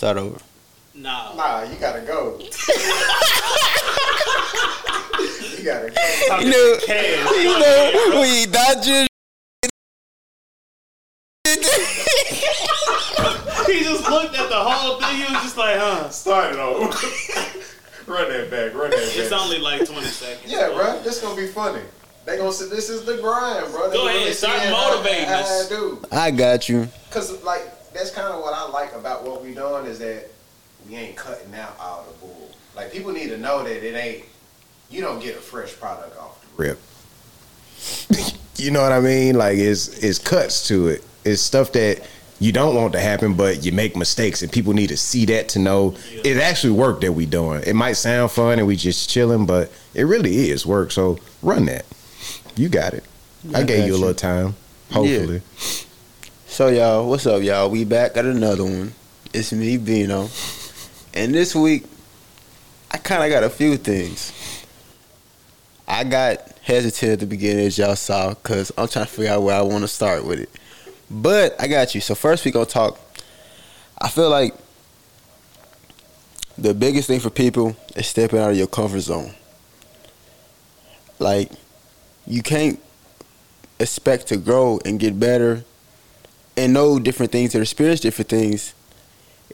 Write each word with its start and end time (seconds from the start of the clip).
Start 0.00 0.16
over. 0.16 0.40
Nah. 0.94 1.34
Nah, 1.34 1.62
you 1.64 1.76
gotta 1.76 2.00
go. 2.00 2.38
you 2.40 2.48
gotta 5.62 5.90
go. 5.90 6.38
You 6.40 6.48
know, 6.48 6.78
you 7.36 7.52
know, 7.60 8.18
we 8.22 8.46
dodging. 8.46 9.06
He 13.66 13.84
just 13.84 14.08
looked 14.08 14.38
at 14.38 14.48
the 14.48 14.54
whole 14.56 14.98
thing. 15.02 15.16
He 15.16 15.24
was 15.24 15.42
just 15.42 15.58
like, 15.58 15.76
huh. 15.76 16.08
Start 16.08 16.54
it 16.54 16.58
over. 16.58 16.84
run 18.10 18.30
that 18.30 18.50
back. 18.50 18.72
Run 18.72 18.88
that 18.88 18.96
back. 18.96 19.16
It's 19.18 19.32
only 19.32 19.58
like 19.58 19.84
20 19.84 20.06
seconds. 20.06 20.50
Yeah, 20.50 20.68
bro. 20.68 20.98
This 21.02 21.20
gonna 21.20 21.36
be 21.36 21.46
funny. 21.46 21.82
They 22.24 22.38
gonna 22.38 22.54
say 22.54 22.70
this 22.70 22.88
is 22.88 23.04
the 23.04 23.18
grind, 23.18 23.70
bro. 23.70 23.90
They 23.90 23.96
Go 23.98 24.06
gonna 24.06 24.16
ahead, 24.16 24.34
start 24.34 24.62
see 24.62 24.70
motivating 24.70 25.28
us. 25.28 25.66
I 25.66 25.68
do. 25.68 26.02
I 26.10 26.30
got 26.30 26.70
you. 26.70 26.88
Cause 27.10 27.42
like 27.42 27.79
that's 27.92 28.10
kind 28.10 28.28
of 28.28 28.40
what 28.40 28.54
I 28.54 28.68
like 28.68 28.94
about 28.94 29.24
what 29.24 29.42
we're 29.42 29.54
doing 29.54 29.86
is 29.86 29.98
that 29.98 30.28
we 30.88 30.96
ain't 30.96 31.16
cutting 31.16 31.54
out 31.54 31.76
all 31.80 32.04
the 32.04 32.18
bull. 32.18 32.50
Like 32.76 32.92
people 32.92 33.12
need 33.12 33.28
to 33.28 33.38
know 33.38 33.62
that 33.62 33.86
it 33.86 33.94
ain't. 33.94 34.24
You 34.90 35.00
don't 35.00 35.22
get 35.22 35.36
a 35.36 35.40
fresh 35.40 35.78
product 35.78 36.18
off 36.18 36.40
the 36.56 36.62
rip. 36.62 36.78
you 38.56 38.70
know 38.70 38.82
what 38.82 38.92
I 38.92 39.00
mean? 39.00 39.36
Like 39.36 39.58
it's 39.58 39.88
it's 40.02 40.18
cuts 40.18 40.68
to 40.68 40.88
it. 40.88 41.04
It's 41.24 41.42
stuff 41.42 41.72
that 41.72 42.00
you 42.38 42.52
don't 42.52 42.74
want 42.74 42.94
to 42.94 43.00
happen, 43.00 43.34
but 43.34 43.64
you 43.64 43.72
make 43.72 43.94
mistakes, 43.96 44.42
and 44.42 44.50
people 44.50 44.72
need 44.72 44.88
to 44.88 44.96
see 44.96 45.26
that 45.26 45.50
to 45.50 45.58
know 45.58 45.94
it 46.24 46.38
actually 46.38 46.72
work 46.72 47.02
that 47.02 47.12
we 47.12 47.26
doing. 47.26 47.62
It 47.66 47.74
might 47.74 47.92
sound 47.92 48.30
fun 48.30 48.58
and 48.58 48.66
we 48.66 48.76
just 48.76 49.10
chilling, 49.10 49.44
but 49.44 49.70
it 49.94 50.04
really 50.04 50.50
is 50.50 50.64
work. 50.64 50.90
So 50.90 51.18
run 51.42 51.66
that. 51.66 51.84
You 52.56 52.68
got 52.68 52.94
it. 52.94 53.04
I, 53.54 53.60
I 53.60 53.62
gave 53.64 53.80
got 53.80 53.86
you 53.86 53.94
a 53.94 53.96
you. 53.96 53.98
little 53.98 54.14
time. 54.14 54.54
Hopefully. 54.90 55.42
So 56.50 56.66
y'all, 56.66 57.08
what's 57.08 57.26
up, 57.26 57.42
y'all? 57.42 57.70
We 57.70 57.84
back 57.84 58.16
at 58.16 58.26
another 58.26 58.64
one. 58.64 58.92
It's 59.32 59.52
me, 59.52 59.76
Bino. 59.76 60.28
And 61.14 61.32
this 61.32 61.54
week, 61.54 61.84
I 62.90 62.98
kind 62.98 63.22
of 63.22 63.30
got 63.30 63.44
a 63.44 63.48
few 63.48 63.76
things. 63.76 64.66
I 65.86 66.02
got 66.02 66.40
hesitant 66.62 67.12
at 67.12 67.20
the 67.20 67.26
beginning, 67.26 67.66
as 67.66 67.78
y'all 67.78 67.94
saw, 67.94 68.30
because 68.30 68.72
I'm 68.76 68.88
trying 68.88 69.06
to 69.06 69.10
figure 69.10 69.30
out 69.30 69.44
where 69.44 69.54
I 69.54 69.62
want 69.62 69.82
to 69.82 69.88
start 69.88 70.24
with 70.24 70.40
it. 70.40 70.50
But 71.08 71.54
I 71.60 71.68
got 71.68 71.94
you. 71.94 72.00
So 72.00 72.16
first, 72.16 72.44
we 72.44 72.50
gonna 72.50 72.66
talk. 72.66 72.98
I 73.98 74.08
feel 74.08 74.28
like 74.28 74.52
the 76.58 76.74
biggest 76.74 77.06
thing 77.06 77.20
for 77.20 77.30
people 77.30 77.76
is 77.94 78.08
stepping 78.08 78.40
out 78.40 78.50
of 78.50 78.56
your 78.56 78.66
comfort 78.66 79.00
zone. 79.00 79.36
Like, 81.20 81.52
you 82.26 82.42
can't 82.42 82.82
expect 83.78 84.26
to 84.26 84.36
grow 84.36 84.80
and 84.84 84.98
get 84.98 85.18
better 85.18 85.64
and 86.60 86.74
know 86.74 86.98
different 86.98 87.32
things 87.32 87.54
and 87.54 87.62
experience 87.62 88.00
different 88.00 88.28
things 88.28 88.74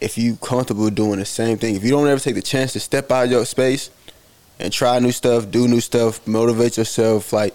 if 0.01 0.19
you 0.19 0.35
comfortable 0.37 0.91
doing 0.91 1.21
the 1.21 1.25
same 1.25 1.57
thing. 1.57 1.77
If 1.77 1.85
you 1.85 1.91
don't 1.91 2.09
ever 2.09 2.19
take 2.19 2.35
the 2.35 2.43
chance 2.43 2.73
to 2.73 2.81
step 2.81 3.13
out 3.13 3.27
of 3.27 3.31
your 3.31 3.45
space 3.45 3.91
and 4.59 4.73
try 4.73 4.99
new 4.99 5.13
stuff, 5.13 5.49
do 5.49 5.69
new 5.69 5.81
stuff, 5.81 6.27
motivate 6.27 6.77
yourself, 6.77 7.33
like 7.33 7.55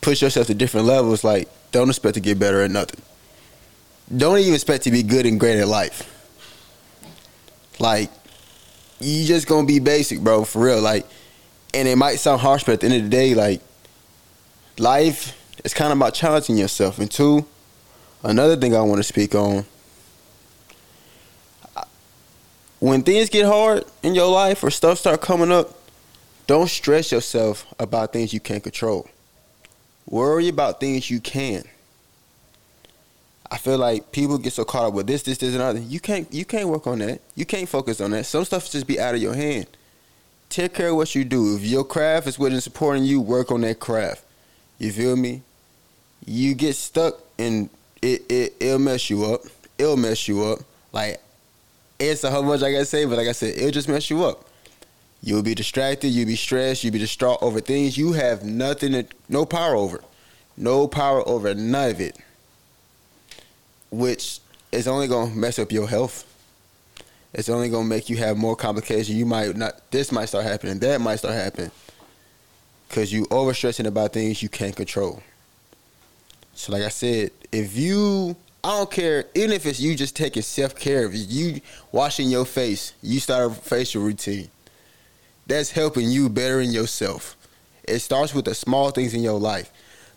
push 0.00 0.22
yourself 0.22 0.48
to 0.48 0.54
different 0.54 0.86
levels, 0.86 1.22
like 1.22 1.48
don't 1.70 1.88
expect 1.88 2.14
to 2.14 2.20
get 2.20 2.40
better 2.40 2.62
at 2.62 2.72
nothing. 2.72 3.00
Don't 4.14 4.38
even 4.38 4.54
expect 4.54 4.82
to 4.84 4.90
be 4.90 5.04
good 5.04 5.24
and 5.24 5.38
great 5.38 5.60
at 5.60 5.68
life. 5.68 6.02
Like 7.78 8.10
you 8.98 9.24
just 9.24 9.46
gonna 9.46 9.68
be 9.68 9.78
basic, 9.78 10.18
bro, 10.18 10.44
for 10.44 10.62
real. 10.62 10.80
Like 10.80 11.06
and 11.72 11.86
it 11.86 11.96
might 11.96 12.16
sound 12.16 12.40
harsh, 12.40 12.64
but 12.64 12.72
at 12.72 12.80
the 12.80 12.86
end 12.86 12.96
of 12.96 13.02
the 13.04 13.08
day, 13.08 13.34
like 13.34 13.60
life 14.80 15.36
is 15.64 15.74
kind 15.74 15.92
of 15.92 15.98
about 15.98 16.12
challenging 16.12 16.58
yourself. 16.58 16.98
And 16.98 17.08
two, 17.08 17.46
another 18.22 18.56
thing 18.56 18.74
I 18.74 18.80
want 18.82 18.98
to 18.98 19.04
speak 19.04 19.34
on 19.34 19.64
when 22.80 23.02
things 23.02 23.28
get 23.28 23.46
hard 23.46 23.84
in 24.02 24.14
your 24.14 24.30
life 24.30 24.64
or 24.64 24.70
stuff 24.70 24.98
start 24.98 25.20
coming 25.20 25.52
up, 25.52 25.78
don't 26.46 26.68
stress 26.68 27.12
yourself 27.12 27.72
about 27.78 28.12
things 28.12 28.32
you 28.32 28.40
can't 28.40 28.62
control. 28.62 29.08
Worry 30.06 30.48
about 30.48 30.80
things 30.80 31.10
you 31.10 31.20
can. 31.20 31.62
I 33.50 33.58
feel 33.58 33.78
like 33.78 34.10
people 34.12 34.38
get 34.38 34.54
so 34.54 34.64
caught 34.64 34.86
up 34.86 34.94
with 34.94 35.06
this, 35.06 35.22
this, 35.22 35.38
this, 35.38 35.52
and 35.52 35.62
other. 35.62 35.78
You 35.78 36.00
can't, 36.00 36.32
you 36.32 36.44
can't 36.44 36.68
work 36.68 36.86
on 36.86 37.00
that. 37.00 37.20
You 37.34 37.44
can't 37.44 37.68
focus 37.68 38.00
on 38.00 38.12
that. 38.12 38.24
Some 38.24 38.44
stuff 38.44 38.70
just 38.70 38.86
be 38.86 38.98
out 38.98 39.14
of 39.14 39.20
your 39.20 39.34
hand. 39.34 39.66
Take 40.48 40.74
care 40.74 40.88
of 40.88 40.96
what 40.96 41.14
you 41.14 41.24
do. 41.24 41.56
If 41.56 41.62
your 41.62 41.84
craft 41.84 42.26
is 42.26 42.38
what 42.38 42.52
is 42.52 42.64
supporting 42.64 43.04
you, 43.04 43.20
work 43.20 43.52
on 43.52 43.60
that 43.60 43.78
craft. 43.78 44.24
You 44.78 44.90
feel 44.90 45.16
me? 45.16 45.42
You 46.24 46.54
get 46.54 46.76
stuck 46.76 47.18
and 47.38 47.68
it, 48.02 48.30
it 48.30 48.56
it'll 48.60 48.78
mess 48.78 49.10
you 49.10 49.24
up. 49.24 49.42
It'll 49.78 49.96
mess 49.96 50.28
you 50.28 50.44
up. 50.44 50.60
Like 50.92 51.20
it's 51.98 52.24
a 52.24 52.30
whole 52.30 52.42
bunch 52.42 52.62
I 52.62 52.72
gotta 52.72 52.84
say, 52.84 53.04
but 53.04 53.16
like 53.16 53.28
I 53.28 53.32
said, 53.32 53.56
it'll 53.56 53.70
just 53.70 53.88
mess 53.88 54.10
you 54.10 54.24
up. 54.24 54.46
You'll 55.22 55.42
be 55.42 55.54
distracted, 55.54 56.08
you'll 56.08 56.26
be 56.26 56.36
stressed, 56.36 56.82
you'll 56.82 56.94
be 56.94 56.98
distraught 56.98 57.38
over 57.42 57.60
things 57.60 57.98
you 57.98 58.12
have 58.12 58.42
nothing 58.42 58.92
to, 58.92 59.06
no 59.28 59.44
power 59.44 59.74
over. 59.74 60.02
No 60.56 60.88
power 60.88 61.26
over 61.28 61.54
none 61.54 61.90
of 61.90 62.00
it. 62.00 62.16
Which 63.90 64.40
is 64.72 64.88
only 64.88 65.08
gonna 65.08 65.34
mess 65.34 65.58
up 65.58 65.72
your 65.72 65.88
health. 65.88 66.26
It's 67.32 67.48
only 67.48 67.68
gonna 67.68 67.86
make 67.86 68.08
you 68.08 68.16
have 68.16 68.36
more 68.36 68.56
complications. 68.56 69.10
You 69.10 69.26
might 69.26 69.56
not 69.56 69.90
this 69.90 70.10
might 70.10 70.26
start 70.26 70.44
happening, 70.44 70.78
that 70.80 71.00
might 71.00 71.16
start 71.16 71.34
happening. 71.34 71.70
Cause 72.88 73.12
you 73.12 73.24
overstressing 73.26 73.86
about 73.86 74.12
things 74.12 74.42
you 74.42 74.48
can't 74.48 74.74
control. 74.74 75.22
So 76.54 76.72
like 76.72 76.82
I 76.82 76.88
said, 76.88 77.30
if 77.52 77.76
you 77.76 78.36
I 78.62 78.76
don't 78.78 78.90
care, 78.90 79.24
even 79.34 79.52
if 79.52 79.64
it's 79.64 79.80
you 79.80 79.94
just 79.96 80.14
taking 80.14 80.42
self 80.42 80.74
care, 80.74 81.04
if 81.06 81.12
you 81.14 81.60
washing 81.92 82.28
your 82.28 82.44
face, 82.44 82.92
you 83.02 83.18
start 83.18 83.50
a 83.50 83.54
facial 83.54 84.02
routine. 84.02 84.50
That's 85.46 85.70
helping 85.70 86.10
you 86.10 86.28
bettering 86.28 86.70
yourself. 86.70 87.36
It 87.84 88.00
starts 88.00 88.34
with 88.34 88.44
the 88.44 88.54
small 88.54 88.90
things 88.90 89.14
in 89.14 89.22
your 89.22 89.40
life. 89.40 89.72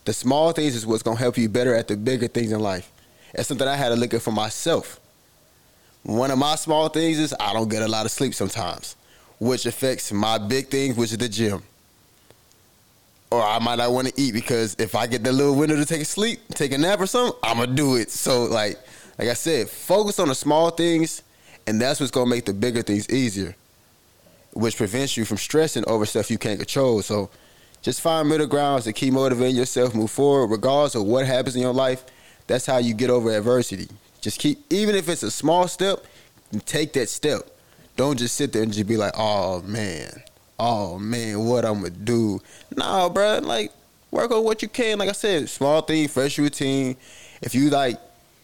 The 0.05 0.13
small 0.13 0.51
things 0.51 0.75
is 0.75 0.85
what's 0.85 1.03
gonna 1.03 1.17
help 1.17 1.37
you 1.37 1.47
better 1.47 1.73
at 1.73 1.87
the 1.87 1.95
bigger 1.95 2.27
things 2.27 2.51
in 2.51 2.59
life. 2.59 2.91
It's 3.33 3.47
something 3.47 3.67
I 3.67 3.77
had 3.77 3.89
to 3.89 3.95
look 3.95 4.13
at 4.13 4.21
for 4.21 4.31
myself. 4.31 4.99
One 6.03 6.29
of 6.29 6.37
my 6.37 6.55
small 6.55 6.89
things 6.89 7.17
is 7.19 7.33
I 7.39 7.53
don't 7.53 7.69
get 7.69 7.81
a 7.81 7.87
lot 7.87 8.05
of 8.05 8.11
sleep 8.11 8.33
sometimes, 8.35 8.97
which 9.39 9.65
affects 9.65 10.11
my 10.11 10.37
big 10.37 10.67
thing, 10.67 10.95
which 10.95 11.13
is 11.13 11.17
the 11.17 11.29
gym 11.29 11.63
or 13.33 13.41
I 13.41 13.57
might 13.57 13.75
not 13.75 13.91
want 13.91 14.07
to 14.07 14.13
eat 14.21 14.33
because 14.33 14.75
if 14.77 14.93
I 14.93 15.07
get 15.07 15.23
that 15.23 15.33
little 15.33 15.55
window 15.55 15.75
to 15.75 15.85
take 15.85 16.01
a 16.01 16.05
sleep, 16.05 16.39
take 16.49 16.71
a 16.71 16.77
nap 16.77 16.99
or 16.99 17.07
something, 17.07 17.37
I'm 17.41 17.57
gonna 17.57 17.73
do 17.73 17.95
it. 17.95 18.11
So 18.11 18.43
like, 18.43 18.77
like 19.17 19.27
I 19.27 19.33
said, 19.33 19.69
focus 19.69 20.19
on 20.19 20.27
the 20.27 20.35
small 20.35 20.69
things, 20.69 21.23
and 21.65 21.81
that's 21.81 21.99
what's 21.99 22.11
gonna 22.11 22.29
make 22.29 22.45
the 22.45 22.53
bigger 22.53 22.83
things 22.83 23.09
easier, 23.09 23.55
which 24.53 24.77
prevents 24.77 25.17
you 25.17 25.25
from 25.25 25.37
stressing 25.37 25.83
over 25.87 26.05
stuff 26.05 26.29
you 26.29 26.37
can't 26.37 26.59
control. 26.59 27.01
So 27.01 27.31
just 27.81 28.01
find 28.01 28.29
middle 28.29 28.45
grounds 28.45 28.83
to 28.83 28.93
keep 28.93 29.13
motivating 29.13 29.55
yourself, 29.55 29.95
move 29.95 30.11
forward, 30.11 30.47
regardless 30.47 30.93
of 30.93 31.03
what 31.03 31.25
happens 31.25 31.55
in 31.55 31.63
your 31.63 31.73
life. 31.73 32.03
That's 32.45 32.67
how 32.67 32.77
you 32.77 32.93
get 32.93 33.09
over 33.09 33.35
adversity. 33.35 33.87
Just 34.21 34.39
keep, 34.39 34.63
even 34.71 34.95
if 34.95 35.09
it's 35.09 35.23
a 35.23 35.31
small 35.31 35.67
step, 35.67 36.05
take 36.65 36.93
that 36.93 37.09
step. 37.09 37.49
Don't 37.95 38.17
just 38.19 38.35
sit 38.35 38.53
there 38.53 38.61
and 38.61 38.71
just 38.71 38.87
be 38.87 38.97
like, 38.97 39.13
oh 39.17 39.63
man 39.63 40.23
oh 40.63 40.97
man, 40.97 41.43
what 41.43 41.65
I'm 41.65 41.75
gonna 41.75 41.89
do. 41.89 42.41
Nah, 42.75 43.09
bro, 43.09 43.39
like 43.39 43.71
work 44.11 44.31
on 44.31 44.43
what 44.43 44.61
you 44.61 44.69
can. 44.69 44.97
Like 44.97 45.09
I 45.09 45.13
said, 45.13 45.49
small 45.49 45.81
thing, 45.81 46.07
fresh 46.07 46.39
routine. 46.39 46.95
If 47.41 47.53
you 47.53 47.69
like, 47.69 47.99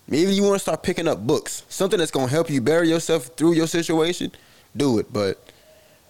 maybe 0.08 0.34
you 0.34 0.44
want 0.44 0.56
to 0.56 0.60
start 0.60 0.84
picking 0.84 1.08
up 1.08 1.26
books, 1.26 1.64
something 1.70 1.98
that's 1.98 2.12
gonna 2.12 2.28
help 2.28 2.50
you 2.50 2.60
bury 2.60 2.90
yourself 2.90 3.28
through 3.38 3.54
your 3.54 3.68
situation. 3.68 4.32
Do 4.76 5.00
it. 5.00 5.12
But 5.12 5.42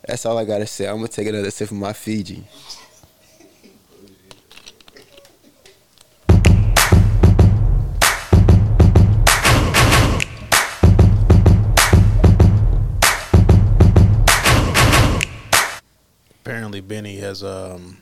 that's 0.05 0.25
all 0.25 0.37
I 0.37 0.45
gotta 0.45 0.65
say. 0.65 0.87
I'm 0.87 0.95
gonna 0.95 1.09
take 1.09 1.27
another 1.27 1.51
sip 1.51 1.69
of 1.69 1.77
my 1.77 1.93
Fiji. 1.93 2.43
Apparently, 16.49 16.81
Benny 16.81 17.17
has 17.17 17.43
um, 17.43 18.01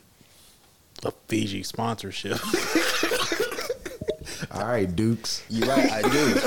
a 1.04 1.10
Fiji 1.28 1.62
sponsorship. 1.62 2.38
All 4.50 4.66
right, 4.66 4.96
Dukes. 4.96 5.44
You 5.50 5.66
right, 5.66 5.92
I 5.92 6.00
do. 6.00 6.40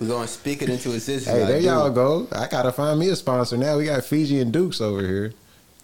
We're 0.00 0.06
gonna 0.06 0.28
speak 0.28 0.62
it 0.62 0.68
into 0.68 0.92
existence. 0.92 1.36
Hey, 1.36 1.44
there 1.44 1.58
y'all 1.58 1.90
go. 1.90 2.28
I 2.30 2.46
gotta 2.46 2.70
find 2.70 3.00
me 3.00 3.08
a 3.08 3.16
sponsor 3.16 3.56
now. 3.56 3.76
We 3.76 3.86
got 3.86 4.04
Fiji 4.04 4.38
and 4.38 4.52
Dukes 4.52 4.80
over 4.80 5.04
here. 5.04 5.32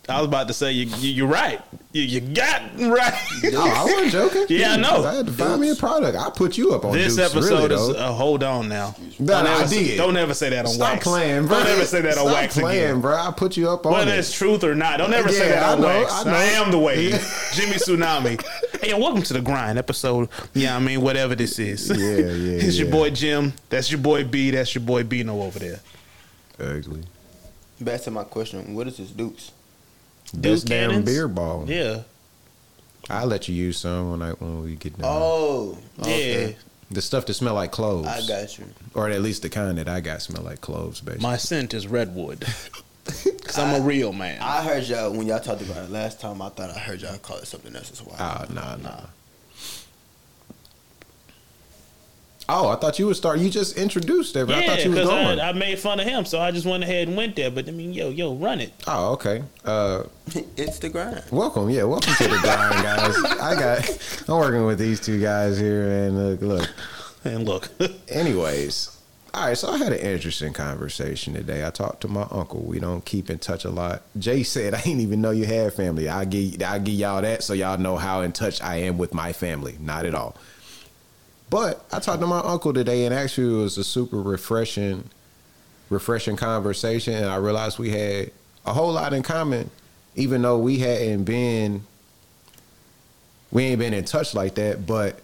I 0.08 0.20
was 0.20 0.26
about 0.28 0.48
to 0.48 0.54
say 0.54 0.72
you, 0.72 0.86
you 0.96 1.10
you're 1.10 1.26
right. 1.26 1.60
You, 1.92 2.02
you 2.02 2.20
got 2.20 2.62
right. 2.80 3.12
Oh, 3.52 3.72
I 3.76 3.84
wasn't 3.84 4.12
joking. 4.12 4.46
Yeah, 4.48 4.72
I 4.72 4.76
know. 4.76 5.04
I 5.04 5.16
had 5.16 5.26
to 5.26 5.32
find 5.32 5.60
me 5.60 5.68
a 5.70 5.74
product. 5.74 6.16
I 6.16 6.30
put 6.30 6.56
you 6.56 6.72
up 6.72 6.86
on 6.86 6.92
This 6.92 7.16
Dukes, 7.16 7.34
episode 7.34 7.70
really, 7.70 7.74
is 7.74 7.96
though. 7.96 8.02
uh, 8.04 8.12
hold 8.12 8.42
on 8.42 8.68
now. 8.70 8.94
Nah, 9.18 9.42
don't, 9.42 9.46
I 9.46 9.54
ever 9.60 9.68
say, 9.68 9.84
did. 9.84 9.96
don't 9.98 10.16
ever 10.16 10.32
say 10.32 10.48
that 10.50 10.64
on 10.64 10.72
Stop 10.72 10.92
wax. 10.94 11.04
playing, 11.04 11.46
bro. 11.46 11.58
Don't 11.58 11.66
ever 11.68 11.84
say 11.84 12.00
that 12.00 12.16
on 12.16 12.24
Stop 12.24 12.32
wax 12.32 12.58
playing, 12.58 12.84
again. 12.84 13.00
bro. 13.02 13.16
I 13.16 13.30
put 13.32 13.56
you 13.58 13.68
up 13.70 13.84
on 13.84 13.92
Whether 13.92 14.12
it. 14.14 14.18
it's 14.20 14.32
truth 14.32 14.64
or 14.64 14.74
not, 14.74 14.96
don't 14.98 15.12
ever 15.12 15.28
say 15.28 15.48
Yeah, 15.50 15.60
that 15.60 15.72
on 15.72 15.78
I 15.78 15.80
know, 15.80 16.00
wax. 16.00 16.12
I 16.26 16.30
I, 16.34 16.42
am 16.44 16.70
the 16.70 16.78
way. 16.78 17.08
Yeah. 17.10 17.18
Jimmy 17.52 17.72
Tsunami. 17.74 18.42
Hey, 18.80 18.90
yo, 18.90 18.98
welcome 18.98 19.22
to 19.22 19.32
the 19.34 19.42
grind 19.42 19.78
episode. 19.78 20.30
Yeah, 20.54 20.74
I 20.74 20.78
mean, 20.78 21.02
whatever 21.02 21.34
this 21.34 21.58
is. 21.58 21.90
Yeah, 21.90 21.96
yeah, 21.96 22.16
it's 22.66 22.78
your 22.78 22.90
boy 22.90 23.10
Jim. 23.10 23.52
That's 23.68 23.90
your 23.90 24.00
boy 24.00 24.24
B. 24.24 24.50
That's 24.52 24.74
your 24.74 24.84
boy 24.84 25.04
Bino 25.04 25.42
over 25.42 25.58
there. 25.58 25.80
ugly. 26.58 27.02
Back 27.80 28.00
to 28.02 28.10
my 28.10 28.24
question. 28.24 28.74
What 28.74 28.86
is 28.86 28.96
this 28.96 29.10
Dukes? 29.10 29.52
This 30.32 30.62
Duke 30.62 30.68
damn 30.68 30.90
cannons? 30.90 31.06
beer 31.06 31.28
ball. 31.28 31.64
Yeah, 31.66 32.02
I'll 33.10 33.26
let 33.26 33.48
you 33.48 33.54
use 33.54 33.78
some 33.78 34.10
when 34.12 34.22
I 34.22 34.32
when 34.32 34.62
we 34.62 34.76
get 34.76 34.98
done. 34.98 35.10
Oh, 35.10 35.78
okay. 36.00 36.50
yeah. 36.50 36.56
The 36.90 37.02
stuff 37.02 37.26
that 37.26 37.34
smell 37.34 37.54
like 37.54 37.70
cloves. 37.70 38.08
I 38.08 38.26
got 38.26 38.58
you. 38.58 38.64
Or 38.94 39.08
at 39.08 39.20
least 39.20 39.42
the 39.42 39.50
kind 39.50 39.76
that 39.76 39.88
I 39.88 40.00
got 40.00 40.22
smell 40.22 40.42
like 40.42 40.62
cloves, 40.62 41.00
basically. 41.02 41.22
My 41.22 41.36
scent 41.36 41.74
is 41.74 41.86
redwood. 41.86 42.46
Cause 43.04 43.58
I'm 43.58 43.80
a 43.80 43.84
real 43.84 44.12
man. 44.12 44.40
I 44.42 44.62
heard 44.62 44.84
y'all 44.84 45.10
when 45.10 45.26
y'all 45.26 45.40
talked 45.40 45.62
about 45.62 45.84
it 45.84 45.90
last 45.90 46.20
time. 46.20 46.42
I 46.42 46.50
thought 46.50 46.70
I 46.70 46.78
heard 46.78 47.00
y'all 47.00 47.16
call 47.18 47.38
it 47.38 47.46
something 47.46 47.74
else 47.74 47.90
as 47.90 48.02
well. 48.02 48.16
Oh, 48.18 48.52
nah, 48.52 48.76
nah. 48.76 49.00
Oh, 52.50 52.68
I 52.68 52.76
thought 52.76 52.98
you 52.98 53.06
would 53.06 53.16
start. 53.16 53.40
You 53.40 53.50
just 53.50 53.76
introduced 53.76 54.34
it, 54.34 54.46
but 54.46 54.56
I 54.56 54.60
yeah, 54.60 54.66
thought 54.68 54.84
you 54.84 54.90
was 54.90 55.00
because 55.00 55.10
going. 55.10 55.38
I, 55.38 55.50
I 55.50 55.52
made 55.52 55.78
fun 55.78 56.00
of 56.00 56.06
him, 56.06 56.24
so 56.24 56.40
I 56.40 56.50
just 56.50 56.64
went 56.64 56.82
ahead 56.82 57.06
and 57.06 57.16
went 57.16 57.36
there. 57.36 57.50
But 57.50 57.68
I 57.68 57.72
mean, 57.72 57.92
yo, 57.92 58.08
yo, 58.08 58.34
run 58.36 58.60
it. 58.60 58.72
oh, 58.86 59.12
okay. 59.12 59.42
Uh, 59.66 60.04
it's 60.56 60.78
the 60.78 60.88
grind. 60.88 61.22
welcome, 61.30 61.68
yeah, 61.68 61.82
welcome 61.84 62.14
to 62.14 62.24
the 62.24 62.38
grind, 62.38 62.42
guys. 62.82 63.16
I 63.38 63.54
got. 63.54 64.24
I'm 64.28 64.36
working 64.36 64.64
with 64.64 64.78
these 64.78 64.98
two 64.98 65.20
guys 65.20 65.58
here, 65.58 65.90
and 66.06 66.16
look, 66.16 66.40
look. 66.40 66.70
And 67.24 67.44
look, 67.44 67.68
Anyways, 68.08 68.96
all 69.34 69.48
right. 69.48 69.58
So 69.58 69.68
I 69.70 69.76
had 69.76 69.92
an 69.92 69.98
interesting 69.98 70.54
conversation 70.54 71.34
today. 71.34 71.66
I 71.66 71.70
talked 71.70 72.00
to 72.02 72.08
my 72.08 72.26
uncle. 72.30 72.62
We 72.62 72.80
don't 72.80 73.04
keep 73.04 73.28
in 73.28 73.40
touch 73.40 73.66
a 73.66 73.70
lot. 73.70 74.04
Jay 74.18 74.42
said, 74.42 74.72
"I 74.72 74.80
didn't 74.80 75.00
even 75.00 75.20
know 75.20 75.32
you 75.32 75.44
had 75.44 75.74
family." 75.74 76.08
I 76.08 76.24
give 76.24 76.62
I 76.62 76.78
give 76.78 76.94
y'all 76.94 77.20
that 77.20 77.42
so 77.42 77.52
y'all 77.52 77.76
know 77.76 77.98
how 77.98 78.22
in 78.22 78.32
touch 78.32 78.62
I 78.62 78.76
am 78.76 78.96
with 78.96 79.12
my 79.12 79.34
family. 79.34 79.76
Not 79.78 80.06
at 80.06 80.14
all. 80.14 80.34
But 81.50 81.84
I 81.92 81.98
talked 81.98 82.20
to 82.20 82.26
my 82.26 82.40
uncle 82.40 82.72
today, 82.72 83.04
and 83.04 83.14
actually, 83.14 83.58
it 83.58 83.62
was 83.62 83.78
a 83.78 83.84
super 83.84 84.20
refreshing, 84.20 85.08
refreshing 85.88 86.36
conversation. 86.36 87.14
And 87.14 87.26
I 87.26 87.36
realized 87.36 87.78
we 87.78 87.90
had 87.90 88.30
a 88.66 88.72
whole 88.72 88.92
lot 88.92 89.12
in 89.12 89.22
common, 89.22 89.70
even 90.14 90.42
though 90.42 90.58
we 90.58 90.78
hadn't 90.78 91.24
been, 91.24 91.84
we 93.50 93.64
ain't 93.64 93.78
been 93.78 93.94
in 93.94 94.04
touch 94.04 94.34
like 94.34 94.56
that. 94.56 94.86
But 94.86 95.20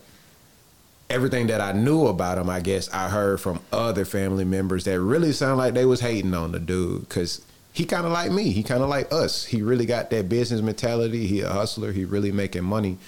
everything 1.10 1.48
that 1.48 1.60
I 1.60 1.72
knew 1.72 2.06
about 2.06 2.38
him, 2.38 2.48
I 2.48 2.60
guess 2.60 2.88
I 2.92 3.08
heard 3.08 3.40
from 3.40 3.60
other 3.72 4.04
family 4.04 4.44
members 4.44 4.84
that 4.84 5.00
really 5.00 5.32
sound 5.32 5.58
like 5.58 5.74
they 5.74 5.84
was 5.84 6.00
hating 6.00 6.34
on 6.34 6.52
the 6.52 6.58
dude 6.58 7.08
because 7.08 7.44
he 7.72 7.84
kind 7.84 8.06
of 8.06 8.12
like 8.12 8.30
me. 8.30 8.50
He 8.50 8.62
kind 8.62 8.82
of 8.82 8.88
like 8.88 9.12
us. 9.12 9.44
He 9.44 9.60
really 9.60 9.84
got 9.84 10.08
that 10.10 10.28
business 10.28 10.62
mentality. 10.62 11.26
He 11.26 11.40
a 11.40 11.50
hustler. 11.50 11.92
He 11.92 12.04
really 12.04 12.32
making 12.32 12.64
money. 12.64 12.98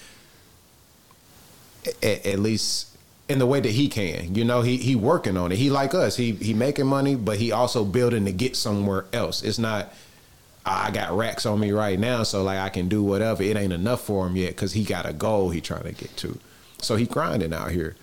At, 2.03 2.25
at 2.25 2.39
least 2.39 2.86
in 3.29 3.39
the 3.39 3.45
way 3.45 3.59
that 3.59 3.71
he 3.71 3.89
can, 3.89 4.33
you 4.35 4.45
know, 4.45 4.61
he 4.61 4.77
he 4.77 4.95
working 4.95 5.35
on 5.37 5.51
it. 5.51 5.57
He 5.57 5.69
like 5.69 5.93
us. 5.93 6.15
He 6.15 6.33
he 6.33 6.53
making 6.53 6.87
money, 6.87 7.15
but 7.15 7.37
he 7.37 7.51
also 7.51 7.83
building 7.83 8.25
to 8.25 8.31
get 8.31 8.55
somewhere 8.55 9.05
else. 9.13 9.43
It's 9.43 9.59
not. 9.59 9.93
"Ah, 10.65 10.87
I 10.87 10.91
got 10.91 11.15
racks 11.15 11.45
on 11.45 11.59
me 11.59 11.71
right 11.71 11.99
now, 11.99 12.23
so 12.23 12.43
like 12.43 12.59
I 12.59 12.69
can 12.69 12.87
do 12.89 13.03
whatever. 13.03 13.43
It 13.43 13.57
ain't 13.57 13.73
enough 13.73 14.01
for 14.01 14.27
him 14.27 14.35
yet 14.35 14.49
because 14.49 14.73
he 14.73 14.83
got 14.83 15.05
a 15.05 15.13
goal 15.13 15.49
he 15.49 15.61
trying 15.61 15.83
to 15.83 15.93
get 15.93 16.15
to. 16.17 16.39
So 16.81 16.95
he 16.95 17.05
grinding 17.05 17.53
out 17.53 17.71
here. 17.71 17.95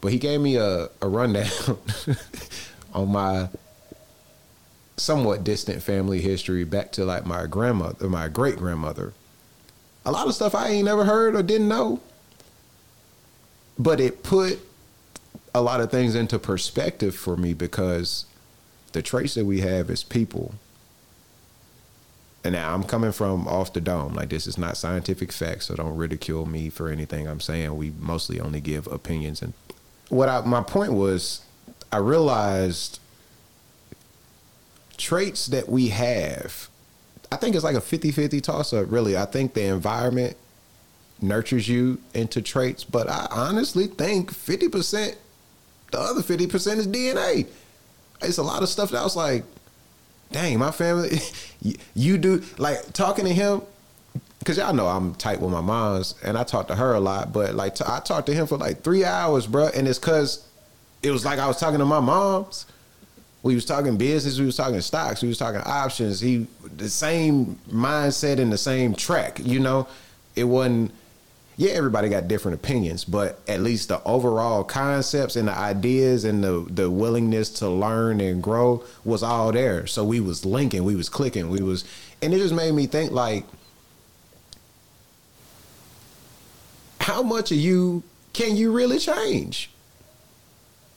But 0.00 0.12
he 0.12 0.18
gave 0.18 0.40
me 0.40 0.56
a, 0.56 0.88
a 1.00 1.08
rundown 1.08 1.50
on 2.94 3.10
my 3.10 3.48
somewhat 4.96 5.44
distant 5.44 5.82
family 5.82 6.20
history 6.20 6.64
back 6.64 6.92
to 6.92 7.04
like 7.04 7.26
my 7.26 7.46
grandmother, 7.46 8.08
my 8.08 8.28
great 8.28 8.56
grandmother. 8.56 9.12
A 10.04 10.12
lot 10.12 10.26
of 10.28 10.34
stuff 10.34 10.54
I 10.54 10.68
ain't 10.68 10.84
never 10.84 11.04
heard 11.04 11.34
or 11.34 11.42
didn't 11.42 11.68
know. 11.68 12.00
But 13.78 14.00
it 14.00 14.22
put 14.22 14.60
a 15.54 15.60
lot 15.60 15.80
of 15.80 15.90
things 15.90 16.14
into 16.14 16.38
perspective 16.38 17.14
for 17.14 17.36
me 17.36 17.54
because 17.54 18.26
the 18.92 19.02
traits 19.02 19.34
that 19.34 19.44
we 19.44 19.60
have 19.60 19.90
as 19.90 20.02
people 20.02 20.54
and 22.46 22.54
now 22.54 22.72
I'm 22.72 22.84
coming 22.84 23.10
from 23.10 23.48
off 23.48 23.72
the 23.72 23.80
dome. 23.80 24.14
Like 24.14 24.28
this 24.28 24.46
is 24.46 24.56
not 24.56 24.76
scientific 24.76 25.32
facts, 25.32 25.66
so 25.66 25.74
don't 25.74 25.96
ridicule 25.96 26.46
me 26.46 26.70
for 26.70 26.88
anything 26.88 27.26
I'm 27.26 27.40
saying. 27.40 27.76
We 27.76 27.92
mostly 27.98 28.38
only 28.38 28.60
give 28.60 28.86
opinions. 28.86 29.42
And 29.42 29.52
what 30.10 30.28
I, 30.28 30.42
my 30.42 30.62
point 30.62 30.92
was, 30.92 31.40
I 31.90 31.96
realized 31.96 33.00
traits 34.96 35.46
that 35.46 35.68
we 35.68 35.88
have. 35.88 36.68
I 37.32 37.36
think 37.36 37.56
it's 37.56 37.64
like 37.64 37.74
a 37.74 37.80
50-50 37.80 38.40
toss 38.40 38.72
up. 38.72 38.86
Really, 38.92 39.16
I 39.16 39.24
think 39.24 39.54
the 39.54 39.64
environment 39.64 40.36
nurtures 41.20 41.68
you 41.68 41.98
into 42.14 42.42
traits, 42.42 42.84
but 42.84 43.08
I 43.08 43.26
honestly 43.30 43.86
think 43.86 44.32
50%, 44.32 45.16
the 45.92 45.98
other 45.98 46.22
50% 46.22 46.76
is 46.76 46.86
DNA. 46.86 47.46
It's 48.22 48.38
a 48.38 48.42
lot 48.42 48.62
of 48.62 48.68
stuff 48.68 48.90
that 48.90 48.98
I 48.98 49.04
was 49.04 49.16
like, 49.16 49.44
dang, 50.32 50.58
my 50.58 50.70
family, 50.70 51.18
you, 51.94 52.18
do 52.18 52.42
like 52.58 52.92
talking 52.92 53.24
to 53.24 53.32
him. 53.32 53.62
Cause 54.44 54.58
y'all 54.58 54.72
know 54.72 54.86
I'm 54.86 55.14
tight 55.16 55.40
with 55.40 55.50
my 55.50 55.60
mom's, 55.60 56.14
and 56.22 56.38
I 56.38 56.44
talk 56.44 56.68
to 56.68 56.76
her 56.76 56.94
a 56.94 57.00
lot. 57.00 57.32
But 57.32 57.56
like, 57.56 57.74
t- 57.74 57.84
I 57.86 57.98
talked 57.98 58.26
to 58.26 58.34
him 58.34 58.46
for 58.46 58.56
like 58.56 58.82
three 58.82 59.04
hours, 59.04 59.44
bro, 59.48 59.70
and 59.74 59.88
it's 59.88 59.98
cause 59.98 60.46
it 61.02 61.10
was 61.10 61.24
like 61.24 61.40
I 61.40 61.48
was 61.48 61.58
talking 61.58 61.80
to 61.80 61.84
my 61.84 61.98
mom's. 61.98 62.66
We 63.42 63.56
was 63.56 63.64
talking 63.64 63.96
business, 63.96 64.38
we 64.38 64.46
was 64.46 64.56
talking 64.56 64.80
stocks, 64.80 65.22
we 65.22 65.28
was 65.28 65.38
talking 65.38 65.60
options. 65.64 66.20
He 66.20 66.46
the 66.76 66.88
same 66.88 67.58
mindset 67.68 68.38
and 68.38 68.52
the 68.52 68.58
same 68.58 68.94
track. 68.94 69.40
You 69.42 69.58
know, 69.58 69.88
it 70.36 70.44
wasn't. 70.44 70.92
Yeah, 71.58 71.70
everybody 71.70 72.10
got 72.10 72.28
different 72.28 72.56
opinions, 72.56 73.04
but 73.06 73.40
at 73.48 73.62
least 73.62 73.88
the 73.88 74.02
overall 74.04 74.62
concepts 74.62 75.36
and 75.36 75.48
the 75.48 75.56
ideas 75.56 76.24
and 76.24 76.44
the 76.44 76.66
the 76.68 76.90
willingness 76.90 77.48
to 77.60 77.68
learn 77.68 78.20
and 78.20 78.42
grow 78.42 78.84
was 79.04 79.22
all 79.22 79.52
there. 79.52 79.86
So 79.86 80.04
we 80.04 80.20
was 80.20 80.44
linking, 80.44 80.84
we 80.84 80.94
was 80.94 81.08
clicking, 81.08 81.48
we 81.48 81.62
was, 81.62 81.84
and 82.20 82.34
it 82.34 82.38
just 82.38 82.54
made 82.54 82.74
me 82.74 82.86
think 82.86 83.10
like, 83.10 83.44
how 87.00 87.22
much 87.22 87.50
of 87.50 87.56
you 87.56 88.02
can 88.34 88.54
you 88.54 88.70
really 88.70 88.98
change? 88.98 89.70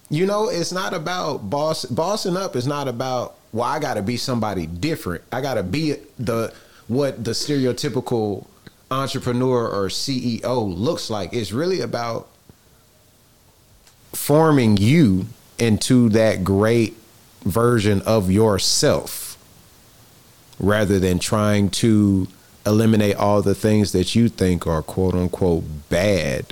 You 0.09 0.25
know, 0.25 0.49
it's 0.49 0.73
not 0.73 0.93
about 0.93 1.49
boss 1.49 1.85
bossing 1.85 2.35
up. 2.35 2.57
Is 2.57 2.67
not 2.67 2.89
about 2.89 3.35
well, 3.53 3.63
I 3.63 3.79
got 3.79 3.93
to 3.93 4.01
be 4.01 4.17
somebody 4.17 4.65
different. 4.65 5.23
I 5.31 5.39
got 5.39 5.53
to 5.53 5.63
be 5.63 5.95
the 6.17 6.53
what 6.89 7.23
the 7.23 7.31
stereotypical 7.31 8.45
entrepreneur 8.91 9.67
or 9.67 9.87
CEO 9.87 10.75
looks 10.77 11.09
like. 11.09 11.33
It's 11.33 11.51
really 11.51 11.81
about 11.81 12.27
forming 14.13 14.77
you 14.77 15.27
into 15.57 16.09
that 16.09 16.43
great 16.43 16.95
version 17.43 18.01
of 18.01 18.31
yourself 18.31 19.37
rather 20.59 20.99
than 20.99 21.19
trying 21.19 21.69
to 21.69 22.27
eliminate 22.65 23.15
all 23.15 23.41
the 23.41 23.55
things 23.55 23.91
that 23.93 24.15
you 24.15 24.27
think 24.27 24.67
are 24.67 24.81
quote 24.81 25.13
unquote 25.13 25.63
bad 25.89 26.45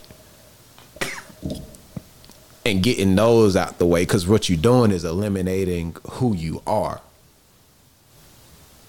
and 2.66 2.82
getting 2.84 3.16
those 3.16 3.56
out 3.56 3.78
the 3.80 3.86
way 3.86 4.04
because 4.04 4.28
what 4.28 4.50
you're 4.50 4.58
doing 4.58 4.92
is 4.92 5.04
eliminating 5.04 5.96
who 6.12 6.36
you 6.36 6.62
are 6.66 7.02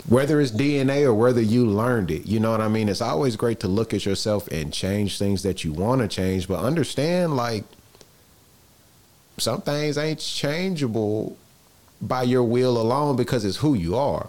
whether 0.08 0.40
it's 0.40 0.50
dna 0.50 1.04
or 1.04 1.14
whether 1.14 1.40
you 1.40 1.66
learned 1.66 2.10
it 2.10 2.26
you 2.26 2.40
know 2.40 2.50
what 2.50 2.60
i 2.60 2.68
mean 2.68 2.88
it's 2.88 3.00
always 3.00 3.36
great 3.36 3.60
to 3.60 3.68
look 3.68 3.92
at 3.92 4.06
yourself 4.06 4.46
and 4.48 4.72
change 4.72 5.18
things 5.18 5.42
that 5.42 5.64
you 5.64 5.72
want 5.72 6.00
to 6.00 6.08
change 6.08 6.48
but 6.48 6.60
understand 6.60 7.36
like 7.36 7.64
some 9.38 9.60
things 9.60 9.96
ain't 9.96 10.18
changeable 10.18 11.36
by 12.00 12.22
your 12.22 12.42
will 12.42 12.80
alone 12.80 13.16
because 13.16 13.44
it's 13.44 13.58
who 13.58 13.74
you 13.74 13.96
are 13.96 14.28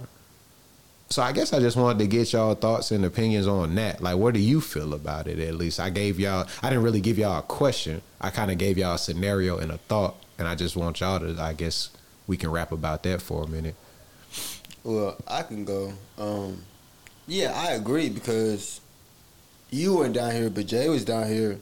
so 1.10 1.24
I 1.24 1.32
guess 1.32 1.54
I 1.54 1.60
just 1.60 1.76
wanted 1.76 2.00
to 2.00 2.08
get 2.08 2.34
y'all 2.34 2.54
thoughts 2.54 2.92
and 2.92 3.04
opinions 3.04 3.48
on 3.48 3.74
that. 3.76 4.02
Like, 4.02 4.18
what 4.18 4.36
do 4.36 4.40
you 4.40 4.62
feel 4.62 4.94
about 4.94 5.26
it? 5.26 5.40
At 5.40 5.56
least 5.56 5.80
I 5.80 5.90
gave 5.90 6.20
y'all. 6.20 6.48
I 6.62 6.70
didn't 6.70 6.84
really 6.84 7.02
give 7.02 7.18
y'all 7.18 7.40
a 7.40 7.42
question. 7.42 8.04
I 8.22 8.30
kind 8.30 8.52
of 8.52 8.60
gave 8.60 8.78
y'all 8.78 8.94
a 8.94 9.00
scenario 9.00 9.58
and 9.58 9.72
a 9.72 9.78
thought, 9.78 10.16
and 10.38 10.48
I 10.48 10.54
just 10.54 10.76
want 10.76 11.00
y'all 11.00 11.20
to. 11.20 11.36
I 11.42 11.54
guess 11.54 11.90
we 12.28 12.38
can 12.38 12.52
rap 12.52 12.72
about 12.72 13.02
that 13.04 13.24
for 13.24 13.44
a 13.44 13.48
minute. 13.48 13.76
Well, 14.84 15.18
I 15.28 15.44
can 15.44 15.66
go. 15.66 15.94
Um, 16.18 16.64
yeah, 17.28 17.54
I 17.56 17.74
agree 17.74 18.10
because 18.10 18.82
you 19.70 19.96
weren't 19.98 20.16
down 20.16 20.32
here, 20.32 20.50
but 20.50 20.66
Jay 20.66 20.90
was 20.90 21.06
down 21.06 21.28
here 21.28 21.60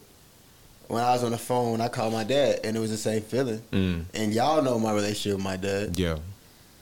when 0.88 1.03
I 1.03 1.12
was 1.12 1.24
on 1.24 1.31
the 1.31 1.38
phone. 1.38 1.81
I 1.81 1.88
called 1.89 2.13
my 2.13 2.24
dad, 2.24 2.62
and 2.63 2.77
it 2.77 2.79
was 2.79 2.91
the 2.91 2.97
same 2.97 3.21
feeling. 3.21 3.62
Mm. 3.71 4.05
And 4.13 4.33
y'all 4.33 4.62
know 4.62 4.79
my 4.79 4.93
relationship 4.93 5.38
with 5.38 5.43
my 5.43 5.57
dad. 5.57 5.97
Yeah. 6.00 6.17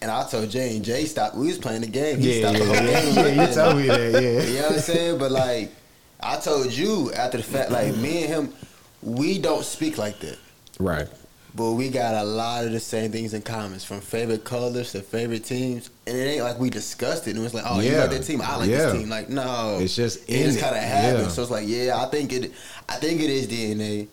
And 0.02 0.12
I 0.12 0.28
told 0.28 0.50
Jay, 0.52 0.76
and 0.76 0.86
Jay 0.86 1.06
stopped. 1.06 1.36
We 1.36 1.48
was 1.48 1.58
playing 1.58 1.82
the 1.82 1.88
game. 1.88 2.20
Yeah, 2.20 2.32
He 2.32 2.40
stopped 2.40 2.60
the 2.60 2.66
yeah, 2.66 2.82
yeah, 2.82 3.14
game. 3.14 3.16
yeah. 3.38 3.48
You 3.48 3.56
told 3.56 3.76
me. 3.78 3.82
me 3.84 3.88
that, 3.88 4.24
yeah. 4.24 4.42
You 4.42 4.54
know 4.56 4.62
what 4.62 4.72
I'm 4.74 4.80
saying? 4.80 5.18
But 5.18 5.32
like, 5.32 5.72
I 6.20 6.38
told 6.38 6.72
you 6.72 7.12
after 7.14 7.38
the 7.38 7.44
fact, 7.44 7.72
like 7.72 7.96
me 7.96 8.24
and 8.24 8.34
him, 8.34 8.54
we 9.02 9.40
don't 9.40 9.64
speak 9.64 9.98
like 9.98 10.20
that. 10.20 10.38
Right. 10.80 11.08
But 11.56 11.72
we 11.72 11.88
got 11.90 12.16
a 12.16 12.24
lot 12.26 12.66
of 12.66 12.74
the 12.74 12.82
same 12.82 13.12
things 13.14 13.34
in 13.34 13.42
common, 13.42 13.80
from 13.80 14.02
favorite 14.02 14.44
colors 14.44 14.92
to 14.92 15.02
favorite 15.02 15.46
teams. 15.46 15.90
And 16.06 16.18
it 16.18 16.22
ain't 16.22 16.44
like 16.44 16.60
we 16.60 16.70
discussed 16.70 17.28
it 17.28 17.32
and 17.32 17.40
it 17.40 17.44
was 17.44 17.54
like, 17.54 17.64
oh, 17.66 17.80
you 17.80 17.92
Yeah. 17.92 18.02
like 18.02 18.10
that 18.12 18.24
team, 18.24 18.42
I 18.42 18.58
like 18.58 18.70
Yeah. 18.70 18.78
this 18.90 18.94
team. 19.00 19.10
Like, 19.10 19.30
no, 19.30 19.78
It's 19.80 19.96
just 19.96 20.30
it 20.30 20.44
just 20.44 20.60
kind 20.60 20.76
of 20.76 20.82
happened. 20.84 21.24
Yeah. 21.24 21.30
So 21.30 21.44
it's 21.44 21.52
like, 21.52 21.66
yeah, 21.68 21.98
I 21.98 22.08
think 22.08 22.34
it, 22.34 22.52
I 22.90 22.96
think 22.98 23.22
it 23.22 23.30
is 23.30 23.48
DNA. 23.48 24.08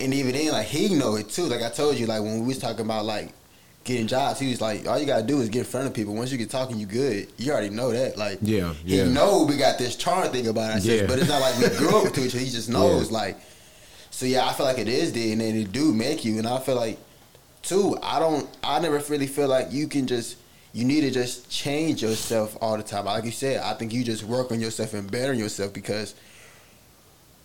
And 0.00 0.12
even 0.12 0.32
then, 0.32 0.52
like 0.52 0.66
he 0.66 0.94
know 0.94 1.16
it 1.16 1.30
too. 1.30 1.44
Like 1.44 1.62
I 1.62 1.70
told 1.70 1.96
you, 1.98 2.04
like 2.06 2.20
when 2.20 2.40
we 2.40 2.46
was 2.48 2.58
talking 2.58 2.84
about 2.84 3.06
like 3.06 3.32
getting 3.84 4.06
jobs. 4.08 4.38
He 4.40 4.50
was 4.50 4.60
like, 4.60 4.86
all 4.86 4.98
you 4.98 5.06
gotta 5.06 5.22
do 5.22 5.40
is 5.40 5.48
get 5.48 5.60
in 5.60 5.64
front 5.64 5.86
of 5.86 5.94
people. 5.94 6.12
Once 6.14 6.30
you 6.32 6.36
get 6.36 6.50
talking, 6.50 6.76
you 6.78 6.84
good. 6.86 7.28
You 7.38 7.52
already 7.52 7.70
know 7.70 7.90
that. 7.92 8.18
Like, 8.18 8.38
Yeah, 8.42 8.74
he 8.84 8.98
yeah. 8.98 9.04
know 9.04 9.44
we 9.48 9.56
got 9.56 9.78
this 9.78 9.94
charm 9.96 10.28
thing 10.32 10.48
about 10.48 10.72
ourselves, 10.72 10.86
Yeah. 11.02 11.06
but 11.06 11.20
it's 11.20 11.28
not 11.28 11.40
like 11.40 11.56
we 11.58 11.68
grew 11.78 12.04
up 12.04 12.12
to 12.12 12.20
each 12.24 12.34
other. 12.34 12.44
He 12.44 12.50
just 12.50 12.68
knows, 12.76 13.10
like. 13.10 13.38
So 14.16 14.24
yeah, 14.24 14.46
I 14.46 14.54
feel 14.54 14.64
like 14.64 14.78
it 14.78 14.88
is 14.88 15.12
there, 15.12 15.30
and 15.30 15.42
then 15.42 15.54
it 15.54 15.72
do 15.72 15.92
make 15.92 16.24
you, 16.24 16.38
and 16.38 16.46
I 16.46 16.58
feel 16.58 16.74
like, 16.74 16.96
too. 17.60 17.98
I 18.02 18.18
don't. 18.18 18.48
I 18.64 18.80
never 18.80 18.98
really 19.10 19.26
feel 19.26 19.46
like 19.46 19.70
you 19.72 19.88
can 19.88 20.06
just. 20.06 20.38
You 20.72 20.86
need 20.86 21.02
to 21.02 21.10
just 21.10 21.50
change 21.50 22.02
yourself 22.02 22.56
all 22.62 22.78
the 22.78 22.82
time. 22.82 23.04
Like 23.04 23.24
you 23.24 23.30
said, 23.30 23.60
I 23.60 23.74
think 23.74 23.92
you 23.92 24.02
just 24.04 24.24
work 24.24 24.52
on 24.52 24.58
yourself 24.58 24.94
and 24.94 25.10
better 25.10 25.34
yourself 25.34 25.74
because 25.74 26.14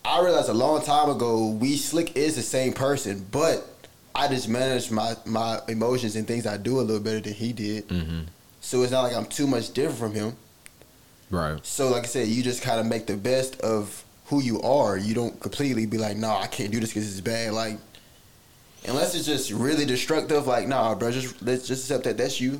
I 0.06 0.24
realized 0.24 0.48
a 0.48 0.54
long 0.54 0.82
time 0.82 1.10
ago 1.10 1.50
we 1.50 1.76
slick 1.76 2.16
is 2.16 2.38
the 2.38 2.42
same 2.42 2.72
person, 2.72 3.26
but 3.32 3.68
I 4.16 4.30
just 4.30 4.48
manage 4.48 4.92
my 4.92 5.18
my 5.26 5.60
emotions 5.68 6.16
and 6.16 6.26
things 6.26 6.48
I 6.48 6.56
do 6.56 6.80
a 6.80 6.84
little 6.84 7.04
better 7.04 7.20
than 7.20 7.34
he 7.34 7.52
did. 7.52 7.90
Mm-hmm. 7.90 8.22
So 8.62 8.84
it's 8.84 8.94
not 8.94 9.02
like 9.02 9.14
I'm 9.14 9.26
too 9.26 9.46
much 9.46 9.74
different 9.74 10.00
from 10.00 10.14
him. 10.14 10.38
Right. 11.30 11.60
So 11.66 11.90
like 11.90 12.04
I 12.04 12.08
said, 12.08 12.30
you 12.30 12.42
just 12.42 12.64
kind 12.64 12.80
of 12.80 12.86
make 12.86 13.08
the 13.08 13.18
best 13.18 13.60
of 13.60 14.06
who 14.32 14.42
you 14.42 14.62
are. 14.62 14.98
You 14.98 15.14
don't 15.14 15.38
completely 15.42 15.86
be 15.86 15.98
like, 15.98 16.16
no, 16.18 16.32
I 16.36 16.48
can't 16.48 16.72
do 16.72 16.80
this 16.80 16.90
because 16.92 17.12
it's 17.12 17.20
bad. 17.22 17.52
Like 17.54 17.78
unless 18.88 19.14
it's 19.14 19.26
just 19.26 19.52
really 19.52 19.86
destructive, 19.86 20.48
like 20.48 20.68
nah, 20.68 20.96
bro, 20.96 21.12
just 21.12 21.40
let's 21.44 21.68
just 21.68 21.84
accept 21.84 22.06
that 22.06 22.18
that's 22.18 22.40
you. 22.42 22.60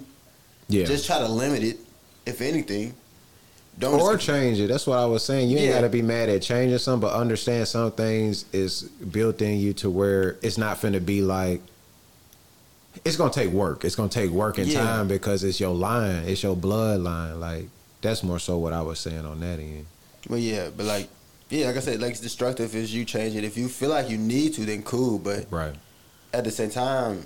Yeah. 0.68 0.84
Just 0.86 1.06
try 1.08 1.20
to 1.20 1.28
limit 1.28 1.64
it, 1.64 1.78
if 2.26 2.42
anything. 2.42 2.94
Don't 3.80 4.00
or 4.02 4.16
just- 4.16 4.26
change 4.28 4.60
it. 4.60 4.68
That's 4.68 4.86
what 4.86 5.00
I 5.00 5.06
was 5.06 5.24
saying. 5.24 5.50
You 5.50 5.58
ain't 5.58 5.68
Yeah. 5.68 5.76
got 5.76 5.82
to 5.82 5.90
be 5.90 6.02
mad 6.02 6.28
at 6.28 6.42
changing 6.42 6.78
some, 6.78 7.00
but 7.00 7.14
understand 7.14 7.68
some 7.70 7.90
things 7.94 8.44
is 8.52 8.82
built 8.84 9.42
in 9.42 9.58
you 9.60 9.72
to 9.76 9.90
where 9.90 10.36
it's 10.42 10.58
not 10.58 10.80
finna 10.82 11.04
be 11.04 11.22
like. 11.22 11.62
It's 13.06 13.16
gonna 13.16 13.32
take 13.32 13.52
work. 13.52 13.86
It's 13.86 13.96
gonna 13.96 14.10
take 14.10 14.30
work 14.32 14.58
and 14.58 14.68
Yeah. 14.68 14.84
time 14.84 15.08
because 15.08 15.46
it's 15.46 15.62
your 15.62 15.74
line. 15.74 16.26
It's 16.28 16.44
your 16.44 16.58
bloodline. 16.58 17.40
Like 17.40 17.70
that's 18.02 18.24
more 18.24 18.40
so 18.40 18.58
what 18.58 18.74
I 18.74 18.82
was 18.82 19.00
saying 19.00 19.26
on 19.26 19.40
that 19.40 19.60
end. 19.60 19.86
Well, 20.30 20.38
yeah, 20.40 20.68
but 20.76 20.86
like, 20.86 21.08
yeah, 21.52 21.68
like 21.68 21.78
I 21.78 21.80
said, 21.80 22.02
like 22.02 22.12
it's 22.12 22.20
destructive 22.20 22.74
is 22.76 22.94
you 22.94 23.06
change 23.06 23.36
it. 23.36 23.44
If 23.44 23.58
you 23.58 23.68
feel 23.68 23.90
like 23.90 24.10
you 24.10 24.18
need 24.18 24.54
to, 24.56 24.62
then 24.66 24.84
cool. 24.84 25.20
But 25.20 25.46
Right. 25.52 25.76
at 26.34 26.44
the 26.44 26.52
same 26.52 26.70
time, 26.70 27.26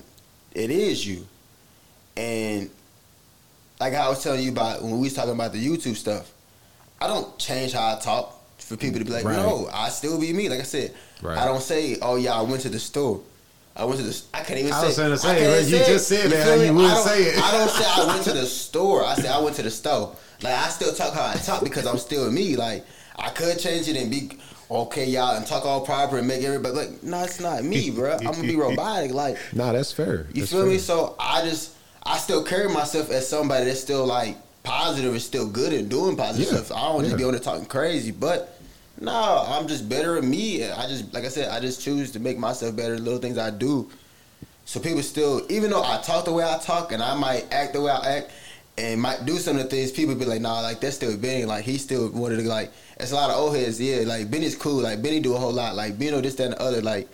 it 0.53 0.69
is 0.71 1.05
you. 1.05 1.25
And 2.17 2.69
like 3.79 3.93
I 3.93 4.07
was 4.09 4.23
telling 4.23 4.43
you 4.43 4.51
about 4.51 4.81
when 4.81 4.93
we 4.93 5.01
was 5.03 5.13
talking 5.13 5.31
about 5.33 5.53
the 5.53 5.65
YouTube 5.65 5.95
stuff, 5.95 6.31
I 6.99 7.07
don't 7.07 7.37
change 7.37 7.73
how 7.73 7.95
I 7.95 7.99
talk 7.99 8.33
for 8.57 8.77
people 8.77 8.99
to 8.99 9.05
be 9.05 9.11
like, 9.11 9.25
Right. 9.25 9.35
no, 9.35 9.69
I 9.71 9.89
still 9.89 10.19
be 10.19 10.31
me. 10.33 10.49
Like 10.49 10.61
I 10.61 10.63
said, 10.63 10.93
Right. 11.21 11.37
I 11.37 11.45
don't 11.45 11.61
say, 11.61 11.97
oh 12.01 12.15
yeah, 12.15 12.33
I 12.33 12.41
went 12.41 12.61
to 12.63 12.69
the 12.69 12.79
store. 12.79 13.21
I 13.75 13.83
went 13.83 13.99
to 13.99 14.05
the. 14.05 14.21
I 14.33 14.41
can't 14.43 14.59
even 14.59 14.71
I 14.71 14.79
say. 14.81 14.87
was 14.87 14.97
gonna 14.97 15.17
say, 15.17 15.29
I 15.31 15.35
can't 15.37 15.63
you 15.69 15.77
say 15.77 15.85
just 15.85 16.07
said 16.07 16.31
that, 16.31 16.65
you 16.65 16.73
would 16.73 16.85
I 16.85 16.93
don't- 16.93 17.07
say 17.07 17.23
it. 17.23 17.37
I 17.43 17.51
don't 17.51 17.69
say 17.69 17.85
I 17.85 18.05
went 18.07 18.23
to 18.23 18.33
the 18.33 18.45
store. 18.63 19.03
I 19.03 19.15
say 19.15 19.27
I 19.27 19.37
went 19.39 19.55
to 19.57 19.63
the 19.63 19.71
store. 19.71 20.15
Like 20.41 20.53
I 20.53 20.69
still 20.69 20.93
talk 20.93 21.13
how 21.13 21.25
I 21.27 21.33
talk 21.35 21.61
because 21.63 21.85
I'm 21.85 21.97
still 21.97 22.31
me. 22.31 22.55
Like 22.55 22.85
I 23.17 23.29
could 23.29 23.59
change 23.59 23.87
it 23.87 23.95
and 23.95 24.09
be 24.11 24.31
okay, 24.69 25.05
y'all, 25.05 25.35
and 25.35 25.45
talk 25.45 25.65
all 25.65 25.81
proper 25.85 26.17
and 26.17 26.27
make 26.27 26.43
everybody 26.43 26.75
like, 26.75 27.03
no, 27.03 27.23
it's 27.23 27.39
not 27.39 27.63
me, 27.63 27.89
bro. 27.95 28.13
I'm 28.17 28.25
gonna 28.25 28.41
be 28.43 28.55
robotic. 28.55 29.11
Like 29.13 29.37
Nah, 29.53 29.71
that's 29.73 29.91
fair. 29.91 30.27
you 30.33 30.41
That's 30.41 30.51
feel 30.51 30.65
me? 30.65 30.77
So 30.77 31.15
I 31.19 31.41
just 31.43 31.73
I 32.03 32.17
still 32.17 32.43
carry 32.43 32.67
myself 32.69 33.09
as 33.11 33.27
somebody 33.27 33.65
that's 33.65 33.79
still 33.79 34.05
like 34.05 34.37
positive 34.63 35.11
and 35.13 35.21
still 35.21 35.47
good 35.47 35.73
at 35.73 35.89
doing 35.89 36.15
positive 36.17 36.51
Yeah, 36.51 36.63
stuff. 36.63 36.77
I 36.77 36.81
don't 36.91 37.03
just 37.03 37.17
be 37.17 37.23
on 37.23 37.31
there 37.31 37.39
talking 37.39 37.65
crazy, 37.65 38.11
but 38.11 38.59
no, 38.99 39.45
I'm 39.47 39.67
just 39.67 39.87
better 39.89 40.17
at 40.17 40.23
me. 40.23 40.61
And 40.63 40.73
I 40.73 40.87
just 40.87 41.13
like 41.13 41.25
I 41.25 41.29
said, 41.29 41.49
I 41.49 41.59
just 41.59 41.81
choose 41.81 42.11
to 42.13 42.19
make 42.19 42.37
myself 42.37 42.75
better. 42.75 42.97
Little 42.97 43.19
things 43.19 43.37
I 43.37 43.49
do, 43.51 43.89
so 44.65 44.79
people 44.79 45.03
still, 45.03 45.45
even 45.49 45.69
though 45.69 45.83
I 45.83 46.01
talk 46.01 46.25
the 46.25 46.31
way 46.33 46.43
I 46.43 46.57
talk 46.57 46.91
and 46.91 47.01
I 47.03 47.13
might 47.15 47.45
act 47.53 47.73
the 47.73 47.81
way 47.81 47.91
I 47.91 48.17
act. 48.17 48.31
And 48.77 49.01
might 49.01 49.25
do 49.25 49.37
some 49.37 49.55
of 49.57 49.63
the 49.63 49.69
things 49.69 49.91
people 49.91 50.15
be 50.15 50.25
like, 50.25 50.41
nah, 50.41 50.59
like 50.59 50.81
that's 50.81 50.97
still 50.97 51.15
Benny. 51.17 51.45
Like 51.45 51.63
he 51.63 51.77
still 51.77 52.09
wanted 52.11 52.37
to 52.37 52.43
like. 52.43 52.71
It's 52.99 53.11
a 53.13 53.15
lot 53.15 53.29
of 53.29 53.37
old 53.37 53.55
heads, 53.55 53.79
yeah. 53.79 54.03
Like 54.05 54.29
Benny's 54.29 54.55
cool. 54.55 54.81
Like 54.81 55.01
Benny 55.01 55.21
do 55.21 55.33
a 55.33 55.37
whole 55.37 55.53
lot. 55.53 55.75
Like 55.75 55.97
Bino 55.97 56.19
this, 56.19 56.35
that, 56.35 56.43
and 56.45 56.53
the 56.53 56.61
other. 56.61 56.81
Like 56.81 57.07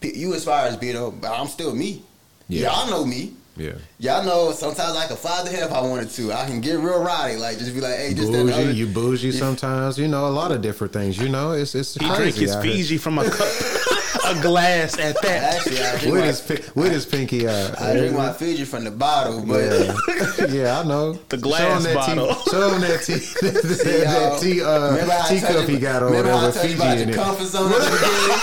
you 0.00 0.34
as 0.34 0.44
far 0.44 0.64
as 0.66 0.76
Bino, 0.76 1.10
but 1.10 1.30
I'm 1.32 1.48
still 1.48 1.74
me. 1.74 2.02
Yeah. 2.48 2.68
Y'all 2.70 2.90
know 2.90 3.04
me. 3.04 3.34
Yeah. 3.56 3.72
Y'all 3.98 4.24
know 4.24 4.52
sometimes 4.52 4.96
I 4.96 5.06
can 5.06 5.16
fly 5.16 5.42
the 5.44 5.50
hell 5.50 5.66
if 5.68 5.74
I 5.74 5.80
wanted 5.82 6.08
to. 6.10 6.32
I 6.32 6.46
can 6.46 6.60
get 6.60 6.78
real 6.78 7.02
rowdy, 7.02 7.36
like 7.36 7.58
just 7.58 7.74
be 7.74 7.80
like, 7.80 7.96
hey, 7.96 8.14
just 8.14 8.32
that 8.32 8.38
Bougie, 8.46 8.52
other. 8.54 8.70
you 8.70 8.86
bougie 8.86 9.30
sometimes. 9.32 9.98
You 9.98 10.08
know 10.08 10.26
a 10.26 10.30
lot 10.30 10.52
of 10.52 10.62
different 10.62 10.92
things. 10.92 11.18
You 11.18 11.28
know 11.28 11.52
it's 11.52 11.74
it's 11.74 11.94
He 11.94 12.00
crazy 12.08 12.46
drank 12.46 12.64
his. 12.64 12.76
Fiji 12.76 12.96
from 12.98 13.18
a 13.18 13.24
cup, 13.28 13.38
a 14.26 14.40
glass 14.42 14.98
at 14.98 15.20
that. 15.22 15.54
Actually, 15.56 15.78
I 15.82 15.98
drink, 15.98 16.12
With 16.14 16.20
my, 16.20 16.26
his 16.26 16.40
pi- 16.40 16.80
with 16.80 16.92
his 16.92 17.06
pinky 17.06 17.48
out. 17.48 17.80
I 17.80 17.96
drink 17.96 18.14
my 18.16 18.32
Fiji 18.32 18.64
from 18.64 18.84
the 18.84 18.90
bottle, 18.90 19.44
but 19.46 19.60
Yeah, 19.62 20.46
yeah, 20.48 20.80
I 20.80 20.84
know. 20.84 21.14
The 21.28 21.36
glass 21.38 21.60
show 21.60 21.74
him 21.76 21.82
that 21.84 21.94
bottle. 21.94 22.34
Tea, 22.34 22.50
show 22.50 22.70
him 22.74 22.80
that 22.82 23.00
tea, 23.02 23.12
that, 23.42 24.04
y'all, 24.30 24.38
tea, 24.38 24.62
uh, 24.62 24.90
remember 24.92 25.12
how 25.12 25.18
I 25.24 25.28
told 25.28 25.40
teacup 25.40 25.68
you- 25.68 25.74
he 25.74 25.80
got 25.80 26.02
over 26.02 26.06
remember 26.16 26.28
there 26.30 26.38
how 26.38 26.42
I 26.44 26.46
with 26.46 26.54
told 26.56 26.70
you 26.70 26.76
Fiji 26.76 26.82
about 26.82 26.98
in 26.98 27.08
your 27.08 27.18
it. 27.18 27.22
comfort 27.24 27.46
zone 27.46 27.72
at 27.72 27.78
the 27.78 27.90
beginning? 27.92 28.40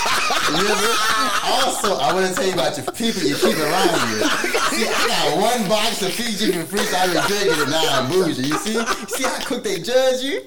Remember? 0.49 0.91
Also, 1.49 1.89
I 1.97 2.13
want 2.13 2.27
to 2.27 2.33
tell 2.33 2.47
you 2.47 2.53
about 2.53 2.77
your 2.77 2.85
people 2.93 3.21
you 3.23 3.35
keep 3.35 3.57
around 3.57 3.93
you. 4.09 4.25
See, 4.73 4.85
I 4.89 5.05
got 5.07 5.37
one 5.37 5.69
box 5.69 6.01
of 6.01 6.11
Fiji 6.13 6.51
for 6.51 6.65
free, 6.65 6.79
so 6.85 6.97
I've 6.97 7.13
been 7.13 7.23
drinking 7.27 7.61
it 7.61 7.69
now. 7.69 8.01
I'm 8.01 8.09
bougie. 8.09 8.43
You 8.47 8.57
see? 8.57 8.77
See 9.13 9.23
how 9.23 9.39
quick 9.45 9.63
they 9.63 9.79
judge 9.81 10.21
you? 10.23 10.41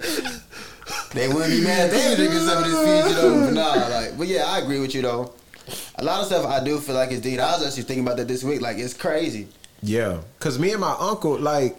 They 1.15 1.29
wouldn't 1.29 1.51
be 1.51 1.62
mad 1.62 1.91
if 1.91 1.93
they 1.93 2.11
were 2.11 2.17
drinking 2.17 2.41
some 2.41 2.59
of 2.59 2.71
this 2.71 2.79
Fiji 2.79 3.15
though. 3.15 3.45
But 3.47 3.53
nah, 3.55 3.89
like, 3.89 4.19
but 4.19 4.27
yeah, 4.27 4.45
I 4.47 4.59
agree 4.59 4.81
with 4.81 4.95
you 4.95 5.03
though. 5.03 5.33
A 5.97 6.05
lot 6.05 6.21
of 6.21 6.27
stuff 6.27 6.45
I 6.47 6.62
do 6.65 6.79
feel 6.79 6.95
like 6.95 7.12
it's 7.12 7.21
deep. 7.21 7.39
I 7.39 7.53
was 7.53 7.67
actually 7.67 7.85
thinking 7.85 8.05
about 8.05 8.17
that 8.17 8.29
this 8.29 8.43
week. 8.43 8.61
Like, 8.61 8.79
it's 8.79 8.95
crazy. 8.95 9.49
Yeah, 9.83 10.21
cause 10.39 10.59
me 10.59 10.73
and 10.73 10.81
my 10.81 10.95
uncle, 10.99 11.39
like 11.39 11.77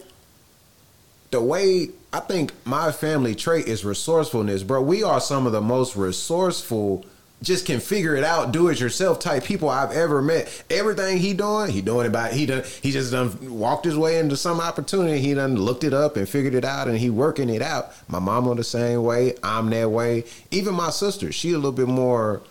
the 1.32 1.42
way 1.42 1.90
I 2.12 2.20
think 2.20 2.54
my 2.66 2.92
family 2.92 3.34
trait 3.34 3.68
is 3.68 3.84
resourcefulness, 3.84 4.64
bro. 4.64 4.82
We 4.82 5.04
are 5.04 5.20
some 5.20 5.48
of 5.48 5.52
the 5.52 5.62
most 5.62 5.96
resourceful, 5.96 7.06
just 7.44 7.66
can 7.66 7.80
figure 7.82 8.16
it 8.16 8.24
out, 8.24 8.52
do 8.54 8.70
it 8.70 8.80
yourself 8.80 9.20
type 9.20 9.44
people 9.44 9.70
I've 9.70 9.92
ever 9.92 10.22
met. 10.22 10.64
Everything 10.70 11.18
he 11.18 11.34
doing, 11.34 11.70
he 11.70 11.82
doing 11.82 12.08
it 12.08 12.12
by 12.12 12.32
he 12.32 12.46
done 12.46 12.64
he 12.82 12.92
just 12.92 13.12
done 13.12 13.60
walked 13.60 13.86
his 13.86 13.98
way 13.98 14.18
into 14.18 14.38
some 14.38 14.60
opportunity. 14.60 15.20
He 15.20 15.34
done 15.34 15.56
looked 15.56 15.84
it 15.84 15.94
up 15.94 16.16
and 16.16 16.28
figured 16.28 16.56
it 16.56 16.64
out, 16.66 16.88
and 16.88 16.98
he 16.98 17.10
working 17.10 17.50
it 17.50 17.62
out. 17.62 17.92
My 18.08 18.20
mama 18.20 18.56
the 18.56 18.64
same 18.64 19.04
way. 19.04 19.36
I'm 19.44 19.70
that 19.72 19.92
way. 19.92 20.24
Even 20.52 20.74
my 20.74 20.90
sister, 20.90 21.32
she 21.32 21.52
a 21.52 21.56
little 21.58 21.74
bit 21.74 21.88
more 21.88 22.42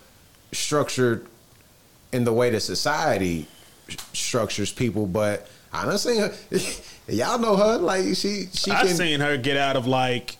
structured 0.51 1.25
in 2.11 2.23
the 2.23 2.33
way 2.33 2.51
that 2.51 2.59
society 2.61 3.47
structures 4.13 4.71
people, 4.71 5.07
but 5.07 5.47
I 5.73 5.85
done 5.85 5.97
seen 5.97 6.21
her. 6.21 6.33
Y'all 7.07 7.39
know 7.39 7.57
her, 7.57 7.77
like 7.79 8.03
she 8.15 8.45
she 8.53 8.71
I 8.71 8.85
can. 8.85 8.95
seen 8.95 9.19
her 9.21 9.37
get 9.37 9.57
out 9.57 9.75
of 9.75 9.87
like 9.87 10.37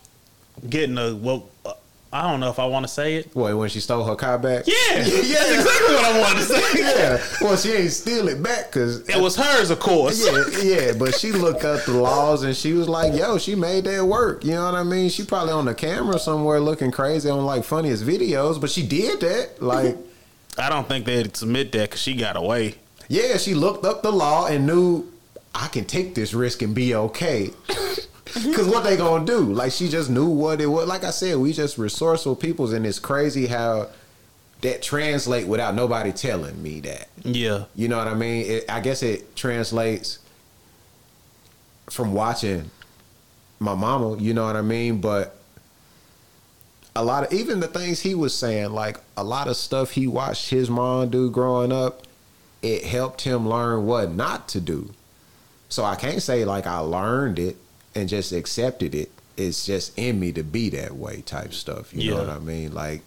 getting 0.69 0.98
a 1.00 1.15
well. 1.15 1.50
I 2.13 2.29
don't 2.29 2.39
know 2.39 2.50
if 2.51 2.60
I 2.60 2.65
want 2.67 2.84
to 2.86 2.88
say 2.88 3.15
it. 3.15 3.32
What 3.34 3.58
when 3.58 3.70
she 3.70 3.79
stole 3.79 4.03
her 4.05 4.15
car 4.15 4.38
back? 4.38 4.65
Yeah, 4.67 4.75
that's 4.98 5.10
exactly 5.10 5.96
what 5.96 6.05
I 6.05 6.20
wanted 6.22 6.39
to 6.41 6.46
say. 6.46 6.79
yeah. 6.79 7.24
Well, 7.41 7.58
she 7.58 7.72
ain't 7.72 7.91
steal 7.91 8.27
it 8.27 8.43
back 8.43 8.67
because 8.67 9.10
It 9.10 9.20
was 9.20 9.36
hers, 9.36 9.72
of 9.72 9.79
course. 9.79 10.24
yeah, 10.24 10.43
yeah, 10.62 10.93
but 10.93 11.15
she 11.15 11.32
looked 11.32 11.63
up 11.65 11.84
the 11.86 11.93
laws 11.93 12.43
and 12.43 12.55
she 12.55 12.74
was 12.74 12.88
like, 12.88 13.15
"Yo, 13.15 13.39
she 13.39 13.55
made 13.55 13.86
that 13.86 14.05
work." 14.05 14.46
You 14.46 14.51
know 14.51 14.65
what 14.65 14.75
I 14.75 14.84
mean? 14.84 15.10
She 15.10 15.25
probably 15.25 15.53
on 15.53 15.65
the 15.65 15.74
camera 15.74 16.20
somewhere 16.20 16.60
looking 16.60 16.91
crazy 16.91 17.29
on 17.32 17.43
like 17.46 17.63
funniest 17.63 18.03
videos, 18.05 18.62
but 18.62 18.70
she 18.70 18.86
did 18.86 19.20
that. 19.22 19.60
Like, 19.62 19.98
I 20.60 20.70
don't 20.70 20.88
think 20.88 21.05
they'd 21.05 21.36
submit 21.36 21.72
that 21.72 21.89
because 21.89 22.01
she 22.01 22.13
got 22.15 22.36
away. 22.38 22.75
yeah, 23.10 23.38
she 23.38 23.55
looked 23.55 23.86
up 23.86 24.03
the 24.03 24.12
law 24.12 24.46
and 24.46 24.67
knew 24.67 25.12
I 25.55 25.67
can 25.67 25.86
take 25.86 26.13
this 26.13 26.36
risk 26.36 26.62
and 26.62 26.75
be 26.75 26.93
okay. 26.93 27.50
Cause 28.55 28.67
what 28.67 28.83
they 28.83 28.97
gonna 28.97 29.25
do? 29.25 29.39
Like 29.41 29.71
she 29.71 29.89
just 29.89 30.09
knew 30.09 30.27
what 30.27 30.59
it 30.59 30.65
was. 30.65 30.87
Like 30.87 31.03
I 31.03 31.11
said, 31.11 31.37
we 31.37 31.53
just 31.53 31.77
resourceful 31.77 32.35
peoples, 32.35 32.73
and 32.73 32.85
it's 32.85 32.97
crazy 32.99 33.45
how 33.45 33.89
that 34.61 34.81
translate 34.81 35.45
without 35.45 35.75
nobody 35.75 36.11
telling 36.11 36.61
me 36.63 36.79
that. 36.81 37.09
Yeah, 37.23 37.65
You 37.75 37.89
know 37.89 37.97
what 37.97 38.07
I 38.07 38.15
mean? 38.15 38.45
It, 38.49 38.65
I 38.69 38.79
guess 38.79 39.03
it 39.03 39.35
translates 39.35 40.19
from 41.89 42.13
watching 42.13 42.71
my 43.59 43.75
mama. 43.75 44.17
You 44.17 44.33
know 44.33 44.45
what 44.45 44.55
I 44.55 44.61
mean? 44.61 44.99
But 44.99 45.37
a 46.95 47.03
lot 47.03 47.25
of 47.25 47.33
even 47.33 47.59
the 47.59 47.67
things 47.67 47.99
he 47.99 48.15
was 48.15 48.33
saying, 48.33 48.71
like 48.71 48.99
a 49.17 49.23
lot 49.23 49.47
of 49.47 49.57
stuff 49.57 49.91
he 49.91 50.07
watched 50.07 50.49
his 50.49 50.69
mom 50.69 51.09
do 51.09 51.29
growing 51.29 51.71
up, 51.71 52.03
it 52.61 52.83
helped 52.85 53.21
him 53.21 53.47
learn 53.47 53.85
what 53.85 54.11
not 54.11 54.47
to 54.49 54.61
do. 54.61 54.91
So 55.69 55.83
I 55.83 55.95
can't 55.95 56.21
say 56.21 56.45
like 56.45 56.65
I 56.67 56.79
learned 56.79 57.37
it 57.37 57.57
and 57.95 58.09
just 58.09 58.31
accepted 58.31 58.95
it. 58.95 59.12
It's 59.35 59.65
just 59.65 59.97
in 59.97 60.19
me 60.19 60.31
to 60.33 60.43
be 60.43 60.69
that 60.69 60.95
way 60.95 61.21
type 61.21 61.53
stuff. 61.53 61.93
You 61.93 62.12
know 62.12 62.17
what 62.17 62.29
I 62.29 62.39
mean? 62.39 62.73
Like 62.73 63.01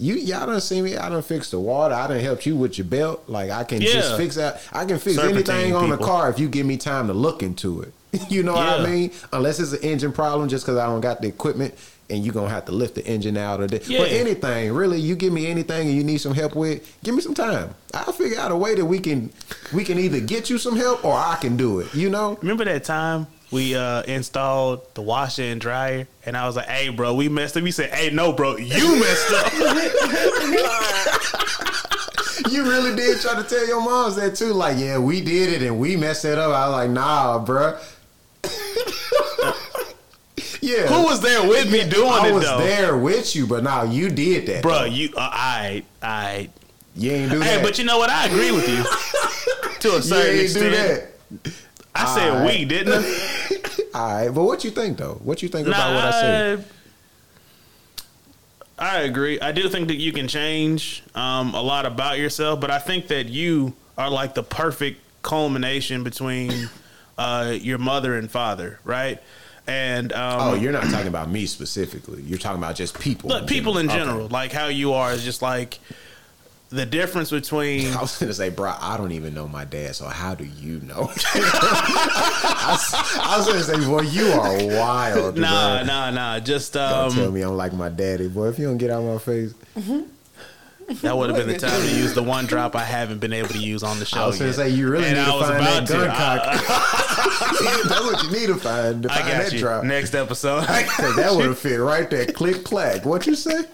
you 0.00 0.14
y'all 0.14 0.46
don't 0.46 0.60
see 0.60 0.80
me, 0.82 0.96
I 0.96 1.08
don't 1.08 1.24
fix 1.24 1.50
the 1.50 1.60
water, 1.60 1.94
I 1.94 2.06
don't 2.06 2.20
help 2.20 2.46
you 2.46 2.56
with 2.56 2.78
your 2.78 2.86
belt. 2.86 3.24
Like 3.28 3.50
I 3.50 3.64
can 3.64 3.80
just 3.80 4.16
fix 4.16 4.34
that 4.36 4.62
I 4.72 4.84
can 4.84 4.98
fix 4.98 5.16
Serpentine 5.16 5.56
anything 5.56 5.74
on 5.74 5.90
the 5.90 5.98
car 5.98 6.30
if 6.30 6.38
you 6.38 6.48
give 6.48 6.66
me 6.66 6.76
time 6.76 7.06
to 7.08 7.12
look 7.12 7.42
into 7.42 7.82
it. 7.82 7.92
you 8.28 8.42
know 8.42 8.54
what 8.54 8.80
I 8.80 8.84
mean? 8.84 9.12
Unless 9.32 9.60
it's 9.60 9.72
an 9.72 9.82
engine 9.82 10.12
problem 10.12 10.48
just 10.48 10.64
because 10.64 10.78
I 10.78 10.86
don't 10.86 11.00
got 11.00 11.20
the 11.20 11.28
equipment. 11.28 11.74
and 12.08 12.24
you're 12.24 12.34
gonna 12.34 12.48
have 12.48 12.64
to 12.64 12.72
lift 12.72 12.96
the 12.96 13.06
engine 13.06 13.36
out 13.36 13.60
of 13.60 13.72
it. 13.72 13.88
Yeah. 13.88 14.00
But 14.00 14.10
anything, 14.10 14.72
really, 14.72 14.98
you 14.98 15.14
give 15.14 15.32
me 15.32 15.46
anything 15.46 15.86
and 15.86 15.96
you 15.96 16.02
need 16.02 16.18
some 16.18 16.34
help 16.34 16.56
with, 16.56 16.98
give 17.04 17.14
me 17.14 17.20
some 17.20 17.34
time. 17.34 17.74
I'll 17.94 18.12
figure 18.12 18.40
out 18.40 18.50
a 18.50 18.56
way 18.56 18.74
that 18.74 18.84
we 18.84 18.98
can 18.98 19.30
we 19.72 19.84
can 19.84 19.98
either 19.98 20.18
get 20.18 20.50
you 20.50 20.58
some 20.58 20.76
help 20.76 21.04
or 21.04 21.14
I 21.14 21.36
can 21.40 21.56
do 21.56 21.78
it. 21.78 21.94
You 21.94 22.10
know? 22.10 22.36
Remember 22.40 22.64
that 22.64 22.82
time 22.82 23.28
we 23.50 23.74
uh, 23.74 24.02
installed 24.02 24.94
the 24.94 25.02
washer 25.02 25.42
and 25.42 25.60
dryer, 25.60 26.06
and 26.24 26.36
I 26.36 26.46
was 26.46 26.56
like, 26.56 26.68
"Hey, 26.68 26.88
bro, 26.88 27.14
we 27.14 27.28
messed 27.28 27.56
up." 27.56 27.64
He 27.64 27.70
said, 27.72 27.90
"Hey, 27.90 28.10
no, 28.10 28.32
bro, 28.32 28.56
you 28.56 29.00
messed 29.00 29.32
up." 29.32 29.52
You 32.50 32.64
really 32.64 32.96
did 32.96 33.20
try 33.20 33.40
to 33.40 33.48
tell 33.48 33.66
your 33.66 33.80
moms 33.80 34.16
that 34.16 34.34
too. 34.34 34.52
Like, 34.52 34.76
yeah, 34.78 34.98
we 34.98 35.20
did 35.20 35.52
it 35.52 35.62
and 35.66 35.78
we 35.78 35.96
messed 35.96 36.24
it 36.24 36.36
up. 36.38 36.52
I 36.52 36.68
was 36.68 36.72
like, 36.72 36.90
nah, 36.90 37.38
bro. 37.38 37.78
yeah. 40.60 40.86
Who 40.88 41.04
was 41.04 41.20
there 41.20 41.46
with 41.46 41.70
me 41.70 41.88
doing 41.88 42.08
it? 42.08 42.22
I 42.22 42.28
it 42.28 42.32
was 42.34 42.44
though, 42.44 42.58
there 42.58 42.96
with 42.96 43.36
you, 43.36 43.46
but 43.46 43.62
now 43.62 43.84
you 43.84 44.08
did 44.10 44.46
that. 44.46 44.62
bro? 44.62 44.80
though. 44.80 44.84
You, 44.86 45.10
uh, 45.16 45.28
I, 45.32 45.84
I. 46.02 46.50
You 46.96 47.12
ain't 47.12 47.30
do 47.30 47.38
Hey, 47.40 47.46
that. 47.50 47.58
Hey, 47.58 47.62
but 47.62 47.78
you 47.78 47.84
know 47.84 47.98
what? 47.98 48.10
I 48.10 48.26
agree 48.26 48.50
with 48.50 48.68
you 48.68 48.82
to 49.80 49.96
a 49.96 50.02
certain 50.02 50.40
extent. 50.40 51.04
I 52.02 52.14
said 52.14 52.32
Alright. 52.32 52.58
we 52.58 52.64
didn't. 52.64 53.04
I? 53.04 53.56
All 53.94 54.06
right, 54.14 54.28
but 54.34 54.44
what 54.44 54.64
you 54.64 54.70
think 54.70 54.98
though? 54.98 55.20
What 55.22 55.42
you 55.42 55.48
think 55.48 55.66
Nah, 55.68 55.74
about 55.74 55.94
what 55.94 56.04
I 56.04 56.10
said? 56.12 56.64
I 58.78 59.00
agree. 59.00 59.38
I 59.40 59.52
do 59.52 59.68
think 59.68 59.88
that 59.88 59.96
you 59.96 60.12
can 60.12 60.26
change 60.26 61.02
um, 61.14 61.54
a 61.54 61.60
lot 61.60 61.84
about 61.84 62.18
yourself, 62.18 62.60
but 62.60 62.70
I 62.70 62.78
think 62.78 63.08
that 63.08 63.28
you 63.28 63.74
are 63.98 64.08
like 64.08 64.34
the 64.34 64.42
perfect 64.42 65.00
culmination 65.22 66.02
between 66.02 66.70
uh, 67.18 67.54
your 67.60 67.76
mother 67.76 68.16
and 68.16 68.30
father, 68.30 68.78
right? 68.84 69.22
And 69.66 70.12
um, 70.14 70.40
Oh, 70.40 70.54
you're 70.54 70.72
not 70.72 70.88
talking 70.90 71.08
about 71.08 71.30
me 71.30 71.44
specifically. 71.44 72.22
You're 72.22 72.38
talking 72.38 72.56
about 72.58 72.74
just 72.74 72.98
people. 72.98 73.28
Look, 73.28 73.46
people 73.46 73.76
in 73.76 73.86
Okay. 73.86 73.98
general, 73.98 74.28
like 74.28 74.50
how 74.52 74.68
you 74.68 74.94
are, 74.94 75.12
is 75.12 75.22
just 75.24 75.42
like 75.42 75.78
the 76.70 76.86
difference 76.86 77.30
between. 77.30 77.92
I 77.94 78.00
was 78.00 78.18
gonna 78.18 78.32
say, 78.34 78.48
bro, 78.50 78.72
I 78.80 78.96
don't 78.96 79.12
even 79.12 79.34
know 79.34 79.46
my 79.48 79.64
dad, 79.64 79.94
so 79.96 80.06
how 80.06 80.34
do 80.34 80.44
you 80.44 80.80
know? 80.80 81.10
I, 81.34 82.66
was, 82.70 82.94
I 83.18 83.34
was 83.38 83.46
gonna 83.46 83.62
say, 83.62 83.86
boy, 83.86 84.02
you 84.02 84.26
are 84.32 84.76
wild. 84.78 85.36
Nah, 85.36 85.78
bro. 85.78 85.86
nah, 85.86 86.10
nah. 86.10 86.40
Just 86.40 86.72
Don't 86.72 87.12
tell 87.12 87.26
um, 87.28 87.34
me 87.34 87.42
I'm 87.42 87.56
like 87.56 87.72
my 87.72 87.88
daddy, 87.88 88.28
boy. 88.28 88.48
If 88.48 88.58
you 88.58 88.66
don't 88.66 88.78
get 88.78 88.90
out 88.90 89.02
of 89.02 89.12
my 89.12 89.18
face, 89.18 89.54
that 91.02 91.16
would 91.16 91.30
have 91.30 91.38
been 91.38 91.48
the 91.48 91.58
time 91.58 91.80
to 91.82 91.88
use 91.96 92.14
the 92.14 92.22
one 92.22 92.46
drop 92.46 92.74
I 92.76 92.84
haven't 92.84 93.18
been 93.20 93.32
able 93.32 93.48
to 93.50 93.58
use 93.58 93.82
on 93.82 93.98
the 93.98 94.04
show. 94.04 94.20
I 94.22 94.26
was 94.26 94.38
gonna 94.38 94.50
yet. 94.50 94.56
say 94.56 94.68
you 94.70 94.88
really 94.90 95.04
And 95.06 95.14
need 95.16 95.22
I 95.22 95.38
to 95.38 95.44
find 95.44 95.66
that 95.66 95.86
to. 95.86 95.92
gun 95.92 96.10
I- 96.10 96.16
cock. 96.16 97.84
That's 97.88 98.00
what 98.00 98.22
you 98.24 98.30
need 98.40 98.46
to 98.46 98.56
find 98.56 99.02
to 99.04 99.10
I 99.12 99.14
find 99.16 99.28
got 99.28 99.42
that 99.44 99.52
you. 99.52 99.58
drop. 99.58 99.84
Next 99.84 100.14
episode. 100.14 100.62
That 100.66 101.32
would 101.34 101.46
have 101.46 101.58
fit 101.58 101.76
right 101.76 102.08
there. 102.08 102.26
Click 102.26 102.64
clack. 102.64 103.04
What 103.04 103.26
you 103.26 103.34
say? 103.34 103.64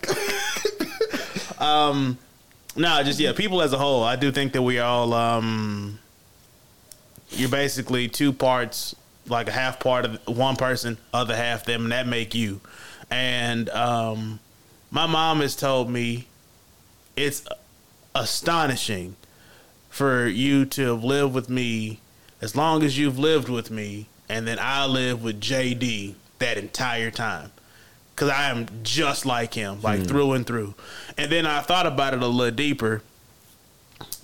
No, 2.76 3.02
just 3.02 3.18
yeah, 3.18 3.32
people 3.32 3.62
as 3.62 3.72
a 3.72 3.78
whole. 3.78 4.04
I 4.04 4.16
do 4.16 4.30
think 4.30 4.52
that 4.52 4.62
we 4.62 4.78
all 4.78 5.14
um 5.14 5.98
you're 7.30 7.48
basically 7.48 8.08
two 8.08 8.32
parts, 8.32 8.94
like 9.26 9.48
a 9.48 9.52
half 9.52 9.80
part 9.80 10.04
of 10.04 10.20
one 10.28 10.56
person, 10.56 10.98
other 11.12 11.34
half 11.34 11.64
them, 11.64 11.84
and 11.84 11.92
that 11.92 12.06
make 12.06 12.34
you. 12.34 12.60
And 13.10 13.70
um 13.70 14.40
my 14.90 15.06
mom 15.06 15.40
has 15.40 15.56
told 15.56 15.90
me 15.90 16.26
it's 17.16 17.46
astonishing 18.14 19.16
for 19.88 20.26
you 20.26 20.66
to 20.66 20.94
have 20.94 21.04
lived 21.04 21.34
with 21.34 21.48
me 21.48 22.00
as 22.42 22.54
long 22.54 22.82
as 22.82 22.98
you've 22.98 23.18
lived 23.18 23.48
with 23.48 23.70
me, 23.70 24.06
and 24.28 24.46
then 24.46 24.58
I 24.60 24.84
live 24.84 25.22
with 25.22 25.40
JD 25.40 26.14
that 26.38 26.58
entire 26.58 27.10
time. 27.10 27.50
Cause 28.16 28.30
I 28.30 28.48
am 28.48 28.66
just 28.82 29.26
like 29.26 29.52
him, 29.52 29.82
like 29.82 30.00
hmm. 30.00 30.06
through 30.06 30.32
and 30.32 30.46
through. 30.46 30.74
And 31.18 31.30
then 31.30 31.44
I 31.46 31.60
thought 31.60 31.86
about 31.86 32.14
it 32.14 32.22
a 32.22 32.26
little 32.26 32.54
deeper. 32.54 33.02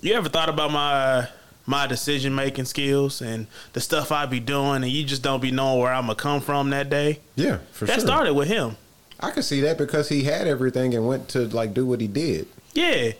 You 0.00 0.14
ever 0.14 0.30
thought 0.30 0.48
about 0.48 0.72
my 0.72 1.28
my 1.66 1.86
decision 1.86 2.34
making 2.34 2.64
skills 2.64 3.20
and 3.22 3.46
the 3.72 3.80
stuff 3.80 4.10
I 4.10 4.26
be 4.26 4.40
doing, 4.40 4.82
and 4.82 4.88
you 4.88 5.04
just 5.04 5.22
don't 5.22 5.40
be 5.40 5.50
knowing 5.50 5.80
where 5.80 5.92
I'm 5.92 6.04
gonna 6.04 6.14
come 6.14 6.40
from 6.40 6.70
that 6.70 6.90
day? 6.90 7.20
Yeah, 7.36 7.58
for 7.72 7.84
that 7.84 7.96
sure. 7.96 8.06
started 8.06 8.34
with 8.34 8.48
him. 8.48 8.76
I 9.20 9.30
could 9.30 9.44
see 9.44 9.60
that 9.60 9.78
because 9.78 10.08
he 10.08 10.24
had 10.24 10.48
everything 10.48 10.94
and 10.94 11.06
went 11.06 11.28
to 11.30 11.46
like 11.48 11.74
do 11.74 11.86
what 11.86 12.00
he 12.00 12.08
did, 12.08 12.48
Yeah, 12.74 13.12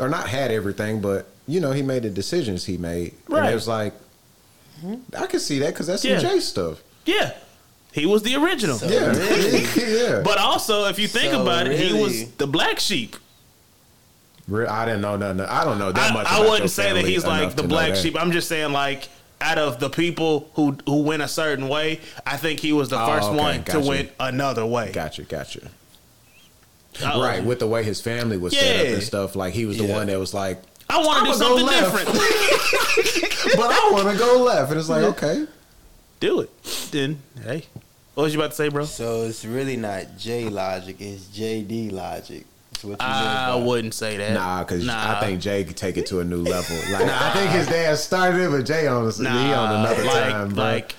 or 0.00 0.08
not 0.08 0.28
had 0.28 0.50
everything, 0.50 1.00
but 1.00 1.28
you 1.46 1.60
know 1.60 1.72
he 1.72 1.82
made 1.82 2.04
the 2.04 2.10
decisions 2.10 2.64
he 2.64 2.78
made. 2.78 3.12
And 3.26 3.34
Right. 3.36 3.50
it 3.50 3.54
was 3.54 3.68
like, 3.68 3.92
mm-hmm. 4.82 5.14
I 5.16 5.26
could 5.26 5.40
see 5.42 5.58
that 5.58 5.74
because 5.74 5.88
that's 5.88 6.04
Yeah. 6.04 6.20
some 6.20 6.30
Jay 6.30 6.40
stuff. 6.40 6.82
yeah. 7.04 7.32
He 7.96 8.04
was 8.04 8.22
the 8.22 8.34
original. 8.36 8.76
So- 8.76 8.86
Yeah, 8.88 9.06
Really? 9.06 9.64
yeah. 10.02 10.20
But 10.22 10.36
also, 10.36 10.84
if 10.84 10.98
you 10.98 11.08
think 11.08 11.32
So 11.32 11.40
about 11.40 11.66
it, 11.66 11.80
he 11.80 11.92
was 11.94 12.30
the 12.32 12.46
black 12.46 12.78
sheep. 12.78 13.16
Re- 14.46 14.66
I 14.66 14.84
didn't 14.84 15.00
know 15.00 15.16
nothing. 15.16 15.40
I 15.40 15.64
don't 15.64 15.78
know 15.78 15.90
that 15.92 16.10
I, 16.10 16.14
much. 16.14 16.26
I 16.28 16.40
wouldn't 16.48 16.70
say 16.70 16.92
that 16.92 17.06
he's 17.06 17.24
like 17.24 17.56
the 17.56 17.62
black 17.62 17.96
sheep. 17.96 18.14
I'm 18.20 18.32
just 18.32 18.48
saying 18.48 18.72
like 18.72 19.08
out 19.40 19.58
of 19.58 19.80
the 19.80 19.88
people 19.88 20.50
who 20.54 20.76
who 20.86 21.02
went 21.02 21.22
a 21.22 21.28
certain 21.28 21.68
way, 21.68 22.00
I 22.26 22.36
think 22.36 22.60
he 22.60 22.72
was 22.74 22.90
the 22.90 23.00
Oh, 23.02 23.06
first 23.06 23.28
okay, 23.28 23.36
one 23.36 23.64
to 23.64 23.72
gotcha. 23.72 23.88
went 23.88 24.10
another 24.20 24.64
way. 24.66 24.92
Gotcha, 24.92 25.22
gotcha. 25.22 25.70
I- 27.02 27.18
right, 27.18 27.44
with 27.44 27.58
the 27.60 27.66
way 27.66 27.82
his 27.82 28.00
family 28.02 28.36
was 28.36 28.52
set 28.56 28.76
up 28.80 28.84
Yeah. 28.86 28.92
and 28.92 29.02
stuff, 29.02 29.36
like 29.36 29.52
he 29.54 29.64
was 29.66 29.78
the 29.78 29.84
Yeah. 29.86 29.96
one 29.96 30.06
that 30.08 30.18
was 30.18 30.32
like, 30.34 30.62
I 30.88 30.98
want 30.98 31.18
to 31.20 31.32
do 31.32 31.32
go 31.32 31.38
something 31.38 31.66
left. 31.66 31.96
different. 31.96 33.56
but 33.56 33.70
I 33.72 33.90
want 33.90 34.10
to 34.12 34.16
go 34.18 34.42
left, 34.44 34.70
and 34.70 34.78
it's 34.78 34.88
like, 34.90 35.02
okay, 35.02 35.46
do 36.20 36.40
it. 36.40 36.50
Then 36.92 37.20
hey, 37.42 37.64
what 38.16 38.22
was 38.22 38.32
you 38.32 38.40
about 38.40 38.52
to 38.52 38.56
say, 38.56 38.70
bro? 38.70 38.86
So 38.86 39.24
it's 39.24 39.44
really 39.44 39.76
not 39.76 40.16
J 40.16 40.48
logic, 40.48 40.96
it's 41.00 41.26
JD 41.26 41.92
logic. 41.92 42.46
What 42.80 42.92
you 42.92 42.96
I 43.06 43.54
wouldn't 43.56 43.92
say 43.92 44.16
that. 44.16 44.32
nah, 44.32 44.64
because 44.64 44.86
Nah. 44.86 45.18
I 45.18 45.20
think 45.20 45.42
Jay 45.42 45.64
could 45.64 45.76
take 45.76 45.98
it 45.98 46.06
to 46.06 46.20
a 46.20 46.24
new 46.24 46.42
level. 46.42 46.76
Like 46.90 47.02
I 47.10 47.32
think 47.34 47.50
his 47.50 47.66
dad 47.66 47.98
started 47.98 48.40
it, 48.40 48.50
but 48.50 48.64
Jay 48.64 48.86
on 48.86 49.10
he 49.12 49.26
on 49.26 49.80
another 49.80 50.04
like, 50.04 50.30
time, 50.32 50.48
bro. 50.54 50.64
Like 50.64 50.94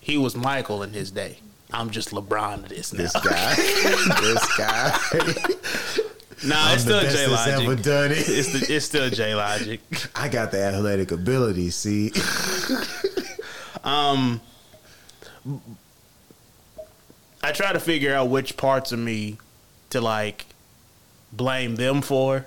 he 0.00 0.16
was 0.16 0.34
Michael 0.34 0.82
in 0.82 0.94
his 0.94 1.10
day. 1.10 1.36
I'm 1.70 1.90
just 1.90 2.12
LeBron 2.12 2.66
this 2.68 2.94
now. 2.94 2.98
this 3.02 3.12
guy, 3.12 3.54
this 4.22 4.56
guy, 4.56 4.98
nah, 6.48 6.72
it's 6.72 6.72
I'm 6.72 6.78
still 6.78 7.00
J 7.02 7.26
that's 7.28 7.48
ever 7.48 7.76
done 7.76 8.10
it. 8.10 8.26
It's 8.26 8.52
the, 8.54 8.74
it's 8.74 8.86
still 8.86 9.10
J 9.10 9.34
Logic. 9.34 9.80
I 10.16 10.30
got 10.30 10.50
the 10.50 10.62
athletic 10.62 11.12
ability. 11.12 11.68
See, 11.68 12.10
um, 13.82 14.40
I 17.44 17.52
try 17.52 17.72
to 17.72 17.80
figure 17.80 18.14
out 18.14 18.28
which 18.30 18.56
parts 18.56 18.90
of 18.92 18.98
me 18.98 19.36
to 19.90 20.00
like 20.00 20.46
blame 21.32 21.76
them 21.76 22.00
for. 22.02 22.46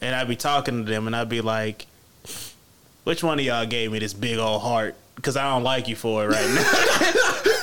And 0.00 0.14
I'd 0.14 0.28
be 0.28 0.36
talking 0.36 0.84
to 0.84 0.90
them 0.90 1.06
and 1.06 1.14
I'd 1.14 1.28
be 1.28 1.40
like, 1.40 1.86
which 3.04 3.22
one 3.22 3.38
of 3.38 3.44
y'all 3.44 3.66
gave 3.66 3.90
me 3.92 3.98
this 3.98 4.14
big 4.14 4.38
old 4.38 4.62
heart? 4.62 4.94
Because 5.16 5.36
I 5.36 5.42
don't 5.52 5.62
like 5.64 5.88
you 5.88 5.96
for 5.96 6.24
it 6.24 6.28
right 6.28 6.50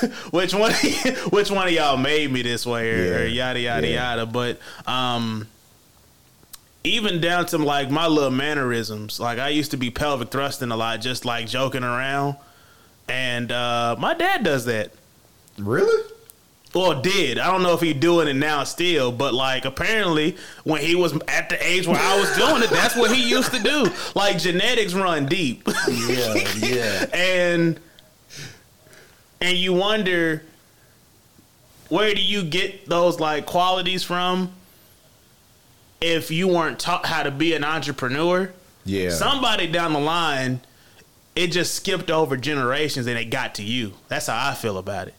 now. 0.02 0.08
which 0.30 0.54
one 0.54 0.72
which 1.30 1.50
one 1.50 1.66
of 1.66 1.72
y'all 1.72 1.96
made 1.96 2.30
me 2.30 2.42
this 2.42 2.64
way 2.66 2.90
or, 2.90 3.22
or 3.22 3.26
yada 3.26 3.58
yada 3.60 3.86
Yeah. 3.88 4.10
yada. 4.14 4.26
But 4.26 4.58
um 4.86 5.46
even 6.84 7.20
down 7.20 7.46
to 7.46 7.58
like 7.58 7.90
my 7.90 8.06
little 8.06 8.30
mannerisms. 8.30 9.18
Like 9.20 9.38
I 9.38 9.48
used 9.48 9.70
to 9.72 9.76
be 9.76 9.90
pelvic 9.90 10.30
thrusting 10.30 10.70
a 10.70 10.76
lot, 10.76 11.00
just 11.00 11.24
like 11.24 11.46
joking 11.46 11.84
around. 11.84 12.36
And 13.08 13.50
uh 13.50 13.96
my 13.98 14.14
dad 14.14 14.44
does 14.44 14.66
that. 14.66 14.92
really? 15.58 16.04
Well, 16.72 17.00
did 17.00 17.38
I 17.38 17.50
don't 17.50 17.62
know 17.64 17.74
if 17.74 17.80
he's 17.80 17.96
doing 17.96 18.28
it 18.28 18.34
now 18.34 18.62
still, 18.64 19.10
but 19.10 19.34
like 19.34 19.64
apparently 19.64 20.36
when 20.62 20.80
he 20.80 20.94
was 20.94 21.12
at 21.26 21.48
the 21.48 21.58
age 21.66 21.86
where 21.88 22.00
I 22.00 22.18
was 22.20 22.34
doing 22.36 22.62
it, 22.62 22.70
that's 22.70 22.94
what 22.94 23.10
he 23.10 23.28
used 23.28 23.52
to 23.52 23.58
do. 23.60 23.90
Like 24.14 24.38
genetics 24.38 24.94
run 24.94 25.26
deep, 25.26 25.66
Yeah, 25.88 26.34
yeah. 26.58 27.06
and 27.12 27.80
and 29.40 29.56
you 29.58 29.72
wonder 29.72 30.42
where 31.88 32.14
do 32.14 32.22
you 32.22 32.44
get 32.44 32.86
those 32.86 33.18
like 33.18 33.46
qualities 33.46 34.04
from 34.04 34.52
if 36.00 36.30
you 36.30 36.46
weren't 36.46 36.78
taught 36.78 37.04
how 37.04 37.24
to 37.24 37.32
be 37.32 37.52
an 37.54 37.64
entrepreneur? 37.64 38.52
Yeah. 38.84 39.10
Somebody 39.10 39.66
down 39.66 39.92
the 39.92 39.98
line, 39.98 40.60
it 41.34 41.48
just 41.48 41.74
skipped 41.74 42.10
over 42.12 42.36
generations 42.36 43.06
and 43.08 43.18
it 43.18 43.26
got 43.26 43.56
to 43.56 43.64
you. 43.64 43.94
That's 44.08 44.28
how 44.28 44.50
I 44.50 44.54
feel 44.54 44.78
about 44.78 45.08
it. 45.08 45.14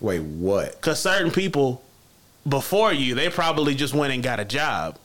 Wait, 0.00 0.20
what? 0.22 0.72
Because 0.72 1.00
certain 1.00 1.30
people 1.30 1.82
before 2.48 2.92
you, 2.92 3.14
they 3.14 3.28
probably 3.30 3.74
just 3.74 3.94
went 3.94 4.12
and 4.12 4.22
got 4.22 4.40
a 4.40 4.44
job. 4.44 4.98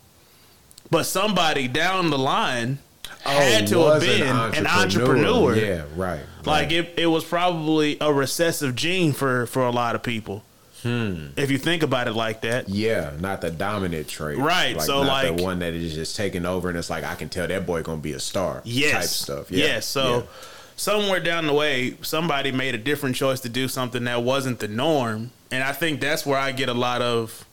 But 0.91 1.03
somebody 1.03 1.67
down 1.67 2.09
the 2.09 2.17
line 2.17 2.79
had 3.21 3.67
to 3.67 3.77
have 3.79 3.85
Oh, 3.87 3.89
was 3.95 4.05
been 4.05 4.23
an 4.27 4.67
entrepreneur. 4.67 5.55
Yeah, 5.55 5.83
right. 5.95 6.21
Like 6.45 6.71
it, 6.71 6.93
it 6.97 7.05
was 7.07 7.23
probably 7.23 7.97
a 8.01 8.11
recessive 8.11 8.75
gene 8.75 9.13
for, 9.13 9.45
for 9.45 9.63
a 9.65 9.71
lot 9.71 9.95
of 9.95 10.03
people. 10.03 10.43
Hmm. 10.81 11.27
If 11.35 11.51
you 11.51 11.57
think 11.57 11.83
about 11.83 12.07
it 12.07 12.13
like 12.13 12.41
that. 12.41 12.69
Yeah, 12.69 13.11
not 13.19 13.41
the 13.41 13.51
dominant 13.51 14.07
trait. 14.07 14.37
Right, 14.37 14.81
so, 14.81 15.03
not 15.03 15.07
like- 15.25 15.35
the 15.37 15.43
one 15.43 15.59
that 15.59 15.73
is 15.73 15.93
just 15.93 16.15
taking 16.15 16.45
over 16.45 16.69
and 16.69 16.77
it's 16.77 16.89
like 16.89 17.03
I 17.03 17.15
can 17.15 17.27
tell 17.29 17.47
that 17.47 17.65
boy 17.65 17.83
gonna 17.83 18.01
be 18.01 18.13
a 18.13 18.19
star. 18.19 18.61
Yes. 18.63 18.93
Type 18.93 19.03
stuff. 19.03 19.51
Yeah. 19.51 19.65
Yes. 19.65 19.85
So 19.85 20.19
yeah. 20.19 20.23
Somewhere 20.79 21.19
down 21.19 21.45
the 21.45 21.53
way, 21.53 21.95
somebody 22.01 22.53
made 22.53 22.73
a 22.73 22.77
different 22.77 23.15
choice 23.15 23.41
to 23.41 23.49
do 23.49 23.67
something 23.67 24.05
that 24.05 24.23
wasn't 24.23 24.59
the 24.59 24.67
norm, 24.67 25.31
and 25.51 25.61
I 25.61 25.73
think 25.73 25.99
that's 25.99 26.25
where 26.25 26.39
I 26.39 26.53
get 26.53 26.69
a 26.69 26.73
lot 26.73 27.01
of 27.01 27.45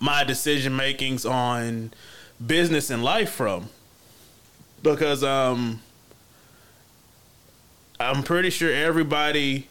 my 0.00 0.24
decision 0.24 0.74
makings 0.74 1.24
on 1.24 1.92
business 2.44 2.90
and 2.90 3.04
life 3.04 3.30
from, 3.30 3.68
because 4.82 5.22
um, 5.22 5.80
I'm 8.00 8.24
pretty 8.24 8.50
sure 8.50 8.72
everybody 8.72 9.68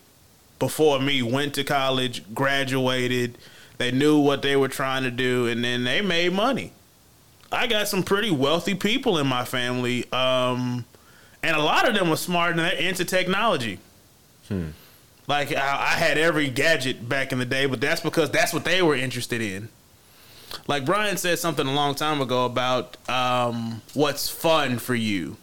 before 0.58 1.00
me 1.00 1.22
went 1.22 1.54
to 1.56 1.66
college, 1.66 2.24
graduated, 2.34 3.38
they 3.78 3.92
knew 3.92 4.18
what 4.20 4.42
they 4.42 4.56
were 4.56 4.70
trying 4.70 5.04
to 5.04 5.12
do, 5.12 5.48
and 5.48 5.62
then 5.64 5.84
they 5.84 6.00
made 6.02 6.32
money. 6.32 6.72
I 7.52 7.68
got 7.68 7.90
some 7.90 8.04
pretty 8.04 8.32
wealthy 8.32 8.74
people 8.74 9.18
in 9.18 9.28
my 9.28 9.44
family, 9.44 10.10
um, 10.14 10.86
and 11.44 11.56
a 11.56 11.62
lot 11.62 11.88
of 11.88 11.94
them 11.94 12.10
were 12.10 12.16
smart 12.16 12.52
and 12.52 12.60
they're 12.60 12.72
into 12.74 13.06
technology. 13.06 13.80
Like 15.28 15.54
I, 15.56 15.62
I 15.94 15.96
had 15.98 16.18
every 16.18 16.50
gadget 16.50 17.08
back 17.08 17.32
in 17.32 17.40
the 17.40 17.46
day, 17.46 17.66
but 17.66 17.80
that's 17.82 18.02
because 18.02 18.30
that's 18.32 18.54
what 18.54 18.66
they 18.66 18.82
were 18.82 18.96
interested 18.96 19.42
in. 19.42 19.70
Like 20.68 20.86
Brian 20.86 21.18
said 21.18 21.40
something 21.40 21.66
a 21.66 21.74
long 21.74 21.96
time 21.96 22.22
ago 22.22 22.46
about 22.46 22.98
um, 23.10 23.82
what's 23.94 24.30
fun 24.30 24.78
for 24.80 24.94
you. 24.96 25.38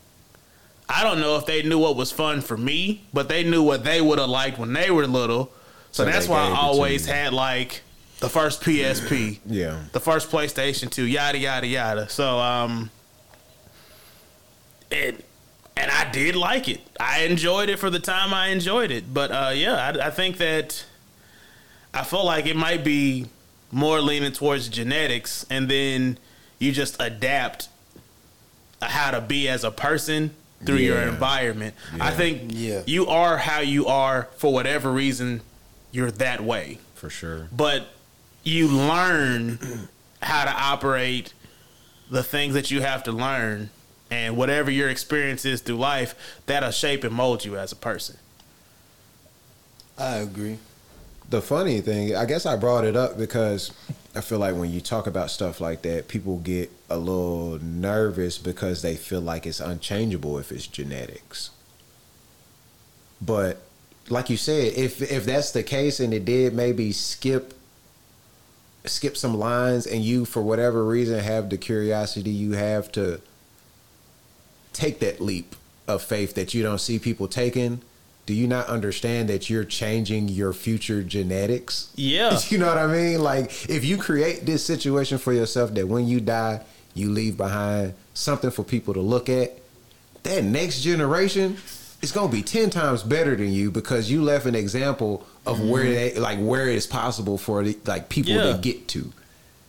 I 0.89 1.03
don't 1.03 1.21
know 1.21 1.37
if 1.37 1.47
they 1.47 1.63
knew 1.63 1.79
what 1.79 1.97
was 1.97 2.11
fun 2.13 2.41
for 2.41 2.57
me, 2.57 3.05
but 3.13 3.29
they 3.29 3.43
knew 3.43 3.63
what 3.63 3.85
they 3.85 4.01
would 4.01 4.19
have 4.19 4.29
liked 4.29 4.59
when 4.59 4.73
they 4.73 4.91
were 4.91 5.07
little. 5.07 5.47
So, 5.93 6.05
So 6.05 6.11
that's 6.11 6.29
why 6.29 6.47
I 6.49 6.57
always 6.57 7.07
had 7.07 7.33
like 7.33 7.83
the 8.21 8.29
first 8.29 8.63
PSP, 8.63 9.39
Yeah. 9.47 9.81
the 9.93 10.01
first 10.01 10.31
PlayStation 10.31 10.91
2, 10.91 11.05
yada 11.05 11.39
yada 11.39 11.67
yada. 11.67 12.09
So 12.09 12.39
um 12.39 12.91
it 14.91 15.25
and 15.81 15.91
I 15.91 16.11
did 16.11 16.37
like 16.37 16.69
it. 16.69 16.81
I 16.99 17.21
enjoyed 17.21 17.69
it 17.69 17.79
for 17.79 17.91
the 17.91 17.99
time 18.01 18.35
I 18.35 18.49
enjoyed 18.49 18.91
it. 18.91 19.13
But 19.13 19.31
uh 19.31 19.53
yeah, 19.55 19.75
I, 19.75 20.07
I 20.09 20.11
think 20.11 20.37
that 20.39 20.85
I 21.95 22.05
feel 22.05 22.25
like 22.25 22.47
it 22.47 22.57
might 22.57 22.85
be 22.85 23.27
more 23.73 24.01
leaning 24.01 24.33
towards 24.33 24.69
genetics 24.69 25.47
and 25.51 25.69
then 25.71 26.19
you 26.59 26.73
just 26.73 26.97
adapt 27.01 27.69
how 28.83 29.11
to 29.11 29.21
be 29.21 29.49
as 29.49 29.65
a 29.65 29.71
person 29.71 30.35
through 30.65 30.77
your 30.77 31.01
Yeah. 31.01 31.09
environment. 31.09 31.75
I 32.01 32.11
think 32.11 32.51
Yeah. 32.55 32.83
you 32.87 33.07
are 33.07 33.39
how 33.39 33.61
you 33.61 33.87
are 33.87 34.29
for 34.37 34.53
whatever 34.53 34.91
reason 34.93 35.41
you're 35.93 36.11
that 36.13 36.43
way 36.43 36.79
For 36.95 37.11
sure. 37.11 37.49
but 37.53 37.89
you 38.45 38.69
learn 38.69 39.59
how 40.23 40.45
to 40.45 40.51
operate 40.53 41.33
the 42.11 42.23
things 42.23 42.55
that 42.55 42.71
you 42.71 42.81
have 42.83 43.03
to 43.05 43.13
learn 43.13 43.71
and 44.11 44.37
whatever 44.37 44.71
your 44.71 44.89
experience 44.89 45.45
is 45.45 45.61
through 45.61 45.77
life 45.77 46.15
that'll 46.47 46.71
shape 46.71 47.05
and 47.05 47.15
mold 47.15 47.45
you 47.45 47.57
as 47.57 47.73
a 47.73 47.77
person 47.77 48.17
I 50.01 50.17
agree. 50.17 50.59
The 51.29 51.43
funny 51.43 51.83
thing, 51.83 52.17
I 52.17 52.25
guess 52.25 52.47
I 52.47 52.57
brought 52.57 52.85
it 52.85 52.97
up 52.97 53.19
because 53.19 53.71
I 54.17 54.23
feel 54.23 54.39
like 54.39 54.57
when 54.57 54.71
you 54.73 54.81
talk 54.81 55.07
about 55.07 55.31
stuff 55.31 55.61
like 55.61 55.83
that, 55.83 56.09
people 56.09 56.39
get 56.39 56.73
a 56.89 56.97
little 56.97 57.59
nervous 57.63 58.39
because 58.39 58.81
they 58.81 58.97
feel 58.97 59.21
like 59.21 59.47
it's 59.47 59.61
unchangeable 59.61 60.39
if 60.39 60.51
it's 60.51 60.67
genetics. 60.67 61.51
But 63.21 63.61
like 64.09 64.31
you 64.31 64.39
said, 64.39 64.73
if 64.73 65.03
if 65.03 65.27
that's 65.27 65.53
the 65.53 65.63
case 65.63 66.01
and 66.01 66.15
it 66.15 66.25
did 66.25 66.55
maybe 66.55 66.91
skip 66.93 67.55
skip 68.87 69.17
some 69.19 69.37
lines 69.37 69.87
and 69.87 70.03
you 70.03 70.25
for 70.25 70.41
whatever 70.41 70.85
reason 70.85 71.21
have 71.21 71.51
the 71.51 71.59
curiosity 71.59 72.31
you 72.31 72.53
have 72.53 72.91
to 72.93 73.21
take 74.73 75.01
that 75.01 75.21
leap 75.21 75.57
of 75.89 76.03
faith 76.03 76.35
that 76.35 76.55
you 76.55 76.63
don't 76.63 76.81
see 76.81 76.99
people 76.99 77.27
taking, 77.29 77.81
do 78.27 78.35
you 78.35 78.47
not 78.47 78.67
understand 78.69 79.29
that 79.29 79.51
you're 79.51 79.65
changing 79.65 80.29
your 80.29 80.53
future 80.53 81.03
genetics? 81.03 81.91
yeah 81.97 82.39
You 82.49 82.59
know 82.59 82.67
what 82.67 82.79
I 82.79 82.87
mean? 82.87 83.23
Like 83.23 83.69
if 83.69 83.85
you 83.85 83.97
create 83.97 84.47
this 84.47 84.65
situation 84.65 85.19
for 85.19 85.33
yourself 85.33 85.75
that 85.75 85.89
when 85.89 86.07
you 86.07 86.21
die, 86.21 86.61
you 86.95 87.11
leave 87.11 87.37
behind 87.37 87.95
something 88.15 88.51
for 88.51 88.63
people 88.63 88.95
to 88.95 89.01
look 89.01 89.29
at, 89.29 89.59
that 90.23 90.45
next 90.45 90.83
generation 90.83 91.57
is 92.03 92.13
gonna 92.13 92.31
be 92.31 92.43
ten 92.43 92.71
times 92.71 93.03
better 93.03 93.35
than 93.37 93.53
you 93.53 93.71
because 93.71 94.11
you 94.11 94.23
left 94.23 94.47
an 94.47 94.55
example 94.55 95.27
of 95.47 95.59
mm-hmm. 95.59 95.69
where 95.71 95.85
they 95.85 96.15
like 96.15 96.39
where 96.39 96.69
it's 96.69 96.87
possible 96.87 97.37
for 97.39 97.63
the, 97.65 97.77
like 97.87 98.09
people 98.09 98.33
Yeah. 98.33 98.53
to 98.53 98.59
get 98.59 98.87
to. 98.89 99.13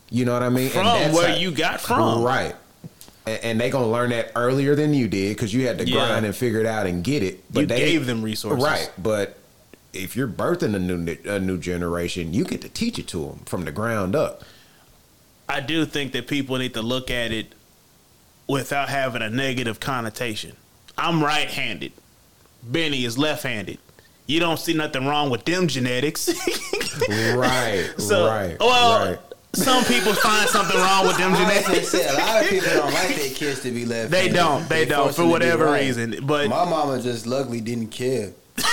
You 0.10 0.26
know 0.26 0.34
what 0.34 0.44
I 0.44 0.50
mean? 0.50 0.70
from 0.70 0.86
that's 0.86 1.16
where 1.16 1.30
how- 1.30 1.36
you 1.36 1.52
got 1.52 1.80
from 1.82 2.22
Right. 2.22 2.56
And, 3.44 3.60
they 3.60 3.70
gonna 3.70 3.88
learn 3.90 4.10
that 4.12 4.32
earlier 4.36 4.76
than 4.76 4.94
you 4.94 5.08
did 5.08 5.36
because 5.36 5.54
you 5.54 5.68
had 5.68 5.78
to 5.80 5.88
Yeah. 5.88 6.08
grind 6.08 6.26
and 6.26 6.36
figure 6.36 6.60
it 6.60 6.66
out 6.66 6.88
and 6.88 7.04
get 7.04 7.24
it. 7.24 7.44
But 7.52 7.62
you 7.62 7.66
they 7.68 7.78
gave 7.80 8.06
them 8.06 8.22
resources. 8.22 8.64
right? 8.64 8.90
But 8.98 9.38
if 9.94 10.16
you're 10.16 10.28
birthing 10.28 10.74
a 10.76 10.80
new 10.80 11.18
a 11.26 11.40
new 11.40 11.58
generation, 11.58 12.34
you 12.34 12.44
get 12.46 12.62
to 12.62 12.70
teach 12.70 12.98
it 13.00 13.08
to 13.10 13.20
them 13.26 13.42
from 13.46 13.66
the 13.66 13.72
ground 13.72 14.16
up. 14.16 14.44
i 15.50 15.60
do 15.60 15.86
think 15.86 16.14
that 16.14 16.28
people 16.28 16.58
need 16.58 16.74
to 16.74 16.82
look 16.82 17.12
at 17.12 17.32
it 17.34 17.48
without 18.48 18.88
having 18.88 19.22
a 19.22 19.30
negative 19.30 19.80
connotation 19.82 20.56
i'm 20.98 21.22
right-handed 21.22 21.92
benny 22.64 23.04
is 23.04 23.18
left-handed 23.18 23.78
you 24.28 24.40
don't 24.40 24.60
see 24.60 24.74
nothing 24.74 25.06
wrong 25.06 25.30
with 25.30 25.44
them 25.44 25.68
genetics 25.68 26.30
right, 27.36 27.90
so 27.98 28.28
right, 28.28 28.58
well 28.62 29.06
right. 29.10 29.20
Some 29.54 29.84
people 29.86 30.14
find 30.14 30.50
something 30.50 30.78
wrong 30.78 31.08
with 31.08 31.18
them 31.18 31.34
I 31.34 31.40
was 31.40 31.64
genetics 31.66 31.68
gonna 31.68 32.04
say 32.04 32.08
a 32.08 32.14
lot 32.14 32.44
of 32.44 32.50
people 32.50 32.70
don't 32.70 32.94
like 32.94 33.16
their 33.16 33.30
kids 33.30 33.62
to 33.62 33.72
be 33.72 33.86
left. 33.86 34.14
Handed. 34.14 34.32
They 34.32 34.36
don't. 34.36 34.70
They 34.70 34.86
don't 34.86 35.08
for 35.14 35.22
them 35.22 35.24
to 35.24 35.28
be 35.28 35.32
whatever 35.32 35.66
right. 35.66 35.82
reason. 35.82 36.16
But 36.24 36.50
My 36.50 36.66
mama 36.66 37.02
just 37.02 37.28
luckily 37.28 37.62
didn't 37.62 37.90
care. 37.90 38.32
so 38.58 38.68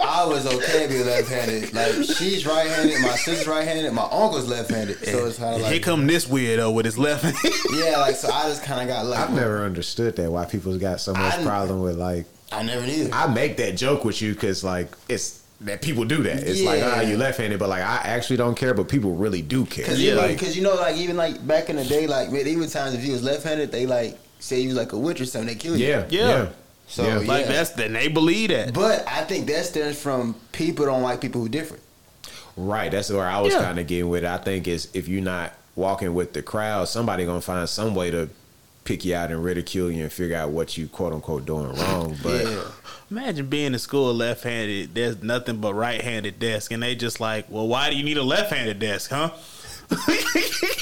I 0.00 0.24
was 0.26 0.46
okay 0.46 0.86
to 0.86 0.92
be 0.92 1.02
left-handed. 1.02 1.74
Like 1.74 1.92
she's 2.04 2.46
right-handed, 2.46 3.00
my 3.02 3.16
sister's 3.16 3.46
right-handed, 3.46 3.92
my 3.92 4.02
uncle's 4.02 4.48
left-handed. 4.48 5.04
So 5.04 5.26
it's 5.26 5.38
kind 5.38 5.60
of 5.60 5.68
here 5.68 5.80
come 5.80 6.06
this 6.06 6.26
weirdo 6.26 6.72
with 6.72 6.84
his 6.86 6.98
left. 6.98 7.24
yeah, 7.74 7.98
like 7.98 8.16
so 8.16 8.30
I 8.30 8.48
just 8.48 8.62
kind 8.62 8.80
of 8.82 8.88
got 8.88 9.04
lucky. 9.06 9.22
I've 9.22 9.34
never 9.34 9.64
understood 9.64 10.16
that 10.16 10.30
why 10.30 10.44
people 10.46 10.78
got 10.78 11.00
so 11.00 11.12
much 11.12 11.34
I- 11.34 11.44
problem 11.44 11.82
with 11.82 11.96
like. 11.96 12.26
I 12.52 12.62
never 12.62 12.86
did. 12.86 13.10
I 13.10 13.26
make 13.26 13.56
that 13.56 13.76
joke 13.76 14.04
with 14.04 14.22
you 14.22 14.32
because 14.32 14.62
like 14.62 14.88
it's 15.08 15.42
that 15.62 15.80
people 15.82 16.04
do 16.04 16.22
that. 16.24 16.42
It's 16.42 16.62
like 16.62 16.82
ah, 16.84 17.00
you 17.00 17.16
left 17.16 17.38
handed, 17.38 17.58
but 17.58 17.68
like 17.68 17.82
I 17.82 17.96
actually 18.04 18.36
don't 18.36 18.54
care, 18.56 18.74
but 18.74 18.88
people 18.88 19.14
really 19.16 19.40
do 19.42 19.64
care. 19.64 19.86
Cause 19.86 19.98
Yeah. 20.00 20.12
you, 20.12 20.18
like, 20.18 20.38
cause 20.38 20.54
you 20.56 20.62
know, 20.62 20.74
like 20.74 20.96
even 20.96 21.16
like 21.16 21.44
back 21.46 21.70
in 21.70 21.76
the 21.76 21.84
day, 21.84 22.06
like 22.06 22.30
man, 22.30 22.46
even 22.46 22.68
times 22.68 22.94
if 22.94 23.04
you 23.04 23.12
was 23.12 23.22
left-handed, 23.22 23.72
they 23.72 23.86
like 23.86 24.18
say 24.38 24.60
you 24.60 24.68
was 24.68 24.76
like 24.76 24.92
a 24.92 24.98
witch 24.98 25.20
or 25.20 25.24
something, 25.24 25.48
they 25.48 25.54
kill 25.54 25.76
you. 25.76 25.86
yeah, 25.86 26.04
Yeah. 26.10 26.28
yeah, 26.28 26.48
So 26.88 27.04
Yeah. 27.04 27.20
yeah. 27.20 27.28
like 27.28 27.46
that's 27.46 27.70
then 27.70 27.94
they 27.94 28.08
believe 28.08 28.50
that. 28.50 28.74
But 28.74 29.06
I 29.08 29.24
think 29.24 29.46
that 29.46 29.64
stems 29.64 29.98
from 30.00 30.34
people 30.52 30.84
don't 30.86 31.02
like 31.02 31.20
people 31.22 31.40
who 31.40 31.48
different. 31.48 31.82
Right, 32.58 32.90
that's 32.90 33.10
where 33.10 33.26
I 33.26 33.40
was 33.40 33.52
Yeah. 33.54 33.62
kind 33.62 33.78
of 33.78 33.86
getting 33.86 34.08
with. 34.08 34.24
it. 34.24 34.28
I 34.28 34.38
think 34.38 34.68
is 34.68 34.88
if 34.94 35.08
you're 35.08 35.22
not 35.22 35.52
walking 35.74 36.14
with 36.14 36.32
the 36.34 36.42
crowd, 36.42 36.88
somebody 36.88 37.24
gonna 37.26 37.40
find 37.40 37.66
some 37.68 37.94
way 37.94 38.10
to 38.10 38.28
pick 38.86 39.04
you 39.04 39.14
out 39.14 39.30
and 39.30 39.44
ridicule 39.44 39.90
you 39.90 40.04
and 40.04 40.12
figure 40.12 40.36
out 40.36 40.50
what 40.50 40.78
you 40.78 40.88
quote 40.88 41.12
unquote 41.12 41.44
doing 41.44 41.74
wrong. 41.74 42.16
But 42.22 42.46
yeah. 42.46 42.62
Imagine 43.10 43.46
being 43.46 43.72
in 43.72 43.78
school 43.78 44.12
left-handed. 44.14 44.94
There's 44.94 45.22
nothing 45.22 45.58
but 45.58 45.74
right-handed 45.74 46.40
desk, 46.40 46.72
and 46.72 46.82
they 46.82 46.96
just 46.96 47.20
like, 47.20 47.48
well, 47.48 47.68
why 47.68 47.90
do 47.90 47.96
you 47.96 48.02
need 48.02 48.16
a 48.16 48.22
left-handed 48.22 48.80
desk, 48.80 49.10
huh? 49.10 49.30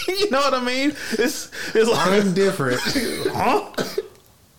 you 0.08 0.30
know 0.30 0.40
what 0.40 0.54
I 0.54 0.64
mean? 0.64 0.90
It's 1.12 1.50
it's 1.74 1.90
like, 1.90 2.06
I'm 2.06 2.32
different. 2.32 2.80
huh? 2.84 3.70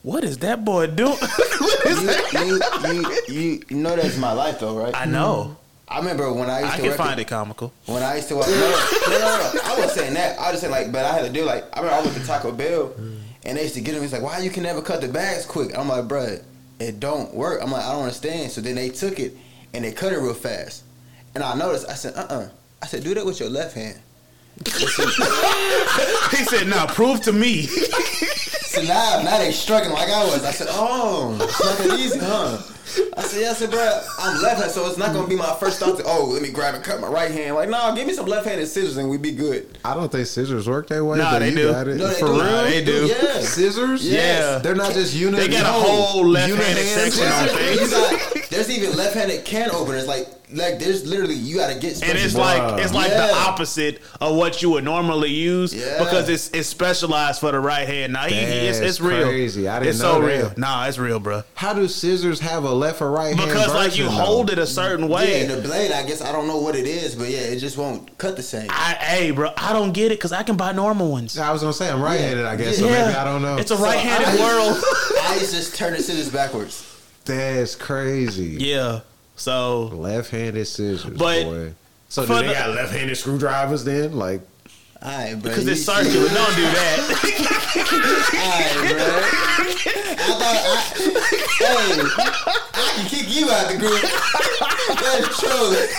What 0.04 0.24
is 0.24 0.38
that 0.40 0.64
boy 0.64 0.86
doing? 0.88 1.18
you, 1.86 2.22
you, 2.34 2.62
you, 2.88 3.18
you, 3.28 3.64
you 3.70 3.78
know 3.78 3.96
that's 3.96 4.20
my 4.20 4.34
life 4.34 4.60
though, 4.60 4.78
right? 4.78 4.94
I 4.96 5.06
know. 5.06 5.58
Mm-hmm. 5.58 5.66
I 5.88 5.98
remember 6.00 6.32
when 6.32 6.50
I 6.50 6.60
used 6.60 6.72
to 6.72 6.74
I 6.74 6.76
to 6.76 6.82
can 6.82 6.90
work 6.90 6.98
find 6.98 7.20
it 7.20 7.28
comical. 7.28 7.74
When 7.88 8.04
I 8.04 8.16
used 8.16 8.28
to 8.28 8.36
work, 8.36 8.48
no, 8.48 8.54
no, 8.54 9.10
no, 9.10 9.52
no, 9.54 9.62
I 9.64 9.76
wasn't 9.78 9.92
saying 9.92 10.14
that. 10.14 10.38
I 10.40 10.44
was 10.44 10.52
just 10.52 10.62
saying 10.62 10.72
like, 10.72 10.92
but 10.92 11.06
I 11.06 11.14
had 11.14 11.26
to 11.26 11.32
do 11.32 11.44
like, 11.44 11.64
I 11.74 11.80
remember 11.82 12.02
I 12.02 12.02
went 12.06 12.18
to 12.18 12.26
Taco 12.26 12.52
Bell, 12.52 12.90
mm. 12.90 13.18
And 13.46 13.58
they 13.58 13.64
used 13.64 13.76
to 13.76 13.82
get 13.82 13.94
them. 13.94 14.02
He's 14.02 14.14
like, 14.14 14.22
why 14.22 14.40
you 14.40 14.50
can 14.50 14.64
never 14.64 14.82
cut 14.82 15.02
the 15.02 15.08
bags 15.08 15.46
quick? 15.46 15.78
I'm 15.78 15.90
like, 15.90 16.06
bruh, 16.06 16.44
it 16.80 17.00
don't 17.00 17.34
work. 17.34 17.62
I'm 17.62 17.72
like, 17.72 17.84
I 17.84 17.92
don't 17.92 18.04
understand. 18.04 18.52
So 18.52 18.62
then 18.62 18.76
they 18.76 18.90
took 18.90 19.20
it 19.20 19.38
and 19.74 19.84
they 19.84 19.92
cut 19.92 20.14
it 20.14 20.18
real 20.18 20.34
fast, 20.34 20.84
and 21.34 21.44
I 21.44 21.56
noticed. 21.56 21.90
I 21.90 21.94
said, 21.94 22.16
uh, 22.16 22.28
uh 22.30 22.50
I 22.82 22.88
said, 22.88 23.04
do 23.04 23.14
that 23.14 23.26
with 23.26 23.40
your 23.40 23.50
left 23.50 23.76
hand. 23.76 24.00
He 26.32 26.44
said, 26.44 26.68
"Now 26.68 26.86
prove 26.88 27.22
to 27.22 27.34
me." 27.34 27.68
So 28.76 28.82
now, 28.82 29.22
now 29.24 29.38
they 29.38 29.54
struggling 29.54 29.94
like 29.94 30.10
I 30.10 30.26
was. 30.26 30.44
I 30.44 30.52
said, 30.52 30.68
oh, 30.70 31.38
it's 31.42 31.64
not 31.64 31.78
that 31.78 31.98
easy, 31.98 32.20
huh? 32.20 32.58
I 33.18 33.22
said, 33.24 33.42
yeah, 33.42 33.50
I 33.50 33.54
said, 33.54 33.72
bro, 33.72 34.02
I'm 34.20 34.42
left-handed, 34.42 34.72
so 34.74 34.86
it's 34.88 34.98
not 34.98 35.14
gonna 35.14 35.28
be 35.28 35.36
my 35.36 35.56
first 35.60 35.80
thought 35.80 35.98
to, 35.98 36.04
oh, 36.06 36.26
let 36.26 36.42
me 36.42 36.50
grab 36.52 36.76
and 36.76 36.84
cut 36.84 37.00
my 37.02 37.08
right 37.08 37.32
hand. 37.32 37.56
Like, 37.56 37.70
no, 37.70 37.94
give 37.96 38.06
me 38.06 38.14
some 38.14 38.26
left-handed 38.28 38.68
scissors 38.68 38.98
and 38.98 39.10
we'd 39.10 39.22
be 39.22 39.32
good. 39.32 39.78
I 39.84 39.94
don't 39.96 40.12
think 40.12 40.28
scissors 40.28 40.68
work 40.70 40.88
that 40.90 41.04
way. 41.04 41.18
Nah, 41.18 41.40
they 41.40 41.50
you 41.50 41.56
do. 41.56 41.72
Got 41.72 41.88
it. 41.88 41.96
No, 41.98 42.08
they 42.08 42.14
For 42.20 42.28
do. 42.28 42.32
real, 42.34 42.44
Nah, 42.44 42.64
they 42.64 42.84
do. 42.86 43.06
Yeah. 43.08 43.40
Scissors? 43.42 44.08
Yeah. 44.08 44.60
They're 44.60 44.76
not 44.76 44.94
just 44.94 45.16
unit. 45.16 45.40
They 45.40 45.48
got 45.48 45.66
a 45.66 45.72
whole 45.72 46.26
left-handed 46.28 46.60
Unit 46.86 46.86
section 46.86 47.26
on 47.28 47.48
scissors? 47.50 47.94
things. 48.34 48.45
You 48.56 48.62
got, 48.62 48.68
There's 48.68 48.78
even 48.78 48.98
left-handed 48.98 49.46
can 49.46 49.70
openers. 49.72 50.08
Like, 50.08 50.28
like 50.54 50.78
there's 50.78 51.08
literally 51.08 51.34
you 51.34 51.56
got 51.58 51.74
to 51.74 51.80
get. 51.80 52.02
and 52.04 52.18
it's 52.20 52.36
Bruh. 52.36 52.38
like 52.38 52.84
it's 52.84 52.94
like 52.94 53.10
the 53.10 53.34
opposite 53.34 54.00
of 54.22 54.36
what 54.36 54.62
you 54.62 54.70
would 54.70 54.84
normally 54.84 55.32
use 55.32 55.74
Yeah. 55.74 55.98
because 55.98 56.30
it's 56.30 56.50
it's 56.52 56.68
specialized 56.70 57.40
for 57.40 57.52
the 57.52 57.60
right 57.60 57.88
hand. 57.88 58.14
Now 58.14 58.26
he, 58.28 58.36
he- 58.36 58.42
it's, 58.42 58.78
it's 58.78 59.02
real. 59.02 59.24
crazy. 59.28 59.68
I 59.68 59.80
didn't 59.80 59.90
it's 59.96 60.00
know 60.02 60.14
so 60.14 60.22
that. 60.22 60.28
real. 60.28 60.54
Nah, 60.56 60.86
it's 60.86 61.00
real, 61.00 61.20
bro. 61.20 61.42
How 61.56 61.74
do 61.74 61.88
scissors 61.88 62.40
have 62.42 62.64
a 62.64 62.72
left 62.72 63.02
or 63.02 63.10
right 63.10 63.36
hand? 63.36 63.50
Because 63.50 63.74
like 63.74 63.98
you 63.98 64.04
version, 64.06 64.20
hold 64.24 64.52
it 64.52 64.60
a 64.60 64.68
certain 64.68 65.10
Yeah, 65.10 65.16
way. 65.16 65.42
and 65.42 65.50
the 65.50 65.62
blade. 65.68 65.92
I 65.92 66.06
guess 66.06 66.22
I 66.22 66.32
don't 66.32 66.46
know 66.48 66.60
what 66.60 66.76
it 66.76 66.86
is, 66.86 67.16
but 67.16 67.28
yeah, 67.30 67.40
it 67.40 67.58
just 67.58 67.76
won't 67.80 68.16
cut 68.20 68.36
the 68.36 68.44
same. 68.44 68.68
I, 68.70 68.94
hey, 69.00 69.32
bro, 69.32 69.52
I 69.58 69.74
don't 69.74 69.94
get 69.94 70.12
it 70.12 70.20
because 70.20 70.32
I 70.32 70.44
can 70.44 70.58
buy 70.58 70.74
normal 70.74 71.10
ones. 71.12 71.40
I 71.40 71.52
was 71.52 71.62
gonna 71.62 71.74
say 71.74 71.90
I'm 71.90 72.02
right-handed, 72.04 72.46
I 72.46 72.56
guess. 72.56 72.78
So 72.78 72.86
Yeah. 72.86 73.08
maybe 73.08 73.18
I 73.18 73.24
don't 73.24 73.42
know. 73.42 73.58
It's 73.58 73.72
a 73.72 73.78
right-handed 73.78 74.28
I- 74.40 74.44
world. 74.44 74.78
I 75.24 75.40
just 75.40 75.76
turn 75.76 75.94
the 75.94 76.04
scissors 76.04 76.30
backwards. 76.30 76.92
That's 77.26 77.76
crazy. 77.76 78.58
yeah. 78.60 79.02
So 79.36 79.88
Left-handed 79.88 80.66
scissors, 80.66 81.04
But 81.18 81.44
boy. 81.44 81.74
So 82.08 82.24
for 82.24 82.36
do 82.36 82.42
they 82.42 82.48
the- 82.48 82.54
got 82.54 82.70
left-handed 82.70 83.16
screwdrivers 83.18 83.84
then? 83.84 84.14
Like, 84.14 84.42
All 85.02 85.12
right, 85.12 85.34
bro. 85.34 85.42
because 85.42 85.66
you- 85.66 85.72
it's 85.74 85.84
circular, 85.84 86.30
don't 86.30 86.56
do 86.56 86.62
that. 86.62 87.00
All 88.36 88.50
right, 88.50 88.92
bro. 88.92 89.06
I 90.18 90.34
thought 90.40 90.56
I, 90.56 90.74
hey, 91.60 92.00
I 92.74 92.94
can 92.96 93.06
kick 93.10 93.28
you 93.36 93.50
out 93.50 93.68
the 93.72 93.78
group. 93.78 94.02
That's 95.02 95.40
trolling. 95.40 95.90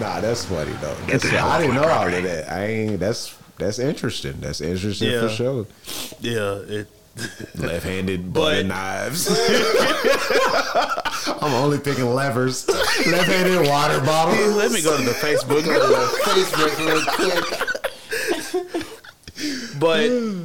Nah, 0.00 0.20
that's 0.20 0.44
funny 0.44 0.72
though. 0.80 0.94
That's, 1.06 1.24
I 1.26 1.60
didn't 1.60 1.76
know 1.76 1.88
all 1.88 2.06
of 2.06 2.22
that. 2.22 2.50
I 2.52 2.64
ain't. 2.66 3.00
That's 3.00 3.34
that's 3.58 3.78
interesting. 3.78 4.34
That's 4.40 4.60
interesting 4.60 5.10
Yeah. 5.10 5.20
for 5.22 5.28
sure. 5.28 5.66
yeah. 6.20 6.58
It, 6.66 6.86
Left-handed 7.56 8.32
butter 8.32 8.62
knives. 8.74 9.26
I'm 11.42 11.52
only 11.54 11.78
picking 11.80 12.06
levers. 12.14 12.68
Left-handed 12.68 13.66
water 13.68 14.00
bottle. 14.02 14.34
let 14.52 14.70
me 14.70 14.80
go 14.82 14.96
to 14.96 15.02
the 15.02 15.10
Facebook. 15.10 15.62
Facebook 16.22 16.78
real 16.78 17.04
quick. 17.16 17.44
But 19.78 20.00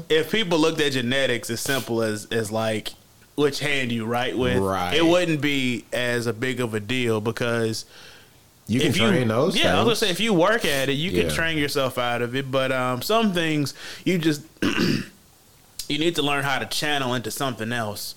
if 0.10 0.32
people 0.32 0.60
looked 0.60 0.80
at 0.82 0.92
genetics 0.94 1.50
as 1.50 1.60
simple 1.62 2.02
as 2.04 2.26
as 2.32 2.52
like 2.52 2.89
which 3.36 3.60
hand 3.60 3.92
you 3.92 4.06
write 4.06 4.38
with, 4.38 4.58
Right. 4.60 4.96
it 4.96 5.06
wouldn't 5.06 5.42
be 5.42 5.86
as 5.92 6.28
a 6.28 6.34
big 6.34 6.60
of 6.60 6.74
a 6.76 6.80
deal 6.80 7.20
because 7.22 7.86
You 8.67 8.80
can 8.80 8.89
if 8.89 8.95
train 8.97 9.23
you, 9.23 9.28
those. 9.28 9.58
yeah, 9.58 9.73
I 9.73 9.84
was 9.84 9.86
gonna 9.86 9.95
say 9.95 10.10
if 10.10 10.19
you 10.19 10.34
work 10.34 10.63
at 10.65 10.89
it, 10.89 10.93
you 10.93 11.12
can 11.12 11.30
train 11.30 11.58
yourself 11.58 11.97
out 11.97 12.21
of 12.21 12.36
it. 12.36 12.49
But 12.49 12.71
um, 12.71 13.02
some 13.02 13.34
things 13.34 13.73
you 14.06 14.17
just 14.17 14.43
you 14.62 15.04
need 15.89 16.15
to 16.15 16.21
learn 16.21 16.43
how 16.43 16.60
to 16.60 16.65
channel 16.65 17.13
into 17.13 17.32
something 17.32 17.73
else. 17.73 18.15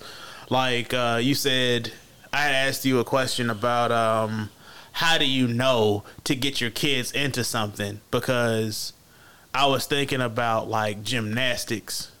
Like 0.49 0.93
uh, 0.93 1.19
you 1.21 1.35
said, 1.35 1.91
I 2.31 2.49
asked 2.49 2.85
you 2.85 2.99
a 2.99 3.03
question 3.03 3.49
about 3.49 3.91
um, 3.91 4.49
how 4.93 5.17
do 5.17 5.25
you 5.25 5.47
know 5.47 6.03
to 6.23 6.35
get 6.35 6.61
your 6.61 6.69
kids 6.71 7.11
into 7.11 7.43
something 7.43 7.99
because 8.09 8.93
I 9.53 9.65
was 9.67 9.85
thinking 9.85 10.21
about 10.21 10.69
like 10.69 11.03
gymnastics 11.03 12.11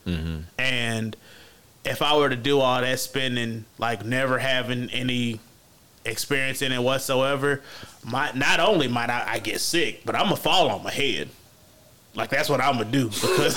and 0.57 1.15
if 1.83 2.01
I 2.01 2.15
were 2.17 2.29
to 2.29 2.35
do 2.35 2.59
all 2.59 2.81
that 2.81 2.99
spending, 2.99 3.65
like 3.77 4.05
never 4.05 4.39
having 4.39 4.89
any 4.91 5.39
experience 6.05 6.61
in 6.61 6.71
it 6.71 6.81
whatsoever, 6.81 7.61
might 8.07 8.35
not 8.35 8.59
only 8.59 8.87
might 8.87 9.09
I, 9.09 9.33
I 9.33 9.39
get 9.39 9.59
sick, 9.61 10.01
but 10.05 10.15
I'm 10.15 10.23
gonna 10.23 10.35
fall 10.37 10.69
on 10.69 10.83
my 10.83 10.91
head. 10.91 11.29
Like 12.15 12.29
that's 12.29 12.49
what 12.49 12.61
I'm 12.61 12.77
gonna 12.77 12.85
do 12.85 13.09
because, 13.09 13.55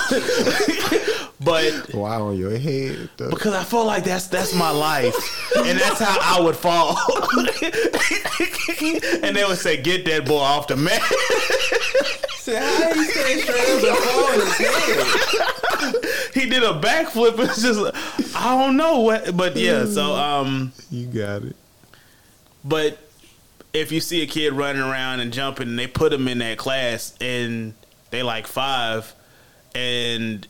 but 1.39 1.73
Why 1.95 2.15
on 2.17 2.37
your 2.37 2.55
head? 2.57 3.09
though? 3.17 3.29
because 3.31 3.53
I 3.55 3.63
feel 3.63 3.85
like 3.85 4.03
that's 4.03 4.27
that's 4.27 4.53
my 4.53 4.69
life, 4.69 5.15
and 5.57 5.79
that's 5.79 5.99
how 5.99 6.15
I 6.21 6.39
would 6.41 6.55
fall. 6.55 6.95
and 9.23 9.35
they 9.35 9.43
would 9.43 9.57
say, 9.57 9.77
"Get 9.81 10.05
that 10.05 10.25
boy 10.25 10.37
off 10.39 10.67
the 10.67 10.75
mat." 10.75 11.01
Say, 12.41 12.55
how 12.55 12.89
you 12.93 13.03
staying 13.03 13.39
straight 13.43 13.69
up 13.69 13.83
and 13.83 13.97
fall 13.99 14.33
in 14.33 14.39
his 14.39 14.57
head? 14.57 15.93
he 16.33 16.45
did 16.49 16.63
a 16.63 16.73
backflip. 16.81 17.37
It's 17.39 17.61
just 17.61 17.79
I 18.35 18.57
don't 18.57 18.77
know 18.77 18.99
what, 19.01 19.37
but 19.37 19.55
yeah. 19.55 19.85
So 19.85 20.15
um, 20.15 20.73
You 20.89 21.05
got 21.05 21.43
it. 21.43 21.55
but 22.65 22.97
if 23.73 23.91
you 23.91 23.99
see 24.01 24.21
a 24.21 24.27
kid 24.27 24.53
running 24.53 24.81
around 24.81 25.19
and 25.21 25.31
jumping, 25.31 25.69
and 25.69 25.79
they 25.79 25.87
put 25.87 26.11
them 26.11 26.27
in 26.27 26.39
that 26.39 26.57
class, 26.57 27.13
and 27.21 27.73
they 28.09 28.23
like 28.23 28.47
five, 28.47 29.13
and 29.73 30.47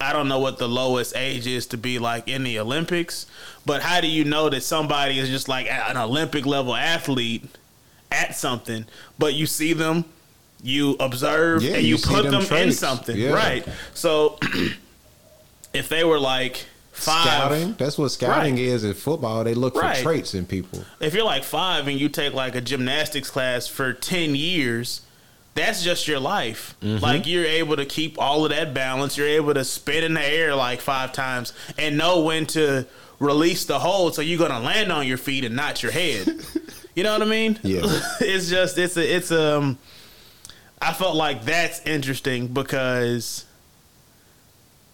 I 0.00 0.12
don't 0.12 0.28
know 0.28 0.38
what 0.40 0.58
the 0.58 0.68
lowest 0.68 1.14
age 1.16 1.46
is 1.46 1.66
to 1.68 1.76
be 1.76 1.98
like 1.98 2.26
in 2.28 2.42
the 2.42 2.58
Olympics, 2.58 3.26
but 3.66 3.82
how 3.82 4.00
do 4.00 4.08
you 4.08 4.24
know 4.24 4.48
that 4.48 4.62
somebody 4.62 5.18
is 5.18 5.28
just 5.28 5.48
like 5.48 5.66
an 5.70 5.96
Olympic 5.96 6.46
level 6.46 6.74
athlete 6.74 7.44
at 8.10 8.34
something, 8.34 8.86
but 9.18 9.34
you 9.34 9.46
see 9.46 9.72
them, 9.72 10.04
you 10.62 10.96
observe, 10.98 11.62
Yeah, 11.62 11.74
and 11.74 11.82
you, 11.84 11.96
you 11.96 12.02
put 12.02 12.24
them 12.24 12.42
them 12.42 12.56
in 12.58 12.72
something, 12.72 13.16
Yeah. 13.16 13.30
right? 13.30 13.66
So 13.94 14.38
if 15.72 15.88
they 15.88 16.02
were 16.04 16.18
like 16.18 16.66
five, 17.00 17.24
Scouting. 17.24 17.74
That's 17.78 17.98
what 17.98 18.10
scouting 18.10 18.54
Right. 18.56 18.62
is 18.64 18.84
in 18.84 18.94
football. 18.94 19.42
They 19.44 19.54
look 19.54 19.74
Right. 19.76 19.96
for 19.96 20.02
traits 20.02 20.34
in 20.34 20.46
people. 20.46 20.84
if 21.00 21.14
you're 21.14 21.24
like 21.24 21.44
five 21.44 21.88
and 21.88 21.98
you 22.00 22.08
take 22.08 22.32
like 22.34 22.54
a 22.54 22.60
gymnastics 22.60 23.30
class 23.30 23.66
for 23.66 23.92
10 23.92 24.34
years 24.34 25.00
that's 25.54 25.82
just 25.82 26.06
your 26.06 26.20
life 26.20 26.76
like 26.80 27.26
you're 27.26 27.44
able 27.44 27.74
to 27.76 27.84
keep 27.84 28.16
all 28.20 28.44
of 28.44 28.50
that 28.52 28.72
balance 28.72 29.18
you're 29.18 29.26
able 29.26 29.52
to 29.52 29.64
spin 29.64 30.04
in 30.04 30.14
the 30.14 30.24
air 30.24 30.54
like 30.54 30.80
five 30.80 31.12
times 31.12 31.52
and 31.76 31.98
know 31.98 32.20
when 32.20 32.46
to 32.46 32.86
release 33.18 33.64
the 33.64 33.78
hold 33.80 34.14
so 34.14 34.22
you're 34.22 34.38
gonna 34.38 34.60
land 34.64 34.92
on 34.92 35.06
your 35.08 35.18
feet 35.18 35.44
and 35.44 35.56
not 35.56 35.82
your 35.82 35.90
head 35.90 36.24
you 36.94 37.02
know 37.02 37.12
what 37.12 37.20
i 37.20 37.24
mean 37.24 37.58
Yeah. 37.64 37.80
it's 38.20 38.48
just 38.48 38.78
it's 38.78 38.96
a 38.96 39.16
it's 39.16 39.32
um 39.32 39.76
i 40.80 40.92
felt 40.92 41.16
like 41.16 41.44
that's 41.44 41.80
interesting 41.84 42.46
because 42.46 43.44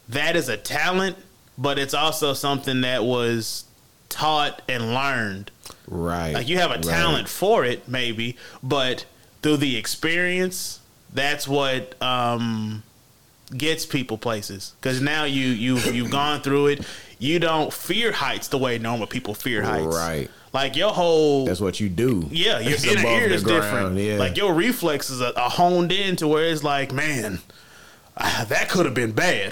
that 0.09 0.37
is 0.37 0.49
a 0.49 0.57
talent 0.57 1.17
but 1.59 1.79
it's 1.79 1.95
also 1.95 2.33
something 2.35 2.81
that 2.83 3.05
was 3.05 3.65
taught 4.09 4.63
and 4.69 4.95
learned 4.95 5.51
Right. 5.89 6.33
like 6.35 6.49
you 6.49 6.59
have 6.59 6.71
a 6.71 6.75
Right. 6.75 6.83
talent 6.85 7.29
for 7.29 7.65
it, 7.65 7.89
maybe, 7.89 8.37
but 8.63 9.05
through 9.43 9.59
the 9.59 9.77
experience, 9.77 10.81
that's 11.13 11.47
what 11.49 12.01
um, 12.03 12.83
gets 13.57 13.87
people 13.87 14.19
places. 14.19 14.73
Because 14.81 15.01
now 15.01 15.25
you 15.25 15.47
you 15.47 15.79
you've 15.79 16.11
gone 16.11 16.41
through 16.43 16.69
it. 16.69 16.85
You 17.19 17.39
don't 17.39 17.73
fear 17.73 18.13
heights 18.13 18.49
the 18.49 18.59
way 18.59 18.79
normal 18.79 19.07
people 19.07 19.35
fear 19.35 19.63
heights. 19.63 19.95
Right. 19.97 20.29
Like 20.53 20.77
your 20.77 20.93
whole 20.93 21.45
That's 21.47 21.61
what 21.61 21.81
you 21.81 21.89
do. 21.89 22.29
yeah, 22.31 22.59
your 22.61 22.73
It's 22.75 22.85
inner 22.85 23.07
ear 23.07 23.29
is 23.29 23.43
ground, 23.43 23.63
different. 23.63 23.99
yeah. 23.99 24.17
Like 24.19 24.37
your 24.37 24.53
reflexes 24.55 25.21
are, 25.23 25.33
are 25.37 25.51
honed 25.51 25.93
in 25.93 26.17
to 26.17 26.27
where 26.29 26.45
it's 26.45 26.63
like, 26.65 26.93
man. 26.93 27.41
Ah, 28.17 28.47
that 28.49 28.69
could 28.69 28.87
have 28.87 28.95
been 28.95 29.13
bad, 29.13 29.51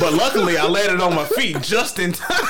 but 0.00 0.12
luckily 0.12 0.56
I 0.56 0.66
landed 0.66 1.00
on 1.00 1.14
my 1.14 1.24
feet 1.24 1.60
just 1.62 1.98
in 1.98 2.12
time. 2.12 2.44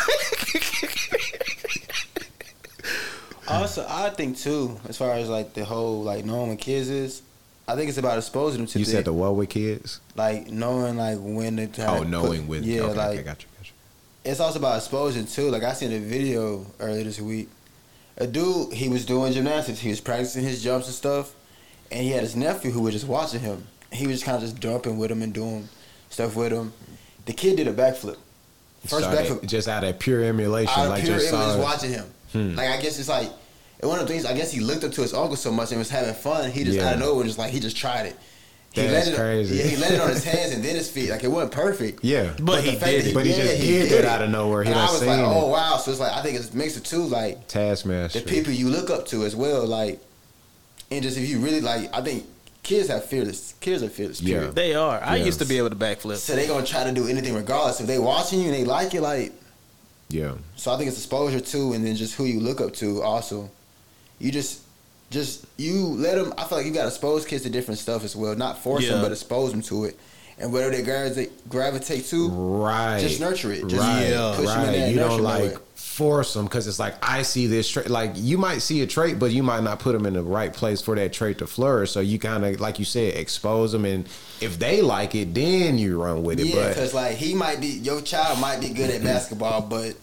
Also, 3.49 3.85
I 3.89 4.09
think 4.11 4.39
too, 4.39 4.79
as 4.89 4.97
far 4.97 5.13
as 5.15 5.29
like 5.29 5.53
the 5.53 5.65
whole 5.65 6.03
like 6.03 6.25
knowing 6.25 6.49
when 6.49 6.57
kids 6.57 6.89
is, 6.89 7.23
I 7.67 7.75
think 7.75 7.89
it's 7.89 7.99
about 7.99 8.17
exposing 8.17 8.59
them 8.61 8.67
to 8.69 8.79
You 8.79 8.85
the, 8.85 8.91
said 8.91 9.05
the 9.05 9.13
what 9.13 9.35
with 9.37 9.51
kids? 9.51 10.01
like 10.17 10.49
knowing 10.49 10.97
like 10.97 11.19
when 11.21 11.57
to 11.57 11.67
try 11.67 11.99
Oh, 11.99 12.03
knowing 12.05 12.43
put, 12.43 12.49
with. 12.49 12.65
yeah 12.65 12.83
okay, 12.83 12.95
like 12.95 13.09
okay, 13.19 13.23
got 13.25 13.43
you, 13.43 13.49
got 13.59 13.71
it's 14.25 14.41
also 14.41 14.59
about 14.61 14.77
exposure 14.79 15.23
too. 15.25 15.51
Like 15.51 15.65
I 15.65 15.73
seen 15.73 15.93
a 15.93 15.99
video 15.99 16.65
earlier 16.79 17.05
this 17.05 17.21
week. 17.21 17.49
A 18.17 18.27
dude, 18.27 18.73
he 18.73 18.89
was 18.89 19.05
doing 19.05 19.33
gymnastics. 19.33 19.81
He 19.81 19.89
was 19.89 20.01
practicing 20.01 20.45
his 20.45 20.63
jumps 20.63 20.87
and 20.87 20.95
stuff, 20.95 21.35
and 21.91 22.01
he 22.03 22.11
had 22.11 22.23
his 22.23 22.37
nephew 22.37 22.71
who 22.71 22.83
was 22.83 22.95
just 22.95 23.07
watching 23.09 23.41
him. 23.41 23.67
He 23.93 24.07
was 24.07 24.23
kind 24.25 24.37
of 24.37 24.43
just 24.43 24.61
jumping 24.61 24.99
with 24.99 25.11
him 25.11 25.23
and 25.23 25.33
doing 25.33 25.69
stuff 26.11 26.35
with 26.37 26.53
him. 26.53 26.73
The 27.27 27.33
kid 27.33 27.57
did 27.57 27.69
a 27.69 27.73
backflip. 27.75 28.17
First 28.87 29.05
Started 29.05 29.19
backflip. 29.31 29.47
just 29.47 29.69
out 29.69 29.85
of 29.85 29.99
pure 29.99 30.23
emulation, 30.25 30.73
Out 30.77 30.85
of 30.87 30.91
like 30.91 31.05
pure 31.05 31.19
just 31.19 31.33
image, 31.33 31.47
just 31.47 31.59
watching 31.59 31.91
him. 31.91 32.05
Hmm. 32.33 32.55
Like 32.57 32.69
I 32.71 32.81
guess 32.81 32.99
it's 32.99 33.09
like 33.09 33.31
and 33.81 33.89
one 33.89 33.99
of 34.01 34.07
the 34.07 34.13
things. 34.13 34.25
I 34.27 34.35
guess 34.35 34.51
he 34.53 34.61
looked 34.61 34.85
up 34.85 34.93
to 34.93 35.03
his 35.03 35.13
uncle 35.15 35.37
so 35.37 35.53
much 35.53 35.71
and 35.71 35.79
was 35.79 35.91
having 35.91 36.15
fun. 36.15 36.51
He 36.51 36.65
just 36.65 36.79
Yeah. 36.79 36.89
out 36.89 36.95
of 36.95 37.01
nowhere, 37.01 37.25
just 37.25 37.39
like 37.39 37.51
he 37.53 37.61
just 37.61 37.77
tried 37.77 38.07
it. 38.07 38.17
He 38.73 38.81
That's 38.81 38.93
landed, 39.09 39.17
crazy. 39.17 39.57
Yeah, 39.57 39.65
he 39.65 39.77
landed 39.77 40.01
on 40.01 40.09
his 40.09 40.25
hands 40.33 40.53
and 40.55 40.65
then 40.65 40.75
his 40.77 40.91
feet. 40.91 41.11
Like 41.11 41.23
it 41.25 41.29
wasn't 41.29 41.53
perfect. 41.53 42.03
Yeah, 42.03 42.33
But 42.41 42.63
the 42.65 42.71
he 42.71 42.77
fact 42.77 42.85
did 42.93 43.05
that 43.05 43.09
it. 43.11 43.15
But 43.15 43.27
he 43.27 43.33
just 43.35 43.61
did 43.61 43.93
it 43.93 44.05
out 44.07 44.23
of 44.23 44.31
nowhere. 44.31 44.63
He 44.65 44.71
and 44.71 44.81
I 44.81 44.85
was 44.87 44.99
seen 45.01 45.09
like, 45.09 45.19
it. 45.19 45.25
oh 45.25 45.49
wow. 45.49 45.77
So 45.77 45.91
it's 45.91 46.01
like 46.01 46.13
I 46.13 46.23
think 46.23 46.39
it's 46.39 46.53
a 46.53 46.57
mix 46.57 46.77
of 46.77 46.83
two, 46.85 47.03
like 47.03 47.47
Taskmaster. 47.49 48.21
the 48.21 48.25
people 48.27 48.53
you 48.53 48.69
look 48.71 48.89
up 48.89 49.07
to 49.09 49.25
as 49.25 49.37
well, 49.37 49.67
like 49.67 50.01
and 50.91 51.03
just 51.03 51.19
if 51.19 51.29
you 51.29 51.39
really 51.41 51.61
like, 51.61 51.95
I 51.95 52.01
think 52.03 52.25
kids 52.63 52.89
have 52.89 53.05
fearless. 53.05 53.55
Kids 53.61 53.83
are 53.83 53.89
fearless. 53.89 54.21
Yeah. 54.21 54.37
Period. 54.39 54.55
They 54.55 54.75
are. 54.75 55.01
I 55.03 55.17
Yeah. 55.17 55.25
used 55.25 55.39
to 55.41 55.45
be 55.47 55.59
able 55.59 55.71
to 55.71 55.77
backflip. 55.77 56.17
So 56.17 56.35
they 56.37 56.47
gonna 56.47 56.65
try 56.67 56.85
to 56.85 56.93
do 56.93 57.07
anything 57.09 57.35
regardless. 57.35 57.81
If 57.81 57.87
they 57.87 57.99
watching 57.99 58.41
you 58.41 58.47
and 58.47 58.55
they 58.55 58.65
like 58.65 58.95
it, 58.95 59.01
like 59.03 59.33
Yeah, 60.09 60.33
so 60.57 60.73
I 60.73 60.77
think 60.77 60.89
it's 60.89 60.99
exposure 60.99 61.41
too, 61.41 61.73
and 61.73 61.85
then 61.87 61.97
just 61.97 62.15
who 62.15 62.25
you 62.25 62.39
look 62.41 62.61
up 62.61 62.75
to. 62.75 63.03
Also, 63.03 63.51
you 64.19 64.31
just, 64.31 64.61
just 65.11 65.47
you 65.57 65.75
let 65.87 66.17
them. 66.17 66.35
I 66.37 66.45
feel 66.45 66.59
like 66.59 66.67
you 66.67 66.73
got 66.73 66.83
to 66.83 66.89
expose 66.89 67.25
kids 67.25 67.45
to 67.45 67.51
different 67.51 67.81
stuff 67.81 68.05
as 68.05 68.15
well. 68.15 68.35
Not 68.37 68.59
force 68.63 68.87
them, 68.87 69.01
but 69.01 69.11
expose 69.11 69.53
them 69.53 69.63
to 69.63 69.87
it, 69.87 69.99
and 70.39 70.53
whatever 70.53 70.71
they 70.77 70.83
gravitate, 70.83 71.49
gravitate 71.49 72.05
to, 72.09 72.29
Right. 72.29 73.01
just 73.01 73.21
nurture 73.21 73.53
it. 73.53 73.67
Just 73.69 73.81
right. 73.83 74.09
yeah, 74.11 74.35
push 74.37 74.47
them 74.47 74.61
in 74.61 74.67
right. 74.67 74.77
that 74.81 74.91
You 74.91 74.97
don't 74.99 75.11
nurture 75.13 75.23
like 75.23 75.45
mode. 75.55 75.59
Force 75.93 76.33
them 76.33 76.47
because 76.47 76.67
it's 76.67 76.79
like 76.79 76.95
I 77.07 77.21
see 77.21 77.47
this 77.47 77.69
trait. 77.69 77.91
Like 77.91 78.13
you 78.15 78.39
might 78.39 78.59
see 78.59 78.81
a 78.81 78.87
trait, 78.87 79.19
but 79.19 79.31
you 79.31 79.43
might 79.43 79.63
not 79.63 79.79
put 79.79 79.93
them 79.93 80.07
in 80.07 80.15
the 80.15 80.23
right 80.23 80.53
place 80.53 80.81
for 80.81 80.97
that 80.97 81.13
trait 81.13 81.39
to 81.39 81.47
flourish. 81.47 81.91
So 81.91 82.01
you 82.01 82.19
kind 82.19 82.45
of, 82.45 82.61
like 82.61 82.79
you 82.79 82.87
said, 82.87 83.15
expose 83.17 83.73
them, 83.73 83.85
and 83.85 84.07
if 84.41 84.59
they 84.59 84.81
like 84.81 85.15
it, 85.15 85.35
then 85.35 85.77
you 85.77 86.03
run 86.03 86.23
with 86.23 86.41
it. 86.41 86.47
Yeah, 86.47 86.69
because 86.69 86.95
like 86.95 87.17
he 87.17 87.35
might 87.35 87.61
be 87.61 87.67
your 87.67 88.01
child 88.01 88.41
might 88.41 88.61
be 88.61 88.71
good 88.71 88.91
at 88.91 89.03
basketball, 89.05 89.61
but 89.61 89.95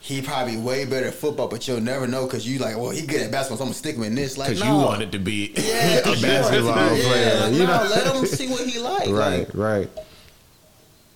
he 0.00 0.20
probably 0.20 0.58
way 0.58 0.84
better 0.84 1.06
at 1.06 1.14
football. 1.14 1.48
But 1.48 1.66
you'll 1.66 1.80
never 1.80 2.06
know 2.06 2.26
because 2.26 2.46
you 2.46 2.58
like, 2.58 2.76
well, 2.76 2.90
he 2.90 3.06
good 3.06 3.22
at 3.22 3.30
basketball, 3.30 3.56
so 3.56 3.64
I'm 3.64 3.68
gonna 3.68 3.74
stick 3.74 3.96
him 3.96 4.02
in 4.02 4.14
this. 4.14 4.36
Like, 4.36 4.50
because 4.50 4.62
no. 4.62 4.80
you 4.80 4.84
wanted 4.84 5.12
to 5.12 5.18
be 5.18 5.52
yeah, 5.56 6.00
a 6.00 6.20
basketball 6.20 6.74
player, 6.74 7.36
Yeah, 7.36 7.44
like, 7.44 7.52
you 7.54 7.60
no, 7.60 7.88
let 7.90 8.14
him 8.14 8.26
see 8.26 8.48
what 8.48 8.68
he 8.68 8.78
like. 8.78 9.08
right, 9.08 9.48
Like, 9.48 9.54
right. 9.54 9.90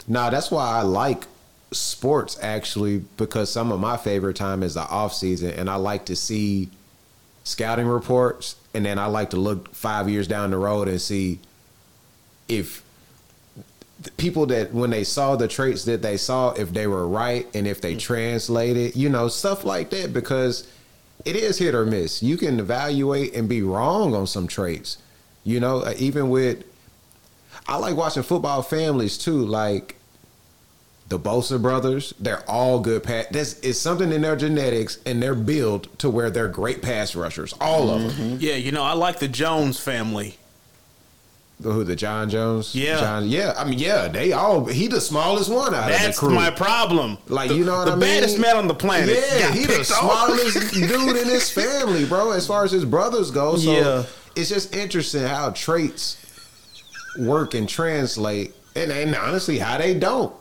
Now 0.08 0.30
that's 0.30 0.50
why 0.50 0.70
I 0.70 0.82
like 0.82 1.24
sports 1.74 2.38
actually 2.40 2.98
because 3.16 3.50
some 3.50 3.72
of 3.72 3.80
my 3.80 3.96
favorite 3.96 4.36
time 4.36 4.62
is 4.62 4.74
the 4.74 4.82
off 4.82 5.14
season, 5.14 5.50
and 5.50 5.68
I 5.68 5.76
like 5.76 6.06
to 6.06 6.16
see 6.16 6.68
scouting 7.44 7.86
reports, 7.86 8.56
and 8.72 8.84
then 8.84 8.98
I 8.98 9.06
like 9.06 9.30
to 9.30 9.36
look 9.36 9.74
five 9.74 10.08
years 10.08 10.26
down 10.26 10.50
the 10.50 10.58
road 10.58 10.88
and 10.88 11.00
see 11.00 11.40
if 12.48 12.82
the 14.00 14.10
people 14.12 14.46
that 14.46 14.72
when 14.72 14.90
they 14.90 15.04
saw 15.04 15.36
the 15.36 15.48
traits 15.48 15.84
that 15.84 16.02
they 16.02 16.16
saw, 16.16 16.52
if 16.52 16.72
they 16.72 16.86
were 16.86 17.06
right 17.06 17.46
and 17.54 17.66
if 17.66 17.80
they 17.80 17.96
translated, 17.96 18.96
you 18.96 19.08
know, 19.08 19.28
stuff 19.28 19.64
like 19.64 19.90
that 19.90 20.12
because 20.12 20.66
it 21.24 21.36
is 21.36 21.58
hit 21.58 21.74
or 21.74 21.86
miss. 21.86 22.22
You 22.22 22.36
can 22.36 22.60
evaluate 22.60 23.34
and 23.34 23.48
be 23.48 23.62
wrong 23.62 24.14
on 24.14 24.26
some 24.26 24.46
traits. 24.46 24.98
You 25.42 25.60
know, 25.60 25.80
uh, 25.80 25.94
even 25.96 26.28
with 26.28 26.64
I 27.66 27.76
like 27.76 27.96
watching 27.96 28.22
football 28.22 28.62
families 28.62 29.16
too, 29.16 29.44
like 29.44 29.96
the 31.08 31.18
Bosa 31.18 31.60
brothers. 31.60 32.14
They're 32.18 32.42
all 32.48 32.80
good 32.80 33.02
pass. 33.02 33.26
There's 33.30 33.58
it's 33.60 33.78
something 33.78 34.10
in 34.12 34.22
their 34.22 34.36
genetics 34.36 34.98
and 35.06 35.22
their 35.22 35.34
build 35.34 35.96
to 35.98 36.08
where 36.10 36.30
they're 36.30 36.48
great 36.48 36.82
pass 36.82 37.14
rushers. 37.14 37.52
All 37.60 37.90
of 37.90 38.02
them. 38.02 38.10
Mm-hmm. 38.10 38.36
Yeah, 38.40 38.54
you 38.54 38.72
know, 38.72 38.82
I 38.82 38.94
like 38.94 39.18
the 39.18 39.28
Jones 39.28 39.78
family. 39.78 40.38
The 41.60 41.70
Who 41.70 41.84
the 41.84 41.94
Jon 41.94 42.30
Jones? 42.30 42.74
Yeah. 42.74 42.98
Jon, 42.98 43.28
yeah. 43.28 43.54
I 43.56 43.64
mean, 43.64 43.78
yeah. 43.78 44.08
They 44.08 44.32
all. 44.32 44.64
He 44.66 44.88
the 44.88 45.00
smallest 45.00 45.48
one 45.52 45.72
out 45.72 45.88
of 45.88 46.00
the 46.02 46.12
crew. 46.18 46.30
That's 46.30 46.34
my 46.34 46.50
problem. 46.50 47.16
Like 47.28 47.48
The- 47.50 47.54
you 47.54 47.64
know 47.64 47.76
what 47.76 47.84
the 47.84 47.92
I 47.92 47.94
mean? 47.94 48.00
The 48.00 48.06
baddest 48.06 48.38
man 48.40 48.56
on 48.56 48.66
the 48.66 48.74
planet. 48.74 49.16
Yeah, 49.38 49.52
he 49.52 49.64
the 49.66 49.84
smallest 49.84 50.72
dude 50.74 51.16
in 51.16 51.28
his 51.28 51.48
family, 51.50 52.06
bro. 52.06 52.32
As 52.32 52.44
far 52.46 52.64
as 52.64 52.72
his 52.72 52.84
brothers 52.84 53.30
go, 53.30 53.56
so 53.56 53.70
Yeah. 53.70 54.02
it's 54.34 54.48
just 54.48 54.74
interesting 54.74 55.22
how 55.22 55.50
traits 55.50 56.16
work 57.20 57.54
and 57.54 57.68
translate, 57.68 58.52
and, 58.74 58.90
and 58.90 59.14
honestly 59.14 59.58
how 59.58 59.78
they 59.78 59.94
don't. 59.94 60.34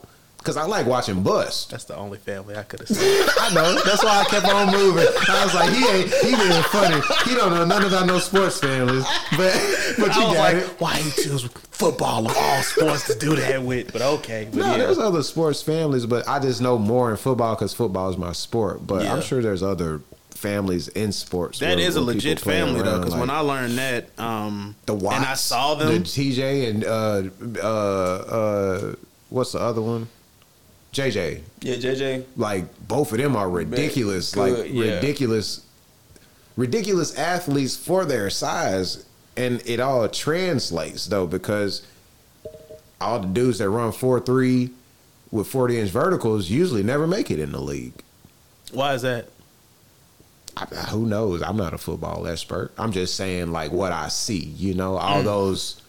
Because 0.43 0.57
I 0.57 0.65
like 0.65 0.85
watching 0.85 1.23
bust. 1.23 1.69
That's 1.71 1.85
the 1.85 1.95
only 1.95 2.17
family 2.17 2.57
I 2.57 2.63
could 2.63 2.81
have 2.81 2.89
seen. 2.89 2.99
I 3.39 3.53
know. 3.53 3.79
That's 3.85 4.03
why 4.03 4.19
I 4.19 4.25
kept 4.25 4.45
on 4.45 4.71
moving. 4.73 5.07
I 5.29 5.45
was 5.45 5.53
like, 5.55 5.69
he 5.71 5.87
ain't. 5.87 6.09
He 6.15 6.35
being 6.35 6.63
funny. 6.63 7.01
He 7.29 7.33
don't 7.33 7.51
know 7.53 7.63
nothing 7.63 7.87
about 7.87 8.07
no 8.07 8.19
sports 8.19 8.59
families. 8.59 9.05
But 9.37 9.53
but 9.97 10.13
you 10.15 10.21
was 10.25 10.33
got 10.33 10.37
like, 10.37 10.55
it. 10.57 10.67
why 10.79 10.97
you 10.99 11.11
choose 11.11 11.43
football 11.71 12.25
of 12.29 12.35
all 12.37 12.61
sports 12.61 13.07
to 13.07 13.17
do 13.17 13.37
that 13.37 13.63
with? 13.63 13.93
But 13.93 14.01
okay, 14.01 14.49
but 14.51 14.57
No, 14.59 14.71
yeah. 14.71 14.77
there's 14.79 14.99
other 14.99 15.23
sports 15.23 15.61
families, 15.61 16.05
but 16.05 16.27
I 16.27 16.39
just 16.39 16.59
know 16.61 16.77
more 16.77 17.09
in 17.11 17.15
football 17.15 17.55
because 17.55 17.73
football 17.73 18.09
is 18.09 18.17
my 18.17 18.33
sport. 18.33 18.85
But 18.85 19.03
Yeah. 19.03 19.13
I'm 19.13 19.21
sure 19.21 19.41
there's 19.41 19.63
other 19.63 20.01
families 20.31 20.89
in 20.89 21.13
sports. 21.13 21.59
That 21.59 21.77
where- 21.77 21.87
is 21.87 21.95
a 21.95 22.01
legit 22.01 22.41
family 22.41 22.81
though, 22.81 22.97
because 22.99 23.11
like 23.13 23.21
when 23.21 23.29
I 23.29 23.39
learned 23.39 23.77
that, 23.77 24.07
um, 24.19 24.75
the 24.87 24.93
Watts, 24.93 25.15
and 25.15 25.25
I 25.25 25.35
saw 25.35 25.75
the 25.75 25.85
them, 25.85 26.03
TJ 26.03 26.69
and 26.69 26.83
uh 26.83 27.63
uh 27.63 27.67
uh 27.69 28.95
what's 29.29 29.53
the 29.53 29.59
other 29.59 29.81
one? 29.81 30.09
JJ. 30.93 31.41
yeah, 31.61 31.75
JJ. 31.75 32.23
Like 32.37 32.65
both 32.87 33.11
of 33.11 33.17
them 33.17 33.35
are 33.35 33.49
ridiculous, 33.49 34.33
Good, 34.33 34.59
like 34.59 34.71
yeah. 34.73 34.95
ridiculous, 34.95 35.65
ridiculous 36.55 37.17
athletes 37.17 37.75
for 37.75 38.05
their 38.05 38.29
size, 38.29 39.05
and 39.35 39.61
it 39.65 39.79
all 39.79 40.07
translates 40.07 41.07
though 41.07 41.25
because 41.27 41.85
all 43.01 43.19
the 43.19 43.27
dudes 43.27 43.57
that 43.59 43.69
run 43.69 43.91
four 43.91 44.19
three 44.19 44.69
with 45.31 45.47
forty 45.47 45.79
inch 45.79 45.89
verticals 45.89 46.49
usually 46.49 46.83
never 46.83 47.07
make 47.07 47.31
it 47.31 47.39
in 47.39 47.51
the 47.51 47.59
league. 47.61 47.93
why 48.71 48.93
is 48.93 49.01
that? 49.01 49.27
I, 50.55 50.65
who 50.91 51.07
knows? 51.07 51.41
I'm 51.41 51.57
not 51.57 51.73
a 51.73 51.79
football 51.79 52.27
expert. 52.27 52.71
I'm 52.77 52.91
just 52.91 53.15
saying 53.15 53.51
like 53.51 53.71
what 53.71 53.91
I 53.91 54.09
see. 54.09 54.37
You 54.37 54.75
know, 54.75 54.97
all 54.97 55.21
Mm. 55.21 55.25
those 55.25 55.81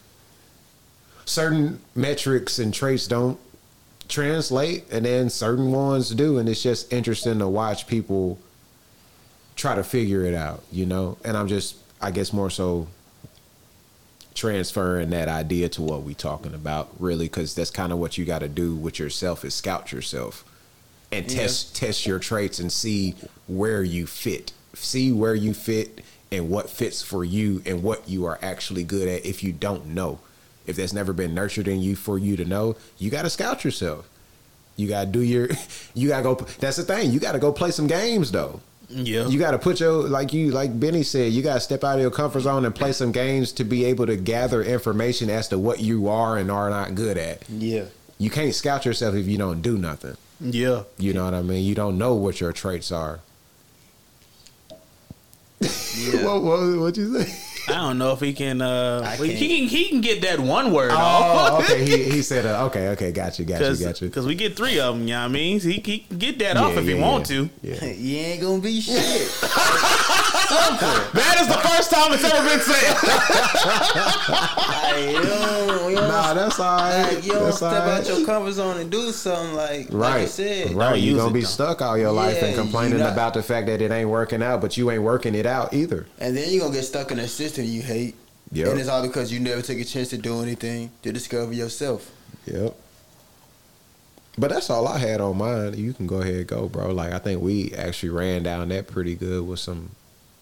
certain 1.25 1.79
metrics 1.93 2.57
and 2.59 2.73
traits 2.73 3.05
don't 3.07 3.37
translate, 4.07 4.85
and 4.91 5.05
then 5.05 5.29
certain 5.29 5.71
ones 5.71 6.09
do, 6.09 6.37
and 6.37 6.47
it's 6.47 6.61
just 6.63 6.91
interesting 6.93 7.39
to 7.39 7.47
watch 7.47 7.87
people 7.87 8.39
try 9.55 9.75
to 9.75 9.83
figure 9.83 10.23
it 10.25 10.33
out. 10.33 10.63
You 10.71 10.85
know, 10.85 11.17
and 11.23 11.35
I'm 11.37 11.47
just, 11.47 11.75
I 12.01 12.11
guess, 12.11 12.31
more 12.33 12.49
so 12.49 12.87
transferring 14.33 15.11
that 15.11 15.29
idea 15.29 15.69
to 15.69 15.81
what 15.81 16.03
we 16.03 16.13
talking 16.13 16.53
about 16.53 16.89
really 16.99 17.25
because 17.25 17.55
that's 17.55 17.71
kind 17.71 17.93
of 17.93 17.99
what 17.99 18.17
you 18.17 18.25
got 18.25 18.39
to 18.39 18.49
do 18.49 18.75
with 18.75 18.99
yourself 18.99 19.45
is 19.45 19.55
scout 19.55 19.93
yourself 19.93 20.43
and 21.09 21.31
Yeah. 21.31 21.37
test 21.43 21.73
test 21.73 22.05
your 22.05 22.19
traits 22.19 22.59
and 22.59 22.69
see 22.69 23.15
where 23.47 23.81
you 23.81 24.05
fit 24.05 24.51
see 24.73 25.09
where 25.13 25.35
you 25.35 25.53
fit 25.53 26.01
and 26.33 26.49
what 26.49 26.69
fits 26.69 27.01
for 27.01 27.23
you 27.23 27.61
and 27.65 27.81
what 27.81 28.09
you 28.09 28.25
are 28.25 28.37
actually 28.41 28.83
good 28.83 29.07
at 29.07 29.25
if 29.25 29.41
you 29.41 29.53
don't 29.53 29.85
know 29.85 30.19
if 30.67 30.75
that's 30.75 30.93
never 30.93 31.13
been 31.13 31.33
nurtured 31.33 31.67
in 31.67 31.81
you 31.81 31.95
for 31.95 32.17
you 32.17 32.35
to 32.35 32.45
know 32.45 32.75
you 32.97 33.09
got 33.09 33.21
to 33.23 33.29
scout 33.29 33.63
yourself 33.63 34.07
you 34.75 34.87
got 34.87 35.05
to 35.05 35.11
do 35.11 35.21
your 35.21 35.47
you 35.93 36.07
got 36.07 36.17
to 36.17 36.23
go 36.23 36.35
that's 36.59 36.77
the 36.77 36.83
thing 36.83 37.11
you 37.11 37.19
got 37.19 37.31
to 37.33 37.39
go 37.39 37.51
play 37.51 37.71
some 37.71 37.87
games 37.87 38.31
though 38.31 38.59
Yeah, 38.87 39.27
you 39.27 39.39
got 39.39 39.51
to 39.51 39.57
put 39.57 39.79
your 39.79 40.03
like 40.07 40.31
you 40.31 40.51
like 40.51 40.79
Benny 40.79 41.01
said. 41.01 41.33
You 41.33 41.41
got 41.41 41.55
to 41.55 41.59
step 41.59 41.83
out 41.83 41.95
of 41.95 42.01
your 42.01 42.11
comfort 42.11 42.41
zone 42.41 42.65
and 42.65 42.75
play 42.75 42.91
some 42.91 43.11
games 43.11 43.51
to 43.53 43.63
be 43.63 43.83
able 43.85 44.05
to 44.05 44.15
gather 44.15 44.61
information 44.61 45.27
as 45.27 45.47
to 45.47 45.57
what 45.57 45.79
you 45.79 46.07
are 46.07 46.37
and 46.37 46.51
are 46.51 46.69
not 46.69 46.93
good 46.93 47.17
at. 47.17 47.49
Yeah. 47.49 47.85
You 48.19 48.29
can't 48.29 48.53
scout 48.53 48.85
yourself 48.85 49.15
if 49.15 49.25
you 49.25 49.39
don't 49.39 49.63
do 49.63 49.79
nothing. 49.79 50.17
yeah. 50.39 50.83
You 50.99 51.13
know 51.15 51.25
what 51.25 51.33
I 51.33 51.41
mean? 51.41 51.65
You 51.65 51.73
don't 51.73 51.97
know 51.97 52.13
what 52.13 52.39
your 52.39 52.53
traits 52.53 52.91
are. 52.91 53.21
Yeah. 55.61 56.23
what 56.25 56.43
what 56.43 56.79
what 56.79 56.97
you 56.97 57.23
say? 57.23 57.33
I 57.67 57.77
don't 57.77 57.97
know 57.97 58.11
if 58.13 58.19
he 58.19 58.33
can. 58.33 58.61
Uh, 58.61 59.09
he 59.15 59.29
can't. 59.29 59.69
He 59.71 59.89
can 59.89 59.99
get 60.01 60.21
that 60.21 60.39
one 60.39 60.71
word 60.71 60.91
Oh, 60.91 60.97
off. 60.97 61.63
okay. 61.71 61.83
He, 61.83 62.03
he 62.03 62.21
said, 62.21 62.45
uh, 62.45 62.65
okay, 62.65 62.89
okay, 62.89 63.11
got 63.11 63.39
you, 63.39 63.45
got 63.45 63.59
you, 63.59 63.83
got 63.83 64.01
you. 64.01 64.07
Because 64.07 64.27
we 64.27 64.35
get 64.35 64.55
three 64.55 64.79
of 64.79 64.93
them, 64.93 65.07
you 65.07 65.13
know 65.15 65.21
what 65.21 65.25
I 65.25 65.29
mean? 65.29 65.59
He, 65.59 65.79
he 65.79 65.99
can 65.99 66.17
get 66.19 66.37
that 66.39 66.57
off 66.57 66.73
Yeah, 66.73 66.79
if 66.79 66.85
he 66.85 66.93
yeah, 66.93 67.01
want 67.09 67.25
to. 67.27 67.49
Yeah. 67.63 67.83
you 67.85 68.17
ain't 68.19 68.41
gonna 68.41 68.61
be 68.61 68.81
shit. 68.81 69.31
That 71.15 71.37
is 71.41 71.47
the 71.47 71.59
first 71.67 71.91
time 71.91 72.13
it's 72.13 72.23
ever 72.23 72.47
been 72.47 72.59
said. 72.59 72.95
like, 74.27 75.11
you 75.11 75.21
don't, 75.21 75.89
you 75.89 75.95
don't, 75.95 76.07
Nah, 76.07 76.33
that's 76.33 76.59
all 76.59 76.77
right. 76.77 77.13
like, 77.13 77.25
you 77.25 77.31
don't 77.33 77.43
That's 77.45 77.57
step 77.57 77.71
all 77.71 77.79
right. 77.79 77.99
out 77.99 78.07
your 78.07 78.25
comfort 78.25 78.51
zone 78.53 78.77
and 78.79 78.91
do 78.91 79.11
something 79.11 79.55
like, 79.55 79.87
Right, 79.91 80.11
like 80.13 80.21
you 80.23 80.27
said. 80.27 80.71
right. 80.73 80.89
Don't 80.91 81.01
You're 81.01 81.17
gonna 81.17 81.33
be 81.33 81.41
though. 81.41 81.47
stuck 81.47 81.81
all 81.81 81.97
your 81.97 82.11
life 82.11 82.41
and 82.41 82.55
complaining 82.55 82.99
not- 82.99 83.13
about 83.13 83.33
the 83.33 83.43
fact 83.43 83.67
that 83.67 83.81
it 83.81 83.91
ain't 83.91 84.09
working 84.09 84.41
out, 84.43 84.61
but 84.61 84.77
you 84.77 84.89
ain't 84.91 85.03
working 85.03 85.35
it 85.35 85.45
out 85.45 85.73
either. 85.73 86.05
And 86.19 86.35
then 86.35 86.49
you're 86.51 86.61
gonna 86.61 86.73
get 86.75 86.83
stuck 86.83 87.11
in 87.11 87.19
a 87.19 87.27
system 87.27 87.65
you 87.65 87.81
hate. 87.81 88.15
Yep. 88.51 88.67
And 88.69 88.79
it's 88.79 88.89
all 88.89 89.01
because 89.01 89.31
you 89.33 89.39
never 89.39 89.61
took 89.61 89.77
a 89.77 89.83
chance 89.83 90.09
to 90.09 90.17
do 90.17 90.41
anything 90.41 90.91
to 91.03 91.11
discover 91.11 91.51
yourself. 91.53 92.11
Yep. 92.45 92.75
But 94.37 94.51
that's 94.51 94.69
all 94.69 94.87
I 94.87 94.97
had 94.99 95.21
on 95.21 95.37
mine. 95.37 95.73
You 95.77 95.93
can 95.93 96.07
go 96.07 96.17
ahead 96.21 96.35
and 96.35 96.47
go, 96.47 96.67
bro. 96.67 96.91
Like 96.91 97.13
I 97.13 97.19
think 97.19 97.41
we 97.41 97.73
actually 97.73 98.09
ran 98.09 98.43
down 98.43 98.67
that 98.69 98.87
pretty 98.87 99.15
good 99.15 99.47
with 99.47 99.59
some 99.59 99.91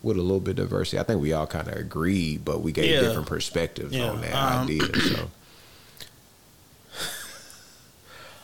with 0.03 0.17
a 0.17 0.21
little 0.21 0.39
bit 0.41 0.51
of 0.59 0.67
diversity. 0.69 0.99
I 0.99 1.03
think 1.03 1.21
we 1.21 1.33
all 1.33 1.47
kind 1.47 1.67
of 1.67 1.75
agreed, 1.75 2.43
but 2.45 2.61
we 2.61 2.71
gave 2.71 2.91
Yeah. 2.91 2.99
different 2.99 3.27
perspectives 3.27 3.93
Yeah, 3.95 4.09
on 4.09 4.21
that 4.21 4.33
um, 4.33 4.63
idea. 4.63 4.99
So 4.99 5.29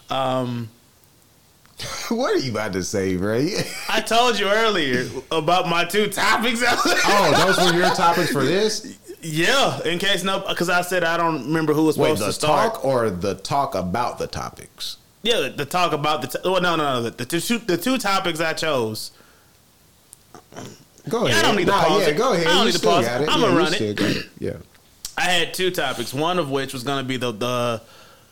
Um, 0.09 0.69
what 2.09 2.33
are 2.33 2.39
you 2.39 2.49
about 2.51 2.73
to 2.73 2.83
say, 2.83 3.15
bro? 3.15 3.47
I 3.89 4.01
told 4.01 4.39
you 4.39 4.47
earlier 4.49 5.07
about 5.31 5.67
my 5.69 5.85
two 5.85 6.07
topics. 6.09 6.63
oh, 6.67 7.45
those 7.45 7.71
were 7.71 7.77
your 7.77 7.93
topics 7.93 8.31
for 8.31 8.43
this? 8.43 8.97
yeah, 9.21 9.79
in 9.83 9.99
case 9.99 10.23
no, 10.23 10.39
because 10.47 10.67
I 10.69 10.81
said 10.81 11.03
I 11.03 11.15
don't 11.17 11.45
remember 11.45 11.73
who 11.73 11.83
was 11.85 11.95
Wait, 11.97 12.07
supposed 12.07 12.21
the 12.23 12.27
to 12.27 12.33
start. 12.33 12.73
talk 12.75 12.85
or 12.85 13.09
the 13.11 13.35
talk 13.35 13.75
about 13.75 14.17
the 14.17 14.25
topics? 14.27 14.97
Yeah, 15.21 15.41
the, 15.41 15.49
the 15.49 15.65
talk 15.65 15.91
about 15.93 16.21
the. 16.23 16.27
T- 16.29 16.39
well, 16.49 16.61
no, 16.61 16.75
no, 16.75 16.93
no. 16.95 17.01
The, 17.03 17.11
the 17.11 17.25
two 17.39 17.57
the 17.59 17.77
two 17.77 17.97
topics 17.99 18.39
I 18.39 18.53
chose. 18.53 19.11
Go 21.07 21.19
Yeah, 21.25 21.27
I 21.27 21.29
ahead. 21.31 21.45
don't 21.45 21.55
need 21.55 21.65
to 21.65 21.71
nah, 21.71 21.83
pause 21.85 22.01
yeah, 22.01 22.07
it. 22.09 22.17
go 22.17 22.33
ahead. 22.33 22.47
I 22.47 22.49
don't 22.51 22.59
You 22.59 22.65
need 22.73 22.79
to 22.79 22.85
pause 22.87 23.05
got 23.05 23.21
it. 23.21 23.29
I'ma 23.29 23.47
Yeah, 23.47 23.55
run 23.57 23.73
it. 23.73 23.81
it. 23.81 24.25
Yeah. 24.39 24.53
I 25.17 25.21
had 25.21 25.53
two 25.53 25.71
topics. 25.71 26.13
One 26.13 26.39
of 26.39 26.49
which 26.49 26.73
was 26.73 26.83
going 26.83 27.03
to 27.03 27.07
be 27.07 27.17
the 27.17 27.31
the 27.31 27.81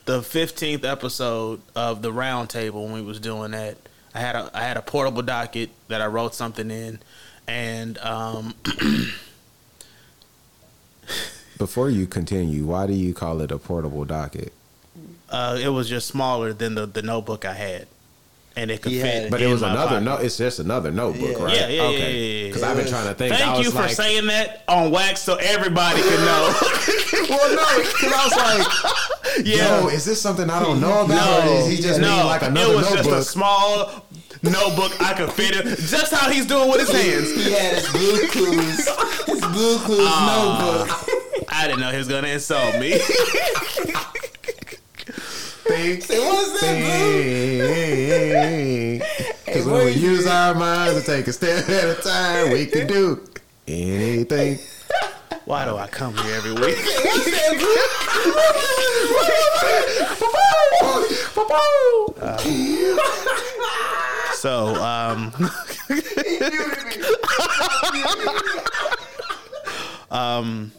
the 0.05 0.22
fifteenth 0.22 0.86
episode 0.86 1.61
of 1.76 2.01
the 2.01 2.11
roundtable 2.11 2.84
when 2.86 2.93
we 2.93 3.01
was 3.01 3.20
doing 3.20 3.51
that. 3.51 3.78
I 4.15 4.20
had 4.20 4.36
a 4.36 4.49
I 4.53 4.61
had 4.63 4.78
a 4.78 4.82
portable 4.82 5.22
docket 5.22 5.70
that 5.89 6.01
I 6.01 6.07
wrote 6.07 6.34
something 6.34 6.72
in, 6.72 6.99
and 7.47 7.97
um, 7.99 8.53
Before 11.57 11.89
you 11.89 12.05
continue, 12.05 12.65
why 12.65 12.86
do 12.86 12.93
you 12.93 13.13
call 13.15 13.41
it 13.41 13.49
a 13.51 13.57
portable 13.57 14.05
docket? 14.05 14.53
Uh, 15.30 15.57
it 15.61 15.70
was 15.70 15.89
just 15.89 16.07
smaller 16.07 16.53
than 16.53 16.76
the, 16.76 16.86
the 16.86 17.01
notebook 17.01 17.45
I 17.45 17.53
had, 17.53 17.88
and 18.57 18.71
it 18.71 18.81
could 18.81 18.91
He 18.91 18.99
fit. 18.99 19.13
had- 19.23 19.31
But 19.31 19.41
it 19.41 19.47
was 19.47 19.61
another 19.61 19.87
pocket. 19.87 20.01
no. 20.03 20.15
It's 20.17 20.35
just 20.37 20.59
another 20.59 20.91
notebook, 20.91 21.37
Yeah. 21.37 21.43
right? 21.43 21.55
Yeah, 21.55 21.67
yeah, 21.67 21.73
yeah, 21.81 21.81
okay. 21.89 21.99
yeah, 21.99 22.07
yeah, 22.07 22.47
Because 22.47 22.61
yeah. 22.63 22.69
I've 22.69 22.77
been 22.77 22.87
trying 22.87 23.07
to 23.07 23.13
think. 23.13 23.33
I 23.33 23.37
Thank 23.37 23.57
was 23.57 23.65
you 23.65 23.71
for 23.71 23.77
like, 23.79 23.91
saying 23.91 24.25
that 24.27 24.63
on 24.67 24.91
wax 24.91 25.21
so 25.21 25.35
everybody 25.35 26.01
could 26.01 26.19
know. 26.19 26.53
Well, 27.29 27.55
no, 27.55 27.83
because 27.83 28.13
I 28.13 28.23
was 28.23 28.35
like, 29.35 29.45
yeah. 29.45 29.81
yo, 29.81 29.87
is 29.89 30.05
this 30.05 30.21
something 30.21 30.49
I 30.49 30.61
don't 30.61 30.79
know 30.79 31.03
about? 31.05 31.45
No, 31.45 31.51
or 31.51 31.59
is 31.59 31.67
he 31.67 31.75
just 31.77 31.99
no, 31.99 32.25
like 32.25 32.41
another 32.41 32.71
it 32.71 32.75
was 32.75 32.85
notebook? 32.89 33.13
just 33.13 33.27
a 33.29 33.31
small 33.31 34.05
notebook 34.43 35.01
I 35.01 35.13
could 35.13 35.31
fit 35.33 35.55
it. 35.55 35.65
Just 35.77 36.13
how 36.13 36.29
he's 36.31 36.45
doing 36.45 36.69
with 36.69 36.79
his 36.79 36.91
hands. 36.91 37.35
He 37.35 37.51
had 37.51 37.75
his 37.75 37.89
Blue 37.91 38.27
Clues, 38.29 38.87
his 39.25 39.41
Blue 39.41 39.77
Clues 39.79 40.07
ah. 40.09 40.85
notebook. 40.87 41.45
I 41.49 41.67
didn't 41.67 41.81
know 41.81 41.91
he 41.91 41.97
was 41.97 42.07
gonna 42.07 42.27
insult 42.29 42.79
me. 42.79 42.93
Think, 45.68 46.03
Say, 46.03 46.20
what's 46.20 46.61
that, 46.61 46.78
think. 48.39 49.03
Because 49.45 49.65
when 49.65 49.86
we 49.86 49.91
use 49.93 50.28
our 50.28 50.53
minds 50.53 50.97
and 50.97 51.05
take 51.05 51.28
a 51.28 51.34
step 51.34 51.70
at 51.70 51.97
a 51.97 52.01
time, 52.01 52.51
we 52.51 52.65
can 52.65 52.86
do 52.86 53.24
anything. 53.68 54.59
Why 55.45 55.65
do 55.65 55.78
I 55.78 55.88
come 55.88 56.15
here 56.18 56.36
every 56.36 56.51
week? 56.53 56.78
So, 64.34 64.76
um, 64.76 65.34
um, 70.11 70.72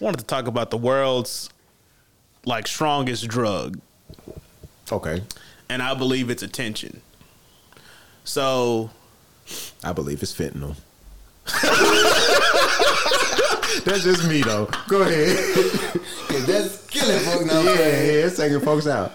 wanted 0.00 0.18
to 0.18 0.24
talk 0.26 0.46
about 0.46 0.70
the 0.70 0.76
world's 0.76 1.48
like 2.44 2.66
strongest 2.66 3.28
drug, 3.28 3.80
Okay, 4.92 5.22
and 5.68 5.82
I 5.82 5.94
believe 5.94 6.30
it's 6.30 6.42
attention. 6.42 7.00
So, 8.24 8.90
I 9.82 9.92
believe 9.92 10.22
it's 10.22 10.32
fentanyl. 10.32 10.76
That's 13.84 14.04
just 14.04 14.28
me 14.28 14.42
though. 14.42 14.68
Go 14.88 15.02
ahead. 15.02 15.36
Cause 16.28 16.46
that's 16.46 16.86
killing 16.88 17.18
folks 17.20 17.44
now. 17.46 17.62
yeah, 17.62 17.72
yeah, 17.74 18.26
it's 18.26 18.36
taking 18.36 18.60
folks 18.60 18.86
out. 18.86 19.12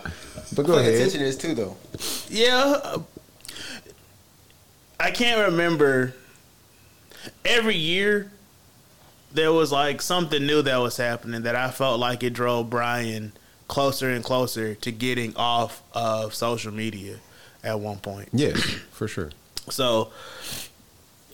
But 0.56 0.66
go 0.66 0.74
Fuck 0.74 0.82
ahead. 0.82 0.96
attention 0.96 1.22
is 1.22 1.38
too 1.38 1.54
though. 1.54 1.78
yeah, 2.30 2.80
uh, 2.84 3.00
I 5.00 5.12
can't 5.12 5.52
remember. 5.52 6.16
Every 7.46 7.76
year, 7.76 8.32
there 9.32 9.54
was 9.54 9.72
like 9.72 10.02
something 10.02 10.46
new 10.46 10.62
that 10.64 10.78
was 10.78 10.98
happening 10.98 11.44
that 11.44 11.56
I 11.56 11.70
felt 11.72 12.00
like 12.00 12.24
it 12.24 12.32
drove 12.32 12.70
Brian 12.70 13.34
closer 13.68 14.10
and 14.10 14.24
closer 14.24 14.76
to 14.76 14.92
getting 14.92 15.36
off 15.36 15.82
of 15.94 16.34
social 16.34 16.72
media 16.72 17.18
at 17.64 17.80
one 17.80 17.98
point. 17.98 18.30
Yes, 18.34 18.62
for 18.92 19.08
sure. 19.08 19.32
So 19.70 20.12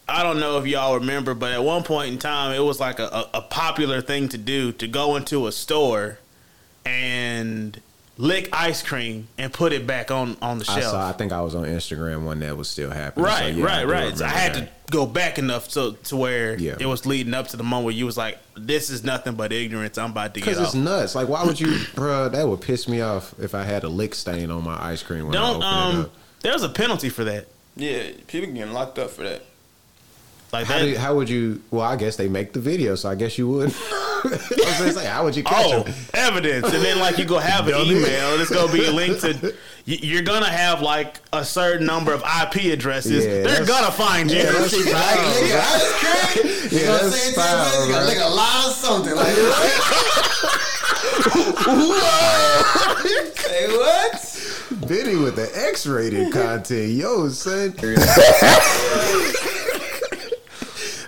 I 0.08 0.24
don't 0.24 0.40
know 0.40 0.58
if 0.58 0.66
y'all 0.66 0.96
remember, 0.96 1.34
but 1.34 1.52
at 1.52 1.64
one 1.64 1.84
point 1.84 2.12
in 2.12 2.18
time, 2.20 2.54
it 2.54 2.60
was 2.60 2.80
like 2.80 3.00
a, 3.00 3.06
a, 3.06 3.30
a 3.36 3.42
popular 3.42 4.02
thing 4.02 4.30
to 4.30 4.38
do 4.38 4.72
to 4.74 4.88
go 4.88 5.16
into 5.16 5.48
a 5.48 5.52
store 5.52 6.20
and 6.86 7.80
lick 8.18 8.48
ice 8.54 8.84
cream 8.84 9.28
and 9.40 9.52
put 9.52 9.74
it 9.74 9.88
back 9.88 10.12
on 10.12 10.38
on 10.42 10.60
the 10.60 10.66
I 10.70 10.80
shelf. 10.80 10.92
saw. 10.92 11.10
I 11.10 11.14
think 11.14 11.32
I 11.32 11.42
was 11.42 11.56
on 11.56 11.64
Instagram 11.66 12.26
when 12.26 12.40
that 12.42 12.56
was 12.58 12.70
still 12.70 12.92
happening. 12.92 13.26
Right, 13.26 13.54
So, 13.54 13.60
yeah, 13.60 13.66
right, 13.66 13.86
do 13.86 13.92
right. 13.92 14.18
So 14.18 14.26
I 14.26 14.30
had 14.30 14.54
that. 14.56 14.86
to 14.86 14.92
go 14.92 15.06
back 15.08 15.40
enough 15.40 15.70
so 15.72 15.94
to 15.94 16.16
where 16.16 16.56
Yeah. 16.60 16.76
it 16.80 16.86
was 16.86 17.06
leading 17.08 17.34
up 17.34 17.48
to 17.50 17.58
the 17.58 17.64
moment 17.64 17.86
where 17.86 17.94
you 17.96 18.06
was 18.06 18.16
like, 18.18 18.38
"This 18.56 18.90
is 18.92 19.04
nothing 19.04 19.34
but 19.34 19.52
ignorance. 19.52 19.98
I'm 19.98 20.12
about 20.12 20.34
to 20.36 20.40
get 20.42 20.46
Because 20.50 20.62
it's 20.64 20.76
nuts. 20.76 21.16
Like, 21.16 21.28
why 21.28 21.44
would 21.44 21.60
you, 21.60 21.80
bro? 21.96 22.30
That 22.30 22.48
would 22.48 22.62
piss 22.62 22.88
me 22.88 23.02
off 23.02 23.34
if 23.40 23.56
I 23.56 23.64
had 23.64 23.84
a 23.84 23.90
lick 23.90 24.14
stain 24.14 24.52
on 24.52 24.64
my 24.64 24.80
ice 24.84 25.02
cream 25.02 25.28
when 25.28 25.36
I 25.36 25.40
Don't 25.42 25.56
open 25.58 25.68
it 25.68 25.96
um. 25.96 26.02
up. 26.02 26.12
There's 26.42 26.62
a 26.64 26.70
penalty 26.70 27.10
for 27.10 27.24
that. 27.24 27.48
Yeah, 27.76 28.04
people 28.28 28.54
getting 28.54 28.74
locked 28.74 29.00
up 29.00 29.10
for 29.10 29.24
that. 29.24 29.42
Like 30.54 30.68
How, 30.68 30.78
that. 30.78 30.86
do, 30.86 30.96
how 31.00 31.16
would 31.16 31.30
you? 31.30 31.62
Well, 31.72 31.82
I 31.82 31.96
guess 31.96 32.16
they 32.16 32.30
make 32.30 32.54
the 32.54 32.60
video, 32.60 32.94
so 32.94 33.10
I 33.10 33.16
guess 33.16 33.40
you 33.40 33.48
would. 33.50 33.74
I 34.24 34.30
was 34.30 34.78
gonna 34.78 34.92
say, 34.94 35.06
how 35.08 35.24
would 35.24 35.36
you 35.36 35.44
catch 35.44 35.66
Oh, 35.74 35.82
them? 35.82 35.94
evidence, 36.14 36.66
and 36.72 36.82
then 36.86 37.00
like 37.00 37.18
you 37.18 37.26
go 37.26 37.40
have 37.40 37.66
an 37.66 37.72
Dummy. 37.78 37.90
email. 37.98 38.40
It's 38.40 38.52
gonna 38.52 38.72
be 38.72 38.88
linked 38.88 39.22
to. 39.22 39.56
You're 39.86 40.22
gonna 40.22 40.46
have 40.50 40.80
like 40.82 41.18
a 41.34 41.44
certain 41.44 41.88
number 41.88 42.14
of 42.14 42.22
IP 42.22 42.72
addresses. 42.72 43.26
Yeah, 43.26 43.42
They're 43.42 43.66
gonna 43.66 43.92
find 43.92 44.30
you. 44.30 44.38
yeah, 44.38 44.52
that's 44.52 44.74
Like, 44.78 44.94
foul, 44.94 45.34
nigga, 45.34 45.50
bro. 45.50 45.60
ice 45.60 45.92
cream? 46.00 46.46
You 46.46 46.52
Yeah, 46.80 46.86
gonna 46.86 47.00
that's 47.00 47.16
say 47.16 47.30
it 47.30 47.34
to 47.34 47.40
foul, 47.42 47.66
your 47.66 47.92
gotta 47.92 48.06
bro. 48.06 48.14
lick 48.14 48.20
a 48.22 48.30
lie 48.30 48.64
or 48.68 48.72
something. 48.74 49.16
Like, 49.16 49.36
what? 51.90 53.34
Say 53.38 53.68
what? 53.76 54.88
Benny 54.88 55.16
with 55.16 55.36
the 55.36 55.50
X-rated 55.68 56.32
content, 56.32 56.90
yo, 56.92 57.28
son. 57.30 57.74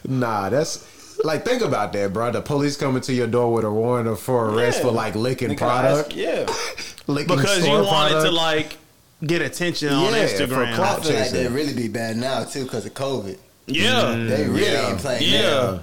Nah, 0.08 0.50
that's 0.50 0.86
like 1.24 1.46
think 1.46 1.62
about 1.62 1.94
that, 1.94 2.14
bro. 2.14 2.32
The 2.32 2.42
police 2.42 2.76
coming 2.78 3.02
to 3.04 3.14
your 3.14 3.28
door 3.28 3.54
with 3.54 3.66
a 3.66 3.72
warrant 3.72 4.20
for 4.20 4.50
arrest 4.50 4.82
for 4.82 4.92
like 4.92 5.16
licking 5.16 5.50
Nigga, 5.50 5.58
product, 5.58 6.14
Yeah. 6.14 6.46
licking 7.08 7.36
because 7.36 7.58
you 7.60 7.64
store 7.64 7.84
wanted 7.84 8.12
product. 8.12 8.26
to 8.26 8.32
like 8.32 8.78
get 9.26 9.42
attention 9.42 9.90
on 9.94 10.14
Yeah, 10.14 10.28
for 10.28 10.34
Instagram. 10.46 10.74
I 10.74 10.76
clout. 10.76 11.06
feel 11.06 11.16
like 11.20 11.30
they 11.32 11.48
really 11.48 11.74
be 11.74 11.88
bad 11.88 12.18
now 12.18 12.44
too 12.44 12.64
because 12.64 12.86
of 12.86 12.94
COVID. 12.94 13.38
Yeah, 13.68 14.12
They 14.12 14.48
really 14.48 14.62
mm, 14.62 14.72
Yeah. 14.72 14.90
ain't 14.90 15.00
playing. 15.00 15.24
yeah. 15.34 15.42
now. 15.42 15.80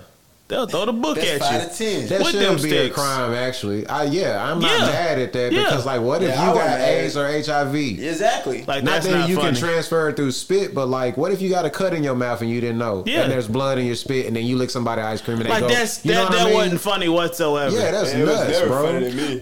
They'll 0.52 0.66
throw 0.66 0.84
the 0.84 0.92
book 0.92 1.16
That's 1.16 1.30
at 1.30 1.40
five 1.40 1.62
you. 1.62 1.68
to 1.70 1.74
ten. 1.74 2.08
That 2.08 2.18
with 2.20 2.30
should 2.32 2.40
them 2.42 2.54
be 2.56 2.60
sticks. 2.60 2.90
a 2.90 3.00
crime, 3.00 3.32
actually. 3.32 3.86
I, 3.86 4.04
yeah, 4.04 4.44
I'm 4.52 4.60
not 4.60 4.70
Yeah. 4.80 4.86
mad 4.86 5.18
at 5.18 5.32
that 5.32 5.50
Yeah. 5.50 5.64
because, 5.64 5.86
like, 5.86 6.02
what 6.02 6.22
if 6.22 6.28
Yeah, 6.28 6.42
I 6.42 6.44
you 6.44 6.50
wasn't 6.50 6.68
got 6.72 6.78
mad. 6.78 6.88
AIDS 6.88 7.16
or 7.16 7.26
HIV? 7.26 7.74
Exactly. 8.06 8.64
Like 8.66 8.84
Not 8.84 8.90
that's 8.90 9.06
that 9.06 9.18
not 9.20 9.28
you 9.30 9.36
funny. 9.36 9.52
can 9.52 9.58
transfer 9.60 10.10
it 10.10 10.16
through 10.16 10.32
spit, 10.32 10.74
but 10.74 10.88
like, 10.90 11.16
what 11.16 11.32
if 11.32 11.40
you 11.40 11.48
got 11.48 11.64
a 11.64 11.70
cut 11.70 11.94
in 11.94 12.04
your 12.04 12.14
mouth 12.14 12.42
and 12.42 12.50
you 12.50 12.60
didn't 12.60 12.76
know? 12.76 13.02
Yeah. 13.06 13.22
And 13.22 13.32
there's 13.32 13.48
blood 13.48 13.78
in 13.78 13.86
your 13.86 13.94
spit, 13.96 14.26
and 14.26 14.36
then 14.36 14.44
you 14.44 14.58
lick 14.58 14.68
somebody 14.68 15.00
ice 15.00 15.22
cream 15.22 15.38
and 15.38 15.46
they 15.46 15.50
like 15.50 15.60
go, 15.62 15.68
that's 15.68 16.04
you 16.04 16.12
know 16.12 16.24
that, 16.24 16.28
what 16.28 16.32
that 16.36 16.42
I 16.42 16.44
mean? 16.50 16.54
wasn't 16.54 16.80
funny 16.82 17.08
whatsoever. 17.08 17.74
Yeah, 17.74 17.90
that's 17.90 18.12
it 18.12 18.20
was 18.26 18.36
nuts, 18.38 18.50
never 18.50 18.66
bro. 18.66 18.82
funny 18.92 19.10
to 19.10 19.16
me. 19.16 19.40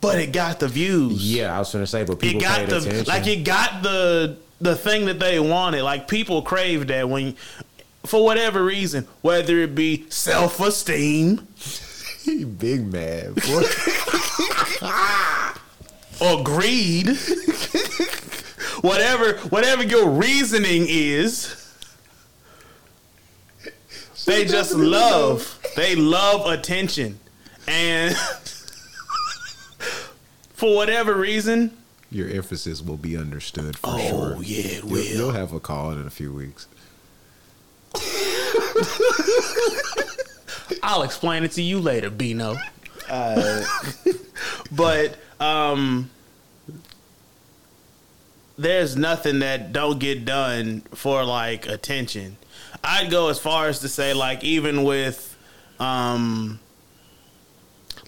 but 0.00 0.18
it 0.20 0.30
got 0.32 0.60
the 0.60 0.68
views. 0.68 1.34
Yeah, 1.34 1.56
I 1.56 1.58
was 1.58 1.72
gonna 1.72 1.88
say, 1.88 2.04
but 2.04 2.20
people 2.20 2.40
it 2.40 2.44
people 2.44 2.48
got 2.48 2.58
paid 2.60 2.68
the 2.70 2.76
attention. 2.78 3.04
like 3.06 3.26
it 3.26 3.42
got 3.42 3.82
the 3.82 4.36
the 4.60 4.76
thing 4.76 5.06
that 5.06 5.18
they 5.18 5.40
wanted. 5.40 5.82
Like 5.82 6.06
people 6.06 6.42
craved 6.42 6.88
that 6.88 7.08
when 7.08 7.34
for 8.08 8.24
whatever 8.24 8.64
reason, 8.64 9.06
whether 9.20 9.58
it 9.58 9.74
be 9.74 10.06
self 10.08 10.58
esteem 10.60 11.46
big 12.58 12.90
man. 12.92 13.34
or 16.20 16.42
greed, 16.42 17.08
whatever 18.80 19.34
whatever 19.50 19.82
your 19.84 20.08
reasoning 20.10 20.86
is, 20.88 21.54
they 24.26 24.44
just 24.44 24.74
love 24.74 25.58
they 25.76 25.94
love 25.94 26.46
attention, 26.46 27.18
and 27.66 28.14
for 30.54 30.74
whatever 30.74 31.14
reason, 31.14 31.76
Your 32.10 32.28
emphasis 32.28 32.82
will 32.82 32.96
be 32.96 33.16
understood 33.16 33.76
for 33.78 33.90
oh 33.90 33.98
sure. 33.98 34.42
yeah, 34.42 34.58
it 34.78 34.82
You'll, 34.84 34.92
will. 34.92 35.04
you'll 35.04 35.32
have 35.32 35.52
a 35.52 35.60
call 35.60 35.92
in 35.92 36.06
a 36.06 36.10
few 36.10 36.32
weeks. 36.32 36.66
I'll 40.82 41.02
explain 41.02 41.44
it 41.44 41.52
to 41.52 41.62
you 41.62 41.80
later, 41.80 42.10
Bino. 42.10 42.56
Uh, 43.08 43.64
But 44.70 45.16
um 45.40 46.10
there's 48.58 48.96
nothing 48.96 49.38
that 49.38 49.72
don't 49.72 49.98
get 50.00 50.24
done 50.24 50.80
for 50.92 51.24
like 51.24 51.66
attention. 51.66 52.36
I'd 52.82 53.10
go 53.10 53.28
as 53.28 53.38
far 53.38 53.68
as 53.68 53.78
to 53.80 53.88
say 53.88 54.12
like 54.14 54.42
even 54.44 54.82
with 54.84 55.36
um 55.78 56.58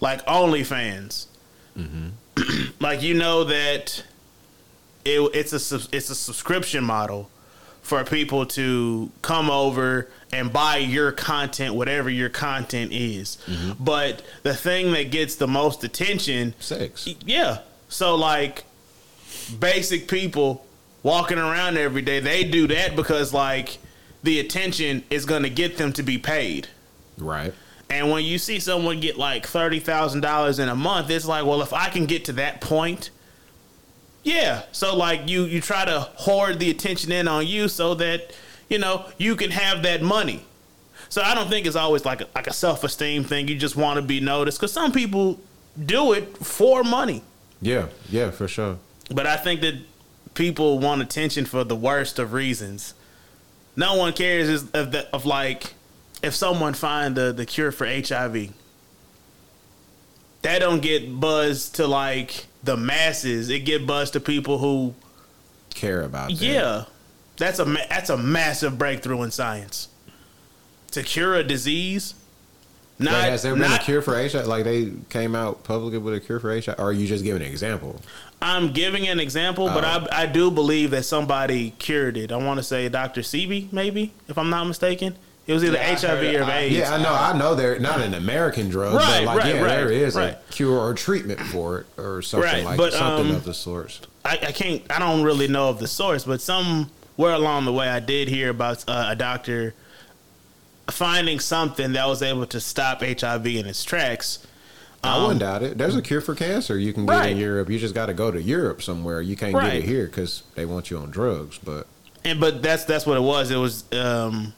like 0.01 0.25
OnlyFans. 0.25 1.27
like 2.79 3.01
you 3.01 3.13
know 3.13 3.43
that 3.45 4.03
it, 5.05 5.19
it's 5.33 5.53
a 5.71 5.79
it's 5.95 6.09
a 6.09 6.15
subscription 6.15 6.83
model 6.83 7.29
for 7.81 8.03
people 8.03 8.45
to 8.45 9.11
come 9.21 9.49
over 9.49 10.07
and 10.31 10.53
buy 10.53 10.77
your 10.77 11.11
content, 11.11 11.75
whatever 11.75 12.09
your 12.09 12.29
content 12.29 12.91
is. 12.93 13.37
Mm-hmm. 13.47 13.83
But 13.83 14.21
the 14.43 14.53
thing 14.53 14.91
that 14.93 15.11
gets 15.11 15.35
the 15.35 15.47
most 15.47 15.83
attention, 15.83 16.53
Sex. 16.59 17.07
yeah. 17.25 17.59
So 17.89 18.15
like 18.15 18.63
basic 19.59 20.07
people 20.07 20.65
walking 21.03 21.37
around 21.37 21.77
every 21.77 22.01
day, 22.01 22.19
they 22.19 22.43
do 22.43 22.67
that 22.67 22.95
because 22.95 23.33
like 23.33 23.79
the 24.23 24.39
attention 24.39 25.03
is 25.09 25.25
going 25.25 25.43
to 25.43 25.49
get 25.49 25.77
them 25.77 25.91
to 25.93 26.03
be 26.03 26.17
paid. 26.17 26.67
Right. 27.17 27.53
And 27.89 28.09
when 28.09 28.23
you 28.23 28.37
see 28.37 28.59
someone 28.59 29.01
get 29.01 29.17
like 29.17 29.45
thirty 29.45 29.79
thousand 29.81 30.21
dollars 30.21 30.59
in 30.59 30.69
a 30.69 30.75
month, 30.75 31.09
it's 31.09 31.25
like, 31.25 31.45
well, 31.45 31.61
if 31.61 31.73
I 31.73 31.89
can 31.89 32.05
get 32.05 32.25
to 32.25 32.33
that 32.33 32.61
point, 32.61 33.09
yeah. 34.23 34.63
So 34.71 34.95
like 34.95 35.27
you 35.29 35.45
you 35.45 35.61
try 35.61 35.85
to 35.85 35.99
hoard 35.99 36.59
the 36.59 36.69
attention 36.69 37.11
in 37.11 37.27
on 37.27 37.47
you 37.47 37.67
so 37.67 37.95
that 37.95 38.35
you 38.69 38.77
know 38.77 39.05
you 39.17 39.35
can 39.35 39.51
have 39.51 39.83
that 39.83 40.01
money. 40.01 40.45
So 41.09 41.21
I 41.21 41.35
don't 41.35 41.49
think 41.49 41.65
it's 41.65 41.75
always 41.75 42.05
like 42.05 42.21
a, 42.21 42.27
like 42.33 42.47
a 42.47 42.53
self 42.53 42.83
esteem 42.83 43.23
thing. 43.23 43.47
You 43.47 43.57
just 43.57 43.75
want 43.75 43.97
to 43.97 44.01
be 44.01 44.19
noticed 44.19 44.59
because 44.59 44.71
some 44.71 44.91
people 44.91 45.39
do 45.85 46.13
it 46.13 46.37
for 46.37 46.83
money. 46.83 47.21
Yeah, 47.61 47.87
yeah, 48.09 48.31
for 48.31 48.47
sure. 48.47 48.77
But 49.13 49.27
I 49.27 49.37
think 49.37 49.61
that 49.61 49.75
people 50.33 50.79
want 50.79 51.01
attention 51.01 51.45
for 51.45 51.63
the 51.63 51.75
worst 51.75 52.17
of 52.19 52.33
reasons. 52.33 52.93
No 53.75 53.95
one 53.95 54.13
cares 54.13 54.49
is 54.49 54.69
of, 54.71 54.91
the, 54.91 55.07
of 55.13 55.25
like 55.25 55.73
if 56.23 56.33
someone 56.33 56.73
find 56.73 57.15
the, 57.15 57.31
the 57.31 57.45
cure 57.45 57.71
for 57.71 57.85
HIV. 57.85 58.51
That 60.41 60.59
don't 60.59 60.81
get 60.81 61.19
buzz 61.19 61.69
to 61.71 61.87
like 61.87 62.47
the 62.63 62.75
masses. 62.77 63.49
It 63.49 63.59
get 63.59 63.85
buzz 63.85 64.11
to 64.11 64.19
people 64.19 64.57
who 64.57 64.95
Care 65.73 66.01
about 66.01 66.29
that. 66.29 66.35
yeah. 66.41 66.85
That's 67.37 67.59
a 67.59 67.63
that's 67.65 68.09
a 68.09 68.17
massive 68.17 68.77
breakthrough 68.77 69.21
in 69.23 69.31
science. 69.31 69.87
To 70.91 71.01
cure 71.03 71.35
a 71.35 71.43
disease 71.43 72.15
not, 72.99 73.13
Wait, 73.23 73.29
has 73.31 73.41
there 73.41 73.53
been 73.53 73.61
not- 73.71 73.81
a 73.81 73.83
cure 73.83 74.01
for 74.03 74.13
HIV? 74.15 74.45
Like 74.45 74.63
they 74.63 74.91
came 75.09 75.35
out 75.35 75.63
publicly 75.63 75.97
with 75.97 76.13
a 76.13 76.19
cure 76.19 76.39
for 76.39 76.53
HIV, 76.53 76.75
or 76.77 76.85
are 76.89 76.93
you 76.93 77.07
just 77.07 77.23
giving 77.23 77.41
an 77.41 77.47
example? 77.47 77.99
I'm 78.43 78.73
giving 78.73 79.07
an 79.07 79.19
example, 79.19 79.67
but 79.69 79.83
Oh. 79.83 80.07
I, 80.11 80.23
I 80.23 80.25
do 80.27 80.51
believe 80.51 80.91
that 80.91 81.03
somebody 81.05 81.71
cured 81.79 82.15
it. 82.17 82.31
I 82.31 82.37
want 82.37 82.59
to 82.59 82.63
say 82.63 82.87
Dr. 82.89 83.21
Sebi, 83.21 83.71
maybe, 83.73 84.13
if 84.27 84.37
I'm 84.37 84.49
not 84.51 84.65
mistaken. 84.65 85.15
It 85.47 85.53
was 85.53 85.63
either 85.63 85.73
Yeah, 85.77 85.95
HIV 85.95 86.47
or 86.47 86.51
AIDS. 86.51 86.75
Yeah, 86.75 86.93
I 86.93 87.01
know. 87.01 87.13
I 87.13 87.37
know 87.37 87.55
they're 87.55 87.79
not 87.79 87.99
an 87.99 88.13
American 88.13 88.69
drug, 88.69 88.93
Right, 88.93 89.25
but 89.25 89.25
like 89.25 89.37
right, 89.37 89.55
yeah, 89.55 89.61
right, 89.61 89.67
there 89.69 89.91
is 89.91 90.15
a 90.15 90.39
cure 90.51 90.77
or 90.77 90.93
treatment 90.93 91.39
for 91.39 91.79
it, 91.79 91.87
or 91.97 92.21
something 92.21 92.63
like 92.63 92.77
but, 92.77 92.93
something 92.93 93.31
um, 93.31 93.35
of 93.35 93.43
the 93.43 93.53
source. 93.53 94.01
I, 94.23 94.33
I 94.33 94.51
can't. 94.51 94.83
I 94.89 94.99
don't 94.99 95.23
really 95.23 95.47
know 95.47 95.69
of 95.69 95.79
the 95.79 95.87
source, 95.87 96.23
but 96.25 96.41
somewhere 96.41 97.33
along 97.33 97.65
the 97.65 97.73
way, 97.73 97.89
I 97.89 97.99
did 97.99 98.27
hear 98.27 98.49
about 98.49 98.85
uh, 98.87 99.07
a 99.09 99.15
doctor 99.15 99.73
finding 100.89 101.39
something 101.39 101.93
that 101.93 102.07
was 102.07 102.21
able 102.21 102.45
to 102.45 102.59
stop 102.59 103.01
HIV 103.01 103.45
in 103.47 103.65
its 103.65 103.83
tracks. 103.83 104.45
I 105.03 105.15
Um, 105.15 105.21
wouldn't 105.23 105.39
doubt 105.39 105.63
it. 105.63 105.77
There's 105.77 105.95
a 105.95 106.01
cure 106.01 106.21
for 106.21 106.35
cancer 106.35 106.77
you 106.77 106.93
can 106.93 107.05
get 107.07 107.31
in 107.31 107.37
Europe. 107.37 107.69
You 107.69 107.79
just 107.79 107.95
got 107.95 108.05
to 108.07 108.13
go 108.13 108.29
to 108.29 108.41
Europe 108.41 108.83
somewhere. 108.83 109.21
You 109.21 109.35
can't 109.35 109.53
get 109.53 109.73
it 109.73 109.83
here 109.83 110.05
because 110.05 110.43
they 110.55 110.65
want 110.65 110.91
you 110.91 110.97
on 110.97 111.09
drugs. 111.09 111.57
But 111.57 111.87
And 112.23 112.39
but 112.39 112.61
that's 112.61 112.85
that's 112.85 113.05
what 113.05 113.17
it 113.17 113.21
was. 113.21 113.49
It 113.49 113.57
was 113.57 113.83
um, 113.93 114.53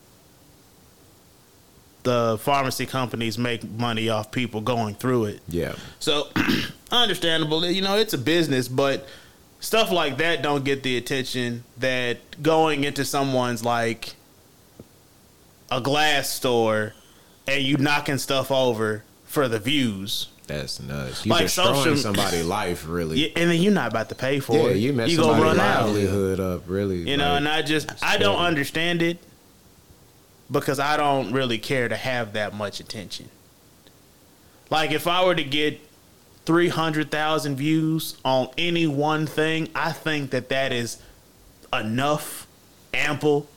the 2.03 2.37
pharmacy 2.41 2.85
companies 2.85 3.37
make 3.37 3.63
money 3.69 4.09
off 4.09 4.31
people 4.31 4.61
going 4.61 4.93
through 4.95 5.25
it. 5.25 5.41
yeah, 5.47 5.73
So 5.99 6.27
understandable, 6.91 7.65
you 7.65 7.81
know, 7.81 7.97
it's 7.97 8.13
a 8.13 8.17
business, 8.17 8.67
but 8.67 9.07
stuff 9.59 9.89
like 9.91 10.17
that 10.17 10.41
don't 10.41 10.65
get 10.65 10.83
the 10.83 10.97
attention 10.97 11.63
that 11.77 12.17
going 12.43 12.83
into 12.83 13.05
someone's 13.05 13.63
like 13.63 14.15
a 15.71 15.81
glass 15.81 16.29
store 16.29 16.93
and 17.47 17.63
you 17.63 17.77
knocking 17.77 18.17
stuff 18.17 18.51
over 18.51 19.03
for 19.25 19.47
the 19.47 19.59
views. 19.59 20.27
that's 20.45 20.81
nuts. 20.81 21.25
You 21.25 21.31
Like 21.31 21.43
destroying 21.43 21.75
social- 21.75 21.97
somebody's 21.97 22.45
life, 22.59 22.85
really. 22.87 23.17
Yeah, 23.21 23.29
and 23.41 23.49
then 23.49 23.61
you're 23.61 23.71
not 23.73 23.91
about 23.91 24.09
to 24.09 24.15
pay 24.15 24.39
for 24.39 24.55
Yeah, 24.57 24.67
it. 24.75 24.77
you 24.77 24.93
mess 24.93 25.09
you 25.09 25.15
somebody's 25.17 25.43
run 25.43 25.59
out. 25.59 25.85
livelihood 25.87 26.39
up, 26.39 26.63
really. 26.67 27.09
You 27.09 27.17
know, 27.17 27.35
and 27.35 27.47
I 27.47 27.61
just 27.61 27.89
I 28.03 28.17
don't 28.17 28.37
understand 28.37 29.01
it 29.01 29.17
because 30.53 30.79
I 30.79 30.95
don't 30.95 31.33
really 31.33 31.57
care 31.57 31.89
to 31.89 31.97
have 31.97 32.33
that 32.33 32.53
much 32.53 32.79
attention. 32.79 33.27
Like 34.69 34.91
if 34.91 35.07
I 35.07 35.25
were 35.25 35.35
to 35.35 35.43
get 35.43 35.81
300,000 36.45 37.55
views 37.57 38.17
on 38.23 38.49
any 38.57 38.87
one 38.87 39.27
thing, 39.27 39.67
I 39.75 39.91
think 39.91 40.31
that 40.31 40.49
that 40.49 40.71
is 40.71 41.01
enough, 41.73 42.47
ample, 42.93 43.49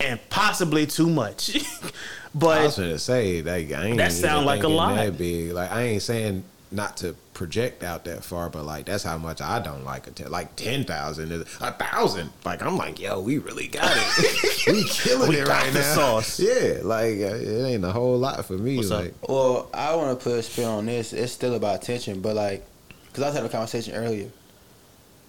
and 0.00 0.18
possibly 0.30 0.86
too 0.86 1.10
much. 1.10 1.58
But 2.34 2.60
I 2.60 2.64
was 2.64 2.78
gonna 2.78 2.98
say, 2.98 3.42
like, 3.42 3.72
I 3.72 3.88
ain't 3.88 3.98
That 3.98 4.10
sound 4.10 4.46
like 4.46 4.62
a 4.62 4.68
lot. 4.68 4.96
That 4.96 5.18
big, 5.18 5.52
like, 5.52 5.70
I 5.70 5.82
ain't 5.82 6.02
saying 6.02 6.44
not 6.72 6.96
to 6.98 7.14
project 7.34 7.82
out 7.82 8.04
that 8.04 8.24
far, 8.24 8.48
but 8.50 8.64
like, 8.64 8.86
that's 8.86 9.04
how 9.04 9.18
much 9.18 9.40
I 9.40 9.60
don't 9.60 9.84
like 9.84 10.06
it. 10.06 10.30
Like 10.30 10.56
ten 10.56 10.84
thousand 10.84 11.32
is 11.32 11.42
a 11.60 11.72
thousand. 11.72 12.30
Like, 12.44 12.62
I'm 12.62 12.76
like, 12.76 13.00
yo, 13.00 13.20
we 13.20 13.38
really 13.38 13.68
got 13.68 13.92
it. 13.96 14.66
we 14.72 14.84
killing 14.84 15.28
We 15.28 15.36
it 15.40 15.46
got 15.46 15.62
right 15.64 15.72
the 15.72 15.80
now. 15.80 15.94
sauce. 15.94 16.40
Yeah, 16.40 16.78
like 16.82 17.16
uh, 17.18 17.36
it 17.36 17.64
ain't 17.66 17.84
a 17.84 17.92
whole 17.92 18.18
lot 18.18 18.44
for 18.44 18.54
me. 18.54 18.76
What's 18.76 18.90
up? 18.90 19.06
Well, 19.28 19.68
I 19.74 19.94
want 19.96 20.18
to 20.18 20.22
put 20.24 20.38
a 20.38 20.42
spin 20.42 20.64
on 20.66 20.86
this. 20.86 21.12
It's 21.12 21.32
still 21.32 21.54
about 21.54 21.76
attention, 21.82 22.20
but 22.20 22.36
like, 22.36 22.64
because 23.06 23.22
I 23.22 23.26
was 23.26 23.34
having 23.34 23.48
a 23.50 23.52
conversation 23.52 23.94
earlier, 23.94 24.28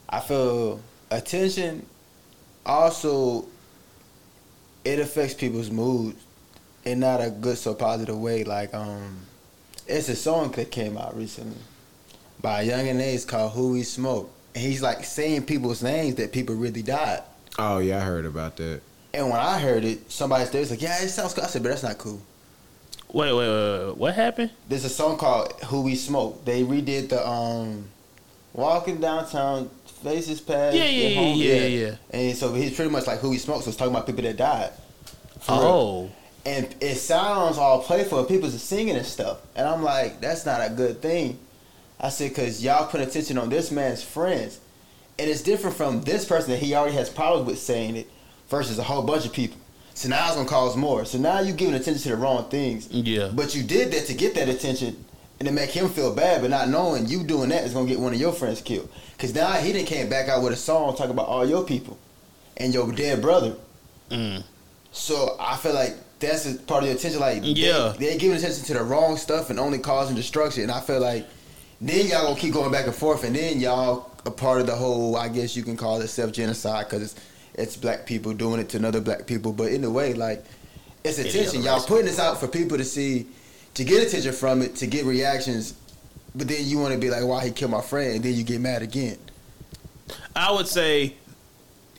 I 0.09 0.19
feel 0.19 0.79
attention 1.11 1.85
also 2.65 3.45
it 4.85 4.99
affects 4.99 5.33
people's 5.33 5.69
moods 5.71 6.21
in 6.85 6.99
not 6.99 7.21
a 7.21 7.29
good 7.29 7.57
so 7.57 7.73
positive 7.73 8.17
way. 8.19 8.43
Like, 8.43 8.73
um, 8.73 9.17
it's 9.87 10.09
a 10.09 10.15
song 10.15 10.51
that 10.51 10.71
came 10.71 10.97
out 10.97 11.15
recently 11.17 11.57
by 12.41 12.65
Yungeen 12.65 13.01
Ace 13.01 13.25
called 13.25 13.53
"Who 13.53 13.73
We 13.73 13.83
Smoke," 13.83 14.29
and 14.55 14.63
he's 14.63 14.81
like 14.81 15.03
saying 15.03 15.45
people's 15.45 15.81
names 15.83 16.15
that 16.15 16.31
people 16.31 16.55
really 16.55 16.81
died. 16.81 17.21
oh 17.59 17.79
yeah, 17.79 17.97
I 17.97 18.01
heard 18.01 18.25
about 18.25 18.57
that. 18.57 18.81
And 19.13 19.29
when 19.29 19.39
I 19.39 19.59
heard 19.59 19.83
it, 19.85 20.11
somebody 20.11 20.45
there 20.45 20.61
was 20.61 20.71
like, 20.71 20.81
"Yeah, 20.81 21.01
it 21.01 21.09
sounds 21.09 21.33
cool." 21.33 21.43
I 21.43 21.47
said, 21.47 21.63
"But 21.63 21.69
that's 21.69 21.83
not 21.83 21.97
cool." 21.97 22.21
wait, 23.11 23.31
wait, 23.31 23.47
wait, 23.47 23.85
wait, 23.87 23.97
what 23.97 24.15
happened? 24.15 24.49
There's 24.67 24.85
a 24.85 24.89
song 24.89 25.17
called 25.17 25.53
"Who 25.65 25.81
We 25.81 25.95
Smoke." 25.95 26.43
They 26.45 26.63
redid 26.63 27.09
the 27.09 27.27
um, 27.27 27.85
"Walking 28.53 28.99
Downtown, 28.99 29.69
Faces 30.03 30.41
Past." 30.41 30.75
Yeah, 30.75 30.85
yeah, 30.85 31.09
yeah, 31.09 31.33
yeah, 31.33 31.65
yeah. 31.65 31.95
And 32.09 32.35
so 32.35 32.53
he's 32.53 32.75
pretty 32.75 32.89
much 32.91 33.05
like 33.07 33.19
"Who 33.19 33.29
We 33.29 33.37
Smoke." 33.37 33.61
So 33.61 33.69
it's 33.69 33.77
talking 33.77 33.93
about 33.93 34.07
people 34.07 34.23
that 34.23 34.35
died. 34.37 34.71
For 35.41 35.53
real. 35.59 36.11
And 36.45 36.75
it 36.81 36.95
sounds 36.95 37.57
all 37.57 37.81
playful. 37.81 38.19
and 38.19 38.27
People's 38.27 38.61
singing 38.61 38.97
and 38.97 39.05
stuff, 39.05 39.39
and 39.55 39.67
I'm 39.67 39.81
like, 39.81 40.19
that's 40.19 40.45
not 40.45 40.59
a 40.59 40.69
good 40.69 41.01
thing. 41.01 41.39
I 41.99 42.09
said, 42.09 42.29
because 42.29 42.63
y'all 42.63 42.87
put 42.87 42.99
attention 42.99 43.37
on 43.37 43.49
this 43.49 43.71
man's 43.71 44.03
friends, 44.03 44.59
and 45.17 45.29
it's 45.29 45.41
different 45.41 45.77
from 45.77 46.01
this 46.01 46.25
person 46.25 46.51
that 46.51 46.57
he 46.57 46.75
already 46.75 46.95
has 46.95 47.09
problems 47.09 47.47
with 47.47 47.59
saying 47.59 47.95
it, 47.95 48.09
versus 48.49 48.77
a 48.77 48.83
whole 48.83 49.03
bunch 49.03 49.25
of 49.25 49.33
people. 49.33 49.57
So 49.93 50.09
now 50.09 50.27
it's 50.27 50.35
gonna 50.35 50.47
cause 50.47 50.75
more. 50.75 51.05
So 51.05 51.17
now 51.17 51.39
you're 51.39 51.55
giving 51.55 51.75
attention 51.75 52.03
to 52.03 52.09
the 52.09 52.15
wrong 52.15 52.49
things. 52.49 52.89
Yeah. 52.91 53.31
But 53.33 53.55
you 53.55 53.63
did 53.63 53.91
that 53.91 54.05
to 54.07 54.13
get 54.13 54.35
that 54.35 54.49
attention 54.49 55.03
and 55.39 55.47
to 55.47 55.53
make 55.53 55.69
him 55.69 55.89
feel 55.89 56.13
bad, 56.13 56.41
but 56.41 56.49
not 56.49 56.69
knowing 56.69 57.07
you 57.07 57.23
doing 57.23 57.49
that 57.49 57.63
is 57.63 57.73
gonna 57.73 57.87
get 57.87 57.99
one 57.99 58.13
of 58.13 58.19
your 58.19 58.33
friends 58.33 58.61
killed. 58.61 58.89
Cause 59.17 59.33
now 59.33 59.51
he 59.53 59.71
didn't 59.71 59.87
came 59.87 60.09
back 60.09 60.29
out 60.29 60.43
with 60.43 60.53
a 60.53 60.57
song 60.57 60.95
talking 60.95 61.11
about 61.11 61.27
all 61.27 61.47
your 61.47 61.63
people 61.63 61.97
and 62.57 62.73
your 62.73 62.91
dead 62.91 63.21
brother. 63.21 63.55
Mm. 64.09 64.43
So 64.91 65.35
I 65.39 65.57
feel 65.57 65.73
like 65.73 65.95
that's 66.23 66.45
a 66.45 66.55
part 66.55 66.83
of 66.83 66.89
the 66.89 66.95
attention. 66.95 67.19
Like 67.19 67.41
Yeah. 67.43 67.93
they, 67.97 68.07
they 68.09 68.17
giving 68.17 68.37
attention 68.37 68.63
to 68.65 68.73
the 68.73 68.83
wrong 68.83 69.17
stuff 69.17 69.49
and 69.49 69.59
only 69.59 69.79
causing 69.79 70.15
destruction. 70.15 70.63
And 70.63 70.71
I 70.71 70.79
feel 70.81 70.99
like 70.99 71.27
then 71.81 72.07
y'all 72.07 72.23
gonna 72.27 72.39
keep 72.39 72.53
going 72.53 72.71
back 72.71 72.85
and 72.85 72.95
forth, 72.95 73.23
and 73.23 73.35
then 73.35 73.59
y'all 73.59 74.11
a 74.25 74.31
part 74.31 74.61
of 74.61 74.67
the 74.67 74.75
whole. 74.75 75.15
I 75.17 75.27
guess 75.27 75.55
you 75.55 75.63
can 75.63 75.75
call 75.77 76.01
it 76.01 76.07
self 76.07 76.31
genocide 76.31 76.85
because 76.85 77.01
it's 77.03 77.15
it's 77.55 77.77
black 77.77 78.05
people 78.05 78.33
doing 78.33 78.59
it 78.59 78.69
to 78.69 78.77
another 78.77 79.01
black 79.01 79.27
people. 79.27 79.53
But 79.53 79.71
in 79.71 79.83
a 79.83 79.89
way, 79.89 80.13
like 80.13 80.43
it's 81.03 81.19
attention. 81.19 81.61
Y'all 81.63 81.81
putting 81.85 82.05
this 82.05 82.19
out 82.19 82.39
for 82.39 82.47
people 82.47 82.77
to 82.77 82.85
see, 82.85 83.27
to 83.73 83.83
get 83.83 84.07
attention 84.07 84.31
from 84.33 84.61
it, 84.61 84.75
to 84.77 84.87
get 84.87 85.05
reactions. 85.05 85.73
But 86.35 86.47
then 86.47 86.65
you 86.65 86.79
want 86.79 86.93
to 86.93 86.99
be 86.99 87.09
like, 87.09 87.23
why 87.25 87.45
he 87.45 87.51
killed 87.51 87.71
my 87.71 87.81
friend? 87.81 88.15
And 88.15 88.23
then 88.23 88.33
you 88.33 88.43
get 88.43 88.59
mad 88.59 88.81
again. 88.81 89.17
I 90.35 90.51
would 90.51 90.67
say, 90.67 91.13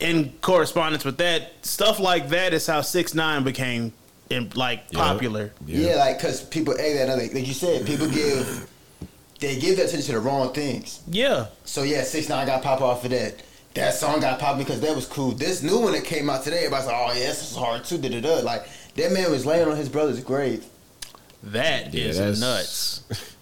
in 0.00 0.32
correspondence 0.40 1.04
with 1.04 1.18
that, 1.18 1.52
stuff 1.64 2.00
like 2.00 2.30
that 2.30 2.52
is 2.52 2.66
how 2.66 2.80
Six 2.80 3.14
Nine 3.14 3.44
became 3.44 3.92
in, 4.34 4.50
like 4.54 4.84
Yeah. 4.90 4.98
popular. 4.98 5.52
Yeah, 5.66 5.96
like 5.96 6.18
because 6.18 6.42
people, 6.42 6.76
hey, 6.76 6.94
that 6.98 7.08
like, 7.16 7.32
like 7.34 7.46
you 7.46 7.54
said, 7.54 7.86
people 7.86 8.08
give 8.08 8.68
they 9.40 9.58
give 9.58 9.76
that 9.76 9.86
attention 9.86 10.06
to 10.06 10.12
the 10.12 10.20
wrong 10.20 10.52
things. 10.52 11.00
Yeah, 11.08 11.46
So 11.64 11.82
yeah, 11.82 12.02
six 12.04 12.28
nine 12.28 12.46
got 12.46 12.62
pop 12.62 12.80
off 12.80 13.04
of 13.04 13.10
that. 13.10 13.42
That 13.74 13.92
song 13.94 14.20
got 14.20 14.38
pop 14.38 14.56
because 14.58 14.80
that 14.80 14.94
was 14.94 15.06
cool. 15.06 15.32
This 15.32 15.62
new 15.62 15.80
one 15.80 15.92
that 15.92 16.04
came 16.04 16.30
out 16.30 16.44
today, 16.44 16.58
everybody's 16.58 16.86
like, 16.86 16.96
oh 16.96 17.08
yeah, 17.12 17.26
this 17.26 17.50
is 17.50 17.56
hard 17.56 17.84
too. 17.84 17.98
Da 17.98 18.08
da 18.08 18.20
da. 18.20 18.40
Like 18.40 18.66
that 18.94 19.12
man 19.12 19.30
was 19.30 19.44
laying 19.44 19.68
on 19.68 19.76
his 19.76 19.88
brother's 19.88 20.22
grave. 20.22 20.64
that 21.42 21.94
is 21.94 22.16
Yeah, 22.16 22.24
that's- 22.30 22.40
nuts. 22.40 23.02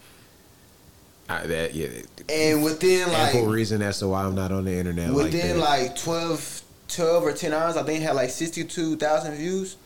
I, 1.28 1.46
that 1.46 1.74
yeah, 1.74 1.86
And 2.28 2.62
within 2.64 3.08
ample 3.08 3.42
like 3.44 3.50
reason 3.54 3.80
as 3.80 4.00
to 4.00 4.08
why 4.08 4.24
I'm 4.24 4.34
not 4.34 4.52
on 4.52 4.64
the 4.64 4.72
internet 4.76 5.12
within 5.14 5.58
like 5.60 5.80
that. 5.80 5.88
like 5.90 5.96
12, 5.96 6.62
12 6.88 7.24
or 7.24 7.32
ten 7.32 7.52
hours, 7.54 7.76
I 7.76 7.84
think 7.84 8.00
it 8.00 8.04
had 8.04 8.16
like 8.16 8.28
sixty 8.30 8.64
two 8.64 8.96
thousand 8.96 9.36
views. 9.36 9.76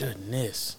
Goodness. 0.00 0.76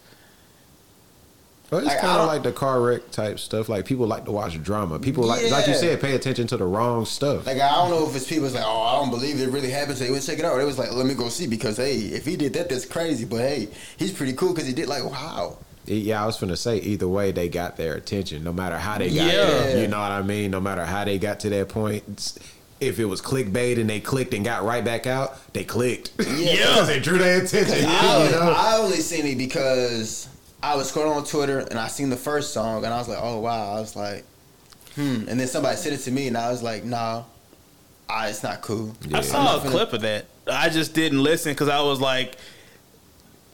Well, 1.69 1.79
it's 1.79 1.87
Like, 1.87 1.99
kind 2.01 2.19
of 2.21 2.27
like 2.27 2.43
the 2.43 2.51
car 2.51 2.81
wreck 2.81 3.11
type 3.11 3.39
stuff. 3.39 3.69
Like 3.69 3.85
people 3.85 4.05
like 4.05 4.25
to 4.25 4.31
watch 4.31 4.61
drama. 4.61 4.99
People 4.99 5.23
like, 5.23 5.49
like 5.49 5.67
you 5.67 5.73
said, 5.73 6.01
pay 6.01 6.15
attention 6.15 6.45
to 6.47 6.57
the 6.57 6.65
wrong 6.65 7.05
stuff. 7.05 7.45
Like 7.47 7.61
I 7.61 7.69
don't 7.75 7.89
know 7.91 8.09
if 8.09 8.13
it's 8.15 8.27
people's 8.27 8.53
like, 8.53 8.65
oh, 8.65 8.81
I 8.81 8.99
don't 8.99 9.09
believe 9.09 9.39
it 9.39 9.49
really 9.49 9.71
happened. 9.71 9.97
So 9.97 10.03
they 10.03 10.11
went 10.11 10.25
check 10.25 10.39
it 10.39 10.43
out. 10.43 10.59
It 10.59 10.65
was 10.65 10.77
like, 10.77 10.91
let 10.91 11.05
me 11.05 11.13
go 11.13 11.29
see 11.29 11.47
because 11.47 11.77
hey, 11.77 11.95
if 11.97 12.25
he 12.25 12.35
did 12.35 12.51
that, 12.53 12.67
that's 12.67 12.85
crazy. 12.85 13.23
But 13.23 13.37
hey, 13.39 13.69
he's 13.95 14.11
pretty 14.11 14.33
cool 14.33 14.53
because 14.53 14.67
he 14.67 14.73
did 14.73 14.89
like 14.89 15.05
wow. 15.05 15.57
Yeah, 15.85 16.21
I 16.21 16.25
was 16.25 16.37
gonna 16.37 16.57
say 16.57 16.77
either 16.77 17.07
way 17.07 17.31
they 17.31 17.47
got 17.47 17.77
their 17.77 17.95
attention, 17.95 18.43
no 18.43 18.51
matter 18.51 18.77
how 18.77 18.97
they 18.97 19.07
got 19.07 19.15
Yeah. 19.27 19.45
there. 19.45 19.81
You 19.81 19.87
know 19.87 19.99
what 19.99 20.11
I 20.11 20.21
mean? 20.23 20.51
No 20.51 20.59
matter 20.59 20.83
how 20.85 21.05
they 21.05 21.17
got 21.19 21.39
to 21.41 21.49
that 21.51 21.69
point. 21.69 22.37
It's- 22.81 22.89
If 22.91 22.99
it 22.99 23.05
was 23.05 23.21
clickbait 23.21 23.79
and 23.79 23.89
they 23.89 23.99
clicked 23.99 24.33
and 24.33 24.43
got 24.43 24.63
right 24.63 24.83
back 24.83 25.07
out, 25.07 25.37
they 25.53 25.63
clicked. 25.63 26.11
Yeah. 26.19 26.25
because 26.25 26.87
they 26.87 26.99
drew 26.99 27.17
their 27.17 27.41
attention. 27.43 27.85
I, 27.87 28.25
you 28.25 28.31
know? 28.31 28.53
I 28.57 28.77
only 28.77 28.97
seen 28.97 29.25
it 29.25 29.37
because 29.37 30.27
I 30.63 30.75
was 30.75 30.91
scrolling 30.91 31.15
on 31.15 31.25
Twitter 31.25 31.59
and 31.59 31.77
I 31.79 31.87
seen 31.87 32.09
the 32.09 32.17
first 32.17 32.53
song 32.53 32.83
and 32.83 32.93
I 32.93 32.97
was 32.97 33.07
like, 33.07 33.19
oh 33.21 33.39
wow. 33.39 33.75
I 33.75 33.79
was 33.79 33.95
like, 33.95 34.25
hmm. 34.95 35.23
And 35.29 35.39
then 35.39 35.47
somebody 35.47 35.77
said 35.77 35.93
it 35.93 35.99
to 35.99 36.11
me, 36.11 36.27
and 36.27 36.37
I 36.37 36.51
was 36.51 36.61
like, 36.63 36.83
nah, 36.83 37.23
ah, 38.09 38.27
it's 38.27 38.43
not 38.43 38.61
cool. 38.61 38.95
I 39.05 39.17
Yeah. 39.17 39.21
saw 39.21 39.39
I'm 39.39 39.43
a 39.43 39.45
not 39.45 39.61
finna- 39.65 39.71
clip 39.71 39.93
of 39.93 40.01
that. 40.01 40.25
I 40.51 40.69
just 40.69 40.93
didn't 40.93 41.23
listen 41.23 41.53
because 41.53 41.69
I 41.69 41.81
was 41.81 42.01
like, 42.01 42.35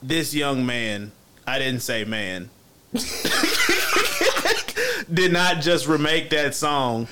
this 0.02 0.34
young 0.34 0.66
man, 0.66 1.12
I 1.46 1.60
didn't 1.60 1.82
say 1.82 2.06
man, 2.06 2.50
did 5.14 5.32
not 5.34 5.62
just 5.62 5.88
remake 5.88 6.30
that 6.32 6.56
song. 6.56 7.08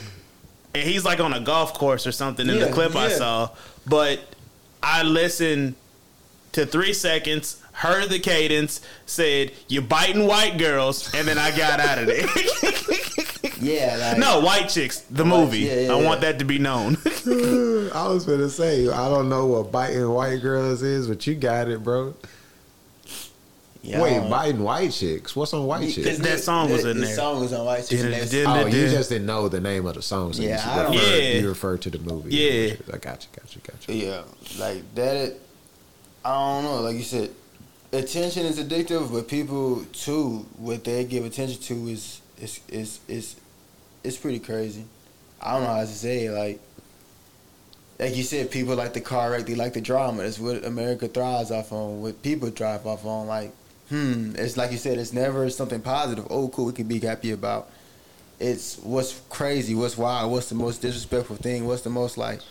And 0.76 0.84
he's 0.84 1.06
like 1.06 1.20
on 1.20 1.32
a 1.34 1.40
golf 1.40 1.74
course 1.74 2.06
or 2.06 2.12
something 2.12 2.48
in 2.50 2.60
the 2.60 2.66
Yeah, 2.68 2.72
clip 2.72 2.96
I 2.96 3.10
saw. 3.10 3.50
But 3.88 4.20
I 4.84 5.04
listened 5.04 5.76
to 6.52 6.66
three 6.66 6.94
seconds, 6.94 7.62
heard 7.72 8.10
the 8.10 8.20
cadence, 8.20 8.82
said, 9.06 9.52
You 9.68 9.82
biting 9.82 10.28
white 10.28 10.58
girls, 10.58 11.14
and 11.14 11.28
then 11.28 11.38
I 11.38 11.56
got 11.56 11.80
out 11.80 12.00
of 12.00 12.08
there. 12.08 12.28
Yeah, 13.62 13.96
like, 13.98 14.18
no, 14.18 14.42
White 14.42 14.68
Chicks, 14.70 15.00
the 15.10 15.24
White- 15.24 15.30
movie. 15.30 15.60
yeah, 15.60 15.80
yeah, 15.82 15.92
I 15.94 15.96
want 15.96 16.22
yeah. 16.22 16.32
that 16.34 16.40
to 16.40 16.46
be 16.46 16.60
known. 16.60 16.98
I 17.96 18.08
was 18.10 18.26
gonna 18.26 18.50
say 18.50 18.88
I 18.90 19.08
don't 19.10 19.30
know 19.30 19.46
what 19.48 19.72
biting 19.72 20.08
white 20.10 20.38
girls 20.42 20.82
is, 20.84 21.08
but 21.08 21.26
you 21.26 21.36
got 21.36 21.70
it, 21.70 21.82
bro. 21.84 22.14
Yeah, 23.86 24.02
Wait, 24.02 24.16
I 24.16 24.20
don't- 24.20 24.30
biting 24.30 24.64
white 24.64 24.92
chicks. 24.92 25.36
What's 25.36 25.54
on 25.54 25.66
white 25.66 25.82
Because 25.82 25.96
chicks? 25.96 26.18
That 26.20 26.40
song 26.40 26.72
was 26.72 26.84
the- 26.84 26.90
in 26.92 27.00
the 27.00 27.06
there. 27.06 27.16
song 27.16 27.40
was 27.40 27.54
on 27.54 27.66
White 27.66 27.86
Chicks. 27.88 27.92
and 28.02 28.02
oh, 28.02 28.04
Did 28.04 28.08
it- 28.08 28.12
that's- 28.12 28.30
did- 28.32 28.46
Oh, 28.48 28.66
you 28.66 28.90
just 28.90 29.10
didn't 29.10 29.28
know 29.28 29.48
the 29.48 29.60
name 29.62 29.86
of 29.86 29.96
the 29.96 30.02
song, 30.02 30.34
so 30.34 30.42
Yeah, 30.42 30.64
you, 30.64 30.82
I 30.82 30.92
refer, 30.94 31.16
Yeah. 31.18 31.40
you 31.40 31.48
refer 31.50 31.78
to 31.78 31.90
the 31.90 32.00
movie. 32.00 32.36
Yeah. 32.36 32.74
I 32.94 32.98
got 32.98 33.24
you, 33.24 33.30
got 33.40 33.56
you, 33.56 33.62
got 33.62 33.88
you. 33.96 34.08
Yeah, 34.08 34.22
like 34.60 34.96
that. 34.96 35.16
It, 35.16 35.42
I 36.24 36.30
don't 36.34 36.64
know. 36.64 36.82
Like 36.82 36.96
you 36.96 37.04
said, 37.04 37.30
attention 37.94 38.46
is 38.48 38.58
addictive, 38.60 39.12
but 39.12 39.28
people 39.28 39.86
too, 39.94 40.46
what 40.58 40.84
they 40.84 41.04
give 41.06 41.24
attention 41.26 41.62
to 41.62 41.88
is 41.90 42.22
is 42.42 42.60
is 42.70 43.00
is 43.08 43.36
it's 44.04 44.18
pretty 44.18 44.40
crazy. 44.40 44.86
I 45.42 45.54
don't 45.54 45.64
know 45.64 45.74
how 45.76 45.82
to 45.82 45.88
say 45.88 46.26
it. 46.26 46.32
Like 46.32 46.60
like 48.00 48.16
you 48.18 48.24
said, 48.24 48.52
people 48.52 48.76
like 48.76 48.94
the 48.94 49.00
car 49.02 49.32
wreck. 49.32 49.46
They 49.46 49.56
like 49.56 49.74
the 49.74 49.82
drama. 49.82 50.24
That's 50.24 50.38
what 50.40 50.66
America 50.66 51.08
thrives 51.08 51.52
off 51.52 51.72
on. 51.72 52.02
What 52.02 52.22
people 52.22 52.50
thrive 52.50 52.86
off 52.86 53.06
on. 53.06 53.28
Like 53.28 53.54
hmm, 53.90 54.34
it's 54.38 54.58
like 54.58 54.72
you 54.72 54.78
said. 54.78 54.98
It's 54.98 55.14
never 55.14 55.50
something 55.50 55.82
positive. 55.82 56.26
Oh, 56.30 56.50
cool. 56.50 56.66
We 56.66 56.74
can 56.74 56.88
be 56.88 57.00
happy 57.00 57.32
about. 57.32 57.70
It's 58.40 58.78
what's 58.80 59.22
crazy. 59.30 59.76
What's 59.76 59.98
wild. 59.98 60.32
What's 60.32 60.50
the 60.50 60.56
most 60.56 60.82
disrespectful 60.82 61.38
thing. 61.38 61.66
What's 61.68 61.84
the 61.84 61.90
most 61.90 62.18
like. 62.18 62.42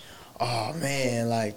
Oh 0.41 0.73
man, 0.75 1.29
like 1.29 1.57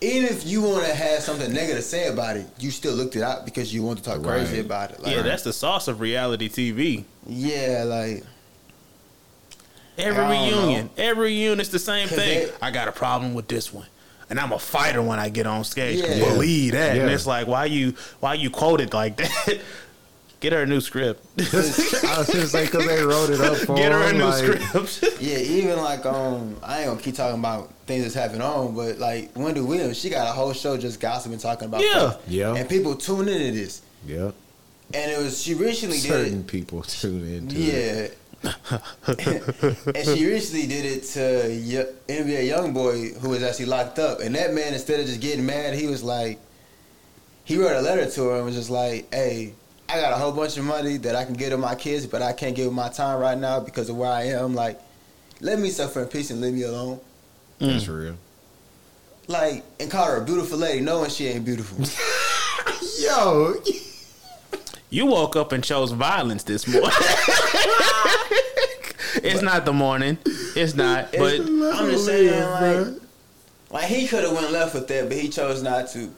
even 0.00 0.32
if 0.32 0.46
you 0.46 0.62
want 0.62 0.86
to 0.86 0.94
have 0.94 1.20
something 1.20 1.52
negative 1.52 1.76
to 1.76 1.82
say 1.82 2.06
about 2.06 2.36
it, 2.36 2.46
you 2.60 2.70
still 2.70 2.94
looked 2.94 3.16
it 3.16 3.22
out 3.22 3.44
because 3.44 3.74
you 3.74 3.82
want 3.82 3.98
to 3.98 4.04
talk 4.04 4.22
crazy 4.22 4.60
about 4.60 4.92
it. 4.92 5.02
Like, 5.02 5.14
yeah, 5.16 5.22
that's 5.22 5.42
the 5.42 5.52
sauce 5.52 5.88
of 5.88 6.00
reality 6.00 6.48
TV. 6.48 7.04
yeah, 7.26 7.82
like 7.84 8.22
Every 9.98 10.22
I 10.24 10.48
don't 10.50 10.60
reunion, 10.62 10.90
every 10.96 11.24
reunion, 11.32 11.58
it's 11.58 11.70
the 11.70 11.78
same 11.80 12.06
thing. 12.06 12.46
they- 12.46 12.52
I 12.62 12.70
got 12.70 12.86
a 12.86 12.92
problem 12.92 13.34
with 13.34 13.48
this 13.48 13.72
one, 13.74 13.88
and 14.30 14.38
I'm 14.38 14.52
a 14.52 14.58
fighter 14.58 15.02
when 15.02 15.18
I 15.18 15.28
get 15.28 15.46
on 15.46 15.64
stage. 15.64 16.00
Yeah. 16.00 16.18
Believe 16.18 16.72
that, 16.72 16.96
and 16.96 17.10
it's 17.10 17.26
like, 17.26 17.46
why 17.46 17.66
you, 17.66 17.94
why 18.20 18.34
you 18.34 18.50
quote 18.50 18.80
it 18.80 18.92
like 18.94 19.16
that? 19.18 19.60
Get 20.40 20.52
her 20.52 20.62
a 20.62 20.66
new 20.66 20.80
script. 20.80 21.26
I 21.40 21.42
was 22.18 22.30
gonna 22.32 22.46
say 22.46 22.66
because 22.66 22.86
they 22.86 23.02
wrote 23.02 23.30
it 23.30 23.40
up 23.40 23.56
for 23.56 23.72
her. 23.76 23.76
Get 23.76 23.90
her 23.90 24.02
a 24.02 24.12
new 24.12 24.24
like, 24.24 24.60
script. 24.70 25.20
yeah, 25.20 25.38
even 25.38 25.78
like 25.78 26.06
um, 26.06 26.56
I 26.62 26.78
ain't 26.82 26.86
gonna 26.90 27.00
keep 27.00 27.16
talking 27.16 27.40
about 27.40 27.74
things 27.86 28.04
that's 28.04 28.14
happening 28.14 28.42
on, 28.42 28.72
but 28.76 28.98
like 28.98 29.32
Wendy 29.34 29.60
Williams, 29.62 29.98
she 29.98 30.10
got 30.10 30.28
a 30.28 30.30
whole 30.32 30.52
show 30.52 30.76
just 30.78 31.00
gossiping, 31.00 31.38
talking 31.38 31.66
about 31.66 31.80
Yeah. 31.80 31.90
stuff. 32.10 32.20
Yeah. 32.28 32.54
and 32.54 32.68
people 32.68 32.94
tune 32.94 33.26
into 33.26 33.50
this, 33.50 33.82
Yeah, 34.06 34.30
and 34.94 35.10
it 35.10 35.18
was 35.18 35.42
she 35.42 35.54
recently 35.54 35.96
did 35.98 36.06
certain 36.08 36.40
it. 36.42 36.46
people 36.46 36.82
tune 36.82 37.26
into 37.26 37.56
it. 37.58 38.16
And 38.42 40.04
she 40.04 40.26
recently 40.26 40.66
did 40.66 40.84
it 40.84 41.02
to 41.14 41.20
NBA 42.08 42.50
YoungBoy 42.50 43.18
who 43.18 43.30
was 43.30 43.42
actually 43.42 43.66
locked 43.66 43.98
up. 43.98 44.20
And 44.20 44.34
that 44.34 44.54
man, 44.54 44.74
instead 44.74 45.00
of 45.00 45.06
just 45.06 45.20
getting 45.20 45.44
mad, 45.44 45.74
he 45.74 45.86
was 45.86 46.02
like, 46.02 46.38
he 47.44 47.56
wrote 47.56 47.76
a 47.76 47.80
letter 47.80 48.08
to 48.10 48.24
her 48.28 48.36
and 48.36 48.44
was 48.44 48.54
just 48.54 48.70
like, 48.70 49.12
"Hey, 49.12 49.54
I 49.88 50.00
got 50.00 50.12
a 50.12 50.16
whole 50.16 50.32
bunch 50.32 50.58
of 50.58 50.64
money 50.64 50.98
that 50.98 51.16
I 51.16 51.24
can 51.24 51.32
give 51.32 51.50
to 51.50 51.56
my 51.56 51.74
kids, 51.74 52.06
but 52.06 52.20
I 52.20 52.34
can't 52.34 52.54
give 52.54 52.70
my 52.72 52.90
time 52.90 53.18
right 53.18 53.38
now 53.38 53.58
because 53.58 53.88
of 53.88 53.96
where 53.96 54.10
I 54.10 54.24
am. 54.24 54.54
Like, 54.54 54.78
let 55.40 55.58
me 55.58 55.70
suffer 55.70 56.02
in 56.02 56.08
peace 56.08 56.30
and 56.30 56.42
leave 56.42 56.52
me 56.52 56.62
alone. 56.62 57.00
That's 57.58 57.88
real. 57.88 58.16
Like, 59.28 59.64
and 59.80 59.90
call 59.90 60.04
her 60.06 60.16
a 60.18 60.24
beautiful 60.24 60.58
lady, 60.58 60.80
knowing 60.80 61.08
she 61.08 61.26
ain't 61.26 61.44
beautiful. 61.44 61.78
Yo, 63.00 63.54
You 64.90 65.06
woke 65.06 65.36
up 65.36 65.52
and 65.52 65.62
chose 65.62 65.92
violence 65.92 66.44
this 66.44 66.66
morning. 66.66 66.90
it's 69.22 69.42
not 69.42 69.64
the 69.64 69.72
morning. 69.72 70.18
It's 70.56 70.74
not. 70.74 71.12
But 71.12 71.40
I'm 71.40 71.90
just 71.90 72.06
saying, 72.06 72.50
like, 72.50 73.00
like 73.70 73.84
he 73.84 74.06
could 74.06 74.24
have 74.24 74.32
went 74.32 74.50
left 74.50 74.74
with 74.74 74.88
that, 74.88 75.08
but 75.08 75.18
he 75.18 75.28
chose 75.28 75.62
not 75.62 75.88
to. 75.90 76.10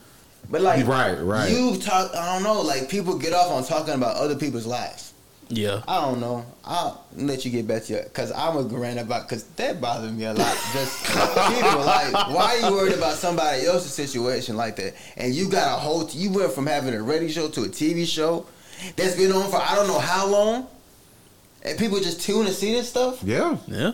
But 0.49 0.61
like, 0.61 0.85
Right, 0.87 1.15
right. 1.15 1.51
You 1.51 1.77
talk. 1.77 2.15
I 2.15 2.33
don't 2.33 2.43
know. 2.43 2.61
Like 2.61 2.89
people 2.89 3.17
get 3.17 3.33
off 3.33 3.51
on 3.51 3.63
talking 3.65 3.93
about 3.93 4.15
other 4.17 4.35
people's 4.35 4.65
lives. 4.65 5.13
yeah, 5.49 5.81
I 5.87 5.99
don't 6.01 6.21
know. 6.21 6.45
I'll 6.63 7.05
let 7.15 7.43
you 7.43 7.51
get 7.51 7.67
back 7.67 7.83
to 7.83 7.93
your 7.93 8.03
because 8.03 8.31
I'm 8.31 8.55
a 8.55 8.61
rant 8.61 8.99
about 8.99 9.27
because 9.27 9.43
that 9.43 9.81
bothers 9.81 10.13
me 10.13 10.23
a 10.25 10.33
lot. 10.33 10.57
Just 10.73 11.05
people 11.05 11.81
like, 11.85 12.13
why 12.29 12.59
are 12.61 12.69
you 12.69 12.75
worried 12.75 12.93
about 12.93 13.15
somebody 13.15 13.65
else's 13.65 13.93
situation 13.93 14.55
like 14.55 14.77
that? 14.77 14.93
And 15.17 15.33
you 15.35 15.49
got 15.49 15.77
a 15.77 15.79
whole. 15.79 16.09
You 16.09 16.31
went 16.31 16.53
from 16.53 16.67
having 16.67 16.93
a 16.93 17.03
radio 17.03 17.29
show 17.29 17.49
to 17.49 17.63
a 17.63 17.67
TV 17.67 18.05
show 18.07 18.45
that's 18.95 19.15
been 19.15 19.31
on 19.31 19.49
for 19.49 19.57
I 19.57 19.75
don't 19.75 19.87
know 19.87 19.99
how 19.99 20.27
long, 20.27 20.67
and 21.63 21.77
people 21.77 21.99
just 21.99 22.21
tune 22.21 22.45
to 22.45 22.53
see 22.53 22.73
this 22.73 22.89
stuff. 22.89 23.21
yeah. 23.23 23.57
yeah. 23.67 23.91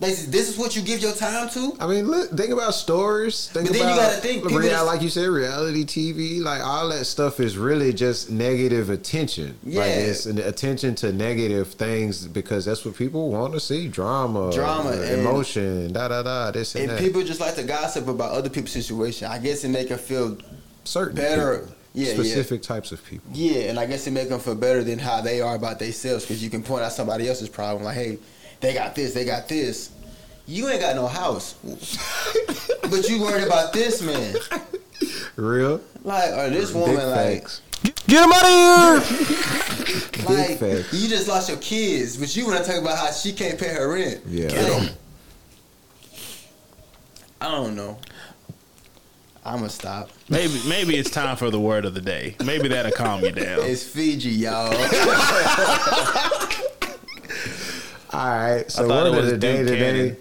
This, 0.00 0.26
this 0.26 0.48
is 0.48 0.56
what 0.56 0.76
you 0.76 0.82
give 0.82 1.00
your 1.00 1.10
time 1.10 1.48
to. 1.48 1.72
I 1.80 1.88
mean, 1.88 2.06
look, 2.06 2.30
think 2.30 2.50
about 2.52 2.72
stories. 2.74 3.48
Think 3.48 3.66
But 3.66 3.72
then 3.76 3.88
you 3.88 3.94
about 3.94 4.10
gotta 4.10 4.20
think, 4.20 4.44
people 4.44 4.56
real- 4.60 4.70
just- 4.70 4.86
like 4.86 5.02
you 5.02 5.08
said, 5.08 5.26
reality 5.26 5.84
TV. 5.84 6.40
Like 6.40 6.62
all 6.64 6.88
that 6.90 7.04
stuff 7.04 7.40
is 7.40 7.58
really 7.58 7.92
just 7.92 8.30
negative 8.30 8.90
attention. 8.90 9.58
Like 9.64 9.74
Yeah. 9.74 9.82
it's 10.06 10.26
an 10.26 10.38
attention 10.38 10.94
to 10.96 11.12
negative 11.12 11.72
things 11.72 12.28
because 12.28 12.64
that's 12.64 12.84
what 12.84 12.94
people 12.94 13.30
want 13.32 13.54
to 13.54 13.58
see: 13.60 13.88
drama, 13.88 14.52
Drama, 14.52 14.90
uh, 14.90 14.92
and- 15.02 15.20
emotion, 15.22 15.92
da 15.92 16.06
da 16.06 16.22
da. 16.22 16.52
This 16.52 16.76
and, 16.76 16.84
And 16.84 16.92
that. 16.92 17.00
people 17.00 17.24
just 17.24 17.40
like 17.40 17.56
to 17.56 17.64
gossip 17.64 18.06
about 18.06 18.30
other 18.30 18.50
people's 18.50 18.70
situation. 18.74 19.26
I 19.26 19.38
guess 19.38 19.64
it 19.64 19.70
make 19.70 19.88
them 19.88 19.98
feel 19.98 20.38
Certain 20.84 21.16
better. 21.16 21.58
people, 21.58 21.74
Yeah, 21.94 22.08
yeah. 22.08 22.14
specific 22.14 22.62
types 22.62 22.92
of 22.92 23.04
people. 23.04 23.30
Yeah, 23.32 23.70
and 23.70 23.78
I 23.78 23.86
guess 23.86 24.06
it 24.06 24.12
make 24.12 24.28
them 24.28 24.40
feel 24.40 24.54
better 24.54 24.84
than 24.84 24.98
how 24.98 25.20
they 25.20 25.40
are 25.40 25.56
about 25.56 25.78
themselves 25.78 26.24
because 26.24 26.42
you 26.42 26.50
can 26.50 26.62
point 26.62 26.84
out 26.84 26.92
somebody 26.92 27.28
else's 27.28 27.48
problem. 27.48 27.84
Like, 27.84 27.96
hey, 27.96 28.18
they 28.60 28.74
got 28.74 28.94
this, 28.94 29.14
they 29.14 29.24
got 29.24 29.48
this. 29.48 29.90
You 30.46 30.68
ain't 30.68 30.80
got 30.80 30.96
no 30.96 31.06
house, 31.06 31.54
but 32.82 33.08
you 33.08 33.20
worried 33.20 33.46
about 33.46 33.72
this 33.72 34.00
man. 34.00 34.34
Real, 35.36 35.80
Like, 36.04 36.30
or 36.32 36.50
this 36.50 36.70
big 36.70 36.80
woman, 36.80 37.10
like, 37.10 37.42
facts. 37.42 37.62
Get 38.06 38.24
him 38.24 38.32
out 38.32 38.98
of 38.98 39.08
here. 39.08 40.26
like 40.28 40.58
facts. 40.58 40.92
you 40.92 41.08
just 41.08 41.28
lost 41.28 41.48
your 41.48 41.58
kids, 41.58 42.16
but 42.16 42.34
you 42.34 42.46
want 42.46 42.64
to 42.64 42.70
talk 42.70 42.80
about 42.80 42.98
how 42.98 43.10
she 43.10 43.32
can't 43.32 43.58
pay 43.58 43.68
her 43.68 43.92
rent. 43.92 44.22
Yeah. 44.26 44.48
Like, 44.48 44.92
I 47.40 47.50
don't 47.50 47.76
know. 47.76 47.98
I'm 49.48 49.60
gonna 49.60 49.70
stop. 49.70 50.10
Maybe 50.28 50.60
maybe 50.68 50.96
it's 50.96 51.08
time 51.10 51.36
for 51.36 51.50
the 51.50 51.58
word 51.58 51.86
of 51.86 51.94
the 51.94 52.02
day. 52.02 52.36
Maybe 52.44 52.68
that'll 52.68 52.92
calm 52.92 53.24
you 53.24 53.32
down. 53.32 53.60
It's 53.62 53.82
Fiji, 53.82 54.28
y'all. 54.30 54.66
All 58.12 58.28
right. 58.28 58.70
So 58.70 58.86
thought 58.86 59.04
word 59.04 59.08
of 59.08 59.16
was 59.16 59.30
the 59.30 59.38
day 59.38 59.58
Duke 59.58 59.68
today. 59.68 59.78
Cannon. 59.78 60.16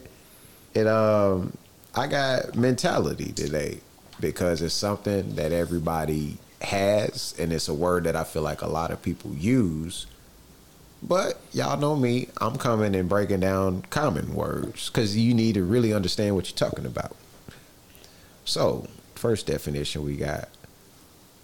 It 0.76 0.88
um, 0.88 1.58
I 1.94 2.08
got 2.08 2.56
mentality 2.56 3.34
today 3.34 3.80
because 4.22 4.62
it's 4.62 4.74
something 4.74 5.36
that 5.36 5.52
everybody 5.52 6.38
has, 6.62 7.36
and 7.38 7.52
it's 7.52 7.68
a 7.68 7.74
word 7.74 8.06
that 8.06 8.16
I 8.16 8.24
feel 8.24 8.44
like 8.44 8.62
a 8.62 8.68
lot 8.68 8.92
of 8.92 9.02
people 9.02 9.34
use. 9.34 10.06
But 11.04 11.42
y'all 11.52 11.78
know 11.78 11.98
me, 11.98 12.30
I'm 12.40 12.56
coming 12.56 12.96
and 12.96 13.10
breaking 13.10 13.42
down 13.42 13.82
common 13.90 14.34
words 14.34 14.90
because 14.90 15.18
you 15.18 15.34
need 15.34 15.56
to 15.56 15.64
really 15.64 15.94
understand 15.94 16.36
what 16.36 16.50
you're 16.50 16.58
talking 16.70 16.86
about. 16.86 17.16
So, 18.46 18.88
first 19.18 19.48
definition 19.48 20.04
we 20.04 20.16
got 20.16 20.50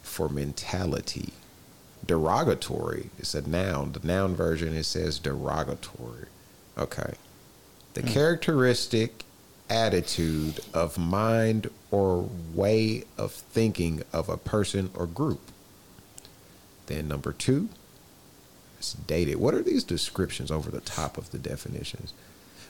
for 0.02 0.30
mentality 0.30 1.34
derogatory. 2.06 3.10
It's 3.18 3.34
a 3.34 3.48
noun. 3.48 3.94
The 3.94 4.06
noun 4.06 4.36
version 4.36 4.76
it 4.76 4.84
says 4.84 5.20
derogatory. 5.20 6.28
Okay. 6.78 7.14
The 7.94 8.02
hmm. 8.02 8.08
characteristic 8.08 9.24
attitude 9.70 10.60
of 10.74 10.98
mind 10.98 11.70
or 11.90 12.30
way 12.54 13.06
of 13.18 13.32
thinking 13.32 14.04
of 14.12 14.30
a 14.30 14.38
person 14.38 14.90
or 14.94 15.08
group. 15.08 15.52
Then 16.88 17.08
number 17.08 17.32
2 17.32 17.70
it's 18.84 18.94
dated. 18.94 19.38
What 19.38 19.54
are 19.54 19.62
these 19.62 19.86
descriptions 19.86 20.52
over 20.52 20.70
the 20.70 20.82
top 20.82 21.18
of 21.18 21.32
the 21.32 21.38
definitions? 21.38 22.14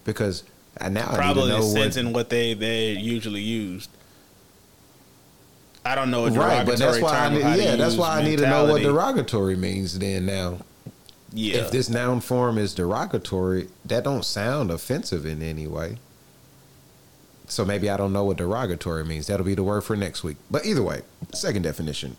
Because 0.05 0.43
I 0.79 0.89
now 0.89 1.09
I 1.09 1.15
Probably 1.15 1.45
need 1.45 1.49
to 1.49 1.57
know 1.57 1.63
sense 1.63 1.95
what, 1.95 2.05
in 2.05 2.13
what 2.13 2.29
they 2.29 2.53
they 2.53 2.91
usually 2.91 3.41
used. 3.41 3.89
I 5.85 5.95
don't 5.95 6.11
know 6.11 6.27
right, 6.29 6.65
but 6.65 6.79
that's 6.79 7.01
why 7.01 7.25
I 7.25 7.29
need, 7.29 7.41
to 7.41 7.63
yeah, 7.63 7.75
that's 7.75 7.95
why 7.95 8.19
I 8.19 8.23
need 8.23 8.39
to 8.39 8.49
know 8.49 8.65
what 8.65 8.81
derogatory 8.81 9.55
means. 9.55 9.99
Then 9.99 10.25
now, 10.25 10.59
Yeah. 11.33 11.57
If 11.57 11.71
this 11.71 11.89
noun 11.89 12.21
form 12.21 12.57
is 12.57 12.73
derogatory, 12.73 13.67
that 13.85 14.03
don't 14.03 14.23
sound 14.23 14.71
offensive 14.71 15.25
in 15.25 15.41
any 15.41 15.67
way. 15.67 15.97
So 17.47 17.65
maybe 17.65 17.89
I 17.89 17.97
don't 17.97 18.13
know 18.13 18.23
what 18.23 18.37
derogatory 18.37 19.03
means. 19.03 19.27
That'll 19.27 19.45
be 19.45 19.55
the 19.55 19.63
word 19.63 19.81
for 19.81 19.95
next 19.95 20.23
week. 20.23 20.37
But 20.49 20.65
either 20.65 20.81
way, 20.83 21.01
second 21.33 21.63
definition 21.63 22.15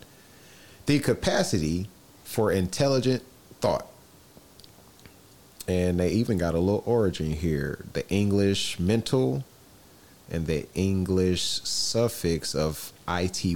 the 0.87 0.99
capacity 0.99 1.89
for 2.25 2.53
intelligent 2.53 3.23
thought. 3.61 3.87
And 5.67 5.99
they 5.99 6.11
even 6.11 6.37
got 6.37 6.55
a 6.55 6.59
little 6.59 6.83
origin 6.85 7.33
here. 7.33 7.87
The 7.95 8.07
English 8.11 8.79
mental 8.79 9.45
and 10.35 10.47
the 10.49 10.67
English 10.75 11.43
suffix 11.63 12.55
of 12.55 12.93
ity 13.09 13.55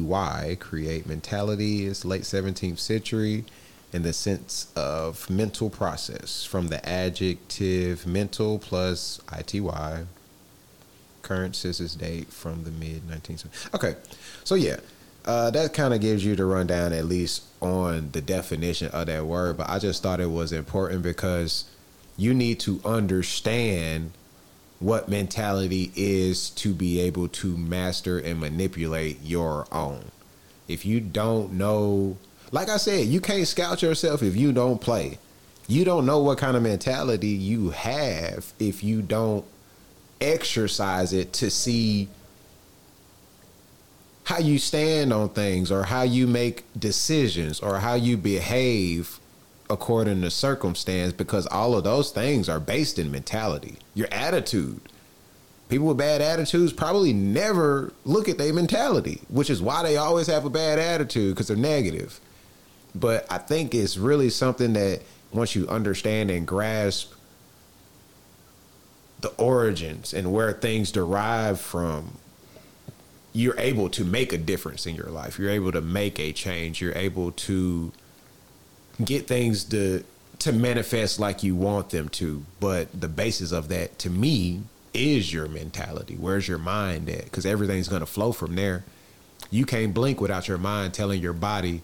create 0.56 1.06
mentality 1.06 1.84
is 1.84 2.04
late 2.04 2.22
17th 2.22 2.78
century 2.78 3.44
in 3.92 4.02
the 4.02 4.12
sense 4.12 4.70
of 4.76 5.28
mental 5.28 5.70
process 5.70 6.44
from 6.44 6.68
the 6.68 6.88
adjective 6.88 8.06
mental 8.06 8.58
plus 8.58 9.20
ity 9.36 9.60
current 11.22 11.56
census 11.56 11.94
date 11.94 12.28
from 12.32 12.64
the 12.64 12.70
mid 12.70 13.02
19th 13.08 13.40
century. 13.40 13.70
Okay 13.74 13.96
so 14.44 14.54
yeah 14.54 14.76
uh, 15.24 15.50
that 15.50 15.74
kind 15.74 15.92
of 15.92 16.00
gives 16.00 16.24
you 16.24 16.36
the 16.36 16.44
rundown 16.44 16.92
at 16.92 17.04
least 17.04 17.42
on 17.60 18.10
the 18.12 18.20
definition 18.20 18.88
of 18.92 19.06
that 19.06 19.26
word 19.26 19.56
but 19.56 19.68
i 19.68 19.78
just 19.78 20.02
thought 20.02 20.20
it 20.20 20.30
was 20.30 20.52
important 20.52 21.02
because 21.02 21.64
you 22.16 22.32
need 22.32 22.60
to 22.60 22.80
understand 22.84 24.12
what 24.80 25.08
mentality 25.08 25.90
is 25.96 26.50
to 26.50 26.72
be 26.72 27.00
able 27.00 27.28
to 27.28 27.56
master 27.56 28.18
and 28.18 28.40
manipulate 28.40 29.20
your 29.22 29.66
own. 29.72 30.04
If 30.68 30.86
you 30.86 31.00
don't 31.00 31.54
know, 31.54 32.16
like 32.52 32.68
I 32.68 32.76
said, 32.76 33.06
you 33.06 33.20
can't 33.20 33.48
scout 33.48 33.82
yourself 33.82 34.22
if 34.22 34.36
you 34.36 34.52
don't 34.52 34.80
play. 34.80 35.18
You 35.66 35.84
don't 35.84 36.06
know 36.06 36.20
what 36.20 36.38
kind 36.38 36.56
of 36.56 36.62
mentality 36.62 37.28
you 37.28 37.70
have 37.70 38.52
if 38.58 38.82
you 38.84 39.02
don't 39.02 39.44
exercise 40.20 41.12
it 41.12 41.32
to 41.34 41.50
see 41.50 42.08
how 44.24 44.38
you 44.38 44.58
stand 44.58 45.12
on 45.12 45.28
things 45.30 45.72
or 45.72 45.84
how 45.84 46.02
you 46.02 46.26
make 46.26 46.64
decisions 46.78 47.60
or 47.60 47.78
how 47.80 47.94
you 47.94 48.16
behave 48.16 49.18
according 49.70 50.22
to 50.22 50.30
circumstance 50.30 51.12
because 51.12 51.46
all 51.46 51.76
of 51.76 51.84
those 51.84 52.10
things 52.10 52.48
are 52.48 52.60
based 52.60 52.98
in 52.98 53.10
mentality, 53.10 53.76
your 53.94 54.08
attitude. 54.10 54.80
People 55.68 55.88
with 55.88 55.98
bad 55.98 56.22
attitudes 56.22 56.72
probably 56.72 57.12
never 57.12 57.92
look 58.04 58.28
at 58.28 58.38
their 58.38 58.54
mentality, 58.54 59.20
which 59.28 59.50
is 59.50 59.60
why 59.60 59.82
they 59.82 59.98
always 59.98 60.26
have 60.26 60.46
a 60.46 60.50
bad 60.50 60.78
attitude 60.78 61.34
because 61.34 61.48
they're 61.48 61.56
negative. 61.56 62.20
But 62.94 63.26
I 63.30 63.36
think 63.38 63.74
it's 63.74 63.98
really 63.98 64.30
something 64.30 64.72
that 64.72 65.02
once 65.30 65.54
you 65.54 65.68
understand 65.68 66.30
and 66.30 66.46
grasp 66.46 67.12
the 69.20 69.28
origins 69.30 70.14
and 70.14 70.32
where 70.32 70.52
things 70.52 70.90
derive 70.90 71.60
from, 71.60 72.18
you're 73.34 73.58
able 73.58 73.90
to 73.90 74.04
make 74.04 74.32
a 74.32 74.38
difference 74.38 74.86
in 74.86 74.94
your 74.94 75.10
life. 75.10 75.38
You're 75.38 75.50
able 75.50 75.72
to 75.72 75.82
make 75.82 76.18
a 76.18 76.32
change. 76.32 76.80
You're 76.80 76.96
able 76.96 77.32
to 77.32 77.92
get 79.04 79.26
things 79.26 79.64
to 79.64 80.04
to 80.40 80.52
manifest 80.52 81.18
like 81.18 81.42
you 81.42 81.56
want 81.56 81.90
them 81.90 82.08
to. 82.08 82.44
But 82.60 83.00
the 83.00 83.08
basis 83.08 83.50
of 83.50 83.68
that, 83.68 83.98
to 84.00 84.10
me, 84.10 84.62
is 84.94 85.32
your 85.32 85.48
mentality. 85.48 86.14
Where's 86.14 86.46
your 86.46 86.58
mind 86.58 87.08
at? 87.08 87.24
Because 87.24 87.44
everything's 87.44 87.88
gonna 87.88 88.06
flow 88.06 88.32
from 88.32 88.54
there. 88.54 88.84
You 89.50 89.66
can't 89.66 89.94
blink 89.94 90.20
without 90.20 90.46
your 90.48 90.58
mind 90.58 90.94
telling 90.94 91.20
your 91.20 91.32
body, 91.32 91.82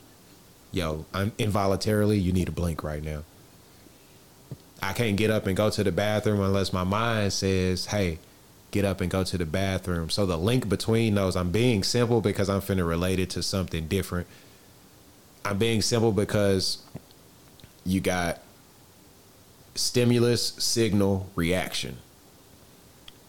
"Yo, 0.73 1.07
I'm 1.13 1.33
involuntarily. 1.39 2.19
You 2.19 2.33
need 2.33 2.47
to 2.47 2.53
blink 2.53 2.83
right 2.83 3.03
now." 3.03 3.25
I 4.83 4.93
can't 4.93 5.17
get 5.17 5.31
up 5.31 5.47
and 5.47 5.57
go 5.57 5.71
to 5.71 5.83
the 5.83 5.93
bathroom 5.93 6.41
unless 6.41 6.73
my 6.73 6.85
mind 6.85 7.33
says, 7.33 7.87
"Hey." 7.87 8.19
Get 8.71 8.85
up 8.85 9.01
and 9.01 9.09
go 9.09 9.23
to 9.23 9.39
the 9.39 9.47
bathroom. 9.47 10.11
So 10.11 10.27
the 10.27 10.37
link 10.37 10.69
between 10.69 11.15
those, 11.15 11.37
I'm 11.37 11.53
being 11.53 11.85
simple 11.85 12.21
because 12.21 12.49
I'm 12.49 12.61
finna 12.61 12.85
relate 12.85 13.21
it 13.21 13.31
to 13.31 13.41
something 13.41 13.87
different. 13.87 14.27
I'm 15.45 15.59
being 15.59 15.81
simple 15.81 16.11
because 16.11 16.79
you 17.85 18.01
got 18.01 18.41
stimulus, 19.75 20.55
signal, 20.59 21.31
reaction. 21.35 21.99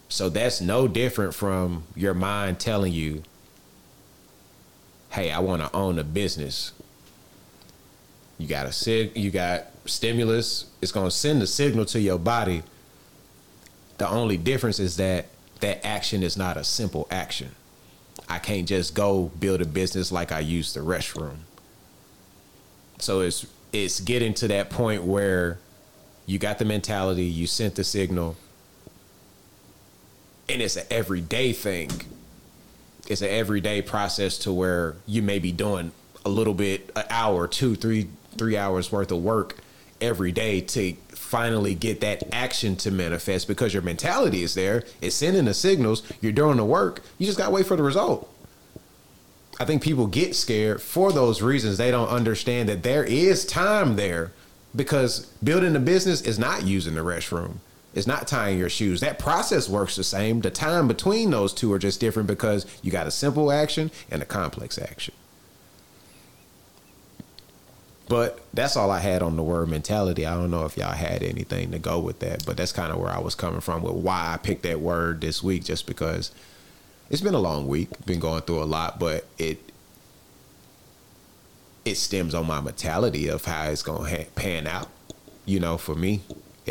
So 0.08 0.28
that's 0.28 0.60
no 0.60 0.86
different 0.86 1.34
from 1.34 1.84
your 1.94 2.14
mind 2.14 2.60
telling 2.60 2.92
you, 2.92 3.22
"Hey, 5.10 5.30
I 5.30 5.40
want 5.40 5.62
to 5.62 5.74
own 5.74 5.98
a 5.98 6.04
business." 6.04 6.72
You 8.38 8.46
got 8.46 8.66
a 8.66 8.72
sig, 8.72 9.16
you 9.16 9.30
got 9.30 9.66
stimulus. 9.86 10.66
It's 10.82 10.92
going 10.92 11.06
to 11.06 11.10
send 11.10 11.42
a 11.42 11.46
signal 11.46 11.86
to 11.86 12.00
your 12.00 12.18
body. 12.18 12.62
The 13.98 14.08
only 14.08 14.36
difference 14.36 14.78
is 14.78 14.96
that 14.96 15.26
that 15.60 15.84
action 15.84 16.22
is 16.22 16.36
not 16.36 16.56
a 16.56 16.64
simple 16.64 17.08
action. 17.10 17.54
I 18.28 18.38
can't 18.38 18.68
just 18.68 18.94
go 18.94 19.30
build 19.40 19.62
a 19.62 19.64
business 19.64 20.12
like 20.12 20.32
I 20.32 20.40
use 20.40 20.74
the 20.74 20.80
restroom. 20.80 21.36
So 22.98 23.20
it's 23.20 23.46
it's 23.84 24.00
getting 24.00 24.34
to 24.34 24.48
that 24.48 24.70
point 24.70 25.04
where 25.04 25.58
you 26.24 26.38
got 26.38 26.58
the 26.58 26.64
mentality, 26.64 27.24
you 27.24 27.46
sent 27.46 27.74
the 27.74 27.84
signal, 27.84 28.36
and 30.48 30.62
it's 30.62 30.76
an 30.76 30.86
everyday 30.90 31.52
thing. 31.52 31.90
It's 33.08 33.20
an 33.20 33.28
everyday 33.28 33.82
process 33.82 34.38
to 34.38 34.52
where 34.52 34.96
you 35.06 35.22
may 35.22 35.38
be 35.38 35.52
doing 35.52 35.92
a 36.24 36.28
little 36.28 36.54
bit, 36.54 36.90
an 36.96 37.04
hour, 37.10 37.46
two, 37.46 37.76
three, 37.76 38.08
three 38.36 38.56
hours 38.56 38.90
worth 38.90 39.12
of 39.12 39.22
work 39.22 39.58
every 40.00 40.32
day 40.32 40.60
to 40.60 40.94
finally 41.10 41.74
get 41.74 42.00
that 42.00 42.22
action 42.32 42.76
to 42.76 42.90
manifest 42.90 43.46
because 43.46 43.72
your 43.72 43.82
mentality 43.82 44.42
is 44.42 44.54
there. 44.54 44.84
It's 45.00 45.14
sending 45.14 45.44
the 45.44 45.54
signals. 45.54 46.02
You're 46.20 46.32
doing 46.32 46.56
the 46.56 46.64
work. 46.64 47.02
You 47.18 47.26
just 47.26 47.38
got 47.38 47.46
to 47.46 47.52
wait 47.52 47.66
for 47.66 47.76
the 47.76 47.82
result. 47.82 48.28
I 49.58 49.64
think 49.64 49.82
people 49.82 50.06
get 50.06 50.36
scared 50.36 50.82
for 50.82 51.12
those 51.12 51.40
reasons. 51.40 51.78
They 51.78 51.90
don't 51.90 52.08
understand 52.08 52.68
that 52.68 52.82
there 52.82 53.04
is 53.04 53.46
time 53.46 53.96
there 53.96 54.32
because 54.74 55.26
building 55.42 55.74
a 55.74 55.80
business 55.80 56.20
is 56.20 56.38
not 56.38 56.64
using 56.64 56.94
the 56.94 57.00
restroom. 57.00 57.56
It's 57.94 58.06
not 58.06 58.28
tying 58.28 58.58
your 58.58 58.68
shoes. 58.68 59.00
That 59.00 59.18
process 59.18 59.70
works 59.70 59.96
the 59.96 60.04
same. 60.04 60.42
The 60.42 60.50
time 60.50 60.86
between 60.86 61.30
those 61.30 61.54
two 61.54 61.72
are 61.72 61.78
just 61.78 61.98
different 61.98 62.28
because 62.28 62.66
you 62.82 62.92
got 62.92 63.06
a 63.06 63.10
simple 63.10 63.50
action 63.50 63.90
and 64.10 64.20
a 64.20 64.26
complex 64.26 64.78
action. 64.78 65.14
But 68.08 68.38
that's 68.52 68.76
all 68.76 68.90
I 68.90 69.00
had 69.00 69.22
on 69.22 69.36
the 69.36 69.42
word 69.42 69.68
mentality. 69.68 70.26
I 70.26 70.34
don't 70.34 70.50
know 70.50 70.66
if 70.66 70.76
y'all 70.76 70.92
had 70.92 71.22
anything 71.22 71.72
to 71.72 71.78
go 71.78 71.98
with 71.98 72.20
that, 72.20 72.44
but 72.44 72.58
that's 72.58 72.70
kind 72.70 72.92
of 72.92 72.98
where 72.98 73.10
I 73.10 73.18
was 73.18 73.34
coming 73.34 73.60
from 73.60 73.82
with 73.82 73.94
why 73.94 74.32
I 74.32 74.36
picked 74.36 74.62
that 74.64 74.80
word 74.80 75.22
this 75.22 75.42
week, 75.42 75.64
just 75.64 75.86
because 75.86 76.30
it's 77.10 77.20
been 77.22 77.34
a 77.34 77.38
long 77.40 77.66
week, 77.68 77.88
been 78.04 78.20
going 78.20 78.42
through 78.42 78.62
a 78.62 78.64
lot, 78.64 78.98
but 78.98 79.26
it 79.38 79.60
it 81.84 81.96
stems 81.96 82.34
on 82.34 82.46
my 82.46 82.60
mentality 82.60 83.28
of 83.28 83.44
how 83.44 83.68
it's 83.70 83.82
gonna 83.82 84.08
ha- 84.08 84.26
pan 84.34 84.66
out. 84.66 84.88
You 85.44 85.60
know, 85.60 85.78
for 85.78 85.94
me, 85.94 86.22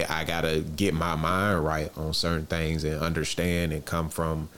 I 0.09 0.25
gotta 0.25 0.59
get 0.61 0.93
my 0.93 1.15
mind 1.15 1.63
right 1.63 1.91
on 1.97 2.13
certain 2.13 2.45
things 2.47 2.83
and 2.83 2.99
understand 3.01 3.71
and 3.71 3.85
come 3.85 4.09
from 4.09 4.49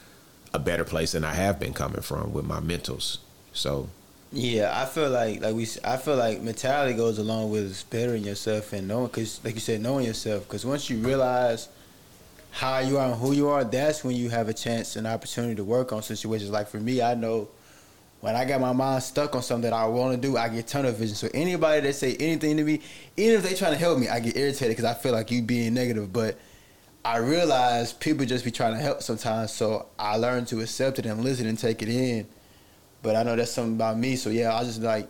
a 0.53 0.59
better 0.59 0.83
place 0.83 1.11
than 1.11 1.23
I 1.23 1.33
have 1.33 1.59
been 1.59 1.73
coming 1.73 2.01
from 2.01 2.33
with 2.33 2.45
my 2.45 2.59
mentals. 2.59 3.19
So 3.53 3.89
Yeah, 4.31 4.71
I 4.79 4.85
feel 4.85 5.09
like 5.09 5.41
like 5.41 5.55
we 5.55 5.67
I 5.83 5.97
feel 5.97 6.15
like 6.17 6.41
mentality 6.41 6.93
goes 6.95 7.17
along 7.17 7.51
with 7.51 7.89
bettering 7.89 8.23
yourself 8.23 8.73
and 8.73 8.87
knowing 8.87 9.09
cuz 9.09 9.39
like 9.43 9.55
you 9.55 9.61
said 9.61 9.81
knowing 9.81 10.05
yourself 10.05 10.47
cuz 10.49 10.65
once 10.65 10.89
you 10.89 10.97
realize 10.99 11.69
how 12.57 12.79
you 12.79 12.97
are 12.97 13.11
and 13.11 13.21
who 13.21 13.33
you 13.33 13.49
are, 13.49 13.63
that's 13.63 14.03
when 14.03 14.15
you 14.15 14.29
have 14.31 14.49
a 14.49 14.53
chance 14.53 14.95
and 14.95 15.05
opportunity 15.05 15.53
to 15.53 15.63
work 15.63 15.93
on 15.93 16.01
situations. 16.01 16.49
Like 16.49 16.67
for 16.67 16.79
me, 16.79 17.03
I 17.03 17.13
know 17.13 17.49
when 18.21 18.35
I 18.35 18.45
got 18.45 18.59
my 18.59 18.73
mind 18.73 19.03
stuck 19.03 19.35
on 19.35 19.43
something 19.43 19.69
that 19.69 19.77
I 19.77 19.85
want 19.85 20.15
to 20.15 20.27
do, 20.27 20.37
I 20.37 20.49
get 20.49 20.65
tunnel 20.65 20.91
vision. 20.91 21.15
So 21.15 21.29
anybody 21.35 21.81
that 21.81 21.93
say 21.93 22.15
anything 22.15 22.57
to 22.57 22.63
me, 22.63 22.81
even 23.15 23.35
if 23.37 23.43
they 23.43 23.53
trying 23.53 23.73
to 23.73 23.77
help 23.77 23.99
me, 23.99 24.09
I 24.09 24.19
get 24.19 24.35
irritated 24.35 24.69
because 24.69 24.85
I 24.85 24.95
feel 24.95 25.11
like 25.11 25.29
you 25.29 25.43
being 25.43 25.75
negative. 25.75 26.11
But 26.11 26.39
I 27.05 27.17
realize 27.17 27.93
people 27.93 28.25
just 28.25 28.43
be 28.43 28.49
trying 28.49 28.73
to 28.73 28.79
help 28.79 29.03
sometimes, 29.03 29.53
so 29.53 29.85
I 29.99 30.17
learn 30.17 30.45
to 30.45 30.59
accept 30.61 30.97
it 30.97 31.05
and 31.05 31.23
listen 31.23 31.45
and 31.45 31.59
take 31.59 31.83
it 31.83 31.89
in. 31.89 32.25
But 33.03 33.15
I 33.15 33.21
know 33.21 33.35
that's 33.35 33.51
something 33.51 33.75
about 33.75 33.99
me, 33.99 34.15
so 34.15 34.31
yeah, 34.31 34.55
I 34.55 34.63
just 34.63 34.81
like 34.81 35.07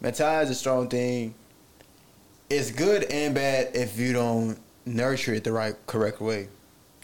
mentality 0.00 0.44
is 0.44 0.56
a 0.56 0.58
strong 0.58 0.88
thing. 0.88 1.34
It's 2.48 2.70
good 2.70 3.04
and 3.04 3.34
bad 3.34 3.76
if 3.76 3.98
you 3.98 4.14
don't 4.14 4.58
nurture 4.86 5.34
it 5.34 5.44
the 5.44 5.52
right, 5.52 5.74
correct 5.86 6.22
way. 6.22 6.48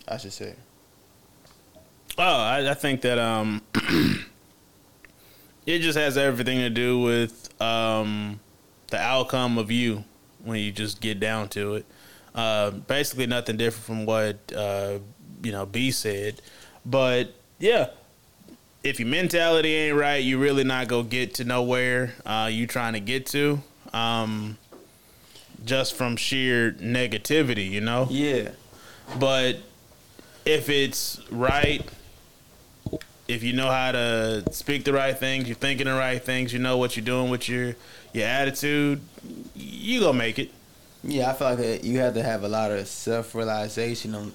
I 0.09 0.17
should 0.17 0.33
say. 0.33 0.55
Oh, 2.19 2.23
I, 2.23 2.71
I 2.71 2.75
think 2.75 3.01
that 3.03 3.19
um, 3.19 3.63
it 5.67 5.79
just 5.79 5.97
has 5.97 6.19
everything 6.19 6.59
to 6.59 6.71
do 6.71 7.01
with 7.01 7.61
um, 7.61 8.41
the 8.89 8.99
outcome 8.99 9.59
of 9.59 9.71
you 9.71 10.05
when 10.45 10.59
you 10.59 10.73
just 10.73 11.01
get 11.01 11.21
down 11.21 11.49
to 11.51 11.77
it. 11.77 11.87
Uh, 12.35 12.71
basically, 12.71 13.27
nothing 13.27 13.57
different 13.57 13.85
from 13.85 14.07
what 14.07 14.39
uh, 14.57 14.99
you 15.43 15.53
know 15.53 15.67
B 15.67 15.91
said, 15.91 16.41
but 16.85 17.33
yeah, 17.59 17.89
if 18.83 18.99
your 18.99 19.09
mentality 19.09 19.75
ain't 19.75 19.97
right, 19.97 20.23
you 20.23 20.39
really 20.39 20.65
not 20.65 20.89
gonna 20.89 21.05
get 21.05 21.35
to 21.35 21.45
nowhere 21.45 22.15
uh, 22.27 22.49
you 22.51 22.67
trying 22.67 22.95
to 22.95 23.01
get 23.01 23.27
to. 23.27 23.61
Um, 23.93 24.59
just 25.65 25.95
from 25.95 26.17
sheer 26.17 26.73
negativity, 26.73 27.71
you 27.71 27.81
know. 27.81 28.09
Yeah. 28.11 28.51
But 29.19 29.59
if 30.45 30.69
it's 30.69 31.21
right, 31.31 31.83
if 33.29 33.43
you 33.43 33.53
know 33.53 33.71
how 33.71 33.93
to 33.93 34.45
speak 34.53 34.85
the 34.85 34.93
right 34.93 35.17
things, 35.17 35.49
you're 35.49 35.57
thinking 35.57 35.87
the 35.87 35.95
right 35.95 36.23
things, 36.23 36.53
you 36.53 36.59
know 36.59 36.77
what 36.77 36.97
you're 36.97 37.05
doing 37.05 37.31
with 37.31 37.49
your 37.49 37.75
your 38.13 38.27
attitude, 38.27 39.01
you 39.55 40.01
gonna 40.01 40.19
make 40.19 40.39
it. 40.39 40.51
Yeah, 41.05 41.31
I 41.31 41.35
feel 41.35 41.49
like 41.49 41.59
uh, 41.59 41.83
you 41.83 41.99
have 41.99 42.15
to 42.15 42.23
have 42.23 42.45
a 42.45 42.49
lot 42.49 42.71
of 42.71 42.87
self 42.87 43.35
realization 43.35 44.33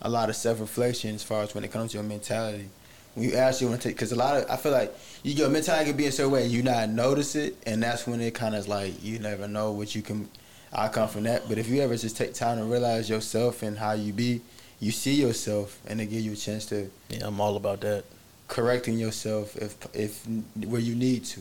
a 0.00 0.08
lot 0.08 0.28
of 0.28 0.36
self 0.36 0.60
reflection 0.60 1.14
as 1.14 1.22
far 1.22 1.42
as 1.42 1.54
when 1.54 1.64
it 1.64 1.72
comes 1.72 1.92
to 1.92 1.98
your 1.98 2.04
mentality. 2.04 2.68
When 3.14 3.28
you 3.28 3.36
actually 3.36 3.68
want 3.68 3.82
to 3.82 3.88
take, 3.88 3.96
because 3.96 4.12
a 4.12 4.16
lot 4.16 4.36
of 4.36 4.50
I 4.50 4.56
feel 4.56 4.72
like 4.72 4.94
you 5.22 5.32
your 5.32 5.48
mentality 5.48 5.90
can 5.90 5.96
be 5.96 6.06
a 6.06 6.12
certain 6.12 6.32
way, 6.32 6.46
you 6.46 6.62
not 6.62 6.88
notice 6.88 7.34
it, 7.34 7.56
and 7.66 7.82
that's 7.82 8.06
when 8.06 8.20
it 8.20 8.34
kind 8.34 8.54
of 8.54 8.60
is 8.60 8.68
like 8.68 9.02
you 9.02 9.18
never 9.18 9.48
know 9.48 9.72
what 9.72 9.94
you 9.94 10.02
can 10.02 10.28
outcome 10.72 11.08
from 11.08 11.24
that. 11.24 11.48
But 11.48 11.58
if 11.58 11.68
you 11.68 11.80
ever 11.80 11.96
just 11.96 12.16
take 12.16 12.34
time 12.34 12.58
to 12.58 12.64
realize 12.64 13.10
yourself 13.10 13.62
and 13.62 13.78
how 13.78 13.92
you 13.92 14.12
be, 14.12 14.40
you 14.80 14.92
see 14.92 15.14
yourself, 15.14 15.78
and 15.86 16.00
it 16.00 16.06
give 16.06 16.20
you 16.20 16.32
a 16.32 16.36
chance 16.36 16.66
to 16.66 16.90
Yeah, 17.08 17.26
I'm 17.26 17.40
all 17.40 17.56
about 17.56 17.80
that. 17.80 18.04
correcting 18.48 18.98
yourself 18.98 19.56
if 19.56 19.76
if 19.94 20.24
where 20.66 20.80
you 20.80 20.94
need 20.94 21.24
to. 21.26 21.40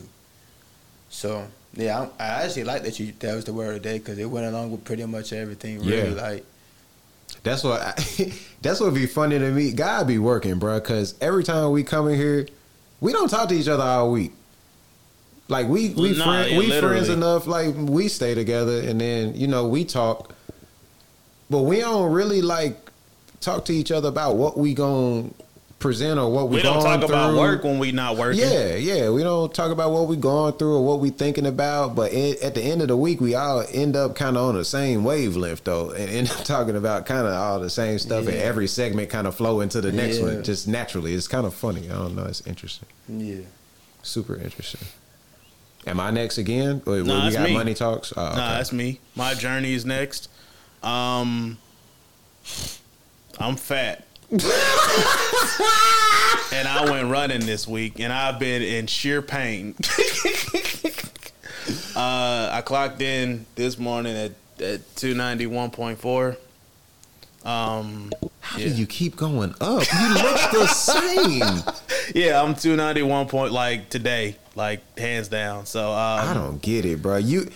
So 1.10 1.48
yeah, 1.74 2.08
I, 2.20 2.24
I 2.24 2.28
actually 2.44 2.64
like 2.66 2.84
that 2.84 3.00
you 3.00 3.14
that 3.20 3.36
was 3.36 3.46
the 3.46 3.54
word 3.54 3.76
of 3.76 3.84
the 3.84 3.90
day 3.90 3.98
because 4.00 4.18
it 4.20 4.26
went 4.26 4.46
along 4.46 4.72
with 4.72 4.84
pretty 4.84 5.06
much 5.06 5.32
everything. 5.34 5.80
Really, 5.86 6.14
Yeah. 6.16 6.22
like 6.22 6.46
That's 7.44 7.64
what 7.64 7.82
I, 7.82 7.94
that's 8.62 8.80
what 8.80 8.94
be 8.94 9.06
funny 9.06 9.38
to 9.40 9.52
me. 9.52 9.72
God 9.72 10.08
be 10.08 10.18
working, 10.20 10.60
bro. 10.60 10.80
Because 10.80 11.14
every 11.22 11.44
time 11.44 11.72
we 11.72 11.84
come 11.84 12.08
in 12.10 12.16
here, 12.18 12.48
we 13.00 13.14
don't 13.14 13.30
talk 13.30 13.50
to 13.50 13.56
each 13.56 13.68
other 13.70 13.84
all 13.84 14.12
week. 14.12 14.32
Like 15.48 15.68
we 15.70 15.90
we 15.92 16.12
Nah, 16.18 16.26
friend, 16.26 16.52
yeah, 16.52 16.58
we 16.58 16.68
literally. 16.68 16.96
friends 16.98 17.10
enough. 17.10 17.48
Like 17.48 17.74
we 17.78 18.10
stay 18.10 18.34
together, 18.36 18.82
and 18.82 19.00
then 19.00 19.34
you 19.36 19.48
know 19.48 19.66
we 19.68 19.86
talk, 19.86 20.34
but 21.50 21.62
we 21.62 21.80
don't 21.80 22.12
really 22.12 22.42
like 22.42 22.87
talk 23.42 23.66
to 23.66 23.74
each 23.74 23.92
other 23.92 24.10
about 24.10 24.36
what 24.36 24.58
we 24.58 24.74
gonna 24.74 25.30
present 25.80 26.20
or 26.20 26.32
what 26.32 26.50
we, 26.50 26.56
We 26.56 26.62
don't 26.64 26.80
going 26.82 27.00
talk 27.02 27.08
about 27.10 27.30
through. 27.30 27.40
work 27.40 27.64
when 27.64 27.78
we 27.78 27.92
not 27.92 28.18
working. 28.18 28.40
Yeah, 28.42 28.76
yeah. 28.76 29.10
We 29.12 29.22
don't 29.22 29.54
talk 29.54 29.70
about 29.72 29.92
what 29.92 30.08
we 30.08 30.16
going 30.16 30.54
through 30.54 30.76
or 30.78 30.84
what 30.84 31.00
we 31.00 31.12
thinking 31.12 31.46
about, 31.46 31.94
but 31.96 32.12
it, 32.14 32.42
at 32.42 32.56
the 32.56 32.62
end 32.64 32.82
of 32.82 32.88
the 32.88 32.98
week, 32.98 33.22
we 33.22 33.36
all 33.36 33.64
end 33.72 33.96
up 33.96 34.16
kind 34.16 34.38
of 34.38 34.44
on 34.50 34.56
the 34.56 34.66
same 34.66 35.04
wavelength 35.04 35.64
though, 35.64 35.92
and 35.92 36.10
end 36.10 36.32
up 36.32 36.38
talking 36.46 36.76
about 36.76 37.06
kind 37.06 37.28
of 37.28 37.34
all 37.34 37.60
the 37.60 37.70
same 37.70 38.00
stuff. 38.00 38.26
And 38.28 38.36
every 38.38 38.68
segment 38.68 39.10
kind 39.12 39.28
of 39.28 39.36
flow 39.36 39.62
into 39.62 39.80
the 39.80 39.92
next 39.92 40.18
Yeah. 40.18 40.24
one 40.26 40.44
just 40.44 40.68
naturally. 40.68 41.14
It's 41.14 41.28
kind 41.28 41.46
of 41.46 41.54
funny. 41.54 41.90
I 41.92 41.94
don't 41.94 42.16
know. 42.16 42.26
It's 42.26 42.42
interesting. 42.48 42.90
yeah. 43.08 43.42
Super 44.02 44.36
interesting. 44.36 44.82
Am 45.86 46.00
I 46.00 46.10
next 46.12 46.38
again? 46.40 46.82
Wait, 46.86 47.06
Nah, 47.06 47.28
we 47.28 47.34
got 47.34 47.44
me. 47.48 47.54
money 47.54 47.74
talks. 47.76 48.12
Oh, 48.18 48.26
okay. 48.26 48.36
Nah, 48.36 48.58
that's 48.58 48.74
me. 48.74 49.00
My 49.16 49.36
journey 49.36 49.74
is 49.74 49.86
next. 49.86 50.28
Um, 50.82 51.58
I'm 53.40 53.56
fat. 53.56 54.04
and 54.32 54.42
I 56.68 56.88
went 56.90 57.10
running 57.10 57.46
this 57.46 57.68
week, 57.68 58.00
and 58.00 58.12
I've 58.12 58.40
been 58.40 58.62
in 58.62 58.88
sheer 58.88 59.22
pain. 59.22 59.76
uh, 61.96 62.50
I 62.52 62.62
clocked 62.66 63.02
in 63.02 63.46
this 63.56 63.78
morning 63.78 64.16
at, 64.16 64.32
at 64.62 64.82
291.4. 64.96 66.38
Um, 67.46 68.12
How 68.42 68.58
yeah. 68.58 68.68
do 68.68 68.74
you 68.74 68.86
keep 68.86 69.16
going 69.16 69.54
up? 69.62 69.84
You 69.94 70.14
look 70.14 70.52
the 70.52 70.68
same. 70.68 71.64
yeah, 72.16 72.42
I'm 72.42 72.56
291 72.56 73.28
point 73.28 73.54
like 73.54 73.90
today, 73.90 74.36
like 74.56 74.82
hands 74.98 75.30
down. 75.30 75.66
So 75.66 75.92
um, 75.92 76.30
I 76.30 76.34
don't 76.34 76.62
get 76.62 76.86
it, 76.86 77.02
bro. 77.02 77.18
You 77.18 77.50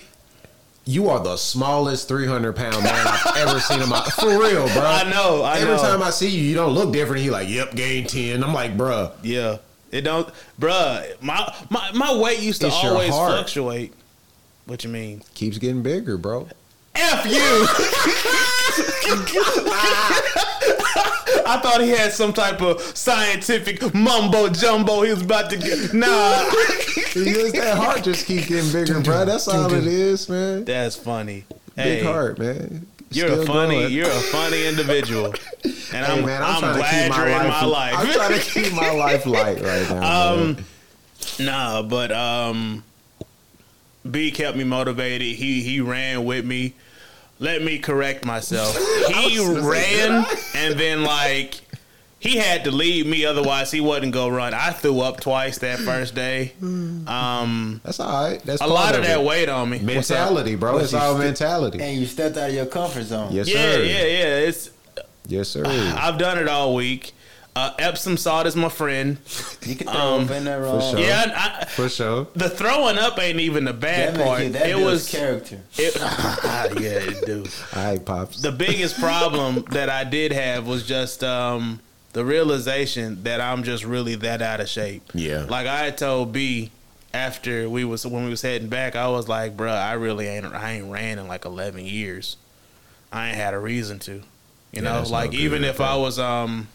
you 0.85 1.09
are 1.09 1.19
the 1.19 1.37
smallest 1.37 2.07
300 2.07 2.55
pound 2.55 2.83
man 2.83 3.07
I've 3.07 3.37
ever 3.37 3.59
seen 3.59 3.81
in 3.81 3.89
my 3.89 4.01
for 4.19 4.29
real, 4.29 4.65
bro. 4.67 4.83
I 4.83 5.09
know, 5.09 5.43
I 5.43 5.59
Every 5.59 5.75
know. 5.75 5.81
time 5.81 6.01
I 6.01 6.09
see 6.09 6.29
you, 6.29 6.41
you 6.41 6.55
don't 6.55 6.73
look 6.73 6.91
different. 6.91 7.23
You 7.23 7.31
like, 7.31 7.49
yep, 7.49 7.75
gain 7.75 8.07
10. 8.07 8.43
I'm 8.43 8.53
like, 8.53 8.77
bruh. 8.77 9.11
Yeah. 9.21 9.57
It 9.91 10.01
don't 10.01 10.29
bruh, 10.59 11.21
my 11.21 11.53
my, 11.69 11.91
my 11.91 12.15
weight 12.15 12.39
used 12.39 12.61
to 12.61 12.67
It's 12.67 12.75
always 12.77 13.09
fluctuate. 13.09 13.93
What 14.65 14.83
you 14.83 14.89
mean? 14.89 15.21
Keeps 15.33 15.57
getting 15.57 15.83
bigger, 15.83 16.17
bro. 16.17 16.47
F 16.95 17.25
you. 17.25 17.31
I 21.57 21.59
thought 21.59 21.81
he 21.81 21.89
had 21.89 22.13
some 22.13 22.33
type 22.33 22.61
of 22.61 22.81
scientific 22.81 23.93
mumbo 23.93 24.49
jumbo 24.49 25.01
he 25.01 25.11
was 25.11 25.21
about 25.21 25.49
to 25.51 25.57
get. 25.57 25.93
Nah. 25.93 26.49
Because 27.13 27.51
that 27.53 27.75
heart 27.77 28.03
just 28.03 28.25
keeps 28.25 28.47
getting 28.47 28.71
bigger, 28.71 29.01
bro. 29.01 29.25
That's 29.25 29.45
all 29.49 29.73
it 29.73 29.85
is, 29.85 30.29
man. 30.29 30.63
That's 30.63 30.95
funny. 30.95 31.43
Big 31.75 31.99
Hey, 31.99 32.03
heart, 32.03 32.39
man. 32.39 32.87
You're 33.11 33.27
Still 33.27 33.41
a 33.41 33.45
funny, 33.45 33.75
going. 33.81 33.91
you're 33.93 34.07
a 34.07 34.19
funny 34.31 34.65
individual. 34.65 35.25
And 35.65 35.73
Hey, 35.73 35.99
I'm, 36.05 36.25
man, 36.25 36.41
I'm, 36.41 36.55
I'm, 36.55 36.59
trying 36.61 36.73
to 36.73 36.79
glad 36.79 37.01
keep 37.03 37.09
my 37.11 37.17
you're 37.17 37.31
life, 37.35 37.43
in 37.43 37.49
my 37.49 37.65
life. 37.65 37.93
I'm 37.97 38.07
trying 38.13 38.39
to 38.39 38.45
keep 38.45 38.73
my 38.73 38.91
life 39.05 39.25
light 39.25 39.61
right 39.61 39.89
now. 39.89 40.31
Um, 40.33 40.53
man. 40.53 40.65
Nah, 41.39 41.81
but 41.81 42.11
um, 42.13 42.83
B 44.09 44.31
kept 44.31 44.55
me 44.55 44.63
motivated. 44.63 45.35
He 45.35 45.61
he 45.63 45.81
ran 45.81 46.23
with 46.23 46.45
me. 46.45 46.75
Let 47.41 47.61
me 47.63 47.79
correct 47.79 48.23
myself. 48.23 48.77
He 49.11 49.37
ran 49.39 50.25
and 50.55 50.79
then 50.79 51.03
like 51.03 51.55
he 52.19 52.37
had 52.37 52.63
to 52.65 52.71
leave 52.71 53.07
me, 53.07 53.25
otherwise 53.25 53.71
he 53.71 53.81
wasn't 53.81 54.13
go 54.13 54.29
run. 54.29 54.53
I 54.53 54.69
threw 54.71 54.99
up 55.01 55.19
twice 55.19 55.57
that 55.59 55.79
first 55.79 56.13
day. 56.13 56.53
Um, 56.61 57.81
That's 57.83 57.99
all 57.99 58.29
right. 58.29 58.41
That's 58.43 58.61
a 58.61 58.67
lot 58.67 58.93
of 58.95 59.01
that 59.03 59.19
it. 59.19 59.25
weight 59.25 59.49
on 59.49 59.69
me. 59.71 59.79
mentality, 59.79 60.55
bro. 60.55 60.77
It's 60.77 60.93
all 60.93 61.13
still- 61.15 61.17
mentality. 61.17 61.81
And 61.81 61.97
you 61.99 62.05
stepped 62.05 62.37
out 62.37 62.49
of 62.49 62.55
your 62.55 62.67
comfort 62.67 63.03
zone. 63.05 63.31
Yes, 63.31 63.47
Yeah, 63.47 63.55
sir. 63.73 63.83
yeah, 63.83 64.05
yeah. 64.05 64.47
It's 64.47 64.69
Yes, 65.27 65.49
sir. 65.49 65.63
I've 65.65 66.17
done 66.19 66.37
it 66.37 66.47
all 66.47 66.75
week. 66.75 67.13
Uh, 67.53 67.73
Epsom 67.79 68.15
salt 68.15 68.47
is 68.47 68.55
my 68.55 68.69
friend. 68.69 69.17
You 69.65 69.75
can 69.75 69.87
throw 69.87 69.95
Um, 70.15 70.23
up 70.23 70.31
in 70.31 70.45
there 70.45 70.61
wrong. 70.61 70.79
sure. 70.79 70.99
Yeah, 70.99 71.57
I, 71.61 71.65
For 71.65 71.89
sure. 71.89 72.27
the 72.33 72.49
throwing 72.49 72.97
up 72.97 73.19
ain't 73.19 73.41
even 73.41 73.65
the 73.65 73.73
bad 73.73 74.15
That 74.15 74.25
part. 74.25 74.41
it, 74.41 74.53
that 74.53 74.69
it 74.69 74.77
was 74.77 75.09
character. 75.09 75.59
It, 75.77 75.93
yeah, 75.99 77.11
it 77.11 77.25
do. 77.25 77.43
All 77.75 77.83
right, 77.83 78.05
pops. 78.05 78.41
The 78.41 78.53
biggest 78.53 78.97
problem 79.01 79.65
that 79.71 79.89
I 79.89 80.05
did 80.05 80.31
have 80.31 80.65
was 80.65 80.87
just 80.87 81.25
um, 81.25 81.81
the 82.13 82.23
realization 82.23 83.23
that 83.23 83.41
I'm 83.41 83.63
just 83.63 83.83
really 83.83 84.15
that 84.15 84.41
out 84.41 84.61
of 84.61 84.69
shape. 84.69 85.03
Yeah. 85.13 85.43
Like 85.49 85.67
I 85.67 85.91
told 85.91 86.31
B 86.31 86.71
after 87.13 87.69
we 87.69 87.83
was 87.83 88.05
when 88.05 88.23
we 88.23 88.29
was 88.29 88.41
heading 88.43 88.69
back, 88.69 88.95
I 88.95 89.09
was 89.09 89.27
like, 89.27 89.57
"Bruh, 89.57 89.77
I 89.77 89.93
really 89.93 90.25
ain't 90.27 90.45
I 90.45 90.71
ain't 90.71 90.89
ran 90.89 91.19
in 91.19 91.27
like 91.27 91.43
11 91.43 91.83
years. 91.83 92.37
I 93.11 93.27
ain't 93.27 93.35
had 93.35 93.53
a 93.53 93.59
reason 93.59 93.99
to, 93.99 94.13
you 94.13 94.23
Yeah, 94.71 94.81
know. 94.83 94.93
that's 94.99 95.09
no 95.09 95.17
Like 95.17 95.33
even 95.33 95.65
if 95.65 95.77
bro. 95.77 95.85
I 95.85 95.95
was 95.97 96.17
um." 96.17 96.69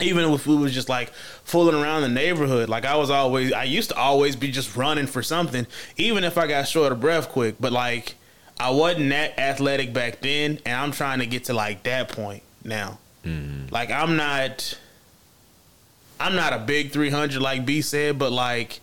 Even 0.00 0.32
if 0.32 0.46
we 0.46 0.56
was 0.56 0.72
just 0.74 0.88
like 0.88 1.12
fooling 1.44 1.74
around 1.80 2.02
the 2.02 2.08
neighborhood, 2.08 2.68
like 2.68 2.84
I 2.84 2.96
was 2.96 3.10
always, 3.10 3.52
I 3.52 3.64
used 3.64 3.90
to 3.90 3.96
always 3.96 4.34
be 4.34 4.50
just 4.50 4.76
running 4.76 5.06
for 5.06 5.22
something, 5.22 5.66
even 5.96 6.24
if 6.24 6.36
I 6.36 6.46
got 6.46 6.66
short 6.66 6.90
of 6.92 7.00
breath 7.00 7.28
quick. 7.28 7.56
But 7.60 7.72
like, 7.72 8.16
I 8.58 8.70
wasn't 8.70 9.10
that 9.10 9.38
athletic 9.38 9.92
back 9.92 10.20
then, 10.20 10.58
and 10.64 10.76
I'm 10.76 10.92
trying 10.92 11.20
to 11.20 11.26
get 11.26 11.44
to 11.44 11.54
like 11.54 11.84
that 11.84 12.08
point 12.08 12.42
now. 12.64 12.98
Mm. 13.24 13.70
Like 13.70 13.90
I'm 13.90 14.16
not, 14.16 14.78
I'm 16.20 16.34
not 16.34 16.52
a 16.52 16.58
big 16.58 16.92
300 16.92 17.40
like 17.40 17.64
B 17.64 17.80
said, 17.82 18.18
but 18.18 18.32
like 18.32 18.80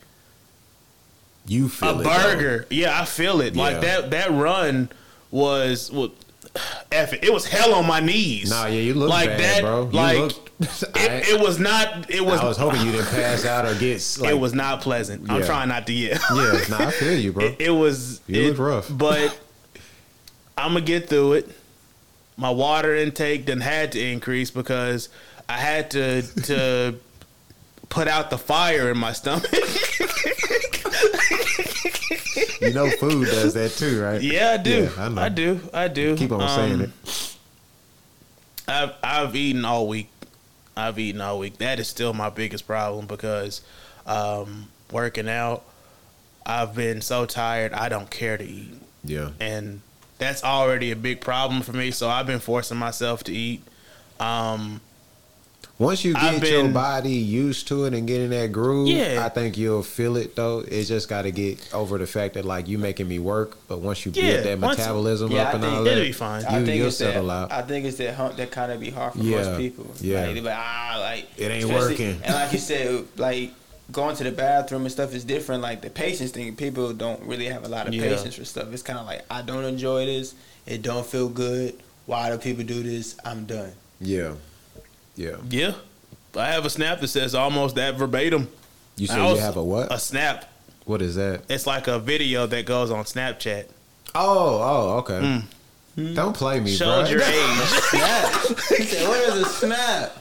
You 1.45 1.65
a 1.67 1.69
feel 1.69 2.01
it, 2.01 2.03
burger, 2.03 2.67
yeah, 2.69 2.99
I 2.99 3.05
feel 3.05 3.41
it. 3.41 3.55
Yeah. 3.55 3.61
Like 3.61 3.81
that 3.81 4.11
that 4.11 4.31
run 4.31 4.89
was 5.29 5.91
well, 5.91 6.11
F 6.91 7.13
it, 7.13 7.23
it 7.23 7.33
was 7.33 7.45
hell 7.45 7.73
on 7.73 7.87
my 7.87 7.99
knees. 7.99 8.49
Nah, 8.49 8.65
yeah, 8.65 8.81
you 8.81 8.93
look 8.93 9.09
like 9.09 9.29
bad, 9.29 9.39
that, 9.39 9.61
bro. 9.61 9.83
You 9.85 9.91
like 9.91 10.50
it, 10.95 11.29
it 11.29 11.41
was 11.41 11.59
not. 11.59 12.09
It 12.09 12.21
was. 12.23 12.39
I 12.39 12.45
was 12.45 12.57
hoping 12.57 12.85
you 12.85 12.91
didn't 12.91 13.07
pass 13.07 13.45
out 13.45 13.65
or 13.65 13.73
get 13.75 14.17
like. 14.19 14.31
it 14.31 14.39
was 14.39 14.53
not 14.53 14.81
pleasant. 14.81 15.29
I'm 15.29 15.43
trying 15.43 15.69
not 15.69 15.87
to 15.87 15.93
get. 15.93 16.19
Yeah, 16.33 16.63
nah, 16.69 16.87
I 16.87 16.91
feel 16.91 17.17
you, 17.19 17.33
bro. 17.33 17.45
It, 17.45 17.61
it 17.61 17.69
was. 17.71 18.21
You 18.27 18.41
it, 18.43 18.47
look 18.49 18.59
rough. 18.59 18.87
But 18.95 19.39
I'm 20.57 20.73
gonna 20.73 20.85
get 20.85 21.09
through 21.09 21.33
it. 21.33 21.49
My 22.37 22.51
water 22.51 22.95
intake 22.95 23.45
then 23.47 23.59
had 23.59 23.91
to 23.93 23.99
increase 23.99 24.51
because 24.51 25.09
I 25.49 25.57
had 25.57 25.89
to 25.91 26.21
to 26.43 26.95
put 27.89 28.07
out 28.07 28.29
the 28.29 28.37
fire 28.37 28.91
in 28.91 28.97
my 28.97 29.13
stomach. 29.13 29.51
you 32.61 32.71
know, 32.73 32.89
food 32.91 33.25
does 33.27 33.53
that 33.55 33.71
too, 33.71 34.01
right? 34.01 34.21
yeah, 34.21 34.51
I 34.51 34.57
do. 34.57 34.83
Yeah, 34.83 34.89
I 35.05 35.09
know. 35.09 35.21
I, 35.21 35.29
do. 35.29 35.59
I 35.73 35.87
do. 35.87 36.15
Keep 36.15 36.31
on 36.33 36.41
Um, 36.41 36.49
saying 36.49 36.81
it. 36.81 36.89
I've 38.67 38.93
I've 39.03 39.35
eaten 39.35 39.65
all 39.65 39.87
week. 39.87 40.09
I've 40.75 40.97
eaten 40.99 41.21
all 41.21 41.39
week. 41.39 41.57
That 41.57 41.79
is 41.79 41.87
still 41.87 42.13
my 42.13 42.29
biggest 42.29 42.65
problem 42.65 43.05
because 43.07 43.61
um, 44.05 44.69
working 44.91 45.29
out, 45.29 45.63
I've 46.45 46.75
been 46.75 47.01
so 47.01 47.25
tired. 47.25 47.73
I 47.73 47.89
don't 47.89 48.09
care 48.09 48.37
to 48.37 48.43
eat. 48.43 48.73
Yeah. 49.03 49.31
and 49.39 49.81
that's 50.19 50.43
already 50.43 50.91
a 50.91 50.95
big 50.95 51.19
problem 51.21 51.63
for 51.63 51.73
me. 51.73 51.89
So 51.89 52.07
I've 52.07 52.27
been 52.27 52.39
forcing 52.39 52.77
myself 52.77 53.23
to 53.23 53.33
eat. 53.33 53.63
Um, 54.19 54.79
Once 55.81 56.05
you 56.05 56.13
I've 56.15 56.39
get 56.39 56.51
your 56.51 56.67
body 56.69 57.09
used 57.13 57.67
to 57.69 57.85
it 57.85 57.93
and 57.95 58.07
get 58.07 58.21
in 58.21 58.29
that 58.29 58.51
groove, 58.51 58.87
Yeah. 58.87 59.25
I 59.25 59.29
think 59.29 59.57
you'll 59.57 59.81
feel 59.81 60.15
it 60.15 60.35
though. 60.35 60.59
It's 60.59 60.87
just 60.87 61.09
got 61.09 61.23
to 61.23 61.31
get 61.31 61.73
over 61.73 61.97
the 61.97 62.05
fact 62.05 62.35
that 62.35 62.45
like 62.45 62.67
you 62.67 62.77
making 62.77 63.07
me 63.07 63.17
work, 63.17 63.57
but 63.67 63.79
once 63.79 64.05
you 64.05 64.11
Yeah, 64.13 64.33
build 64.33 64.45
that 64.45 64.59
once- 64.59 64.77
metabolism 64.77 65.31
Yeah, 65.31 65.41
up 65.41 65.47
I 65.47 65.51
and 65.53 65.61
think 65.63 65.73
all 65.73 65.87
it'll 65.87 65.95
that, 65.99 66.01
be 66.05 66.11
fine. 66.11 66.41
You, 66.41 66.47
I 66.49 66.51
think 66.63 66.77
you'll 66.77 66.87
it's 66.87 66.97
that. 66.99 67.13
settle 67.13 67.31
out. 67.31 67.51
I 67.51 67.63
think 67.63 67.85
it's 67.85 67.97
that 67.97 68.13
hump 68.13 68.35
that 68.37 68.51
kind 68.51 68.71
of 68.71 68.79
be 68.79 68.91
hard 68.91 69.13
for 69.13 69.19
Yeah, 69.19 69.37
most 69.43 69.57
people. 69.57 69.87
yeah. 70.01 70.19
like, 70.19 70.27
they 70.27 70.33
be 70.35 70.41
like 70.41 70.55
ah, 70.57 70.97
like 71.01 71.27
It 71.37 71.49
ain't 71.51 71.69
working. 71.69 72.19
And 72.23 72.33
like 72.35 72.53
you 72.53 72.59
said, 72.59 73.05
like 73.17 73.51
going 73.91 74.15
to 74.17 74.23
the 74.23 74.31
bathroom 74.31 74.83
and 74.83 74.91
stuff 74.91 75.15
is 75.15 75.23
different. 75.23 75.63
Like 75.63 75.81
the 75.81 75.89
patience 75.89 76.29
thing, 76.31 76.55
people 76.55 76.93
don't 76.93 77.23
really 77.23 77.45
have 77.47 77.65
a 77.65 77.69
lot 77.69 77.87
of 77.87 77.93
Yeah. 77.95 78.03
patience 78.03 78.35
for 78.35 78.45
stuff. 78.45 78.67
It's 78.71 78.83
kind 78.83 78.99
of 78.99 79.07
like 79.07 79.23
I 79.31 79.41
don't 79.41 79.65
enjoy 79.65 80.05
this. 80.05 80.35
It 80.67 80.83
don't 80.83 81.05
feel 81.07 81.27
good. 81.27 81.73
Why 82.05 82.29
do 82.29 82.37
people 82.37 82.63
do 82.65 82.83
this? 82.83 83.15
I'm 83.25 83.45
done. 83.45 83.71
yeah, 83.99 84.33
yeah. 85.21 85.35
Yeah. 85.49 85.73
I 86.35 86.47
have 86.47 86.65
a 86.65 86.69
snap 86.69 86.99
that 87.01 87.07
says 87.09 87.35
almost 87.35 87.75
that 87.75 87.95
verbatim. 87.95 88.47
You 88.97 89.07
I 89.09 89.13
said 89.13 89.19
also- 89.19 89.35
you 89.35 89.41
have 89.41 89.57
a 89.57 89.63
what? 89.63 89.91
A 89.93 89.99
snap. 89.99 90.49
what 90.85 91.01
is 91.01 91.15
that? 91.15 91.43
It's 91.49 91.67
like 91.67 91.87
a 91.87 91.99
video 91.99 92.47
that 92.47 92.65
goes 92.65 92.89
on 92.91 93.03
Snapchat. 93.05 93.65
Oh, 94.15 94.59
oh, 94.61 94.97
okay. 94.99 95.19
Hmm. 95.19 95.39
Hmm. 96.01 96.13
Don't 96.13 96.35
play 96.35 96.59
me. 96.59 96.71
Showed 96.73 97.03
bro. 97.03 97.09
your 97.11 97.21
age. 97.23 97.57
Snap. 97.91 98.33
He 98.77 98.83
said, 98.83 99.07
what 99.07 99.19
is 99.29 99.35
a 99.41 99.45
snap? 99.45 100.17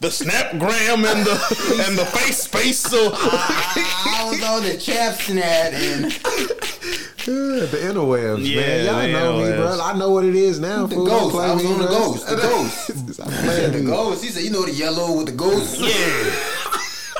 the 0.00 0.08
snapgram 0.08 1.04
and 1.06 1.24
the 1.24 1.84
and 1.86 1.96
the 1.98 2.04
face 2.06 2.42
space. 2.42 2.78
So 2.80 3.10
I 3.14 4.26
was 4.30 4.42
on 4.42 4.62
the 4.64 4.76
chap 4.76 5.14
snap 5.20 5.72
and 5.72 6.12
Yeah, 7.26 7.66
the 7.66 7.76
interwebs, 7.78 8.46
Yeah, 8.48 8.60
man. 8.60 8.84
Y'all 8.86 9.00
the 9.02 9.08
know 9.12 9.38
me, 9.50 9.56
bro. 9.56 9.80
I 9.82 9.96
know 9.96 10.10
what 10.10 10.24
it 10.24 10.34
is 10.34 10.58
now. 10.60 10.86
The 10.86 10.94
fool. 10.96 11.06
Ghost. 11.06 11.36
I 11.36 11.54
was 11.54 11.64
on 11.66 11.78
the 11.78 11.86
ghost. 11.86 12.26
The 12.28 12.36
ghost. 12.36 12.86
Stop 13.14 13.28
said 13.30 13.72
the 13.72 13.82
ghost. 13.82 14.24
He 14.24 14.30
said, 14.30 14.42
you 14.44 14.50
know 14.50 14.64
the 14.64 14.72
yellow 14.72 15.16
with 15.18 15.26
the 15.26 15.32
ghost? 15.32 15.78
yeah. 15.80 16.46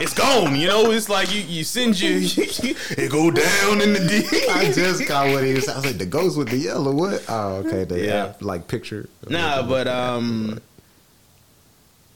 It's 0.02 0.14
gone, 0.14 0.56
you 0.56 0.66
know. 0.66 0.90
It's 0.92 1.10
like 1.10 1.30
you, 1.34 1.42
you 1.42 1.62
send 1.62 2.00
you, 2.00 2.20
it 2.24 3.10
go 3.10 3.30
down 3.30 3.82
in 3.82 3.92
the 3.92 4.00
deep. 4.08 4.32
I 4.50 4.72
just 4.72 5.06
got 5.06 5.30
what 5.30 5.44
it 5.44 5.56
is. 5.58 5.68
I 5.68 5.76
was 5.76 5.84
like, 5.84 5.98
the 5.98 6.06
ghost 6.06 6.38
with 6.38 6.48
the 6.48 6.56
yellow. 6.56 6.92
What? 6.92 7.22
Oh, 7.28 7.56
okay. 7.66 7.84
The 7.84 8.00
Yeah. 8.06 8.24
app, 8.28 8.40
like 8.42 8.66
picture. 8.66 9.10
Nah, 9.28 9.60
but 9.62 9.86
um, 9.86 10.58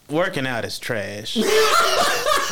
working 0.08 0.46
out 0.46 0.64
is 0.64 0.78
trash. 0.78 1.36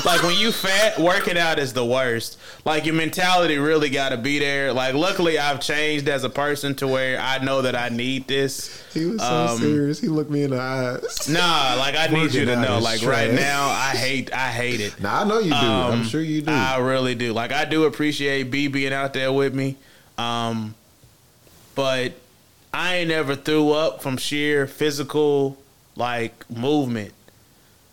Like 0.04 0.22
when 0.22 0.36
you 0.38 0.52
fat, 0.52 0.98
working 0.98 1.36
out 1.38 1.58
is 1.58 1.72
the 1.72 1.84
worst. 1.84 2.38
Like 2.64 2.84
your 2.86 2.94
mentality 2.94 3.58
really 3.58 3.90
got 3.90 4.10
to 4.10 4.16
be 4.16 4.38
there. 4.38 4.72
Like 4.72 4.94
luckily, 4.94 5.38
I've 5.38 5.60
changed 5.60 6.08
as 6.08 6.24
a 6.24 6.30
person 6.30 6.74
to 6.76 6.88
where 6.88 7.18
I 7.20 7.38
know 7.38 7.62
that 7.62 7.74
I 7.76 7.88
need 7.88 8.26
this. 8.28 8.82
he 8.94 9.04
was 9.06 9.20
so 9.20 9.26
um, 9.26 9.58
serious. 9.58 10.00
He 10.00 10.08
looked 10.08 10.30
me 10.30 10.42
in 10.44 10.50
the 10.50 10.60
eyes. 10.60 11.28
Nah, 11.28 11.74
like 11.78 11.94
I 11.96 12.06
need 12.08 12.32
you 12.34 12.44
to 12.46 12.56
know. 12.56 12.78
is 12.78 12.84
Like 12.84 13.02
right 13.02 13.32
now, 13.32 13.68
I 13.68 13.90
hate, 13.96 14.32
I 14.32 14.48
hate 14.50 14.80
it. 14.80 15.00
Nah, 15.00 15.20
I 15.22 15.24
know 15.24 15.38
you 15.38 15.50
do. 15.50 15.54
I'm 15.56 15.92
Um, 16.00 16.04
sure 16.04 16.22
you 16.22 16.42
do. 16.42 16.50
I 16.52 16.78
really 16.78 17.14
do. 17.14 17.32
Like 17.32 17.52
I 17.52 17.64
do 17.64 17.84
appreciate 17.84 18.50
B 18.50 18.68
being 18.68 18.92
out 18.92 19.12
there 19.12 19.32
with 19.32 19.54
me. 19.54 19.76
Um, 20.18 20.74
but 21.74 22.12
I 22.72 22.96
ain't 22.96 23.08
never 23.08 23.34
threw 23.34 23.72
up 23.72 24.02
from 24.02 24.16
sheer 24.16 24.66
physical 24.66 25.58
like 25.96 26.48
movement. 26.50 27.12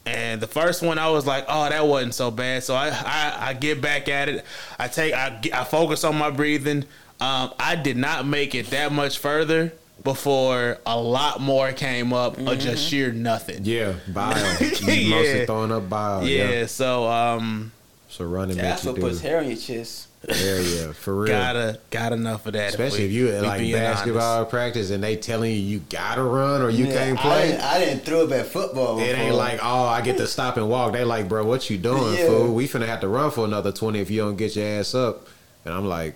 And 0.10 0.42
the 0.42 0.48
first 0.48 0.82
one, 0.82 0.98
I 0.98 1.10
was 1.10 1.26
like, 1.28 1.46
"Oh, 1.48 1.70
that 1.70 1.86
wasn't 1.86 2.16
so 2.16 2.32
bad." 2.32 2.64
So 2.64 2.74
I, 2.76 2.88
I, 2.90 3.36
I 3.50 3.54
get 3.54 3.80
back 3.82 4.10
at 4.10 4.28
it. 4.30 4.46
I 4.80 4.88
take, 4.88 5.14
I, 5.14 5.40
I 5.54 5.64
focus 5.64 6.04
on 6.04 6.16
my 6.18 6.32
breathing. 6.32 6.86
Um, 7.22 7.54
I 7.60 7.76
did 7.76 7.98
not 7.98 8.26
make 8.26 8.56
it 8.56 8.68
that 8.72 8.92
much 8.92 9.20
further 9.20 9.74
before 10.04 10.78
a 10.86 11.00
lot 11.00 11.42
more 11.42 11.72
came 11.74 12.14
up 12.14 12.38
of 12.38 12.58
just 12.60 12.88
sheer 12.88 13.12
nothing. 13.12 13.66
yeah, 13.66 13.94
bile. 14.08 14.34
Yeah. 14.82 15.10
mostly 15.10 15.46
throwing 15.46 15.72
up 15.72 15.90
bile. 15.90 16.26
Yeah. 16.26 16.50
Yeah. 16.50 16.66
So, 16.68 17.08
um, 17.08 17.72
So 18.08 18.24
running 18.26 18.56
back. 18.56 18.64
that's 18.64 18.86
makes 18.86 18.86
you 18.86 18.92
what 19.04 19.10
do. 19.10 19.14
puts 19.16 19.22
hair 19.22 19.40
on 19.40 19.48
your 19.48 19.58
chest. 19.58 20.08
Yeah, 20.28 20.60
yeah, 20.60 20.92
for 20.92 21.16
real. 21.16 21.28
gotta 21.28 21.80
got 21.92 22.12
enough 22.12 22.46
of 22.46 22.54
that. 22.54 22.70
Especially 22.72 23.06
if 23.06 23.10
we- 23.12 23.16
you 23.16 23.30
at 23.30 23.42
we 23.42 23.48
like 23.48 23.60
being 23.60 23.74
basketball 23.74 24.46
practice 24.46 24.90
and 24.92 25.02
they 25.02 25.16
telling 25.16 25.52
you 25.52 25.58
you 25.58 25.80
gotta 25.90 26.22
run 26.22 26.62
or 26.62 26.70
you 26.70 26.86
Yeah, 26.88 26.94
can't 26.94 27.20
I 27.20 27.22
play. 27.22 27.48
didn't, 27.52 27.62
I 27.62 27.80
didn't 27.80 28.06
throw 28.06 28.26
up 28.26 28.32
at 28.34 28.48
football. 28.48 29.00
It 29.00 29.18
ain't 29.18 29.36
like, 29.36 29.60
oh, 29.64 29.86
I 29.86 30.02
get 30.02 30.18
to 30.18 30.28
stop 30.28 30.58
and 30.58 30.70
walk. 30.70 30.92
They 30.92 31.06
like, 31.06 31.30
bro, 31.30 31.46
what 31.46 31.70
you 31.70 31.78
doing, 31.90 32.16
Yeah. 32.16 32.28
fool? 32.28 32.54
We 32.54 32.68
finna 32.68 32.86
have 32.86 33.00
to 33.00 33.08
run 33.08 33.32
for 33.32 33.46
another 33.46 33.72
20 33.72 34.00
if 34.00 34.12
you 34.12 34.20
don't 34.22 34.36
get 34.36 34.58
your 34.58 34.68
ass 34.68 34.94
up. 34.94 35.26
And 35.64 35.74
I'm 35.74 35.88
like, 35.88 36.16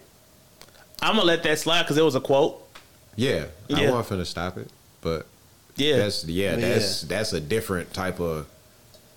I'm 1.01 1.15
gonna 1.15 1.25
let 1.25 1.43
that 1.43 1.59
slide 1.59 1.83
because 1.83 1.97
it 1.97 2.03
was 2.03 2.15
a 2.15 2.21
quote. 2.21 2.61
yeah, 3.15 3.45
I 3.73 3.81
Yeah. 3.83 3.91
wasn't 3.91 4.19
finna 4.21 4.25
stop 4.25 4.57
it. 4.57 4.67
But 5.01 5.27
Yeah, 5.77 5.97
that's, 5.97 6.25
yeah, 6.25 6.57
Yeah. 6.57 6.73
that's 6.73 7.01
that's 7.03 7.31
a 7.33 7.39
different 7.39 7.93
type 7.93 8.19
of, 8.19 8.47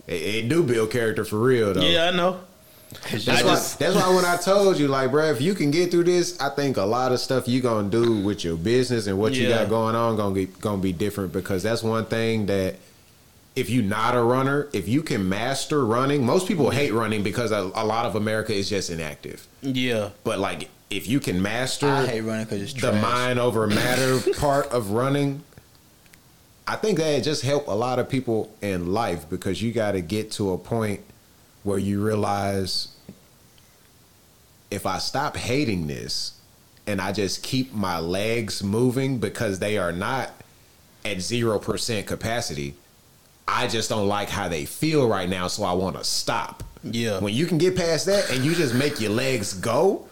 it, 0.06 0.14
it 0.22 0.48
do 0.48 0.62
build 0.62 0.90
character 0.92 1.24
for 1.24 1.38
real, 1.38 1.74
though. 1.74 1.80
yeah, 1.82 2.08
I 2.08 2.10
know. 2.12 2.38
That's 3.10 3.28
I 3.28 3.32
why, 3.34 3.40
just- 3.42 3.78
that's 3.78 3.94
why 3.94 4.14
when 4.14 4.24
I 4.24 4.36
told 4.36 4.78
you, 4.78 4.88
like, 4.88 5.10
bro, 5.10 5.26
if 5.30 5.40
you 5.40 5.54
can 5.54 5.70
get 5.70 5.90
through 5.90 6.04
this, 6.04 6.38
I 6.40 6.48
think 6.50 6.76
a 6.76 6.84
lot 6.84 7.12
of 7.12 7.20
stuff 7.20 7.46
you 7.48 7.60
gonna 7.60 7.88
do 7.88 8.20
with 8.20 8.44
your 8.44 8.56
business 8.56 9.06
and 9.06 9.18
what 9.18 9.34
you 9.34 9.48
got 9.48 9.68
going 9.68 9.94
on 9.94 10.16
gonna 10.16 10.34
be 10.34 10.46
gonna 10.46 10.82
be 10.82 10.92
different 10.92 11.32
because 11.32 11.62
that's 11.62 11.82
one 11.82 12.06
thing 12.06 12.46
that 12.46 12.76
if 13.54 13.70
you're 13.70 13.82
not 13.84 14.14
a 14.14 14.22
runner, 14.22 14.68
if 14.74 14.86
you 14.86 15.02
can 15.02 15.28
master 15.28 15.84
running, 15.86 16.26
most 16.26 16.46
people 16.46 16.68
hate 16.70 16.92
running 16.92 17.22
because 17.22 17.52
a, 17.52 17.70
a 17.74 17.84
lot 17.86 18.04
of 18.04 18.14
America 18.14 18.52
is 18.52 18.68
just 18.68 18.90
inactive. 18.90 19.46
Yeah, 19.62 20.10
But 20.24 20.38
like, 20.38 20.68
if 20.90 21.08
you 21.08 21.20
can 21.20 21.40
master 21.40 21.88
I 21.88 22.06
hate 22.06 22.20
running 22.20 22.44
because 22.44 22.60
it's 22.62 22.74
the 22.80 22.92
mind 22.92 23.38
over 23.38 23.66
matter 23.82 24.20
part 24.34 24.66
of 24.72 24.90
running, 24.90 25.42
I 26.68 26.76
think 26.76 26.98
that 26.98 27.22
just 27.24 27.42
help 27.44 27.66
a 27.68 27.72
lot 27.72 27.98
of 27.98 28.08
people 28.10 28.54
in 28.60 28.92
life 28.92 29.28
because 29.30 29.62
you 29.62 29.72
got 29.72 29.92
to 29.92 30.00
get 30.02 30.32
to 30.32 30.52
a 30.52 30.58
point 30.58 31.00
where 31.66 31.78
you 31.78 32.00
realize 32.00 32.88
if 34.70 34.86
I 34.86 34.98
stop 34.98 35.36
hating 35.36 35.88
this 35.88 36.40
and 36.86 37.00
I 37.00 37.10
just 37.10 37.42
keep 37.42 37.74
my 37.74 37.98
legs 37.98 38.62
moving 38.62 39.18
because 39.18 39.58
they 39.58 39.76
are 39.76 39.90
not 39.90 40.30
at 41.04 41.16
0% 41.16 42.06
capacity, 42.06 42.74
I 43.48 43.66
just 43.66 43.88
don't 43.90 44.06
like 44.06 44.28
how 44.30 44.48
they 44.48 44.64
feel 44.64 45.08
right 45.08 45.28
now, 45.28 45.48
so 45.48 45.64
I 45.64 45.72
want 45.72 45.96
to 45.96 46.04
stop. 46.04 46.62
Yeah. 46.84 47.18
When 47.18 47.34
you 47.34 47.46
can 47.46 47.58
get 47.58 47.74
past 47.76 48.06
that 48.06 48.30
and 48.30 48.44
you 48.44 48.54
just 48.54 48.72
make 48.74 49.00
your 49.00 49.10
legs 49.10 49.52
go, 49.52 50.06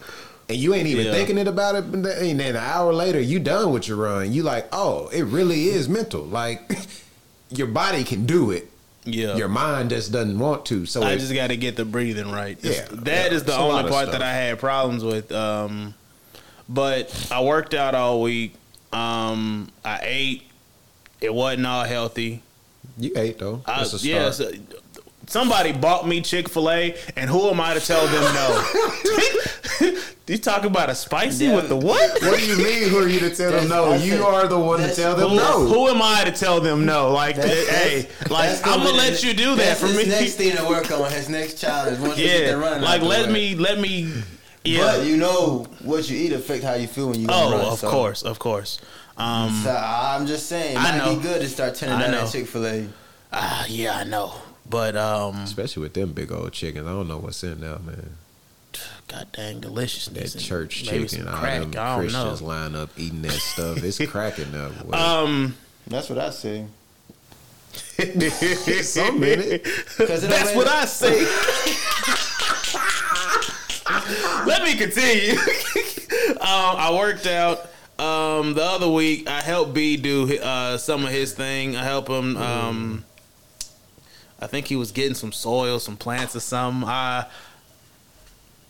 and 0.49 0.59
you 0.59 0.75
ain't 0.75 0.89
even 0.89 1.07
Yeah. 1.07 1.13
thinking 1.13 1.39
it 1.39 1.47
about 1.49 1.77
it, 1.77 1.85
and 1.85 2.05
then 2.05 2.41
an 2.41 2.57
hour 2.57 2.93
later 2.93 3.21
you 3.21 3.39
done 3.39 3.73
with 3.73 3.87
your 3.89 3.97
run. 3.97 4.33
You 4.33 4.43
like, 4.43 4.67
oh, 4.73 5.09
it 5.09 5.23
really 5.23 5.69
is 5.69 5.89
mental. 5.89 6.23
Like 6.25 6.69
your 7.51 7.69
body 7.69 8.03
can 8.03 8.27
do 8.27 8.51
it. 8.51 8.69
Yeah. 9.05 9.37
Your 9.37 9.49
mind 9.49 9.91
just 9.91 10.13
doesn't 10.13 10.39
want 10.39 10.67
to. 10.67 10.87
So 10.87 11.03
I 11.03 11.13
it- 11.13 11.19
just 11.19 11.33
got 11.35 11.49
to 11.49 11.57
get 11.57 11.77
the 11.77 11.85
breathing 11.85 12.31
right. 12.31 12.57
It's- 12.65 12.89
Yeah, 12.91 12.97
that 13.03 13.31
yeah, 13.31 13.37
is 13.37 13.45
the 13.45 13.53
it's 13.53 13.59
a 13.59 13.63
lot 13.65 13.79
only 13.81 13.91
part 13.91 14.13
that 14.13 14.23
I 14.23 14.33
had 14.33 14.59
problems 14.59 15.05
with. 15.05 15.31
Um, 15.33 15.95
but 16.69 17.29
I 17.31 17.43
worked 17.43 17.75
out 17.75 17.95
all 17.95 18.23
week. 18.23 18.55
Um, 18.93 19.69
I 19.85 20.01
ate. 20.03 20.43
It 21.21 21.33
wasn't 21.35 21.67
all 21.67 21.85
healthy. 21.85 22.43
you 22.99 23.13
ate 23.17 23.39
though. 23.39 23.63
I, 23.67 23.79
That's 23.79 23.93
a 23.95 23.99
start. 23.99 24.11
yeah, 24.13 24.31
so- 24.31 24.53
somebody 25.27 25.72
bought 25.72 26.07
me 26.07 26.20
Chick 26.20 26.49
Fil 26.49 26.70
A, 26.70 26.95
and 27.16 27.29
who 27.31 27.49
am 27.49 27.61
I 27.61 27.75
to 27.75 27.81
tell 27.81 28.07
them 28.07 28.35
no? 28.35 30.01
you 30.27 30.39
talk 30.39 30.64
about 30.64 30.89
a 30.91 30.95
spicy 30.95 31.47
Yeah. 31.47 31.57
with 31.57 31.68
the 31.68 31.77
what? 31.77 32.22
What 32.22 32.39
do 32.41 32.47
you 32.47 32.57
mean? 32.57 32.89
Who 32.89 32.99
are 32.99 33.09
you 33.09 33.20
to 33.20 33.35
tell 33.35 33.51
them 33.53 33.68
no? 33.68 33.91
that's 33.91 34.05
You 34.05 34.14
it. 34.14 34.20
are 34.20 34.47
the 34.49 34.59
one 34.59 34.81
to 34.81 34.95
tell 34.95 35.14
them 35.16 35.31
Who, 35.31 35.37
no. 35.37 35.66
who 35.66 35.89
am 35.89 36.01
I 36.03 36.25
to 36.25 36.33
tell 36.33 36.61
them 36.61 36.85
no? 36.87 37.12
Like, 37.12 37.37
That's- 37.37 37.68
hey, 37.68 38.09
like 38.31 38.66
I'm 38.66 38.81
gonna 38.81 38.97
let 38.97 39.22
you 39.22 39.35
do 39.35 39.55
that 39.57 39.77
for 39.77 39.87
me. 39.89 40.07
Next 40.07 40.35
thing 40.35 40.57
to 40.57 40.64
work 40.64 40.91
on, 40.91 41.11
his 41.12 41.29
next 41.29 41.55
challenge. 41.59 41.99
Once 42.01 42.18
you 42.18 42.25
get 42.25 42.43
yeah, 42.43 42.51
the 42.53 42.57
run 42.59 42.81
like 42.83 43.03
let 43.03 43.31
me, 43.31 43.55
let 43.55 43.79
me. 43.79 44.12
But 44.62 44.70
Yeah. 44.70 45.03
you 45.03 45.18
know 45.18 45.66
what 45.83 46.09
you 46.09 46.16
eat 46.16 46.33
affect 46.33 46.64
how 46.64 46.72
you 46.75 46.87
feel 46.87 47.11
when 47.11 47.20
you 47.20 47.27
Oh, 47.31 47.53
run. 47.53 47.61
of 47.66 47.79
so- 47.81 47.91
course, 47.91 48.22
of 48.22 48.39
course. 48.39 48.79
Um, 49.16 49.61
So 49.62 49.70
I'm 49.70 50.27
just 50.27 50.47
saying, 50.49 50.75
it 50.77 50.79
I 50.79 50.83
might 50.83 50.97
know. 51.05 51.16
be 51.16 51.22
good 51.22 51.41
to 51.43 51.49
start 51.49 51.75
turning 51.77 51.97
I 51.97 52.03
down 52.03 52.11
that 52.12 52.33
Chick 52.33 52.47
Fil 52.49 52.66
A. 52.66 52.87
ah, 53.33 53.64
yeah, 53.68 53.99
I 53.99 54.05
know, 54.05 54.33
but 54.69 54.97
um, 54.97 55.37
Especially 55.41 55.83
with 55.83 55.95
them 55.95 56.12
big 56.12 56.33
old 56.33 56.53
chickens. 56.53 56.87
I 56.87 56.91
don't 56.91 57.09
know 57.09 57.19
what's 57.19 57.43
in 57.45 57.61
there, 57.61 57.79
man. 57.79 58.17
god 59.09 59.29
dang 59.33 59.61
deliciousness. 59.61 60.33
That 60.35 60.41
church 60.41 60.85
chicken. 60.85 61.29
All 61.29 61.37
crack. 61.39 61.61
them 61.61 61.71
I 61.71 61.97
don't 61.97 62.01
know. 62.01 62.01
Christians 62.01 62.43
line 62.43 62.75
up 62.75 62.91
eating 62.97 63.23
that 63.23 63.33
stuff. 63.53 63.83
It's 63.85 63.99
cracking 64.11 64.55
up. 64.55 64.87
boy. 64.87 64.97
Um, 64.97 65.57
That's 65.87 66.09
what 66.09 66.19
I 66.19 66.31
say. 66.31 66.67
Some 68.83 69.23
in 69.25 69.41
it 69.41 69.65
don't 69.99 70.09
that's 70.09 70.47
make- 70.47 70.57
what 70.57 70.69
I 70.69 70.85
say. 70.85 71.25
Let 74.47 74.62
me 74.62 74.75
continue. 74.77 75.33
um, 76.41 76.41
I 76.41 76.91
worked 76.97 77.27
out. 77.27 77.67
Um, 77.99 78.55
the 78.55 78.62
other 78.65 78.89
week, 78.89 79.29
I 79.29 79.41
helped 79.41 79.75
B 79.75 79.97
do 79.97 80.39
uh, 80.39 80.79
some 80.79 81.05
of 81.05 81.11
his 81.11 81.33
thing. 81.33 81.77
I 81.77 81.85
helped 81.85 82.09
him. 82.09 82.37
Um, 82.37 83.05
I 84.41 84.47
think 84.47 84.66
he 84.66 84.76
was 84.76 84.93
getting 84.93 85.14
some 85.14 85.32
soil, 85.32 85.78
some 85.78 85.97
plants, 85.97 86.37
or 86.37 86.41
something. 86.41 86.89
I 86.89 87.26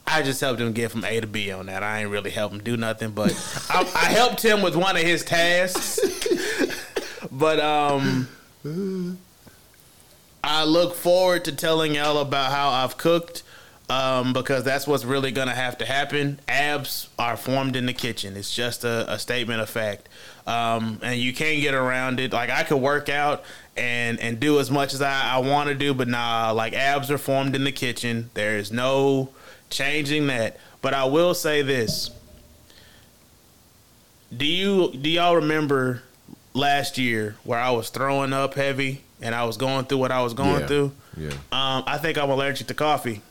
I 0.06 0.22
just 0.22 0.40
helped 0.40 0.60
him 0.60 0.72
get 0.72 0.90
from 0.90 1.04
A 1.04 1.20
to 1.20 1.26
B 1.26 1.50
on 1.50 1.66
that. 1.66 1.82
I 1.82 2.00
ain't 2.00 2.10
really 2.10 2.30
help 2.30 2.52
him 2.52 2.62
do 2.62 2.76
nothing, 2.76 3.12
but 3.12 3.32
I, 3.70 3.80
I 3.80 4.04
helped 4.12 4.44
him 4.44 4.62
with 4.62 4.76
one 4.76 4.96
of 4.96 5.02
his 5.02 5.24
tasks. 5.24 5.98
but 7.32 7.58
um, 7.60 8.28
I 10.44 10.64
look 10.64 10.94
forward 10.94 11.44
to 11.46 11.52
telling 11.52 11.94
y'all 11.94 12.18
about 12.18 12.52
how 12.52 12.68
I've 12.68 12.98
cooked 12.98 13.42
um, 13.88 14.32
because 14.32 14.64
that's 14.64 14.86
what's 14.86 15.04
really 15.04 15.30
going 15.30 15.48
to 15.48 15.54
have 15.54 15.78
to 15.78 15.86
happen. 15.86 16.40
Abs 16.48 17.08
are 17.18 17.36
formed 17.36 17.76
in 17.76 17.86
the 17.86 17.92
kitchen. 17.92 18.36
It's 18.36 18.54
just 18.54 18.84
a, 18.84 19.10
a 19.12 19.18
statement 19.18 19.60
of 19.60 19.70
fact. 19.70 20.08
Um, 20.46 21.00
and 21.02 21.18
you 21.18 21.32
can't 21.32 21.60
get 21.62 21.72
around 21.74 22.20
it. 22.20 22.32
Like, 22.32 22.50
I 22.50 22.64
could 22.64 22.76
work 22.76 23.08
out 23.08 23.44
and, 23.76 24.20
and 24.20 24.38
do 24.38 24.60
as 24.60 24.70
much 24.70 24.92
as 24.92 25.00
I, 25.00 25.34
I 25.36 25.38
want 25.38 25.68
to 25.70 25.74
do, 25.74 25.94
but 25.94 26.06
nah, 26.06 26.50
like, 26.52 26.74
abs 26.74 27.10
are 27.10 27.16
formed 27.18 27.54
in 27.56 27.64
the 27.64 27.72
kitchen. 27.72 28.30
There 28.34 28.58
is 28.58 28.70
no 28.70 29.30
changing 29.70 30.26
that. 30.26 30.58
But 30.82 30.92
I 30.92 31.04
will 31.06 31.32
say 31.32 31.62
this. 31.62 32.10
Do 34.36 34.44
you 34.44 34.92
do 34.92 35.08
y'all 35.08 35.36
remember 35.36 36.02
last 36.54 36.98
year 36.98 37.36
where 37.44 37.58
I 37.58 37.70
was 37.70 37.88
throwing 37.90 38.32
up 38.32 38.54
heavy 38.54 39.02
and 39.22 39.34
I 39.34 39.44
was 39.44 39.56
going 39.56 39.84
through 39.86 39.98
what 39.98 40.10
I 40.12 40.22
was 40.22 40.34
going 40.34 40.60
Yeah. 40.60 40.66
through? 40.66 40.92
Yeah. 41.16 41.30
Um, 41.52 41.84
I 41.86 41.98
think 41.98 42.18
I'm 42.18 42.30
allergic 42.30 42.66
to 42.66 42.74
coffee. 42.74 43.22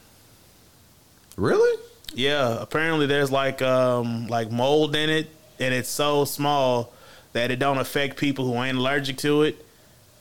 Really? 1.35 1.77
Yeah, 2.13 2.61
apparently 2.61 3.05
there's 3.05 3.31
like 3.31 3.61
um 3.61 4.27
like 4.27 4.49
mold 4.51 4.95
in 4.95 5.09
it, 5.09 5.29
and 5.59 5.73
it's 5.73 5.89
so 5.89 6.25
small 6.25 6.93
that 7.33 7.51
it 7.51 7.59
don't 7.59 7.77
affect 7.77 8.17
people 8.17 8.45
who 8.45 8.61
ain't 8.61 8.77
allergic 8.77 9.17
to 9.17 9.43
it, 9.43 9.63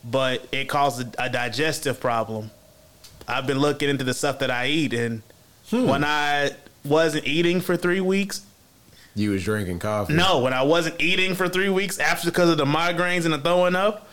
but 0.03 0.47
it 0.51 0.65
causes 0.65 1.05
a 1.17 1.29
digestive 1.29 1.99
problem. 1.99 2.51
I've 3.27 3.47
been 3.47 3.59
looking 3.59 3.89
into 3.89 4.03
the 4.03 4.13
stuff 4.13 4.39
that 4.39 4.51
I 4.51 4.67
eat, 4.67 4.93
and 4.93 5.21
hmm. 5.69 5.87
when 5.87 6.03
I 6.03 6.51
wasn't 6.83 7.25
eating 7.25 7.61
for 7.61 7.77
three 7.77 8.01
weeks, 8.01 8.45
You 9.15 9.31
was 9.31 9.43
drinking 9.43 9.79
coffee. 9.79 10.13
no, 10.13 10.39
when 10.39 10.53
I 10.53 10.63
wasn't 10.63 10.99
eating 10.99 11.35
for 11.35 11.47
three 11.47 11.69
weeks 11.69 11.99
after 11.99 12.29
because 12.29 12.49
of 12.49 12.57
the 12.57 12.65
migraines 12.65 13.25
and 13.25 13.33
the 13.33 13.37
throwing 13.37 13.75
up, 13.75 14.07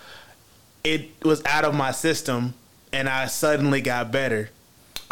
it 0.85 1.11
was 1.25 1.43
out 1.45 1.65
of 1.65 1.75
my 1.75 1.91
system, 1.91 2.55
and 2.93 3.09
I 3.09 3.27
suddenly 3.27 3.81
got 3.81 4.13
better. 4.13 4.51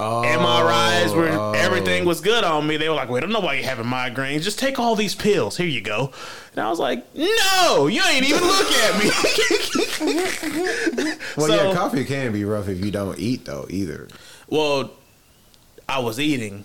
Oh, 0.01 0.23
MRIs 0.25 1.17
where 1.17 1.33
oh. 1.33 1.53
everything 1.53 2.05
was 2.05 2.21
good 2.21 2.45
on 2.45 2.65
me. 2.67 2.77
They 2.77 2.89
were 2.89 2.95
like, 2.95 3.09
"We 3.09 3.19
don't 3.21 3.33
know 3.33 3.41
why 3.41 3.55
you're 3.55 3.65
having 3.65 3.87
migraines. 3.87 4.43
Just 4.43 4.59
take 4.59 4.79
all 4.79 4.95
these 4.95 5.15
pills. 5.17 5.57
Here 5.57 5.67
you 5.67 5.81
go." 5.81 6.13
And 6.53 6.61
I 6.61 6.71
was 6.71 6.79
like, 6.79 7.05
"No, 7.17 7.89
you 7.89 8.01
ain't 8.09 8.29
even 8.29 8.43
look 8.43 8.71
at 8.71 9.03
me." 9.03 9.11
Well, 11.37 11.47
So- 11.49 11.69
yeah, 11.69 11.75
coffee 11.75 12.05
can 12.05 12.33
be 12.33 12.45
rough 12.45 12.69
if 12.69 12.85
you 12.85 12.91
don't 12.91 13.19
eat 13.19 13.45
though 13.45 13.67
either. 13.69 14.09
well, 14.49 14.91
I 15.89 15.99
was 16.01 16.19
eating. 16.21 16.65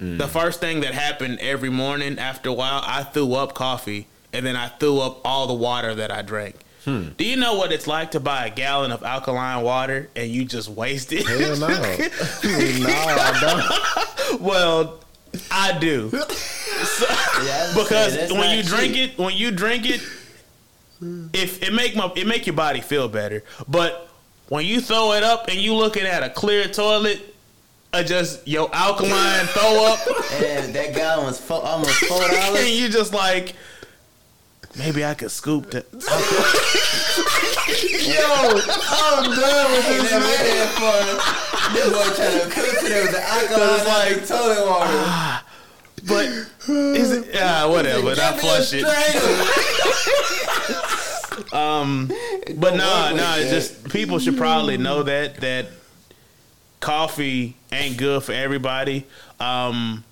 Mm. 0.00 0.18
The 0.18 0.28
first 0.28 0.60
thing 0.60 0.80
that 0.80 0.94
happened 0.94 1.38
every 1.40 1.70
morning 1.70 2.18
after 2.18 2.50
a 2.50 2.52
while, 2.52 2.82
I 2.84 3.04
threw 3.04 3.34
up 3.34 3.54
coffee, 3.54 4.06
and 4.32 4.44
then 4.44 4.56
I 4.56 4.68
threw 4.68 5.00
up 5.00 5.20
all 5.24 5.46
the 5.46 5.54
water 5.54 5.94
that 5.94 6.10
I 6.10 6.22
drank. 6.22 6.56
Hmm. 6.84 7.08
Do 7.16 7.24
you 7.24 7.36
know 7.36 7.54
what 7.54 7.72
it's 7.72 7.86
like 7.86 8.10
to 8.10 8.20
buy 8.20 8.46
a 8.46 8.50
gallon 8.50 8.92
of 8.92 9.02
alkaline 9.02 9.62
water 9.64 10.10
and 10.14 10.30
you 10.30 10.44
just 10.44 10.68
waste 10.68 11.12
it? 11.12 11.26
Hell 11.26 11.56
no. 11.56 11.68
no, 11.68 11.76
I 12.88 13.38
don't. 14.30 14.40
well, 14.40 15.00
I 15.50 15.78
do. 15.78 16.10
Yeah, 16.12 16.20
I 16.20 17.72
because 17.74 18.14
saying, 18.14 18.30
when 18.32 18.40
not 18.48 18.56
you 18.56 18.62
drink 18.62 18.96
it, 18.96 19.18
when 19.18 19.34
you 19.34 19.50
drink 19.50 19.86
it, 19.86 20.00
if 21.32 21.62
it 21.62 21.72
make 21.72 21.96
my 21.96 22.12
it 22.16 22.26
make 22.26 22.46
your 22.46 22.54
body 22.54 22.80
feel 22.80 23.08
better. 23.08 23.42
But 23.66 24.08
when 24.48 24.66
you 24.66 24.80
throw 24.80 25.12
it 25.12 25.22
up 25.22 25.48
and 25.48 25.56
you 25.56 25.74
looking 25.74 26.04
at 26.04 26.22
a 26.22 26.30
clear 26.30 26.68
toilet, 26.68 27.34
uh, 27.92 28.02
just 28.02 28.46
your 28.46 28.68
alkaline 28.74 29.46
throw 29.46 29.86
up, 29.86 29.98
And 30.34 30.74
that 30.74 30.94
guy 30.94 31.16
was 31.24 31.40
fo- 31.40 31.60
almost 31.60 31.94
four 32.04 32.20
dollars. 32.28 32.60
and 32.60 32.68
you 32.70 32.88
just 32.88 33.14
like. 33.14 33.54
Maybe 34.76 35.04
I 35.04 35.14
could 35.14 35.30
scoop 35.30 35.70
that. 35.70 35.86
Yo, 38.04 38.60
I'm 38.90 39.30
done 39.30 39.70
with 39.72 39.86
this 39.86 40.12
man 40.12 40.68
for 40.74 40.92
this 41.72 41.88
boy 41.92 42.08
trying 42.16 42.40
to 42.40 42.46
cook 42.50 42.72
today 42.80 43.00
with 43.02 43.12
the 43.12 43.22
alcohol 43.22 43.78
like 43.86 44.26
toilet 44.26 44.66
water. 44.68 45.40
But 46.06 46.26
is 46.68 47.12
it? 47.12 47.32
Yeah, 47.34 47.64
whatever. 47.64 48.10
I 48.10 48.14
Give 48.32 48.40
flush 48.40 48.74
it. 48.74 48.84
Um, 51.52 52.10
but 52.56 52.74
nah, 52.76 53.10
nah. 53.12 53.36
It's 53.36 53.50
just 53.50 53.88
people 53.90 54.18
should 54.18 54.36
probably 54.36 54.76
know 54.76 55.02
that 55.04 55.36
that 55.38 55.68
coffee 56.80 57.56
ain't 57.72 57.96
good 57.96 58.22
for 58.22 58.32
everybody. 58.32 59.06
Um, 59.40 60.04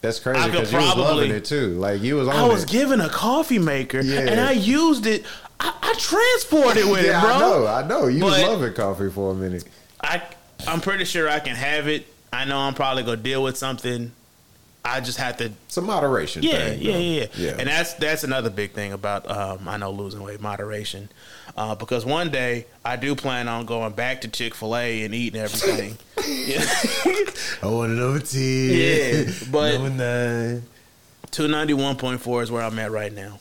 That's 0.00 0.18
crazy 0.18 0.50
because 0.50 0.72
you 0.72 0.78
was 0.78 0.96
loving 0.96 1.30
it 1.30 1.44
too. 1.44 1.78
Like 1.78 2.00
you 2.00 2.16
was 2.16 2.28
on 2.28 2.36
I 2.36 2.46
was 2.46 2.62
it. 2.64 2.70
given 2.70 3.00
a 3.00 3.08
coffee 3.08 3.58
maker 3.58 4.00
Yeah. 4.00 4.20
and 4.20 4.40
I 4.40 4.52
used 4.52 5.06
it. 5.06 5.24
I, 5.58 5.74
I 5.82 5.94
transported 5.98 6.90
with 6.90 7.04
yeah, 7.06 7.18
it, 7.18 7.20
bro. 7.22 7.34
I 7.36 7.38
know, 7.38 7.66
I 7.66 7.86
know. 7.86 8.06
You 8.06 8.24
was 8.24 8.34
But- 8.40 8.48
loving 8.48 8.72
coffee 8.74 9.10
for 9.10 9.32
a 9.32 9.34
minute. 9.34 9.64
I 10.02 10.22
I'm 10.66 10.80
pretty 10.80 11.04
sure 11.04 11.28
I 11.28 11.38
can 11.40 11.54
have 11.56 11.86
it. 11.88 12.06
I 12.32 12.44
know 12.44 12.58
I'm 12.58 12.74
probably 12.74 13.02
gonna 13.02 13.16
deal 13.18 13.42
with 13.42 13.56
something. 13.58 14.12
I 14.84 15.00
just 15.00 15.18
have 15.18 15.36
to 15.38 15.52
a 15.76 15.80
moderation. 15.80 16.42
Yeah, 16.42 16.70
thing, 16.70 16.80
yeah, 16.80 16.96
yeah, 16.96 17.26
yeah. 17.36 17.56
And 17.58 17.68
that's 17.68 17.94
that's 17.94 18.24
another 18.24 18.50
big 18.50 18.72
thing 18.72 18.92
about 18.92 19.30
um, 19.30 19.68
I 19.68 19.76
know 19.76 19.90
losing 19.90 20.22
weight 20.22 20.40
moderation, 20.40 21.10
uh, 21.56 21.74
because 21.74 22.06
one 22.06 22.30
day 22.30 22.66
I 22.84 22.96
do 22.96 23.14
plan 23.14 23.46
on 23.46 23.66
going 23.66 23.92
back 23.92 24.22
to 24.22 24.28
Chick 24.28 24.54
Fil 24.54 24.74
A 24.76 25.04
and 25.04 25.14
eating 25.14 25.40
everything. 25.40 25.98
I 26.18 27.66
want 27.66 27.92
another 27.92 28.20
ten. 28.20 28.40
Yeah, 28.70 29.32
but-. 29.50 30.62
Two 31.30 31.46
ninety 31.46 31.74
one 31.74 31.96
point 31.96 32.20
four 32.20 32.42
is 32.42 32.50
where 32.50 32.62
I'm 32.62 32.78
at 32.78 32.90
right 32.90 33.12
now, 33.12 33.38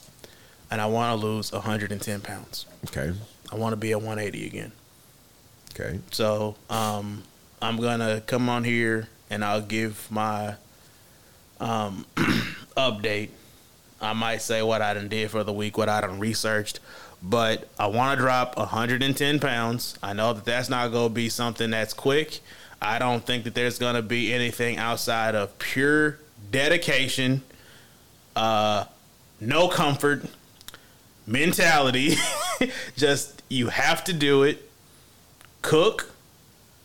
and 0.69 0.79
I 0.79 0.85
want 0.85 1.19
to 1.19 1.25
lose 1.25 1.49
hundred 1.49 1.91
and 1.91 2.01
ten 2.01 2.21
pounds. 2.21 2.65
Okay, 2.85 3.13
I 3.51 3.55
want 3.55 3.73
to 3.73 3.77
be 3.77 3.91
at 3.93 4.01
one 4.01 4.19
eighty 4.19 4.45
again. 4.45 4.71
okay. 5.73 5.99
So 6.11 6.55
um, 6.69 7.23
I'm 7.61 7.77
gonna 7.77 8.21
come 8.21 8.49
on 8.49 8.63
here 8.63 9.07
and 9.29 9.43
I'll 9.43 9.61
give 9.61 10.07
my 10.11 10.55
um, 11.59 12.05
update. 12.77 13.29
I 14.01 14.13
might 14.13 14.41
say 14.41 14.61
what 14.61 14.81
I 14.81 14.93
done 14.93 15.09
did 15.09 15.29
for 15.31 15.43
the 15.43 15.51
week, 15.53 15.77
what 15.77 15.89
I 15.89 15.99
done 16.01 16.19
researched, 16.19 16.79
but 17.21 17.67
I 17.77 17.87
want 17.87 18.17
to 18.17 18.23
drop 18.23 18.57
110 18.57 19.39
pounds. 19.39 19.97
I 20.01 20.13
know 20.13 20.31
that 20.33 20.45
that's 20.45 20.69
not 20.69 20.91
gonna 20.93 21.09
be 21.09 21.27
something 21.29 21.69
that's 21.71 21.93
quick. 21.93 22.39
I 22.81 22.97
don't 22.97 23.25
think 23.25 23.43
that 23.43 23.55
there's 23.55 23.77
gonna 23.77 24.01
be 24.01 24.33
anything 24.33 24.77
outside 24.77 25.35
of 25.35 25.57
pure 25.59 26.19
dedication, 26.49 27.41
uh, 28.37 28.85
no 29.41 29.67
comfort, 29.67 30.23
mentality. 31.27 32.15
Just 32.95 33.43
you 33.49 33.67
have 33.67 34.03
to 34.05 34.13
do 34.13 34.43
it 34.43 34.69
cook, 35.61 36.11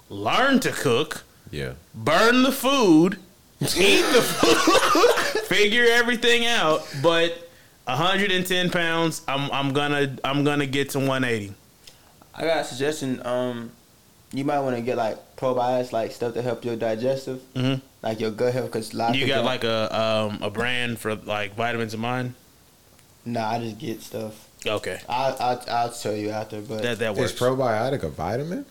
learn 0.08 0.58
to 0.60 0.72
cook, 0.72 1.22
Yeah. 1.52 1.74
burn 1.94 2.42
the 2.42 2.50
food, 2.52 3.18
eat 3.62 4.02
the 4.12 4.22
food, 4.22 5.42
figure 5.46 5.86
everything 5.90 6.46
out. 6.46 6.86
But 7.02 7.48
110 7.84 8.70
pounds, 8.70 9.22
I'm 9.28 9.50
I'm 9.50 9.72
gonna 9.72 10.16
I'm 10.24 10.44
gonna 10.44 10.66
get 10.66 10.90
to 10.90 10.98
180. 10.98 11.54
I 12.34 12.42
got 12.44 12.58
a 12.60 12.64
suggestion. 12.64 13.24
Um, 13.26 13.70
you 14.32 14.44
might 14.44 14.60
want 14.60 14.74
to 14.76 14.82
get 14.82 14.96
like 14.96 15.36
probiotics, 15.36 15.92
like 15.92 16.12
stuff 16.12 16.34
to 16.34 16.42
help 16.42 16.64
your 16.64 16.74
digestive, 16.76 17.40
Mhm. 17.54 17.80
like 18.02 18.18
your 18.20 18.30
gut 18.32 18.52
health. 18.52 18.70
Cause 18.72 18.92
a 18.92 18.96
lot 18.96 19.14
You 19.14 19.26
people 19.26 19.28
got 19.28 19.36
don't- 19.36 19.44
like 19.44 19.64
a 19.64 20.00
um 20.00 20.38
a 20.42 20.50
brand 20.50 20.98
for 20.98 21.14
like 21.14 21.54
vitamins 21.54 21.94
of 21.94 22.00
mine. 22.00 22.34
Nah, 23.24 23.50
I 23.52 23.58
just 23.60 23.78
get 23.78 24.02
stuff. 24.02 24.48
Okay, 24.66 24.98
I 25.08 25.30
I 25.30 25.58
I'll 25.70 25.92
tell 25.92 26.14
you 26.16 26.30
after, 26.30 26.60
but 26.60 26.82
that 26.82 26.98
that 26.98 27.12
Is 27.12 27.18
works. 27.18 27.32
probiotic 27.34 28.02
a 28.02 28.08
vitamin? 28.08 28.64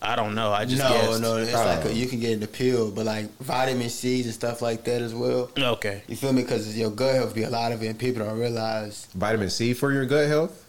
I 0.00 0.14
don't 0.14 0.34
know. 0.36 0.52
I 0.52 0.64
just 0.64 0.80
no, 0.82 0.88
guessed. 0.90 1.20
no, 1.20 1.36
it's 1.38 1.52
Oh. 1.54 1.64
like 1.64 1.84
a, 1.86 1.92
you 1.92 2.06
can 2.06 2.20
get 2.20 2.30
in 2.32 2.40
the 2.40 2.46
pill, 2.46 2.90
but 2.92 3.04
like 3.04 3.36
vitamin 3.38 3.88
C's 3.90 4.26
and 4.26 4.34
stuff 4.34 4.62
like 4.62 4.84
that 4.84 5.02
as 5.02 5.12
well. 5.12 5.50
Okay. 5.58 6.02
You 6.06 6.14
feel 6.16 6.32
me? 6.32 6.42
Because 6.42 6.76
your 6.78 6.90
gut 6.90 7.16
health 7.16 7.34
be 7.34 7.42
a 7.42 7.50
lot 7.50 7.72
of 7.72 7.82
it, 7.82 7.88
and 7.88 7.98
people 7.98 8.24
don't 8.24 8.38
realize. 8.38 9.06
Vitamin 9.14 9.50
C 9.50 9.74
for 9.74 9.92
your 9.92 10.06
gut 10.06 10.28
health? 10.28 10.64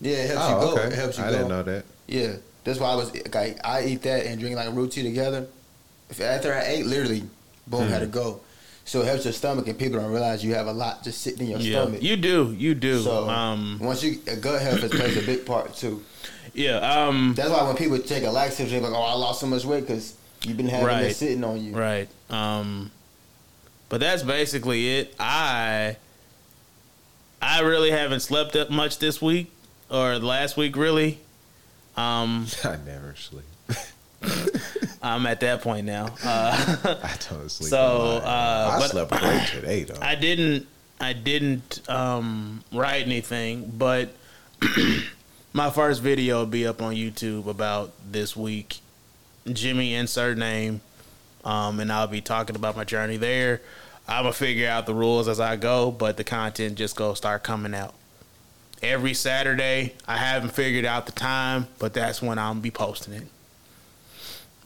Yeah, 0.00 0.16
it 0.16 0.30
helps 0.30 0.44
Oh, 0.44 0.48
you 0.48 0.66
go. 0.66 0.72
okay. 0.82 0.86
It 0.88 0.92
helps 0.98 1.18
you 1.18 1.24
I 1.24 1.30
go. 1.30 1.32
didn't 1.36 1.48
know 1.48 1.62
that. 1.62 1.84
Yeah, 2.06 2.32
that's 2.64 2.78
why 2.78 2.88
I 2.90 2.94
was 2.96 3.12
like, 3.14 3.58
I 3.64 3.84
eat 3.86 4.02
that 4.02 4.26
and 4.26 4.38
drink 4.38 4.54
like 4.56 4.70
root 4.74 4.92
tea 4.92 5.02
together. 5.02 5.46
If 6.10 6.20
after 6.20 6.52
I 6.52 6.62
ate, 6.66 6.84
literally, 6.86 7.24
boom, 7.66 7.84
Hmm. 7.86 7.88
had 7.88 8.00
to 8.00 8.06
go. 8.06 8.40
So 8.86 9.00
it 9.00 9.06
helps 9.06 9.24
your 9.24 9.32
stomach, 9.32 9.66
and 9.66 9.78
people 9.78 9.98
don't 9.98 10.10
realize 10.10 10.44
you 10.44 10.54
have 10.54 10.66
a 10.66 10.72
lot 10.72 11.02
just 11.02 11.22
sitting 11.22 11.46
in 11.46 11.52
your 11.52 11.60
Yeah, 11.60 11.82
stomach. 11.84 12.02
you 12.02 12.16
do. 12.16 12.54
You 12.56 12.74
do. 12.74 13.00
so 13.02 13.28
um, 13.30 13.78
once 13.80 14.02
you 14.02 14.16
gut 14.16 14.60
health 14.60 14.80
has 14.80 14.90
plays 14.90 15.16
a 15.16 15.22
big 15.24 15.46
part 15.46 15.74
too. 15.74 16.02
yeah. 16.52 16.76
Um, 16.76 17.32
That's 17.34 17.48
why 17.50 17.62
when 17.66 17.76
people 17.76 17.98
take 17.98 18.24
a 18.24 18.30
laxative, 18.30 18.70
they're 18.70 18.80
like, 18.82 18.92
"Oh, 18.92 19.02
I 19.02 19.14
lost 19.14 19.40
so 19.40 19.46
much 19.46 19.64
weight 19.64 19.86
because 19.86 20.14
you've 20.42 20.56
been 20.58 20.68
having 20.68 20.86
Right. 20.86 21.04
it 21.04 21.14
sitting 21.16 21.42
on 21.44 21.64
you." 21.64 21.74
Right. 21.74 22.08
Um 22.30 22.90
but 23.88 24.00
that's 24.00 24.22
basically 24.22 24.98
it. 24.98 25.14
I 25.18 25.96
I 27.40 27.60
really 27.60 27.90
haven't 27.90 28.20
slept 28.20 28.52
that 28.52 28.70
much 28.70 28.98
this 28.98 29.20
week 29.22 29.50
or 29.90 30.18
last 30.18 30.56
week 30.58 30.76
really. 30.76 31.20
Um 31.96 32.46
I 32.64 32.76
never 32.84 33.14
sleep. 33.16 33.44
I'm 35.04 35.26
at 35.26 35.40
that 35.40 35.60
point 35.62 35.86
now. 35.86 36.06
Uh 36.24 36.76
I 37.02 37.14
don't 37.28 37.48
sleep. 37.50 37.70
So, 37.70 38.22
uh, 38.24 38.78
I 38.80 38.86
slept 38.86 39.10
great 39.10 39.46
today 39.48 39.84
though. 39.84 39.98
I 40.00 40.14
didn't 40.14 40.66
I 41.00 41.12
didn't 41.12 41.88
um 41.88 42.64
write 42.72 43.06
anything, 43.06 43.70
but 43.76 44.14
my 45.52 45.70
first 45.70 46.00
video 46.02 46.38
will 46.38 46.46
be 46.46 46.66
up 46.66 46.80
on 46.80 46.94
YouTube 46.94 47.46
about 47.46 47.92
this 48.10 48.36
week 48.36 48.80
Jimmy 49.52 49.94
insert 49.94 50.38
name, 50.38 50.80
um, 51.44 51.78
and 51.80 51.92
I'll 51.92 52.06
be 52.06 52.20
talking 52.20 52.56
about 52.56 52.76
my 52.76 52.84
journey 52.84 53.16
there. 53.16 53.60
I'm 54.08 54.24
gonna 54.24 54.32
figure 54.32 54.68
out 54.68 54.86
the 54.86 54.94
rules 54.94 55.28
as 55.28 55.40
I 55.40 55.56
go, 55.56 55.90
but 55.90 56.16
the 56.16 56.24
content 56.24 56.76
just 56.76 56.96
go 56.96 57.14
start 57.14 57.42
coming 57.42 57.74
out 57.74 57.94
every 58.82 59.14
Saturday. 59.14 59.94
I 60.06 60.16
haven't 60.16 60.50
figured 60.50 60.84
out 60.84 61.06
the 61.06 61.12
time, 61.12 61.68
but 61.78 61.94
that's 61.94 62.22
when 62.22 62.38
I'm 62.38 62.60
be 62.60 62.70
posting 62.70 63.14
it, 63.14 63.26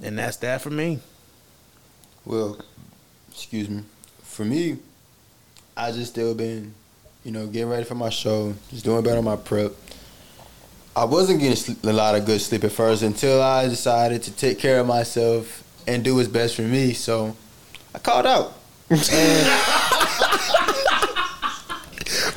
and 0.02 0.18
that's 0.18 0.36
that 0.38 0.60
for 0.62 0.70
me. 0.70 1.00
Well, 2.24 2.58
excuse 3.30 3.68
me. 3.68 3.82
For 4.22 4.44
me, 4.44 4.78
I 5.76 5.92
just 5.92 6.12
still 6.12 6.34
been, 6.34 6.74
you 7.24 7.32
know, 7.32 7.46
getting 7.46 7.68
ready 7.68 7.84
for 7.84 7.94
my 7.94 8.10
show, 8.10 8.54
just 8.70 8.84
doing 8.84 9.02
better 9.02 9.18
on 9.18 9.24
my 9.24 9.36
prep. 9.36 9.72
I 10.94 11.04
wasn't 11.04 11.40
getting 11.40 11.76
a 11.84 11.92
lot 11.92 12.14
of 12.14 12.26
good 12.26 12.40
sleep 12.40 12.64
at 12.64 12.72
first 12.72 13.02
until 13.02 13.40
I 13.40 13.68
decided 13.68 14.22
to 14.24 14.32
take 14.32 14.58
care 14.58 14.80
of 14.80 14.86
myself 14.86 15.62
and 15.86 16.02
do 16.04 16.16
what's 16.16 16.28
best 16.28 16.56
for 16.56 16.62
me. 16.62 16.92
So 16.92 17.36
I 17.94 17.98
called 17.98 18.26
out. 18.26 18.54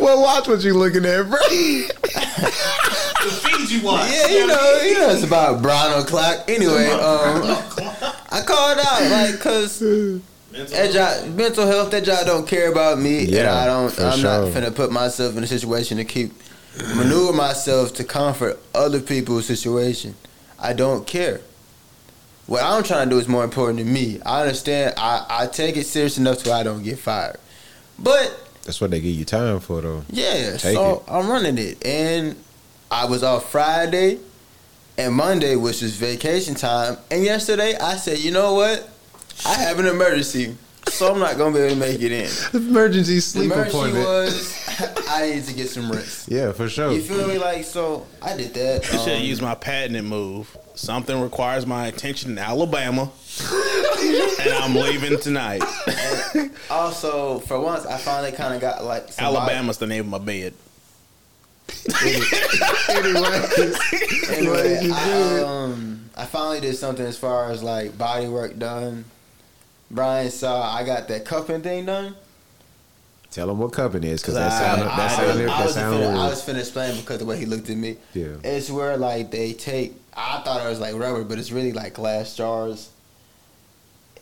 Well, 0.01 0.19
watch 0.19 0.47
what 0.47 0.63
you're 0.63 0.73
looking 0.73 1.05
at, 1.05 1.29
bro. 1.29 1.37
The 3.23 3.29
Fiji 3.29 3.79
one. 3.85 4.09
yeah, 4.11 4.27
you 4.27 4.47
know, 4.47 4.79
you 4.83 4.97
know, 4.97 5.09
it's 5.11 5.23
about 5.23 5.61
Brown 5.61 6.01
o'clock. 6.01 6.45
Anyway, 6.49 6.87
um, 6.87 7.43
I 8.31 8.41
called 8.45 8.79
out 8.79 9.11
like, 9.11 9.39
cause 9.39 9.79
that 10.51 10.91
job, 10.91 11.35
mental 11.35 11.65
health, 11.67 11.91
that 11.91 12.03
job 12.03 12.25
don't 12.25 12.47
care 12.47 12.71
about 12.71 12.99
me, 12.99 13.25
and 13.37 13.47
I 13.47 13.65
don't. 13.65 13.97
I'm 13.99 14.21
not 14.21 14.51
sure. 14.51 14.51
finna 14.51 14.73
put 14.75 14.91
myself 14.91 15.37
in 15.37 15.43
a 15.43 15.47
situation 15.47 15.97
to 15.97 16.05
keep 16.05 16.31
maneuver 16.95 17.33
myself 17.33 17.93
to 17.95 18.03
comfort 18.03 18.59
other 18.73 18.99
people's 18.99 19.45
situation. 19.45 20.15
I 20.59 20.73
don't 20.73 21.05
care. 21.05 21.41
What 22.47 22.63
I'm 22.63 22.83
trying 22.83 23.07
to 23.07 23.15
do 23.15 23.19
is 23.19 23.27
more 23.27 23.43
important 23.43 23.79
to 23.79 23.85
me. 23.85 24.19
I 24.25 24.41
understand. 24.41 24.95
I, 24.97 25.25
I 25.29 25.47
take 25.47 25.77
it 25.77 25.85
serious 25.85 26.17
enough 26.17 26.39
so 26.39 26.51
I 26.51 26.63
don't 26.63 26.83
get 26.83 26.99
fired. 26.99 27.37
But 27.97 28.37
That's 28.63 28.81
what 28.81 28.91
they 28.91 28.99
give 28.99 29.15
you 29.15 29.25
time 29.25 29.59
for, 29.59 29.79
though. 29.81 30.03
yeah, 30.09 30.57
Take 30.57 30.75
so 30.75 30.95
it. 30.97 31.03
I'm 31.07 31.29
running 31.29 31.57
it, 31.57 31.85
and 31.85 32.35
I 32.91 33.05
was 33.05 33.23
off 33.23 33.49
Friday 33.49 34.19
and 34.97 35.13
Monday, 35.15 35.55
which 35.55 35.81
is 35.81 35.95
vacation 35.95 36.55
time. 36.55 36.97
And 37.09 37.23
yesterday, 37.23 37.75
I 37.77 37.95
said, 37.95 38.19
you 38.19 38.31
know 38.31 38.53
what? 38.53 38.89
I 39.45 39.53
have 39.55 39.79
an 39.79 39.85
emergency, 39.85 40.55
so 40.89 41.13
I'm 41.13 41.19
not 41.19 41.37
gonna 41.37 41.53
be 41.55 41.61
able 41.61 41.73
to 41.75 41.79
make 41.79 42.01
it 42.01 42.11
in. 42.11 42.29
Emergency 42.53 43.15
The 43.15 43.21
sleep 43.21 43.45
emergency 43.51 43.77
appointment. 43.77 44.05
was 44.05 45.07
I 45.09 45.31
need 45.31 45.43
to 45.45 45.53
get 45.53 45.69
some 45.69 45.89
rest. 45.91 46.29
yeah, 46.29 46.51
for 46.51 46.67
sure. 46.67 46.91
You 46.91 47.01
feel 47.01 47.27
me? 47.27 47.37
Like 47.37 47.63
so, 47.63 48.05
I 48.21 48.35
did 48.35 48.53
that. 48.55 48.83
I 48.93 48.97
should 48.97 49.17
um, 49.17 49.23
use 49.23 49.41
my 49.41 49.55
patented 49.55 50.03
move. 50.03 50.55
Something 50.75 51.21
requires 51.21 51.65
my 51.65 51.87
attention 51.87 52.31
in 52.31 52.37
Alabama, 52.39 53.09
and 54.41 54.53
I'm 54.53 54.75
leaving 54.75 55.17
tonight. 55.19 55.63
also, 56.69 57.39
for 57.39 57.59
once, 57.59 57.85
I 57.85 57.97
finally 57.97 58.31
kind 58.33 58.53
of 58.53 58.61
got 58.61 58.83
like 58.83 59.11
some 59.13 59.25
Alabama's 59.25 59.77
the 59.77 59.87
name 59.87 60.01
of 60.01 60.07
my 60.07 60.19
bed. 60.19 60.53
Anyway, 64.29 64.89
I, 64.93 65.43
um, 65.45 66.09
I 66.15 66.25
finally 66.25 66.59
did 66.61 66.75
something 66.75 67.05
as 67.05 67.17
far 67.17 67.51
as 67.51 67.63
like 67.63 67.97
body 67.97 68.27
work 68.27 68.57
done. 68.57 69.05
Brian 69.89 70.29
saw 70.31 70.73
I 70.73 70.83
got 70.85 71.07
that 71.09 71.25
cupping 71.25 71.61
thing 71.61 71.85
done. 71.85 72.15
Tell 73.31 73.47
them 73.47 73.59
what 73.59 73.71
cupping 73.71 74.03
is, 74.03 74.21
because 74.21 74.33
that 74.35 74.51
I- 74.51 74.59
sounded 74.59 74.87
I, 74.87 74.97
that 74.97 75.11
I, 75.11 75.15
sounded 75.15 75.43
was, 75.45 75.51
I, 75.51 75.57
that 75.57 75.65
was 75.65 75.73
sounded 75.73 76.05
I 76.05 76.07
weird. 76.07 76.17
was 76.29 76.45
finna 76.45 76.59
explain 76.59 76.95
because 76.99 77.19
the 77.19 77.25
way 77.25 77.37
he 77.37 77.45
looked 77.45 77.69
at 77.69 77.77
me. 77.77 77.97
Yeah. 78.13 78.35
It's 78.43 78.69
where 78.69 78.97
like 78.97 79.31
they 79.31 79.53
take. 79.53 79.93
I 80.15 80.41
thought 80.43 80.65
it 80.65 80.69
was 80.69 80.79
like 80.79 80.95
rubber, 80.95 81.23
but 81.23 81.39
it's 81.39 81.51
really 81.51 81.71
like 81.71 81.93
glass 81.93 82.35
jars. 82.35 82.89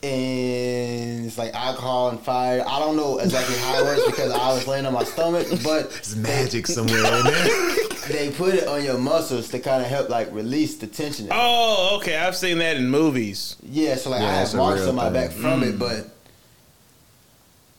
And 0.01 1.25
it's 1.25 1.37
like 1.37 1.53
alcohol 1.53 2.09
and 2.09 2.19
fire. 2.19 2.63
I 2.65 2.79
don't 2.79 2.95
know 2.95 3.17
exactly 3.19 3.55
how 3.57 3.79
it 3.79 3.83
works 3.83 4.05
because 4.05 4.31
I 4.31 4.53
was 4.53 4.65
laying 4.67 4.85
on 4.85 4.93
my 4.93 5.03
stomach, 5.03 5.47
but 5.63 5.85
it's 5.87 6.15
magic 6.15 6.67
somewhere 6.67 6.99
in 7.17 7.23
there. 7.25 7.75
they 8.07 8.31
put 8.31 8.55
it 8.55 8.67
on 8.67 8.83
your 8.83 8.97
muscles 8.97 9.49
to 9.49 9.59
kind 9.59 9.81
of 9.83 9.89
help 9.89 10.09
like 10.09 10.31
release 10.33 10.77
the 10.77 10.87
tension. 10.87 11.27
Oh, 11.31 11.97
okay. 12.01 12.15
I've 12.17 12.35
seen 12.37 12.59
that 12.59 12.77
in 12.77 12.89
movies. 12.89 13.57
Yeah, 13.61 13.95
so 13.95 14.09
like 14.11 14.21
Yeah, 14.21 14.29
I 14.29 14.31
have 14.35 14.53
a 14.53 14.57
marks 14.57 14.81
on 14.87 14.95
my 14.95 15.05
thing. 15.05 15.13
back 15.13 15.31
from 15.31 15.61
Mm. 15.61 15.69
it, 15.69 15.79
but 15.79 16.07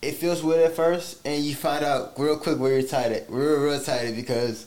it 0.02 0.12
feels 0.16 0.42
weird 0.42 0.60
at 0.62 0.74
first, 0.76 1.18
and 1.26 1.42
you 1.42 1.54
find 1.54 1.84
out 1.84 2.12
real 2.18 2.36
quick 2.36 2.58
where 2.58 2.72
you're 2.78 2.88
tight 2.88 3.12
at, 3.12 3.30
real 3.30 3.58
real 3.60 3.80
tight 3.80 4.04
It 4.08 4.16
because 4.16 4.66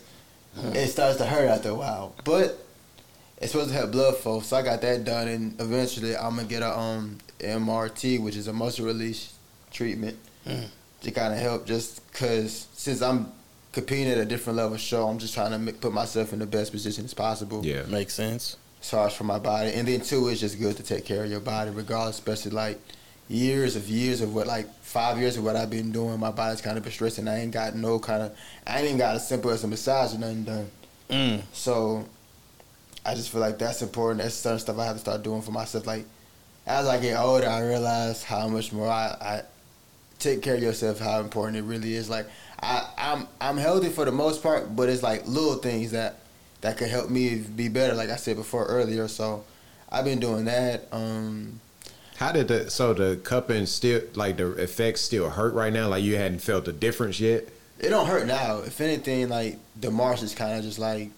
it 0.74 0.88
starts 0.88 1.18
to 1.18 1.26
hurt 1.26 1.48
after 1.48 1.70
a 1.70 1.76
while. 1.76 2.14
But 2.24 2.64
it's 3.38 3.52
supposed 3.52 3.70
to 3.72 3.76
help 3.76 3.92
blood 3.92 4.18
flow, 4.18 4.40
so 4.42 4.58
I 4.58 4.62
got 4.64 4.82
that 4.82 5.04
done, 5.06 5.28
and 5.28 5.60
eventually 5.62 6.16
I'm 6.16 6.36
gonna 6.36 6.48
get 6.48 6.62
a 6.64 6.78
um 6.78 7.18
MRT, 7.44 8.20
which 8.22 8.36
is 8.36 8.48
a 8.48 8.54
muscle 8.54 8.86
release 8.86 9.34
treatment, 9.72 10.18
Mm. 10.48 10.66
to 11.02 11.12
kind 11.12 11.34
of 11.34 11.40
help. 11.40 11.66
Just 11.66 12.02
cause 12.14 12.68
since 12.74 13.02
I'm 13.02 13.32
competing 13.72 14.10
at 14.12 14.18
a 14.18 14.26
different 14.26 14.58
level 14.58 14.78
show, 14.78 15.08
I'm 15.08 15.18
just 15.20 15.34
trying 15.34 15.52
to 15.52 15.58
make, 15.60 15.80
put 15.82 15.94
myself 15.94 16.34
in 16.34 16.40
the 16.40 16.46
best 16.46 16.72
position 16.72 17.06
as 17.06 17.14
possible 17.14 17.66
yeah. 17.66 17.84
Makes 17.84 18.14
sense. 18.14 18.58
as 18.82 18.90
far 18.90 19.08
as 19.08 19.14
for 19.14 19.24
my 19.24 19.40
body. 19.40 19.72
And 19.74 19.88
then 19.88 20.02
two, 20.02 20.28
it's 20.28 20.42
just 20.42 20.60
good 20.60 20.76
to 20.78 20.84
take 20.84 21.06
care 21.06 21.24
of 21.24 21.32
your 21.32 21.40
body, 21.40 21.72
regardless, 21.72 22.18
especially 22.18 22.52
like 22.52 22.80
years 23.30 23.76
of 23.78 23.90
years 23.90 24.20
of 24.22 24.36
what 24.36 24.46
like 24.48 24.68
five 24.82 25.18
years 25.18 25.38
of 25.38 25.44
what 25.46 25.56
I've 25.56 25.70
been 25.70 25.92
doing. 25.94 26.20
My 26.20 26.30
body's 26.32 26.60
kind 26.62 26.78
of 26.78 26.84
been 26.84 26.92
stressing. 26.92 27.28
I 27.28 27.40
ain't 27.40 27.52
got 27.54 27.74
no 27.76 27.98
kind 28.00 28.22
of 28.24 28.38
I 28.68 28.78
ain't 28.80 28.86
even 28.88 28.98
got 28.98 29.16
as 29.16 29.28
simple 29.28 29.50
as 29.50 29.64
a 29.64 29.68
massage 29.68 30.14
or 30.14 30.20
nothing 30.20 30.44
done. 30.44 30.72
Mm. 31.10 31.42
So 31.54 32.06
I 33.06 33.16
just 33.16 33.30
feel 33.30 33.40
like 33.42 33.58
that's 33.58 33.82
important. 33.82 34.22
That's 34.22 34.36
certain 34.36 34.60
stuff 34.60 34.78
I 34.78 34.86
have 34.86 34.96
to 34.98 35.00
start 35.00 35.24
doing 35.24 35.42
for 35.42 35.52
myself. 35.52 35.88
Like 35.88 36.06
as 36.66 36.88
I 36.88 37.00
get 37.00 37.20
older, 37.20 37.48
I 37.48 37.62
realize 37.62 38.24
how 38.24 38.48
much 38.48 38.72
more 38.72 38.88
I, 38.88 39.16
I 39.22 39.42
take 40.20 40.42
care 40.42 40.56
of 40.56 40.62
yourself, 40.62 41.00
how 41.00 41.20
important 41.20 41.58
it 41.58 41.64
really 41.64 41.94
is. 41.96 42.10
Like 42.10 42.28
I, 42.62 42.88
I'm 42.98 43.28
I'm 43.42 43.58
healthy 43.58 43.90
for 43.90 44.06
the 44.06 44.12
most 44.12 44.42
part, 44.42 44.76
but 44.76 44.90
it's 44.90 45.04
like 45.04 45.28
little 45.28 45.56
things 45.56 45.92
that 45.92 46.20
that 46.62 46.78
could 46.78 46.90
help 46.90 47.10
me 47.10 47.36
be 47.40 47.68
better. 47.68 47.94
Like 47.94 48.10
I 48.10 48.16
said 48.16 48.38
before 48.38 48.66
earlier, 48.66 49.08
so 49.08 49.44
I've 49.92 50.06
been 50.06 50.20
doing 50.20 50.46
that. 50.46 50.88
Um, 50.92 51.60
How 52.18 52.32
did 52.32 52.48
the 52.48 52.70
so 52.70 52.94
the 52.94 53.18
cupping 53.18 53.66
still 53.66 54.02
like 54.16 54.38
the 54.38 54.52
effects 54.54 55.02
still 55.02 55.30
hurt 55.30 55.54
right 55.54 55.74
now? 55.74 55.90
Like 55.90 56.04
you 56.04 56.16
hadn't 56.16 56.40
felt 56.40 56.66
the 56.66 56.74
difference 56.74 57.20
yet? 57.20 57.50
it 57.84 57.90
don't 57.90 58.08
hurt 58.08 58.26
now. 58.26 58.60
If 58.60 58.80
anything, 58.80 59.30
like 59.30 59.58
the 59.80 59.92
marsh 59.92 60.22
is 60.24 60.34
kind 60.34 60.58
of 60.58 60.64
just 60.64 60.80
like 60.80 61.10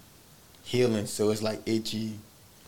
healing, 0.64 1.06
so 1.06 1.30
it's 1.30 1.44
like 1.44 1.62
itchy. 1.68 2.18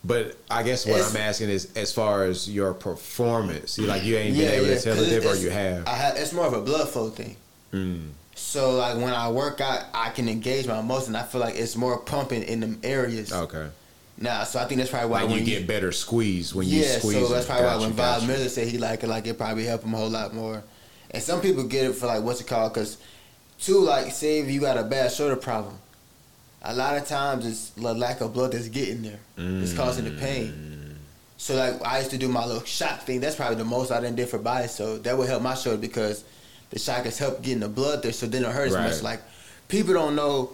But 0.07 0.37
I 0.49 0.63
guess 0.63 0.85
what 0.85 0.95
It's- 0.95 1.11
I'm 1.13 1.17
asking 1.21 1.49
is 1.49 1.67
as 1.75 1.91
far 1.91 2.23
as 2.23 2.49
your 2.49 2.73
performance, 2.73 3.73
see, 3.73 3.81
like 3.81 4.03
you 4.05 4.15
ain't 4.15 4.37
been 4.37 4.49
able 4.53 4.67
yeah, 4.67 4.75
to 4.75 4.81
tell 4.81 4.95
the 4.95 5.05
difference, 5.05 5.39
or 5.39 5.43
you 5.43 5.49
have. 5.49 5.85
I 5.85 5.95
have. 5.95 6.15
It's 6.15 6.31
more 6.31 6.45
of 6.45 6.53
a 6.53 6.61
blood 6.61 6.87
flow 6.87 7.09
thing. 7.09 7.35
Mm. 7.73 8.09
So 8.33 8.71
like 8.77 8.95
when 8.95 9.13
I 9.13 9.29
work 9.29 9.59
out, 9.59 9.81
I 9.93 10.09
can 10.11 10.29
engage 10.29 10.65
my 10.65 10.81
muscles, 10.81 11.09
and 11.09 11.17
I 11.17 11.23
feel 11.23 11.41
like 11.41 11.55
it's 11.55 11.75
more 11.75 11.97
pumping 11.99 12.43
in 12.43 12.61
them 12.61 12.79
areas. 12.83 13.33
Okay. 13.33 13.67
Now, 14.19 14.45
so 14.45 14.59
I 14.59 14.65
think 14.65 14.79
that's 14.79 14.89
probably 14.89 15.09
why 15.09 15.21
Like 15.21 15.29
when 15.29 15.39
you 15.39 15.45
get 15.45 15.67
better 15.67 15.91
squeeze 15.91 16.55
when 16.55 16.67
you 16.67 16.79
yeah, 16.81 16.99
squeeze. 16.99 17.13
so 17.27 17.27
that's 17.27 17.45
probably 17.45 17.65
why 17.65 17.77
when. 17.77 17.91
Bob 17.91 18.23
Miller 18.25 18.47
said 18.49 18.67
he 18.67 18.77
like 18.77 19.03
it, 19.03 19.07
like 19.07 19.27
it 19.27 19.37
probably 19.37 19.65
helped 19.65 19.83
him 19.83 19.93
a 19.93 19.97
whole 19.97 20.09
lot 20.09 20.33
more. 20.33 20.63
And 21.11 21.21
some 21.21 21.41
people 21.41 21.63
get 21.63 21.85
it 21.85 21.93
for 21.93 22.07
like 22.07 22.23
what's 22.23 22.39
it 22.41 22.47
called? 22.47 22.73
Because 22.73 22.97
two, 23.59 23.79
like 23.79 24.11
say 24.13 24.39
if 24.39 24.49
you 24.49 24.61
got 24.61 24.77
a 24.77 24.83
bad 24.83 25.11
shoulder 25.11 25.35
problem, 25.35 25.77
a 26.69 26.73
lot 26.75 26.97
of 26.97 27.07
times 27.07 27.45
it's 27.45 27.69
the 27.71 27.93
lack 27.93 28.19
of 28.21 28.33
blood 28.33 28.51
that's 28.51 28.67
getting 28.67 29.01
there. 29.01 29.19
It's 29.37 29.73
causing 29.73 30.05
the 30.05 30.11
pain. 30.11 30.47
Mm. 30.51 30.95
So 31.37 31.55
like 31.55 31.81
I 31.85 31.99
used 31.99 32.11
to 32.11 32.17
do 32.17 32.27
my 32.27 32.45
little 32.45 32.63
shock 32.65 33.01
thing. 33.01 33.19
That's 33.21 33.35
probably 33.35 33.55
the 33.57 33.65
most 33.65 33.89
I 33.91 34.01
done 34.01 34.15
did 34.15 34.27
for 34.27 34.37
body. 34.37 34.67
So 34.67 34.97
that 34.99 35.17
would 35.17 35.29
help 35.29 35.41
my 35.41 35.53
shoulder 35.55 35.77
because 35.77 36.23
the 36.71 36.79
shock 36.79 37.05
has 37.05 37.17
helped 37.17 37.41
getting 37.41 37.61
the 37.61 37.69
blood 37.69 38.03
there. 38.03 38.11
So 38.11 38.25
then 38.27 38.43
it 38.43 38.51
hurts 38.51 38.73
Right. 38.73 38.89
much. 38.89 39.01
Like 39.01 39.21
people 39.69 39.93
don't 39.93 40.15
know. 40.15 40.53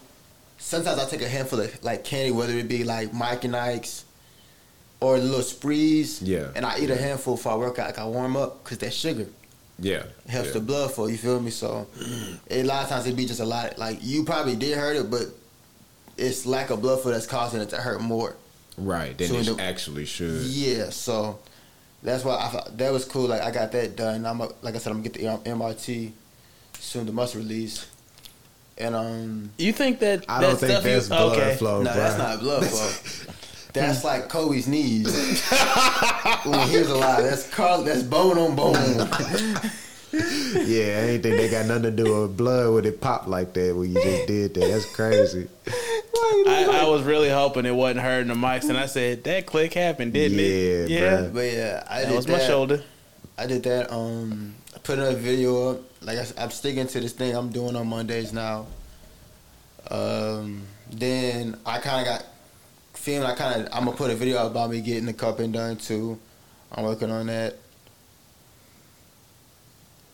Sometimes 0.59 0.99
I 0.99 1.05
take 1.09 1.21
a 1.21 1.27
handful 1.27 1.59
of 1.61 1.83
like 1.83 2.03
candy, 2.03 2.31
whether 2.31 2.53
it 2.53 2.67
be 2.67 2.83
like 2.83 3.13
Mike 3.13 3.43
and 3.43 3.55
Ike's 3.55 4.05
or 4.99 5.17
little 5.17 5.41
sprees. 5.41 6.21
Yeah. 6.21 6.49
And 6.55 6.65
I 6.65 6.77
eat 6.79 6.89
a 6.89 6.95
handful 6.95 7.35
before 7.37 7.53
I 7.53 7.55
work 7.55 7.79
out. 7.79 7.87
Like 7.87 7.99
I 7.99 8.05
warm 8.05 8.37
up 8.37 8.63
because 8.63 8.77
that 8.79 8.93
sugar 8.93 9.27
Yeah. 9.79 10.03
helps 10.27 10.49
yeah. 10.49 10.53
the 10.53 10.59
blood 10.59 10.91
flow. 10.93 11.07
You 11.07 11.17
feel 11.17 11.39
me? 11.39 11.49
So 11.51 11.87
a 12.51 12.61
lot 12.63 12.83
of 12.83 12.89
times 12.89 13.07
it 13.07 13.15
be 13.15 13.25
just 13.25 13.39
a 13.39 13.45
lot. 13.45 13.79
Like 13.79 13.97
you 14.01 14.23
probably 14.25 14.55
did 14.55 14.77
hurt 14.77 14.95
it, 14.95 15.09
but 15.09 15.27
it's 16.17 16.45
lack 16.45 16.69
of 16.69 16.81
blood 16.81 17.01
flow 17.01 17.11
that's 17.11 17.25
causing 17.27 17.61
it 17.61 17.69
to 17.69 17.77
hurt 17.77 18.01
more. 18.01 18.35
Right. 18.77 19.17
Than 19.17 19.27
So 19.27 19.35
it 19.35 19.57
the- 19.57 19.63
actually 19.63 20.05
should. 20.05 20.41
Yeah, 20.43 20.89
so 20.89 21.39
that's 22.01 22.23
why 22.25 22.35
I 22.37 22.47
thought 22.49 22.77
that 22.77 22.91
was 22.91 23.05
cool. 23.05 23.27
Like 23.27 23.41
I 23.41 23.51
got 23.51 23.71
that 23.71 23.95
done. 23.95 24.25
I'm 24.25 24.41
a, 24.41 24.49
like 24.61 24.75
I 24.75 24.77
said, 24.77 24.91
I'm 24.91 25.01
gonna 25.01 25.09
get 25.09 25.13
the 25.13 25.27
um, 25.27 25.39
MRT 25.59 26.11
soon, 26.79 27.05
the 27.05 27.11
muscle 27.11 27.39
release, 27.41 27.87
and 28.77 28.95
um, 28.95 29.51
You 29.57 29.71
think 29.73 29.99
that? 29.99 30.25
I 30.27 30.41
don't 30.41 30.57
think 30.57 30.71
stuff 30.71 30.83
that's 30.83 31.05
you, 31.05 31.15
blood 31.15 31.37
okay. 31.37 31.55
flow, 31.55 31.81
no, 31.83 31.91
bro. 31.93 32.01
that's 32.01 32.17
not 32.17 32.39
blood 32.39 32.65
flow. 32.65 33.33
That's 33.73 34.03
like 34.03 34.29
Kobe's 34.29 34.67
knees 34.67 35.07
when 36.45 36.67
he 36.69 36.77
was 36.77 36.91
alive. 36.91 37.23
That's 37.23 37.49
Carl. 37.49 37.81
That's 37.81 38.03
bone 38.03 38.37
on 38.37 38.55
bone. 38.55 38.75
Yeah, 40.13 40.99
I 40.99 41.09
ain't 41.09 41.23
think 41.23 41.37
they 41.37 41.49
got 41.49 41.65
nothing 41.65 41.83
to 41.83 41.91
do 41.91 42.21
with 42.21 42.37
blood 42.37 42.73
when 42.73 42.85
it 42.85 43.01
popped 43.01 43.27
like 43.27 43.53
that 43.53 43.75
when 43.75 43.91
you 43.91 44.01
just 44.01 44.27
did 44.27 44.53
that. 44.53 44.67
That's 44.67 44.95
crazy. 44.95 45.47
I, 45.65 46.81
I 46.83 46.87
was 46.87 47.03
really 47.03 47.29
hoping 47.29 47.65
it 47.65 47.71
wasn't 47.73 48.01
hurting 48.01 48.27
the 48.27 48.35
mics, 48.35 48.69
and 48.69 48.77
I 48.77 48.85
said 48.85 49.23
that 49.23 49.45
click 49.45 49.73
happened, 49.73 50.13
didn't 50.13 50.39
it? 50.39 50.89
Yeah, 50.89 50.99
Yeah, 50.99 51.17
bruh. 51.17 51.33
But 51.33 51.53
yeah, 51.53 51.83
I 51.89 52.01
that 52.01 52.07
did 52.09 52.15
was 52.15 52.25
that. 52.25 52.31
my 52.31 52.39
shoulder. 52.39 52.83
I 53.37 53.47
did 53.47 53.63
that. 53.63 53.91
Um, 53.91 54.55
I 54.75 54.79
put 54.79 54.99
a 54.99 55.13
video 55.15 55.71
up. 55.71 55.81
Like 56.01 56.19
I, 56.19 56.43
am 56.43 56.51
sticking 56.51 56.87
to 56.87 56.99
this 56.99 57.13
thing 57.13 57.35
I'm 57.35 57.49
doing 57.49 57.75
on 57.75 57.87
Mondays 57.87 58.33
now. 58.33 58.67
Um, 59.89 60.63
then 60.91 61.57
I 61.65 61.79
kind 61.79 62.07
of 62.07 62.13
got 62.13 62.25
feeling 62.93 63.27
I 63.27 63.35
kind 63.35 63.61
of 63.61 63.73
I'm 63.73 63.85
gonna 63.85 63.97
put 63.97 64.11
a 64.11 64.15
video 64.15 64.37
out 64.37 64.47
about 64.51 64.69
me 64.69 64.81
getting 64.81 65.05
the 65.05 65.13
cupping 65.13 65.51
done 65.51 65.77
too. 65.77 66.19
I'm 66.71 66.83
working 66.83 67.09
on 67.11 67.27
that. 67.27 67.55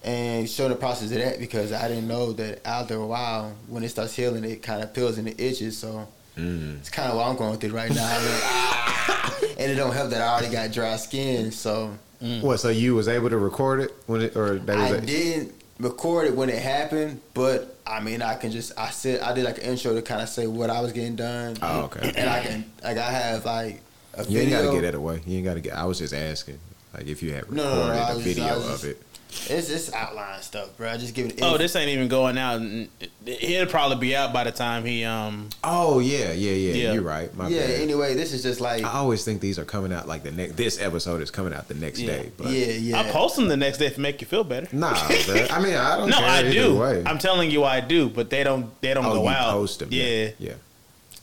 And 0.04 0.50
show 0.50 0.70
the 0.70 0.76
process 0.76 1.12
of 1.12 1.18
that 1.18 1.40
because 1.40 1.74
I 1.74 1.88
didn't 1.90 2.08
know 2.08 2.32
that 2.34 2.66
after 2.66 2.96
a 2.96 3.06
while, 3.06 3.54
when 3.68 3.84
it 3.84 3.90
starts 3.90 4.16
healing, 4.16 4.44
it 4.46 4.62
kind 4.64 4.82
of 4.82 4.94
peels 4.94 5.18
and 5.18 5.28
it 5.28 5.40
itches. 5.40 5.78
So 5.78 6.08
Mm. 6.38 6.78
it's 6.80 6.90
kind 6.90 7.10
of 7.12 7.18
what 7.18 7.28
I'm 7.28 7.36
going 7.36 7.58
through 7.60 7.72
right 7.72 7.90
now. 7.94 8.06
Like, 8.08 8.42
ah! 8.44 9.40
And 9.60 9.70
it 9.72 9.76
don't 9.76 9.94
help 9.94 10.12
that 10.12 10.22
I 10.22 10.28
already 10.34 10.50
got 10.54 10.72
dry 10.72 10.96
skin. 10.96 11.52
So 11.52 11.98
What? 12.42 12.62
So 12.62 12.70
you 12.70 12.96
was 12.96 13.10
able 13.10 13.30
to 13.30 13.38
record 13.38 13.82
it 13.82 13.94
when 14.06 14.22
it 14.22 14.36
or 14.38 14.58
they 14.58 14.76
was 14.76 14.92
I 14.92 14.96
a- 14.96 15.02
didn't 15.02 15.54
record 15.80 16.28
it 16.28 16.36
when 16.36 16.50
it 16.50 16.60
happened, 16.62 17.20
but 17.34 17.76
I 17.86 18.00
mean, 18.00 18.22
I 18.22 18.36
can 18.36 18.52
just 18.52 18.72
I 18.78 18.90
said 18.92 19.20
I 19.20 19.34
did 19.34 19.44
like 19.44 19.58
an 19.58 19.66
intro 19.66 19.96
to 19.96 20.02
kind 20.02 20.22
of 20.22 20.30
say 20.30 20.48
what 20.48 20.70
I 20.70 20.80
was 20.80 20.94
getting 20.94 21.18
done. 21.18 21.58
Oh, 21.62 21.82
okay. 21.86 22.14
And 22.16 22.30
I 22.30 22.40
can 22.42 22.72
like 22.84 22.98
I 22.98 23.12
have 23.12 23.44
like 23.44 23.82
a 24.14 24.24
You 24.24 24.40
ain't 24.40 24.52
gotta 24.52 24.72
get 24.72 24.82
that 24.84 24.96
away. 24.96 25.22
You 25.26 25.38
ain't 25.38 25.46
gotta 25.46 25.60
get. 25.62 25.74
I 25.74 25.84
was 25.86 25.98
just 26.00 26.14
asking, 26.14 26.60
like 26.94 27.06
if 27.08 27.22
you 27.22 27.34
had 27.34 27.52
No, 27.52 27.64
recorded 27.64 27.88
no, 27.88 27.88
no, 27.88 28.00
I 28.02 28.12
a 28.12 28.16
was- 28.16 28.24
video 28.24 28.46
I 28.46 28.56
was 28.56 28.84
of 28.84 28.90
it. 28.92 29.02
It's 29.32 29.70
it's 29.70 29.94
outline 29.94 30.42
stuff, 30.42 30.76
bro. 30.76 30.98
Just 30.98 31.14
give 31.14 31.28
it. 31.28 31.40
Oh, 31.44 31.56
this 31.58 31.76
ain't 31.76 31.90
even 31.90 32.08
going 32.08 32.38
out. 32.38 32.62
and 32.62 32.90
it- 33.00 33.12
It'll 33.28 33.68
probably 33.68 33.98
be 33.98 34.16
out 34.16 34.34
by 34.34 34.44
the 34.44 34.52
time 34.52 34.84
he 34.84 35.04
um. 35.06 35.50
Oh 35.64 36.00
yeah, 36.00 36.32
yeah, 36.32 36.52
yeah. 36.52 36.74
Yeah. 36.74 36.94
You're 36.94 37.04
right. 37.04 37.34
My 37.36 37.48
yeah. 37.48 37.68
bad. 37.68 37.82
Anyway, 37.82 38.16
this 38.16 38.34
is 38.34 38.42
just 38.42 38.60
like 38.60 38.84
I 38.84 38.94
always 38.94 39.24
think 39.24 39.40
these 39.40 39.60
are 39.60 39.66
coming 39.66 39.94
out 39.94 40.08
like 40.08 40.24
the 40.24 40.32
next. 40.32 40.56
This 40.56 40.82
episode 40.82 41.22
is 41.22 41.30
coming 41.30 41.54
out 41.54 41.68
the 41.68 41.76
next 41.76 42.00
Yeah. 42.00 42.08
day. 42.18 42.32
But 42.38 42.48
yeah, 42.48 42.66
yeah. 42.72 43.00
I 43.00 43.12
post 43.12 43.36
them 43.36 43.48
the 43.50 43.58
next 43.58 43.78
day 43.78 43.90
to 43.90 44.02
make 44.02 44.20
you 44.20 44.26
feel 44.26 44.44
better. 44.44 44.68
Nah, 44.76 44.94
bro. 45.26 45.46
I 45.52 45.62
mean, 45.62 45.76
I 45.76 45.98
don't 45.98 46.10
No, 46.10 46.18
care 46.18 46.28
I 46.28 46.52
do. 46.52 46.78
Way. 46.80 47.04
I'm 47.06 47.20
telling 47.20 47.52
you, 47.52 47.64
I 47.64 47.82
do, 47.82 48.10
but 48.10 48.32
they 48.32 48.44
don't. 48.44 48.80
They 48.82 48.96
don't 48.96 49.06
oh, 49.06 49.14
go 49.14 49.24
you 49.24 49.30
out. 49.30 49.52
post 49.52 49.80
them. 49.80 49.90
Yeah. 49.92 50.30
yeah. 50.40 50.54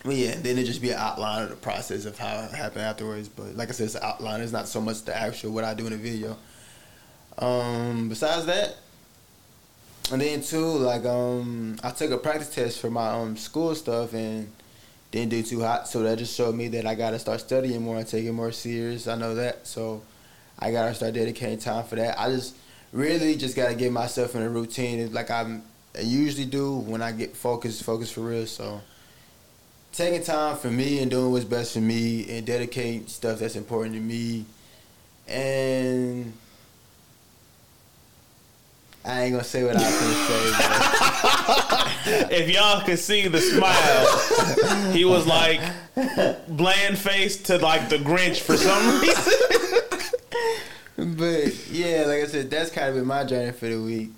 But 0.04 0.14
yeah, 0.14 0.36
then 0.40 0.56
it 0.58 0.64
just 0.64 0.80
be 0.80 0.90
an 0.90 0.98
outline 0.98 1.42
of 1.42 1.50
the 1.50 1.56
process 1.56 2.04
of 2.04 2.16
how 2.16 2.44
it 2.44 2.52
happened 2.52 2.82
afterwards. 2.82 3.28
But 3.28 3.56
like 3.56 3.68
I 3.68 3.72
said, 3.72 3.86
it's 3.86 3.96
an 3.96 4.02
outline. 4.04 4.40
It's 4.40 4.52
not 4.52 4.68
so 4.68 4.80
much 4.80 5.02
the 5.02 5.16
actual 5.16 5.50
what 5.50 5.64
I 5.64 5.74
do 5.74 5.86
in 5.86 5.92
the 5.92 5.98
video. 5.98 6.36
Um, 7.38 8.08
besides 8.08 8.46
that, 8.46 8.76
and 10.12 10.20
then 10.20 10.40
too, 10.40 10.64
like 10.64 11.04
um, 11.04 11.76
I 11.82 11.90
took 11.90 12.10
a 12.10 12.18
practice 12.18 12.54
test 12.54 12.80
for 12.80 12.90
my 12.90 13.08
um 13.08 13.36
school 13.36 13.74
stuff 13.74 14.14
and 14.14 14.50
didn't 15.10 15.30
do 15.30 15.42
too 15.42 15.60
hot. 15.60 15.88
So 15.88 16.02
that 16.02 16.18
just 16.18 16.36
showed 16.36 16.54
me 16.54 16.68
that 16.68 16.86
I 16.86 16.94
gotta 16.94 17.18
start 17.18 17.40
studying 17.40 17.82
more 17.82 17.96
and 17.96 18.06
taking 18.06 18.34
more 18.34 18.52
serious. 18.52 19.08
I 19.08 19.16
know 19.16 19.34
that. 19.34 19.66
So 19.66 20.02
I 20.58 20.70
gotta 20.70 20.94
start 20.94 21.14
dedicating 21.14 21.58
time 21.58 21.84
for 21.84 21.96
that. 21.96 22.20
I 22.20 22.30
just 22.30 22.56
really 22.92 23.36
just 23.36 23.56
gotta 23.56 23.74
get 23.74 23.92
myself 23.92 24.34
in 24.34 24.42
a 24.42 24.48
routine 24.48 25.12
like 25.12 25.30
I'm 25.30 25.62
I 25.96 26.02
usually 26.02 26.44
do 26.44 26.76
when 26.76 27.00
I 27.00 27.12
get 27.12 27.34
focused, 27.36 27.82
focused 27.82 28.14
for 28.14 28.20
real. 28.20 28.46
So 28.46 28.80
taking 29.92 30.22
time 30.22 30.56
for 30.56 30.70
me 30.70 31.00
and 31.00 31.10
doing 31.10 31.32
what's 31.32 31.44
best 31.44 31.72
for 31.72 31.80
me 31.80 32.28
and 32.28 32.46
dedicating 32.46 33.06
stuff 33.06 33.38
that's 33.38 33.56
important 33.56 33.94
to 33.94 34.00
me 34.00 34.44
and 35.26 36.32
I 39.06 39.22
ain't 39.22 39.32
gonna 39.32 39.44
say 39.44 39.62
what 39.64 39.76
I 39.76 39.82
was 39.82 40.00
gonna 40.00 40.14
say. 42.28 42.36
If 42.42 42.48
y'all 42.50 42.82
could 42.84 42.98
see 42.98 43.28
the 43.28 43.40
smile, 43.40 44.92
he 44.92 45.04
was 45.04 45.26
like 45.26 45.60
bland 46.48 46.98
faced 46.98 47.46
to 47.46 47.58
like 47.58 47.88
the 47.88 47.98
Grinch 47.98 48.40
for 48.40 48.56
some 48.56 49.00
reason. 49.00 49.32
But 51.16 51.68
yeah, 51.70 52.04
like 52.06 52.22
I 52.22 52.26
said, 52.26 52.50
that's 52.50 52.70
kind 52.70 52.88
of 52.88 52.94
been 52.94 53.06
my 53.06 53.24
journey 53.24 53.52
for 53.52 53.68
the 53.68 53.80
week. 53.80 54.10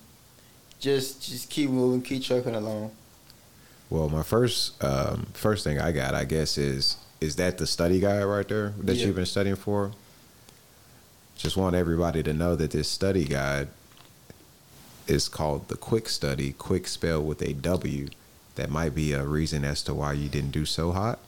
Just 0.80 1.22
just 1.28 1.50
keep 1.50 1.70
moving, 1.70 2.02
keep 2.02 2.22
trucking 2.22 2.54
along. 2.54 2.92
Well, 3.90 4.08
my 4.08 4.22
first 4.22 4.82
um, 4.84 5.26
first 5.34 5.64
thing 5.64 5.80
I 5.80 5.92
got, 5.92 6.14
I 6.14 6.24
guess, 6.24 6.56
is 6.56 6.96
is 7.20 7.36
that 7.36 7.58
the 7.58 7.66
study 7.66 7.98
guide 8.00 8.22
right 8.24 8.46
there 8.46 8.72
that 8.84 8.96
Yeah. 8.96 9.06
you've 9.06 9.16
been 9.16 9.26
studying 9.26 9.56
for? 9.56 9.90
Just 11.36 11.56
want 11.56 11.74
everybody 11.74 12.22
to 12.22 12.32
know 12.32 12.54
that 12.56 12.70
this 12.70 12.88
study 12.88 13.24
guide 13.24 13.68
is 15.08 15.28
called 15.28 15.68
the 15.68 15.76
Quick 15.76 16.08
Study. 16.08 16.52
Quick 16.52 16.86
spell 16.86 17.22
with 17.22 17.42
a 17.42 17.52
W. 17.54 18.08
That 18.56 18.70
might 18.70 18.94
be 18.94 19.12
a 19.12 19.24
reason 19.24 19.64
as 19.64 19.82
to 19.84 19.94
why 19.94 20.12
you 20.12 20.28
didn't 20.28 20.50
do 20.50 20.64
so 20.64 20.92
hot. 20.92 21.18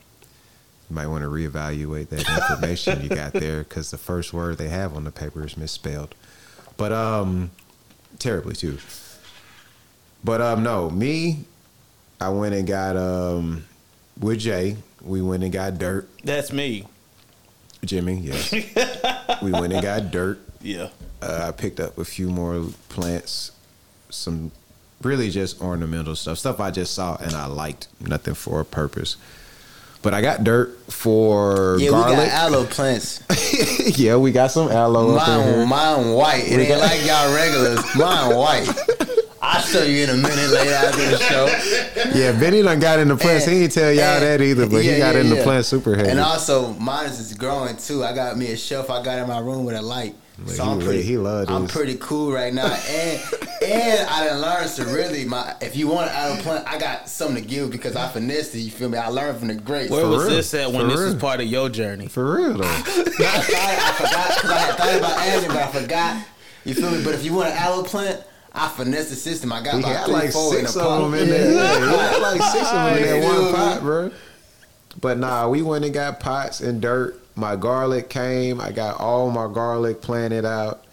You 0.88 0.96
might 0.96 1.06
want 1.06 1.22
to 1.22 1.30
reevaluate 1.30 2.08
that 2.08 2.28
information 2.50 3.02
you 3.02 3.08
got 3.08 3.32
there 3.32 3.62
because 3.62 3.90
the 3.90 3.98
first 3.98 4.32
word 4.32 4.58
they 4.58 4.68
have 4.68 4.96
on 4.96 5.04
the 5.04 5.12
paper 5.12 5.44
is 5.44 5.56
misspelled, 5.56 6.14
but 6.76 6.92
um, 6.92 7.52
terribly 8.18 8.54
too. 8.54 8.78
But 10.24 10.40
um, 10.40 10.62
no, 10.62 10.90
me, 10.90 11.44
I 12.20 12.28
went 12.28 12.54
and 12.54 12.66
got 12.66 12.96
um 12.96 13.64
with 14.18 14.40
Jay. 14.40 14.76
We 15.00 15.22
went 15.22 15.42
and 15.42 15.52
got 15.52 15.78
dirt. 15.78 16.08
That's 16.24 16.52
me. 16.52 16.86
Jimmy, 17.84 18.16
yes. 18.18 18.52
we 19.42 19.52
went 19.52 19.72
and 19.72 19.82
got 19.82 20.10
dirt. 20.10 20.40
Yeah. 20.60 20.88
Uh, 21.22 21.46
I 21.48 21.52
picked 21.52 21.80
up 21.80 21.96
a 21.96 22.04
few 22.04 22.28
more 22.28 22.66
plants, 22.88 23.52
some 24.10 24.52
really 25.02 25.30
just 25.30 25.60
ornamental 25.62 26.14
stuff, 26.16 26.38
stuff 26.38 26.60
I 26.60 26.70
just 26.70 26.94
saw 26.94 27.16
and 27.16 27.32
I 27.34 27.46
liked, 27.46 27.88
nothing 28.00 28.34
for 28.34 28.60
a 28.60 28.64
purpose. 28.64 29.16
But 30.02 30.14
I 30.14 30.22
got 30.22 30.44
dirt 30.44 30.78
for 30.90 31.76
Yeah, 31.78 31.90
garlic. 31.90 32.18
we 32.18 32.24
got 32.24 32.28
aloe 32.28 32.64
plants. 32.70 33.22
yeah, 33.98 34.16
we 34.16 34.32
got 34.32 34.50
some 34.50 34.70
aloe 34.70 35.14
Mine, 35.14 35.68
mine 35.68 36.12
white. 36.12 36.44
It 36.46 36.56
We 36.56 36.62
ain't 36.62 36.68
got- 36.68 36.80
like 36.80 37.04
y'all 37.06 37.34
regulars. 37.34 37.84
Mine 37.96 38.34
white. 38.34 38.68
I'll 39.42 39.60
show 39.62 39.82
you 39.82 40.04
in 40.04 40.10
a 40.10 40.14
minute 40.16 40.50
later 40.50 40.70
after 40.74 41.10
the 41.10 41.18
show. 41.18 41.46
Yeah, 42.18 42.32
Benny 42.38 42.62
done 42.62 42.78
got 42.80 42.98
in 42.98 43.08
the 43.08 43.16
plants. 43.16 43.44
He 43.46 43.64
ain't 43.64 43.72
tell 43.72 43.92
y'all 43.92 44.04
And- 44.04 44.22
that 44.22 44.40
either, 44.42 44.66
but 44.66 44.84
yeah, 44.84 44.92
he 44.92 44.98
got 44.98 45.14
yeah, 45.14 45.20
in 45.22 45.28
the 45.30 45.36
yeah. 45.36 45.42
plants 45.44 45.68
super 45.68 45.94
heavy. 45.96 46.08
And 46.10 46.20
also, 46.20 46.72
mine 46.74 47.06
is 47.06 47.34
growing 47.34 47.76
too. 47.76 48.02
I 48.04 48.14
got 48.14 48.36
me 48.38 48.52
a 48.52 48.56
shelf 48.56 48.88
I 48.90 49.02
got 49.02 49.18
in 49.18 49.28
my 49.28 49.38
room 49.40 49.64
with 49.66 49.76
a 49.76 49.82
light. 49.82 50.14
Look, 50.44 50.54
so 50.56 50.64
he 50.64 50.70
I'm 50.70 50.80
pretty. 50.80 51.02
he 51.02 51.16
love 51.18 51.50
I'm 51.50 51.62
this. 51.62 51.72
pretty 51.72 51.96
cool 52.00 52.32
right 52.32 52.52
now, 52.52 52.66
and 52.66 53.20
and 53.62 54.08
I 54.08 54.26
done 54.26 54.40
learned 54.40 54.70
to 54.76 54.84
really 54.86 55.24
my. 55.24 55.54
If 55.60 55.76
you 55.76 55.86
want 55.88 56.10
out 56.10 56.38
of 56.38 56.42
plant, 56.42 56.66
I 56.66 56.78
got 56.78 57.08
something 57.08 57.42
to 57.42 57.48
give 57.48 57.70
because 57.70 57.94
I 57.96 58.08
finessed 58.08 58.54
it. 58.54 58.60
You 58.60 58.70
feel 58.70 58.88
me? 58.88 58.96
I 58.98 59.08
learned 59.08 59.38
from 59.38 59.48
the 59.48 59.54
greats. 59.54 59.90
Where 59.90 60.02
For 60.02 60.08
was 60.08 60.24
real. 60.24 60.36
this 60.36 60.54
at 60.54 60.70
when 60.72 60.82
For 60.82 60.96
this 60.96 61.00
was 61.00 61.14
part 61.16 61.40
of 61.40 61.46
your 61.46 61.68
journey? 61.68 62.06
For 62.08 62.36
real 62.36 62.54
though. 62.58 62.64
I, 62.64 62.80
thought, 62.82 63.14
I 63.20 63.92
forgot 63.96 64.28
because 64.28 64.50
I 64.50 64.58
had 64.58 64.74
thought 64.76 64.98
about 64.98 65.18
asking, 65.18 65.48
but 65.48 65.56
I 65.58 65.72
forgot. 65.72 66.26
You 66.64 66.74
feel 66.74 66.90
me? 66.90 67.04
But 67.04 67.14
if 67.14 67.24
you 67.24 67.34
want 67.34 67.50
an 67.50 67.56
aloe 67.56 67.82
plant, 67.82 68.22
I 68.52 68.68
finessed 68.68 69.10
the 69.10 69.16
system. 69.16 69.52
I 69.52 69.62
got 69.62 69.74
He 69.74 69.80
about 69.80 69.94
had 69.96 70.04
three, 70.06 70.14
like 70.14 70.32
four 70.32 70.54
in 70.58 70.60
six 70.66 70.76
a 70.76 70.82
of 70.82 71.02
them 71.10 71.14
in 71.20 71.28
there. 71.28 71.52
Yeah, 71.52 71.74
he 71.90 71.96
had 71.96 72.22
like 72.22 72.42
six 72.42 72.66
of 72.68 72.74
them 72.74 72.96
in 72.98 73.02
that 73.20 73.24
one 73.44 73.54
pot, 73.54 73.80
bro. 73.82 74.10
But 75.00 75.18
nah, 75.18 75.48
we 75.48 75.62
went 75.62 75.84
and 75.84 75.94
got 75.94 76.18
pots 76.20 76.60
and 76.60 76.80
dirt. 76.82 77.20
My 77.40 77.56
garlic 77.56 78.10
came. 78.10 78.60
I 78.60 78.70
got 78.70 79.00
all 79.00 79.30
my 79.30 79.50
garlic 79.50 80.02
planted 80.02 80.44
out. 80.44 80.84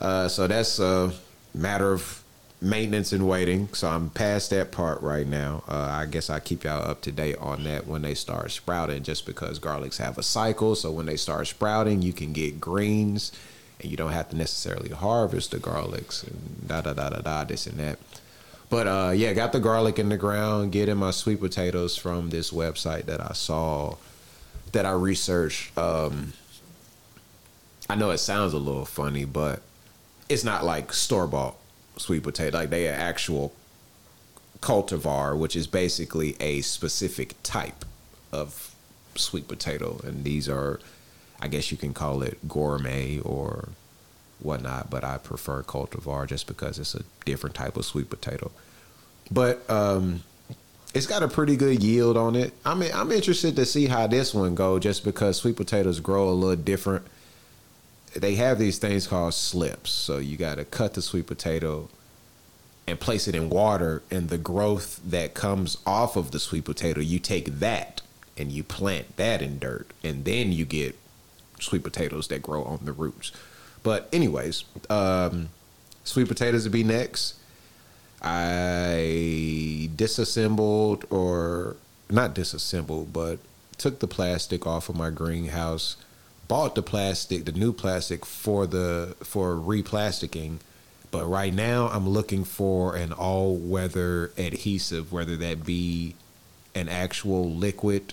Uh, 0.00 0.26
so 0.26 0.46
that's 0.46 0.78
a 0.78 1.12
matter 1.52 1.92
of 1.92 2.22
maintenance 2.62 3.12
and 3.12 3.28
waiting. 3.28 3.68
So 3.74 3.86
I'm 3.88 4.08
past 4.08 4.48
that 4.50 4.72
part 4.72 5.02
right 5.02 5.26
now. 5.26 5.64
Uh, 5.68 5.88
I 5.90 6.06
guess 6.06 6.30
I 6.30 6.40
keep 6.40 6.64
y'all 6.64 6.82
up 6.82 7.02
to 7.02 7.12
date 7.12 7.36
on 7.40 7.64
that 7.64 7.86
when 7.86 8.00
they 8.00 8.14
start 8.14 8.52
sprouting, 8.52 9.02
just 9.02 9.26
because 9.26 9.58
garlics 9.58 9.98
have 9.98 10.16
a 10.16 10.22
cycle. 10.22 10.76
So 10.76 10.90
when 10.90 11.04
they 11.04 11.16
start 11.18 11.46
sprouting, 11.46 12.00
you 12.00 12.14
can 12.14 12.32
get 12.32 12.58
greens, 12.58 13.30
and 13.78 13.90
you 13.90 13.98
don't 13.98 14.12
have 14.12 14.30
to 14.30 14.36
necessarily 14.36 14.88
harvest 14.88 15.50
the 15.50 15.58
garlics 15.58 16.26
and 16.26 16.66
da 16.66 16.80
da 16.80 16.94
da 16.94 17.10
da 17.10 17.20
da 17.20 17.44
this 17.44 17.66
and 17.66 17.78
that. 17.78 17.98
But 18.70 18.86
uh, 18.86 19.12
yeah, 19.14 19.34
got 19.34 19.52
the 19.52 19.60
garlic 19.60 19.98
in 19.98 20.08
the 20.08 20.16
ground, 20.16 20.72
getting 20.72 20.96
my 20.96 21.10
sweet 21.10 21.40
potatoes 21.40 21.98
from 21.98 22.30
this 22.30 22.50
website 22.50 23.04
that 23.04 23.20
I 23.20 23.34
saw, 23.34 23.96
that 24.72 24.86
I 24.86 24.92
researched. 24.92 25.76
Um, 25.78 26.32
I 27.88 27.94
know 27.94 28.10
it 28.10 28.18
sounds 28.18 28.52
a 28.52 28.58
little 28.58 28.84
funny, 28.84 29.24
but 29.24 29.62
it's 30.28 30.44
not 30.44 30.64
like 30.64 30.92
store 30.92 31.26
bought 31.26 31.56
sweet 31.96 32.22
potato. 32.22 32.58
Like 32.58 32.70
they 32.70 32.88
are 32.88 32.94
actual 32.94 33.52
cultivar, 34.60 35.38
which 35.38 35.54
is 35.54 35.66
basically 35.66 36.36
a 36.40 36.60
specific 36.62 37.34
type 37.42 37.84
of 38.32 38.74
sweet 39.14 39.48
potato, 39.48 40.00
and 40.04 40.24
these 40.24 40.48
are, 40.48 40.80
I 41.40 41.48
guess 41.48 41.70
you 41.70 41.78
can 41.78 41.94
call 41.94 42.22
it 42.22 42.48
gourmet 42.48 43.20
or 43.20 43.68
whatnot, 44.40 44.90
but 44.90 45.04
I 45.04 45.18
prefer 45.18 45.62
cultivar 45.62 46.26
just 46.26 46.46
because 46.46 46.78
it's 46.78 46.94
a 46.94 47.02
different 47.24 47.54
type 47.54 47.76
of 47.76 47.84
sweet 47.84 48.10
potato. 48.10 48.50
But 49.30 49.68
um, 49.70 50.22
it's 50.96 51.06
got 51.06 51.22
a 51.22 51.28
pretty 51.28 51.56
good 51.56 51.82
yield 51.82 52.16
on 52.16 52.34
it. 52.34 52.54
I 52.64 52.74
mean, 52.74 52.90
I'm 52.94 53.12
interested 53.12 53.54
to 53.56 53.66
see 53.66 53.86
how 53.86 54.06
this 54.06 54.32
one 54.32 54.54
go, 54.54 54.78
just 54.78 55.04
because 55.04 55.36
sweet 55.36 55.56
potatoes 55.56 56.00
grow 56.00 56.28
a 56.28 56.30
little 56.30 56.56
different. 56.56 57.06
They 58.14 58.36
have 58.36 58.58
these 58.58 58.78
things 58.78 59.06
called 59.06 59.34
slips, 59.34 59.90
so 59.90 60.16
you 60.16 60.38
got 60.38 60.54
to 60.54 60.64
cut 60.64 60.94
the 60.94 61.02
sweet 61.02 61.26
potato 61.26 61.90
and 62.86 62.98
place 62.98 63.28
it 63.28 63.34
in 63.34 63.50
water 63.50 64.02
and 64.10 64.30
the 64.30 64.38
growth 64.38 65.00
that 65.04 65.34
comes 65.34 65.76
off 65.84 66.16
of 66.16 66.30
the 66.30 66.38
sweet 66.38 66.64
potato, 66.64 67.00
you 67.00 67.18
take 67.18 67.58
that 67.58 68.00
and 68.38 68.52
you 68.52 68.62
plant 68.62 69.16
that 69.16 69.42
in 69.42 69.58
dirt 69.58 69.90
and 70.04 70.24
then 70.24 70.52
you 70.52 70.64
get 70.64 70.96
sweet 71.60 71.82
potatoes 71.82 72.28
that 72.28 72.42
grow 72.42 72.62
on 72.62 72.80
the 72.84 72.92
roots. 72.92 73.32
But 73.82 74.08
anyways, 74.12 74.64
um, 74.88 75.48
sweet 76.04 76.28
potatoes 76.28 76.64
would 76.64 76.72
be 76.72 76.84
next. 76.84 77.34
I 78.22 79.90
disassembled 79.94 81.04
or 81.10 81.76
not 82.10 82.34
disassembled, 82.34 83.12
but 83.12 83.38
took 83.78 83.98
the 84.00 84.06
plastic 84.06 84.66
off 84.66 84.88
of 84.88 84.96
my 84.96 85.10
greenhouse, 85.10 85.96
bought 86.48 86.74
the 86.74 86.82
plastic, 86.82 87.44
the 87.44 87.52
new 87.52 87.72
plastic 87.72 88.24
for 88.24 88.66
the 88.66 89.16
for 89.22 89.54
replasticking. 89.56 90.58
But 91.10 91.26
right 91.26 91.54
now 91.54 91.88
I'm 91.88 92.08
looking 92.08 92.44
for 92.44 92.96
an 92.96 93.12
all 93.12 93.56
weather 93.56 94.32
adhesive, 94.36 95.12
whether 95.12 95.36
that 95.36 95.64
be 95.64 96.14
an 96.74 96.88
actual 96.88 97.50
liquid 97.50 98.12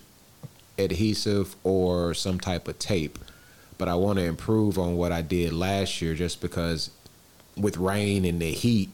adhesive 0.78 1.56
or 1.64 2.14
some 2.14 2.40
type 2.40 2.68
of 2.68 2.80
tape. 2.80 3.20
But 3.78 3.88
I 3.88 3.96
want 3.96 4.20
to 4.20 4.26
improve 4.26 4.78
on 4.78 4.96
what 4.96 5.12
I 5.12 5.22
did 5.22 5.54
last 5.54 6.02
year 6.02 6.14
just 6.14 6.42
because 6.42 6.92
with 7.58 7.78
rain 7.78 8.26
and 8.26 8.42
the 8.42 8.52
heat, 8.52 8.90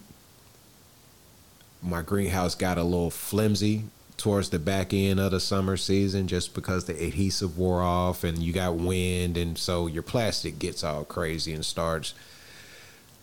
my 1.82 2.02
greenhouse 2.02 2.56
got 2.56 2.78
a 2.78 2.84
little 2.84 3.10
flimsy 3.10 3.84
towards 4.20 4.50
the 4.50 4.60
back 4.60 4.94
end 4.94 5.20
of 5.20 5.32
the 5.32 5.40
summer 5.40 5.78
season 5.78 6.28
just 6.28 6.54
because 6.54 6.86
the 6.86 6.94
adhesive 6.94 7.58
wore 7.58 7.82
off 7.82 8.24
and 8.24 8.40
you 8.40 8.52
got 8.52 8.76
wind 8.76 9.38
and 9.38 9.58
so 9.58 9.88
your 9.88 10.04
plastic 10.04 10.60
gets 10.60 10.84
all 10.84 11.06
crazy 11.06 11.54
and 11.54 11.66
starts 11.66 12.14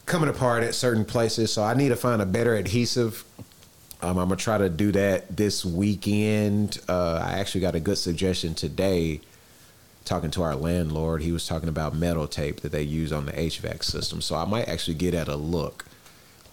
coming 0.06 0.30
apart 0.30 0.62
at 0.62 0.74
certain 0.74 1.04
places. 1.04 1.52
So 1.52 1.62
i 1.62 1.74
need 1.74 1.90
to 1.90 1.96
find 1.96 2.22
a 2.22 2.26
better 2.26 2.54
adhesive. 2.54 3.24
Um, 4.00 4.18
i'm 4.18 4.28
gonna 4.28 4.36
try 4.36 4.56
to 4.56 4.70
do 4.70 4.90
that 4.92 5.36
this 5.36 5.64
weekend. 5.64 6.78
Uh, 6.88 7.20
i 7.22 7.38
actually 7.38 7.60
got 7.60 7.74
a 7.74 7.80
good 7.80 7.98
suggestion 7.98 8.54
today 8.54 9.20
talking 10.06 10.30
to 10.30 10.42
our 10.42 10.54
landlord. 10.54 11.20
He 11.20 11.32
was 11.32 11.46
talking 11.46 11.68
about 11.68 11.94
metal 11.94 12.28
tape 12.28 12.60
that 12.60 12.72
they 12.72 12.82
use 12.82 13.12
on 13.12 13.26
the 13.26 13.32
hvac 13.32 13.84
system. 13.84 14.22
So 14.22 14.34
i 14.34 14.46
might 14.46 14.66
actually 14.66 14.94
get 14.94 15.12
at 15.12 15.28
a 15.28 15.36
look 15.36 15.84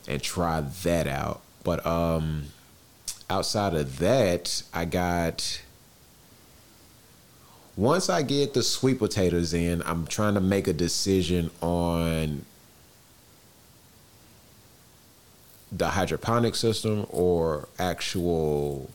and 0.05 0.21
try 0.21 0.59
that 0.59 1.07
out 1.07 1.42
but 1.63 1.85
um 1.85 2.45
outside 3.29 3.73
of 3.73 3.99
that, 3.99 4.63
I 4.73 4.85
got. 4.85 5.61
Once 7.75 8.07
I 8.07 8.21
get 8.21 8.53
the 8.53 8.61
sweet 8.61 8.99
potatoes 8.99 9.51
in, 9.53 9.81
I'm 9.83 10.05
trying 10.05 10.35
to 10.35 10.39
make 10.39 10.67
a 10.67 10.73
decision 10.73 11.49
on 11.59 12.45
the 15.71 15.89
hydroponic 15.89 16.53
system 16.53 17.07
or 17.09 17.67
actual 17.79 18.91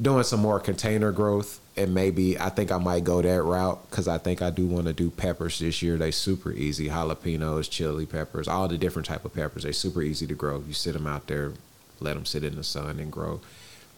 doing 0.00 0.24
some 0.24 0.40
more 0.40 0.58
container 0.58 1.12
growth 1.12 1.60
and 1.76 1.94
maybe 1.94 2.38
I 2.38 2.50
think 2.50 2.70
I 2.70 2.78
might 2.78 3.04
go 3.04 3.22
that 3.22 3.42
route 3.42 3.88
because 3.88 4.06
I 4.06 4.18
think 4.18 4.42
I 4.42 4.50
do 4.50 4.66
want 4.66 4.86
to 4.86 4.92
do 4.92 5.10
peppers 5.10 5.58
this 5.58 5.80
year. 5.80 5.96
They 5.96 6.10
super 6.10 6.52
easy, 6.52 6.88
jalapenos, 6.88 7.70
chili 7.70 8.04
peppers, 8.04 8.46
all 8.46 8.68
the 8.68 8.76
different 8.76 9.06
type 9.06 9.24
of 9.24 9.34
peppers. 9.34 9.62
They 9.62 9.72
super 9.72 10.02
easy 10.02 10.26
to 10.26 10.34
grow. 10.34 10.62
You 10.66 10.74
sit 10.74 10.92
them 10.92 11.06
out 11.06 11.28
there, 11.28 11.52
let 12.00 12.14
them 12.14 12.26
sit 12.26 12.44
in 12.44 12.56
the 12.56 12.64
sun 12.64 12.98
and 12.98 13.10
grow. 13.10 13.40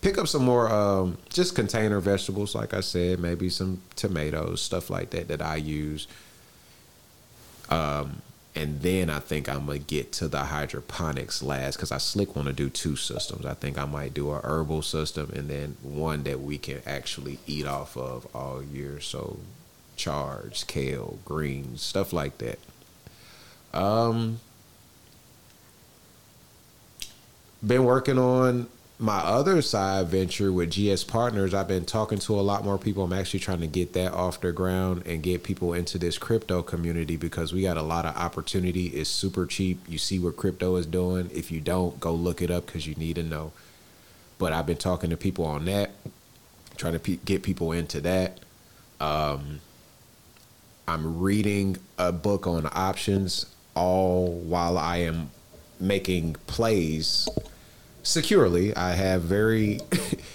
Pick 0.03 0.19
up 0.19 0.29
some 0.29 0.45
more 0.45 0.71
um, 0.71 1.19
just 1.31 1.57
container 1.57 1.99
vegetables, 1.99 2.55
like 2.55 2.75
I 2.75 2.81
said, 2.81 3.19
maybe 3.19 3.49
some 3.49 3.81
tomatoes, 3.97 4.63
stuff 4.63 4.91
like 4.91 5.11
that 5.11 5.29
that 5.29 5.43
I 5.43 5.57
use. 5.57 6.07
Um, 7.71 8.23
and 8.57 8.83
then 8.83 9.11
I 9.11 9.19
think 9.19 9.49
I'm 9.49 9.67
gonna 9.67 9.79
get 9.79 10.13
to 10.13 10.29
the 10.29 10.45
hydroponics 10.45 11.43
last 11.43 11.77
because 11.77 11.91
I 11.91 11.99
slick 11.99 12.37
want 12.37 12.47
to 12.47 12.55
do 12.55 12.71
two 12.71 12.95
systems. 12.95 13.45
I 13.45 13.55
think 13.55 13.79
I 13.79 13.85
might 13.85 14.15
do 14.15 14.31
a 14.31 14.41
herbal 14.41 14.83
system 14.83 15.33
and 15.35 15.49
then 15.49 15.77
one 15.83 16.23
that 16.25 16.41
we 16.41 16.59
can 16.59 16.81
actually 16.87 17.39
eat 17.47 17.67
off 17.67 17.97
of 17.97 18.29
all 18.35 18.63
year. 18.63 19.01
So 19.01 19.39
chard, 19.97 20.63
kale, 20.69 21.19
greens, 21.25 21.83
stuff 21.83 22.13
like 22.13 22.39
that. 22.39 22.59
Um, 23.73 24.39
been 27.67 27.85
working 27.85 28.19
on 28.19 28.69
my 28.99 29.19
other 29.19 29.61
side 29.61 30.07
venture 30.07 30.53
with 30.53 30.71
GS 30.71 31.03
Partners. 31.05 31.53
I've 31.53 31.67
been 31.67 31.85
talking 31.85 32.19
to 32.21 32.39
a 32.39 32.43
lot 32.43 32.65
more 32.65 32.79
people. 32.79 33.03
I'm 33.03 33.13
actually 33.13 33.41
trying 33.41 33.61
to 33.61 33.67
get 33.67 33.93
that 33.95 34.13
off 34.13 34.41
the 34.41 34.53
ground 34.53 35.03
and 35.05 35.23
get 35.23 35.43
people 35.43 35.73
into 35.73 35.99
this 35.99 36.17
crypto 36.17 36.63
community 36.63 37.17
because 37.17 37.53
we 37.53 37.63
got 37.63 37.77
a 37.77 37.83
lot 37.83 38.07
of 38.07 38.17
opportunity. 38.17 38.87
It's 38.87 39.11
super 39.11 39.47
cheap. 39.47 39.81
You 39.89 39.99
see 39.99 40.21
what 40.21 40.37
crypto 40.37 40.77
is 40.77 40.87
doing. 40.87 41.29
If 41.35 41.51
you 41.51 41.61
don't, 41.61 41.99
go 41.99 42.15
look 42.15 42.41
it 42.41 42.51
up 42.51 42.67
because 42.67 42.87
you 42.87 42.95
need 42.95 43.17
to 43.17 43.25
know. 43.25 43.53
But 44.39 44.53
I've 44.53 44.67
been 44.67 44.77
talking 44.77 45.11
to 45.11 45.17
people 45.17 45.45
on 45.45 45.65
that, 45.65 45.91
trying 46.77 46.99
to 46.99 47.17
get 47.17 47.43
people 47.43 47.73
into 47.73 48.01
that. 48.03 48.39
Um, 49.01 49.61
I'm 50.87 51.19
reading 51.19 51.79
a 51.99 52.13
book 52.13 52.47
on 52.47 52.69
options 52.73 53.47
all 53.75 54.29
while 54.29 54.79
I 54.79 54.99
am 54.99 55.31
making 55.81 56.37
plays 56.47 57.29
securely. 58.05 58.75
I 58.77 58.93
have 58.93 59.23
very 59.23 59.81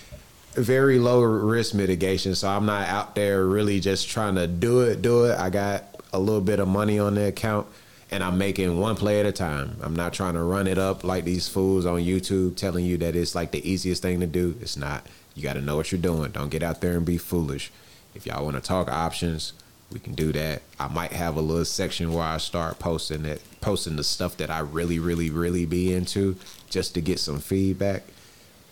very 0.54 1.00
low 1.00 1.22
risk 1.22 1.74
mitigation, 1.74 2.36
so 2.36 2.50
I'm 2.50 2.66
not 2.66 2.90
out 2.90 3.16
there 3.16 3.46
really 3.46 3.80
just 3.80 4.10
trying 4.10 4.36
to 4.36 4.48
do 4.48 4.82
it, 4.82 5.02
do 5.02 5.26
it. 5.26 5.40
I 5.40 5.50
got 5.50 5.86
a 6.12 6.20
little 6.20 6.42
bit 6.42 6.60
of 6.60 6.68
money 6.68 7.00
on 7.00 7.16
the 7.16 7.28
account 7.28 7.68
and 8.12 8.24
I'm 8.24 8.38
making 8.38 8.80
one 8.80 8.96
play 8.96 9.20
at 9.20 9.26
a 9.26 9.32
time. 9.32 9.78
I'm 9.82 9.96
not 9.96 10.14
trying 10.14 10.34
to 10.34 10.44
run 10.44 10.68
it 10.68 10.78
up 10.78 11.04
like 11.04 11.26
these 11.26 11.48
fools 11.48 11.86
on 11.86 12.00
YouTube 12.00 12.56
telling 12.56 12.86
you 12.86 12.98
that 12.98 13.16
it's 13.16 13.36
like 13.36 13.52
the 13.52 13.70
easiest 13.70 14.02
thing 14.02 14.20
to 14.20 14.28
do. 14.28 14.56
It's 14.62 14.76
not. 14.76 15.06
You 15.36 15.44
got 15.44 15.54
to 15.54 15.62
know 15.62 15.76
what 15.76 15.92
you're 15.92 16.02
doing. 16.02 16.32
Don't 16.32 16.50
get 16.50 16.64
out 16.64 16.82
there 16.82 16.98
and 16.98 17.06
be 17.06 17.18
foolish. 17.18 17.72
If 18.16 18.26
y'all 18.26 18.44
want 18.44 18.56
to 18.56 18.62
talk 18.62 18.90
options, 18.90 19.54
we 19.92 20.00
can 20.00 20.14
do 20.14 20.32
that. 20.34 20.64
I 20.80 20.88
might 20.88 21.14
have 21.14 21.36
a 21.36 21.42
little 21.42 21.66
section 21.66 22.12
where 22.12 22.24
I 22.24 22.38
start 22.38 22.80
posting 22.80 23.26
it, 23.26 23.42
posting 23.62 23.96
the 23.96 24.04
stuff 24.04 24.38
that 24.38 24.50
I 24.50 24.60
really, 24.60 24.98
really, 24.98 25.30
really 25.30 25.66
be 25.66 25.94
into, 25.94 26.36
just 26.70 26.94
to 26.94 27.02
get 27.02 27.20
some 27.20 27.40
feedback 27.40 28.04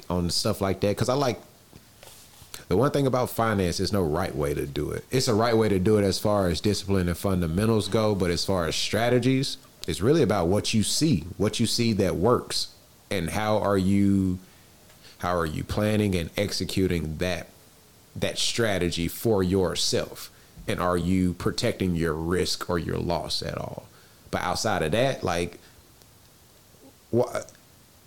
on 0.09 0.29
stuff 0.29 0.61
like 0.61 0.79
that. 0.81 0.89
Because 0.89 1.09
I 1.09 1.13
like 1.13 1.39
the 2.67 2.77
one 2.77 2.91
thing 2.91 3.07
about 3.07 3.29
finance 3.29 3.79
is 3.79 3.93
no 3.93 4.03
right 4.03 4.35
way 4.35 4.53
to 4.53 4.65
do 4.65 4.91
it. 4.91 5.05
It's 5.09 5.27
a 5.27 5.33
right 5.33 5.55
way 5.55 5.69
to 5.69 5.79
do 5.79 5.97
it 5.97 6.03
as 6.03 6.19
far 6.19 6.47
as 6.47 6.59
discipline 6.59 7.07
and 7.07 7.17
fundamentals 7.17 7.87
go, 7.87 8.13
but 8.13 8.29
as 8.29 8.43
far 8.43 8.65
as 8.65 8.75
strategies, 8.75 9.57
it's 9.87 10.01
really 10.01 10.21
about 10.21 10.47
what 10.47 10.73
you 10.73 10.83
see, 10.83 11.25
what 11.37 11.59
you 11.59 11.65
see 11.65 11.93
that 11.93 12.17
works, 12.17 12.73
and 13.09 13.29
how 13.29 13.57
are 13.59 13.77
you 13.77 14.39
how 15.19 15.35
are 15.35 15.45
you 15.45 15.63
planning 15.63 16.13
and 16.13 16.29
executing 16.37 17.17
that 17.17 17.47
that 18.15 18.37
strategy 18.37 19.07
for 19.07 19.41
yourself? 19.41 20.29
And 20.67 20.81
are 20.81 20.97
you 20.97 21.33
protecting 21.33 21.95
your 21.95 22.13
risk 22.13 22.69
or 22.69 22.77
your 22.77 22.97
loss 22.97 23.41
at 23.41 23.57
all? 23.57 23.87
But 24.29 24.41
outside 24.41 24.83
of 24.83 24.91
that, 24.91 25.23
like 25.23 25.59
what 27.11 27.49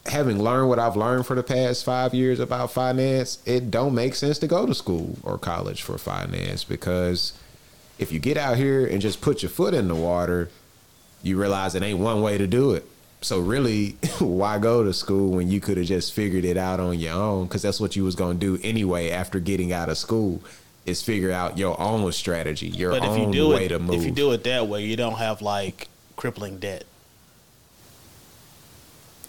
having 0.06 0.42
learned 0.42 0.68
what 0.68 0.78
I've 0.78 0.96
learned 0.96 1.26
for 1.26 1.36
the 1.36 1.42
past 1.42 1.84
five 1.84 2.14
years 2.14 2.40
about 2.40 2.70
finance, 2.72 3.38
it 3.46 3.70
don't 3.70 3.94
make 3.94 4.14
sense 4.14 4.38
to 4.38 4.46
go 4.46 4.66
to 4.66 4.74
school 4.74 5.16
or 5.22 5.38
college 5.38 5.82
for 5.82 5.98
finance 5.98 6.64
because 6.64 7.32
if 7.98 8.10
you 8.10 8.18
get 8.18 8.36
out 8.36 8.56
here 8.56 8.86
and 8.86 9.00
just 9.02 9.20
put 9.20 9.42
your 9.42 9.50
foot 9.50 9.74
in 9.74 9.88
the 9.88 9.94
water, 9.94 10.48
you 11.22 11.38
realize 11.38 11.74
it 11.74 11.82
ain't 11.82 11.98
one 11.98 12.22
way 12.22 12.38
to 12.38 12.46
do 12.46 12.72
it. 12.72 12.86
So 13.20 13.38
really, 13.38 13.90
why 14.18 14.58
go 14.58 14.82
to 14.82 14.92
school 14.94 15.32
when 15.32 15.50
you 15.50 15.60
could 15.60 15.76
have 15.76 15.86
just 15.86 16.14
figured 16.14 16.46
it 16.46 16.56
out 16.56 16.80
on 16.80 16.98
your 16.98 17.12
own? 17.14 17.44
Because 17.46 17.60
that's 17.60 17.78
what 17.78 17.94
you 17.94 18.02
was 18.04 18.14
gonna 18.14 18.38
do 18.38 18.58
anyway 18.62 19.10
after 19.10 19.38
getting 19.38 19.72
out 19.72 19.88
of 19.90 19.98
school. 19.98 20.40
Is 20.86 21.02
figure 21.02 21.30
out 21.30 21.58
your 21.58 21.78
own 21.78 22.10
strategy, 22.10 22.68
your 22.68 22.92
But 22.92 23.04
if 23.04 23.10
own 23.10 23.28
you 23.28 23.32
do 23.32 23.48
way 23.50 23.66
it, 23.66 23.68
to 23.68 23.78
move. 23.78 23.96
if 23.96 24.04
you 24.04 24.10
do 24.10 24.32
it 24.32 24.44
that 24.44 24.66
way, 24.66 24.82
you 24.82 24.96
don't 24.96 25.18
have 25.18 25.42
like 25.42 25.88
crippling 26.16 26.58
debt. 26.58 26.84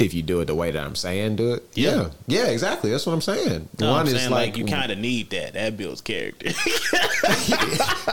If 0.02 0.14
you 0.14 0.22
do 0.24 0.42
it 0.42 0.46
the 0.46 0.56
way 0.56 0.72
that 0.72 0.84
I'm 0.84 0.96
saying, 0.96 1.36
do 1.36 1.54
it. 1.54 1.64
Yeah. 1.76 2.10
yeah, 2.28 2.48
exactly. 2.48 2.90
That's 2.92 3.06
what 3.06 3.14
I'm 3.14 3.22
saying. 3.22 3.70
No, 3.80 3.94
I'm 3.94 4.08
saying 4.08 4.32
like, 4.32 4.58
you 4.58 4.66
kind 4.66 4.92
of 4.92 4.98
need 4.98 5.30
that. 5.30 5.54
That 5.54 5.78
builds 5.78 6.02
character. 6.02 6.50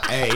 Hey, 0.08 0.30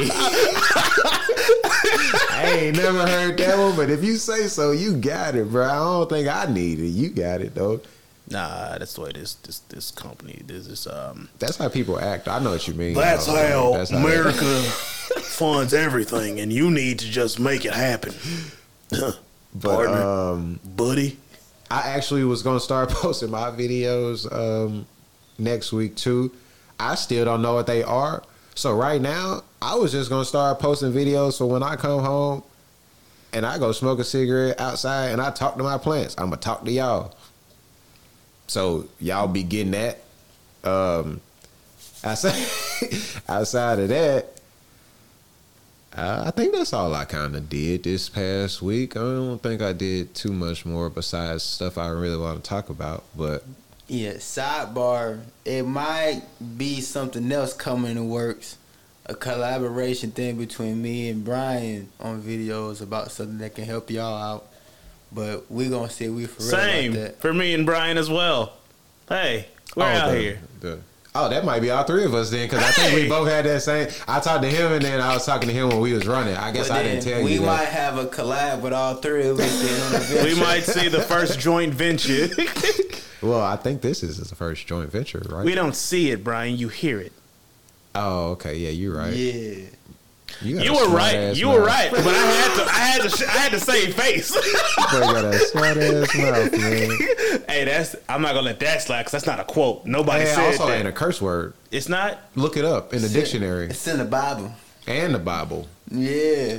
I 2.30 2.58
ain't 2.60 2.76
never 2.76 3.06
heard 3.06 3.38
that 3.38 3.58
one, 3.58 3.74
but 3.76 3.88
if 3.90 4.04
you 4.04 4.16
say 4.16 4.46
so, 4.48 4.72
you 4.72 4.96
got 4.96 5.34
it, 5.34 5.50
bro. 5.50 5.64
I 5.66 5.74
don't 5.76 6.08
think 6.10 6.28
I 6.28 6.44
need 6.52 6.78
it. 6.78 6.88
You 6.88 7.08
got 7.10 7.40
it 7.40 7.54
though. 7.54 7.80
nah, 8.28 8.76
that's 8.78 8.94
the 8.94 9.00
way 9.02 9.12
this 9.12 9.34
this 9.34 9.60
this 9.70 9.90
company 9.90 10.42
this 10.46 10.66
is 10.66 10.86
um. 10.86 11.28
That's 11.38 11.56
how 11.56 11.68
people 11.70 11.98
act. 11.98 12.28
I 12.28 12.38
know 12.38 12.50
what 12.50 12.68
you 12.68 12.74
mean. 12.74 12.94
That's 12.94 13.26
though. 13.26 13.34
how 13.72 13.72
That's 13.78 13.90
how- 13.90 13.98
America 13.98 14.44
funds 15.22 15.72
everything, 15.74 16.38
and 16.40 16.52
you 16.52 16.70
need 16.70 16.98
to 17.00 17.06
just 17.06 17.40
make 17.40 17.64
it 17.64 17.72
happen, 17.72 18.12
But 18.90 19.14
partner. 19.62 20.02
um, 20.02 20.60
buddy. 20.64 21.18
I 21.72 21.88
actually 21.88 22.24
was 22.24 22.42
gonna 22.42 22.60
start 22.60 22.90
posting 22.90 23.30
my 23.30 23.50
videos 23.50 24.30
um, 24.30 24.86
next 25.38 25.72
week 25.72 25.96
too. 25.96 26.30
I 26.78 26.96
still 26.96 27.24
don't 27.24 27.40
know 27.40 27.54
what 27.54 27.66
they 27.66 27.82
are. 27.82 28.22
So 28.54 28.74
right 28.74 29.00
now, 29.00 29.42
I 29.62 29.76
was 29.76 29.90
just 29.90 30.10
gonna 30.10 30.26
start 30.26 30.58
posting 30.58 30.92
videos. 30.92 31.32
So 31.32 31.46
when 31.46 31.62
I 31.62 31.76
come 31.76 32.04
home, 32.04 32.42
and 33.32 33.46
I 33.46 33.56
go 33.56 33.72
smoke 33.72 33.98
a 34.00 34.04
cigarette 34.04 34.60
outside 34.60 35.08
and 35.08 35.22
I 35.22 35.30
talk 35.30 35.56
to 35.56 35.62
my 35.62 35.78
plants. 35.78 36.14
I'm 36.18 36.26
gonna 36.26 36.36
talk 36.36 36.64
to 36.66 36.70
y'all. 36.70 37.14
So 38.46 38.86
y'all 39.00 39.26
be 39.26 39.42
getting 39.42 39.72
that. 39.72 40.02
Um, 40.64 41.22
outside, 42.04 42.46
outside 43.28 43.78
of 43.78 43.88
that, 43.88 44.41
I 45.94 46.30
think 46.30 46.54
that's 46.54 46.72
all 46.72 46.94
I 46.94 47.04
kind 47.04 47.36
of 47.36 47.48
did 47.48 47.82
this 47.84 48.08
past 48.08 48.62
week. 48.62 48.96
I 48.96 49.00
don't 49.00 49.42
think 49.42 49.60
I 49.60 49.72
did 49.72 50.14
too 50.14 50.32
much 50.32 50.64
more 50.64 50.88
besides 50.88 51.42
stuff 51.42 51.76
I 51.76 51.88
really 51.88 52.16
want 52.16 52.42
to 52.42 52.48
talk 52.48 52.68
about. 52.70 53.04
But 53.16 53.44
Yeah, 53.88 54.12
sidebar. 54.14 55.20
It 55.44 55.64
might 55.64 56.22
be 56.56 56.80
something 56.80 57.30
else 57.30 57.52
coming 57.52 57.90
in 57.92 57.96
the 57.98 58.04
works. 58.04 58.56
A 59.06 59.14
collaboration 59.14 60.12
thing 60.12 60.36
between 60.38 60.80
me 60.80 61.10
and 61.10 61.24
Brian 61.24 61.88
on 62.00 62.22
videos 62.22 62.80
about 62.80 63.10
something 63.10 63.38
that 63.38 63.54
can 63.54 63.64
help 63.64 63.90
y'all 63.90 64.16
out. 64.16 64.46
But 65.14 65.50
we're 65.50 65.68
gonna 65.68 65.90
see 65.90 66.06
if 66.06 66.12
we 66.12 66.24
for 66.26 66.42
real 66.42 66.50
Same 66.52 66.92
about 66.92 67.02
that. 67.02 67.20
for 67.20 67.34
me 67.34 67.52
and 67.52 67.66
Brian 67.66 67.98
as 67.98 68.08
well. 68.08 68.54
Hey, 69.08 69.48
we're 69.76 69.82
Oh, 69.84 69.86
out 69.86 70.10
the- 70.12 70.18
here. 70.18 70.40
the- 70.60 70.78
oh, 71.14 71.28
that 71.28 71.44
might 71.44 71.60
be 71.60 71.70
all 71.70 71.84
three 71.84 72.04
of 72.04 72.14
us 72.14 72.30
then, 72.30 72.48
because 72.48 72.64
I 72.64 72.70
think 72.72 72.94
we 72.94 73.08
both 73.08 73.28
had 73.28 73.44
that 73.44 73.60
same. 73.62 73.88
I 74.08 74.20
talked 74.20 74.42
to 74.42 74.48
him, 74.48 74.72
and 74.72 74.82
then 74.82 75.00
I 75.00 75.14
was 75.14 75.26
talking 75.26 75.48
to 75.48 75.54
him 75.54 75.68
when 75.68 75.80
we 75.80 75.92
was 75.92 76.06
running. 76.06 76.34
I 76.36 76.50
guess 76.52 76.68
But 76.68 76.78
I 76.78 76.82
didn't 76.84 77.04
tell 77.04 77.22
we 77.22 77.34
you 77.34 77.40
We 77.40 77.46
might 77.46 77.66
have 77.68 77.98
a 77.98 78.06
collab 78.06 78.60
with 78.60 78.72
all 78.72 78.94
three 78.94 79.26
of 79.26 79.38
us 79.38 79.62
then 79.62 80.18
on. 80.18 80.24
We 80.24 80.34
might 80.40 80.64
see 80.64 80.88
the 80.88 81.02
first 81.02 81.38
joint 81.38 81.74
venture. 81.74 82.28
Well, 83.22 83.40
I 83.40 83.54
think 83.54 83.82
this 83.82 84.02
is 84.02 84.18
the 84.18 84.34
first 84.34 84.66
joint 84.66 84.90
venture, 84.90 85.22
right? 85.28 85.44
we 85.44 85.54
don't 85.54 85.76
see 85.76 86.10
it, 86.10 86.24
Brian. 86.24 86.56
You 86.56 86.66
hear 86.68 86.98
it. 86.98 87.12
oh, 87.94 88.30
okay, 88.32 88.56
yeah, 88.56 88.70
you're 88.70 88.96
right. 88.96 89.14
Yeah. 89.14 89.66
Got 90.40 90.64
You 90.64 90.74
were 90.74 90.88
right. 90.88 91.14
ass 91.14 91.36
You 91.38 91.48
were 91.50 91.60
right. 91.64 91.90
But 91.90 92.06
I 92.06 92.12
had 92.12 92.54
to. 92.56 92.64
I 92.70 92.78
had 92.78 93.02
to. 93.02 93.08
sh- 93.10 93.22
I 93.28 93.30
had 93.38 93.52
to 93.52 93.60
save 93.60 93.94
face. 93.94 94.30
Boy 94.32 95.00
got 95.00 95.24
a 95.24 95.38
smart 95.38 95.76
ass 95.76 96.14
mouth, 96.16 96.52
man. 96.52 96.90
hey, 97.48 97.64
that's. 97.64 97.94
I'm 98.08 98.22
not 98.22 98.30
gonna 98.34 98.42
let 98.46 98.60
that 98.60 98.82
slide 98.82 99.00
because 99.02 99.12
that's 99.12 99.26
not 99.26 99.40
a 99.40 99.44
quote. 99.44 99.84
Nobody 99.86 100.20
And 100.24 100.28
said 100.30 100.44
also 100.46 100.66
that. 100.66 100.78
ain't 100.78 100.88
a 100.88 100.92
curse 100.92 101.20
word. 101.22 101.54
it's 101.70 101.88
not. 101.88 102.18
Look 102.34 102.56
it 102.56 102.64
up 102.64 102.92
in 102.94 103.02
the 103.02 103.08
dictionary 103.08 103.66
It's 103.66 103.86
in 103.86 103.98
the 103.98 104.04
Bible. 104.04 104.52
and 104.86 105.14
the 105.14 105.18
Bible. 105.18 105.68
Yeah. 105.90 106.58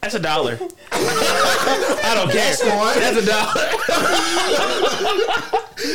That's 0.00 0.14
a 0.14 0.18
dollar. 0.18 0.58
I 0.92 2.12
don't 2.16 2.30
care. 2.32 2.56
That's 2.56 3.16
a 3.16 3.24
dollar. 3.24 3.54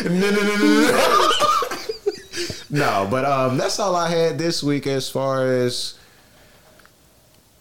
no, 0.09 0.31
no, 0.31 0.31
no, 0.31 0.55
no, 0.57 0.91
no. 0.91 1.29
no, 2.69 3.07
but 3.11 3.25
um, 3.25 3.57
that's 3.57 3.79
all 3.79 3.95
I 3.95 4.09
had 4.09 4.37
this 4.37 4.63
week 4.63 4.87
as 4.87 5.09
far 5.09 5.45
as 5.51 5.95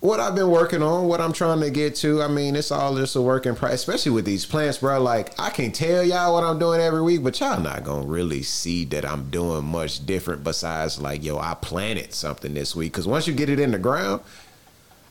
what 0.06 0.20
I've 0.20 0.36
been 0.36 0.50
working 0.50 0.82
on, 0.82 1.08
what 1.08 1.20
I'm 1.20 1.32
trying 1.32 1.60
to 1.60 1.70
get 1.70 1.96
to. 1.96 2.22
I 2.22 2.28
mean, 2.28 2.54
it's 2.54 2.70
all 2.70 2.96
just 2.96 3.16
a 3.16 3.20
work 3.20 3.44
in 3.44 3.56
progress, 3.56 3.80
especially 3.80 4.12
with 4.12 4.24
these 4.24 4.46
plants, 4.46 4.78
bro. 4.78 5.02
Like, 5.02 5.38
I 5.38 5.50
can 5.50 5.72
tell 5.72 6.04
y'all 6.04 6.32
what 6.32 6.44
I'm 6.44 6.60
doing 6.60 6.80
every 6.80 7.02
week, 7.02 7.24
but 7.24 7.38
y'all 7.40 7.60
not 7.60 7.82
gonna 7.82 8.06
really 8.06 8.42
see 8.42 8.84
that 8.86 9.04
I'm 9.04 9.30
doing 9.30 9.64
much 9.64 10.06
different 10.06 10.44
besides 10.44 11.00
like, 11.00 11.24
yo, 11.24 11.38
I 11.38 11.54
planted 11.54 12.14
something 12.14 12.54
this 12.54 12.76
week. 12.76 12.92
Cause 12.92 13.08
once 13.08 13.26
you 13.26 13.34
get 13.34 13.48
it 13.48 13.58
in 13.58 13.72
the 13.72 13.78
ground, 13.78 14.22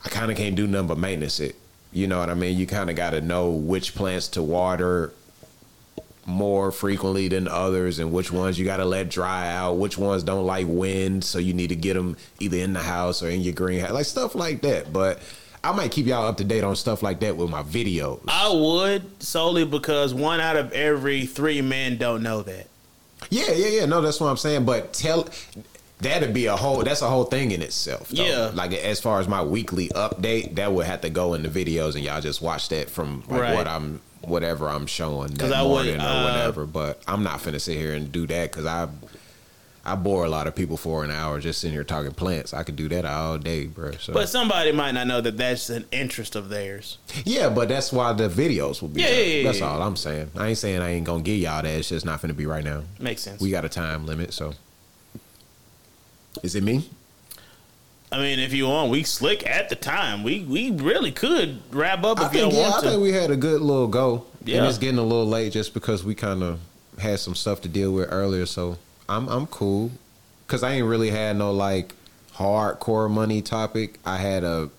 I 0.04 0.08
kind 0.08 0.30
of 0.30 0.38
can't 0.38 0.56
do 0.56 0.66
nothing 0.66 0.88
but 0.88 0.98
maintenance 0.98 1.40
it. 1.40 1.56
You 1.92 2.06
know 2.06 2.18
what 2.18 2.30
I 2.30 2.34
mean? 2.34 2.56
You 2.56 2.66
kind 2.66 2.88
of 2.88 2.96
got 2.96 3.10
to 3.10 3.20
know 3.20 3.50
which 3.50 3.94
plants 3.94 4.28
to 4.28 4.42
water 4.42 5.12
more 6.26 6.72
frequently 6.72 7.28
than 7.28 7.46
others 7.46 7.98
and 8.00 8.12
which 8.12 8.32
ones 8.32 8.58
you 8.58 8.64
got 8.64 8.78
to 8.78 8.84
let 8.84 9.08
dry 9.08 9.48
out 9.48 9.74
which 9.74 9.96
ones 9.96 10.24
don't 10.24 10.44
like 10.44 10.66
wind 10.68 11.22
so 11.22 11.38
you 11.38 11.54
need 11.54 11.68
to 11.68 11.76
get 11.76 11.94
them 11.94 12.16
either 12.40 12.56
in 12.58 12.72
the 12.72 12.80
house 12.82 13.22
or 13.22 13.28
in 13.30 13.40
your 13.40 13.54
greenhouse 13.54 13.92
like 13.92 14.04
stuff 14.04 14.34
like 14.34 14.60
that 14.62 14.92
but 14.92 15.20
i 15.62 15.70
might 15.70 15.92
keep 15.92 16.04
y'all 16.04 16.26
up 16.26 16.36
to 16.36 16.42
date 16.44 16.64
on 16.64 16.74
stuff 16.74 17.00
like 17.00 17.20
that 17.20 17.36
with 17.36 17.48
my 17.48 17.62
videos 17.62 18.20
I 18.26 18.52
would 18.52 19.22
solely 19.22 19.64
because 19.64 20.12
one 20.12 20.40
out 20.40 20.56
of 20.56 20.72
every 20.72 21.26
three 21.26 21.62
men 21.62 21.96
don't 21.96 22.24
know 22.24 22.42
that. 22.42 22.66
yeah 23.30 23.52
yeah 23.52 23.68
yeah 23.68 23.84
no 23.86 24.00
that's 24.00 24.18
what 24.20 24.26
i'm 24.26 24.36
saying 24.36 24.64
but 24.64 24.92
tell 24.92 25.28
that'd 26.00 26.34
be 26.34 26.46
a 26.46 26.56
whole 26.56 26.82
that's 26.82 27.02
a 27.02 27.08
whole 27.08 27.24
thing 27.24 27.52
in 27.52 27.62
itself 27.62 28.08
though. 28.08 28.24
Yeah. 28.24 28.50
like 28.52 28.72
as 28.72 29.00
far 29.00 29.20
as 29.20 29.28
my 29.28 29.42
weekly 29.42 29.88
update 29.90 30.56
that 30.56 30.72
would 30.72 30.86
have 30.86 31.02
to 31.02 31.08
go 31.10 31.34
in 31.34 31.42
the 31.44 31.48
videos 31.48 31.94
and 31.94 32.04
y'all 32.04 32.20
just 32.20 32.42
watch 32.42 32.68
that 32.70 32.90
from 32.90 33.22
like 33.28 33.40
Right. 33.40 33.54
what 33.54 33.66
i'm 33.68 34.00
whatever 34.22 34.68
i'm 34.68 34.86
showing 34.86 35.32
that 35.34 35.52
I 35.52 35.62
would, 35.62 35.68
morning 35.68 35.96
or 36.00 36.04
uh, 36.04 36.24
whatever 36.24 36.66
but 36.66 37.02
i'm 37.06 37.22
not 37.22 37.40
finna 37.40 37.60
sit 37.60 37.76
here 37.76 37.94
and 37.94 38.10
do 38.10 38.26
that 38.26 38.50
because 38.50 38.66
i 38.66 38.88
I 39.86 39.94
bore 39.94 40.24
a 40.24 40.28
lot 40.28 40.48
of 40.48 40.56
people 40.56 40.76
for 40.76 41.04
an 41.04 41.12
hour 41.12 41.38
just 41.38 41.60
sitting 41.60 41.72
here 41.72 41.84
talking 41.84 42.10
plants. 42.10 42.52
I 42.52 42.64
could 42.64 42.74
do 42.74 42.88
that 42.88 43.04
all 43.04 43.38
day, 43.38 43.66
bro. 43.66 43.92
So 43.92 44.12
But 44.12 44.28
somebody 44.28 44.72
might 44.72 44.90
not 44.90 45.06
know 45.06 45.20
that 45.20 45.36
that's 45.36 45.70
an 45.70 45.84
interest 45.92 46.34
of 46.34 46.48
theirs. 46.48 46.98
yeah, 47.24 47.48
but 47.48 47.68
that's 47.68 47.92
why 47.92 48.12
the 48.12 48.28
videos 48.28 48.82
will 48.82 48.88
be. 48.88 49.02
Yeah, 49.02 49.10
yeah, 49.10 49.22
yeah, 49.22 49.42
That's 49.44 49.62
all 49.62 49.80
I'm 49.80 49.94
saying. 49.94 50.32
I 50.36 50.48
ain't 50.48 50.58
saying 50.58 50.82
I 50.82 50.90
ain't 50.90 51.06
gonna 51.06 51.22
give 51.22 51.38
y'all 51.38 51.62
that. 51.62 51.70
It's 51.70 51.90
just 51.90 52.04
not 52.04 52.20
gonna 52.20 52.34
be 52.34 52.46
right 52.46 52.64
now. 52.64 52.82
Makes 52.98 53.22
sense. 53.22 53.40
We 53.40 53.50
got 53.52 53.64
a 53.64 53.68
time 53.68 54.06
limit, 54.06 54.34
so. 54.34 54.54
Is 56.42 56.56
it 56.56 56.64
me? 56.64 56.90
I 58.12 58.18
mean, 58.18 58.38
if 58.38 58.52
you 58.52 58.68
want, 58.68 58.90
we 58.90 59.02
slick 59.02 59.44
at 59.46 59.68
the 59.68 59.74
time. 59.76 60.22
We 60.22 60.40
we 60.44 60.70
really 60.70 61.10
could 61.12 61.60
wrap 61.74 62.04
up 62.04 62.20
I 62.20 62.26
if 62.26 62.34
you 62.34 62.40
think 62.40 62.52
don't 62.54 62.60
yeah, 62.62 62.76
I 62.76 62.80
to. 62.80 62.88
think 62.90 63.02
we 63.02 63.12
had 63.12 63.30
a 63.30 63.36
good 63.36 63.60
little 63.60 63.88
go. 63.88 64.24
Yeah. 64.44 64.58
And 64.58 64.66
it's 64.66 64.78
getting 64.78 64.98
a 64.98 65.02
little 65.02 65.26
late 65.26 65.52
just 65.52 65.74
because 65.74 66.04
we 66.04 66.14
kind 66.14 66.42
of 66.42 66.60
had 66.98 67.18
some 67.18 67.34
stuff 67.34 67.60
to 67.62 67.68
deal 67.68 67.92
with 67.92 68.08
earlier. 68.12 68.46
So 68.46 68.78
I'm 69.08 69.28
I'm 69.28 69.46
cool 69.48 69.90
because 70.46 70.62
I 70.62 70.72
ain't 70.74 70.86
really 70.86 71.10
had 71.10 71.36
no 71.36 71.50
like 71.52 71.94
hardcore 72.34 73.10
money 73.10 73.42
topic. 73.42 73.98
I 74.06 74.18
had 74.18 74.44
a 74.44 74.70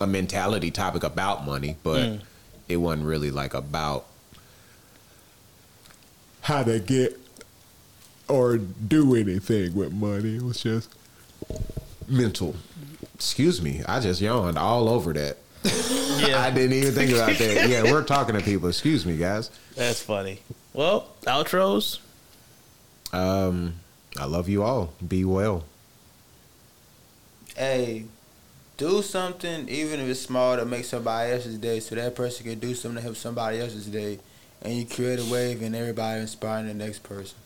a 0.00 0.06
mentality 0.06 0.70
topic 0.72 1.04
about 1.04 1.46
money, 1.46 1.76
but 1.84 2.00
Mm. 2.02 2.20
it 2.68 2.76
wasn't 2.78 3.06
really 3.06 3.30
like 3.30 3.54
about 3.54 4.06
how 6.42 6.62
to 6.64 6.78
get 6.80 7.18
or 8.28 8.58
do 8.58 9.14
anything 9.14 9.74
with 9.74 9.92
money. 9.92 10.36
It 10.36 10.42
was 10.42 10.60
just 10.62 10.92
mental. 12.08 12.54
Excuse 13.14 13.62
me, 13.62 13.82
I 13.86 14.00
just 14.00 14.20
yawned 14.20 14.58
all 14.58 14.88
over 14.88 15.12
that. 15.12 15.38
yeah, 15.64 16.40
I 16.42 16.50
didn't 16.50 16.74
even 16.74 16.92
think 16.92 17.12
about 17.12 17.36
that. 17.38 17.68
Yeah, 17.68 17.84
we're 17.84 18.04
talking 18.04 18.34
to 18.34 18.42
people. 18.42 18.68
Excuse 18.68 19.06
me, 19.06 19.16
guys. 19.16 19.50
that's 19.74 20.02
funny. 20.02 20.40
Well, 20.72 21.08
outros. 21.22 21.98
Um, 23.12 23.74
I 24.18 24.26
love 24.26 24.48
you 24.48 24.62
all. 24.62 24.92
Be 25.06 25.24
well. 25.24 25.64
Hey, 27.56 28.04
do 28.76 29.00
something, 29.00 29.68
even 29.68 30.00
if 30.00 30.08
it's 30.08 30.20
small, 30.20 30.56
to 30.56 30.66
make 30.66 30.84
somebody 30.84 31.32
else's 31.32 31.56
day, 31.56 31.80
so 31.80 31.94
that 31.94 32.14
person 32.14 32.44
can 32.44 32.58
do 32.58 32.74
something 32.74 32.96
to 32.96 33.02
help 33.02 33.16
somebody 33.16 33.58
else's 33.58 33.86
day, 33.86 34.18
and 34.60 34.74
you 34.74 34.84
create 34.84 35.18
a 35.18 35.24
wave, 35.24 35.62
and 35.62 35.74
everybody 35.74 36.20
inspiring 36.20 36.66
the 36.66 36.74
next 36.74 37.02
person. 37.02 37.38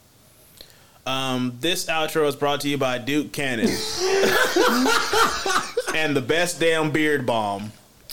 Um, 1.06 1.56
this 1.60 1.86
outro 1.86 2.27
is 2.28 2.36
brought 2.36 2.60
to 2.62 2.68
you 2.68 2.78
by 2.78 2.98
Duke 2.98 3.32
Cannon 3.32 3.66
and 5.94 6.14
the 6.14 6.24
best 6.27 6.60
damn 6.60 6.90
beard 6.90 7.27
balm. 7.27 7.72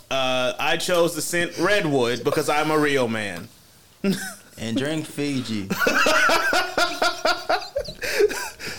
Uh, 0.09 0.53
I 0.57 0.77
chose 0.77 1.13
the 1.15 1.21
scent 1.21 1.57
redwood 1.57 2.23
because 2.23 2.49
I'm 2.49 2.71
a 2.71 2.79
real 2.79 3.07
man. 3.07 3.49
And 4.57 4.77
drink 4.77 5.05
Fiji. 5.05 5.69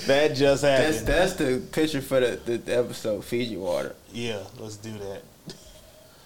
That 0.07 0.35
just 0.35 0.65
happened. 0.65 1.07
that's 1.07 1.35
the 1.35 1.63
picture 1.71 2.01
for 2.01 2.19
the, 2.19 2.41
the, 2.43 2.57
the 2.57 2.79
episode. 2.79 3.23
Fiji 3.27 3.59
water. 3.59 3.95
yeah, 4.11 4.43
let's 4.59 4.79
do 4.79 4.91
that. 4.93 5.21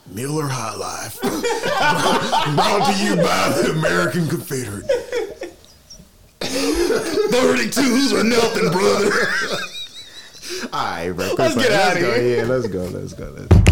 Miller 0.07 0.47
High 0.47 0.77
Life. 0.77 1.21
Brought 2.55 2.95
to 2.95 3.05
you 3.05 3.17
by 3.17 3.61
the 3.61 3.73
American 3.77 4.29
Confederate. 4.29 4.89
32s 6.53 8.13
or 8.13 8.25
nothing, 8.25 8.71
brother. 8.71 9.11
All 10.73 10.85
right, 10.85 11.11
bro. 11.13 11.35
Let's 11.39 11.55
get 11.57 11.73
outta 11.73 12.01
go. 12.01 12.21
here. 12.21 12.37
Yeah, 12.39 12.45
let's 12.45 12.67
go. 12.69 12.85
Let's 12.85 13.15
go. 13.15 13.35
Let's 13.37 13.47
go. 13.47 13.72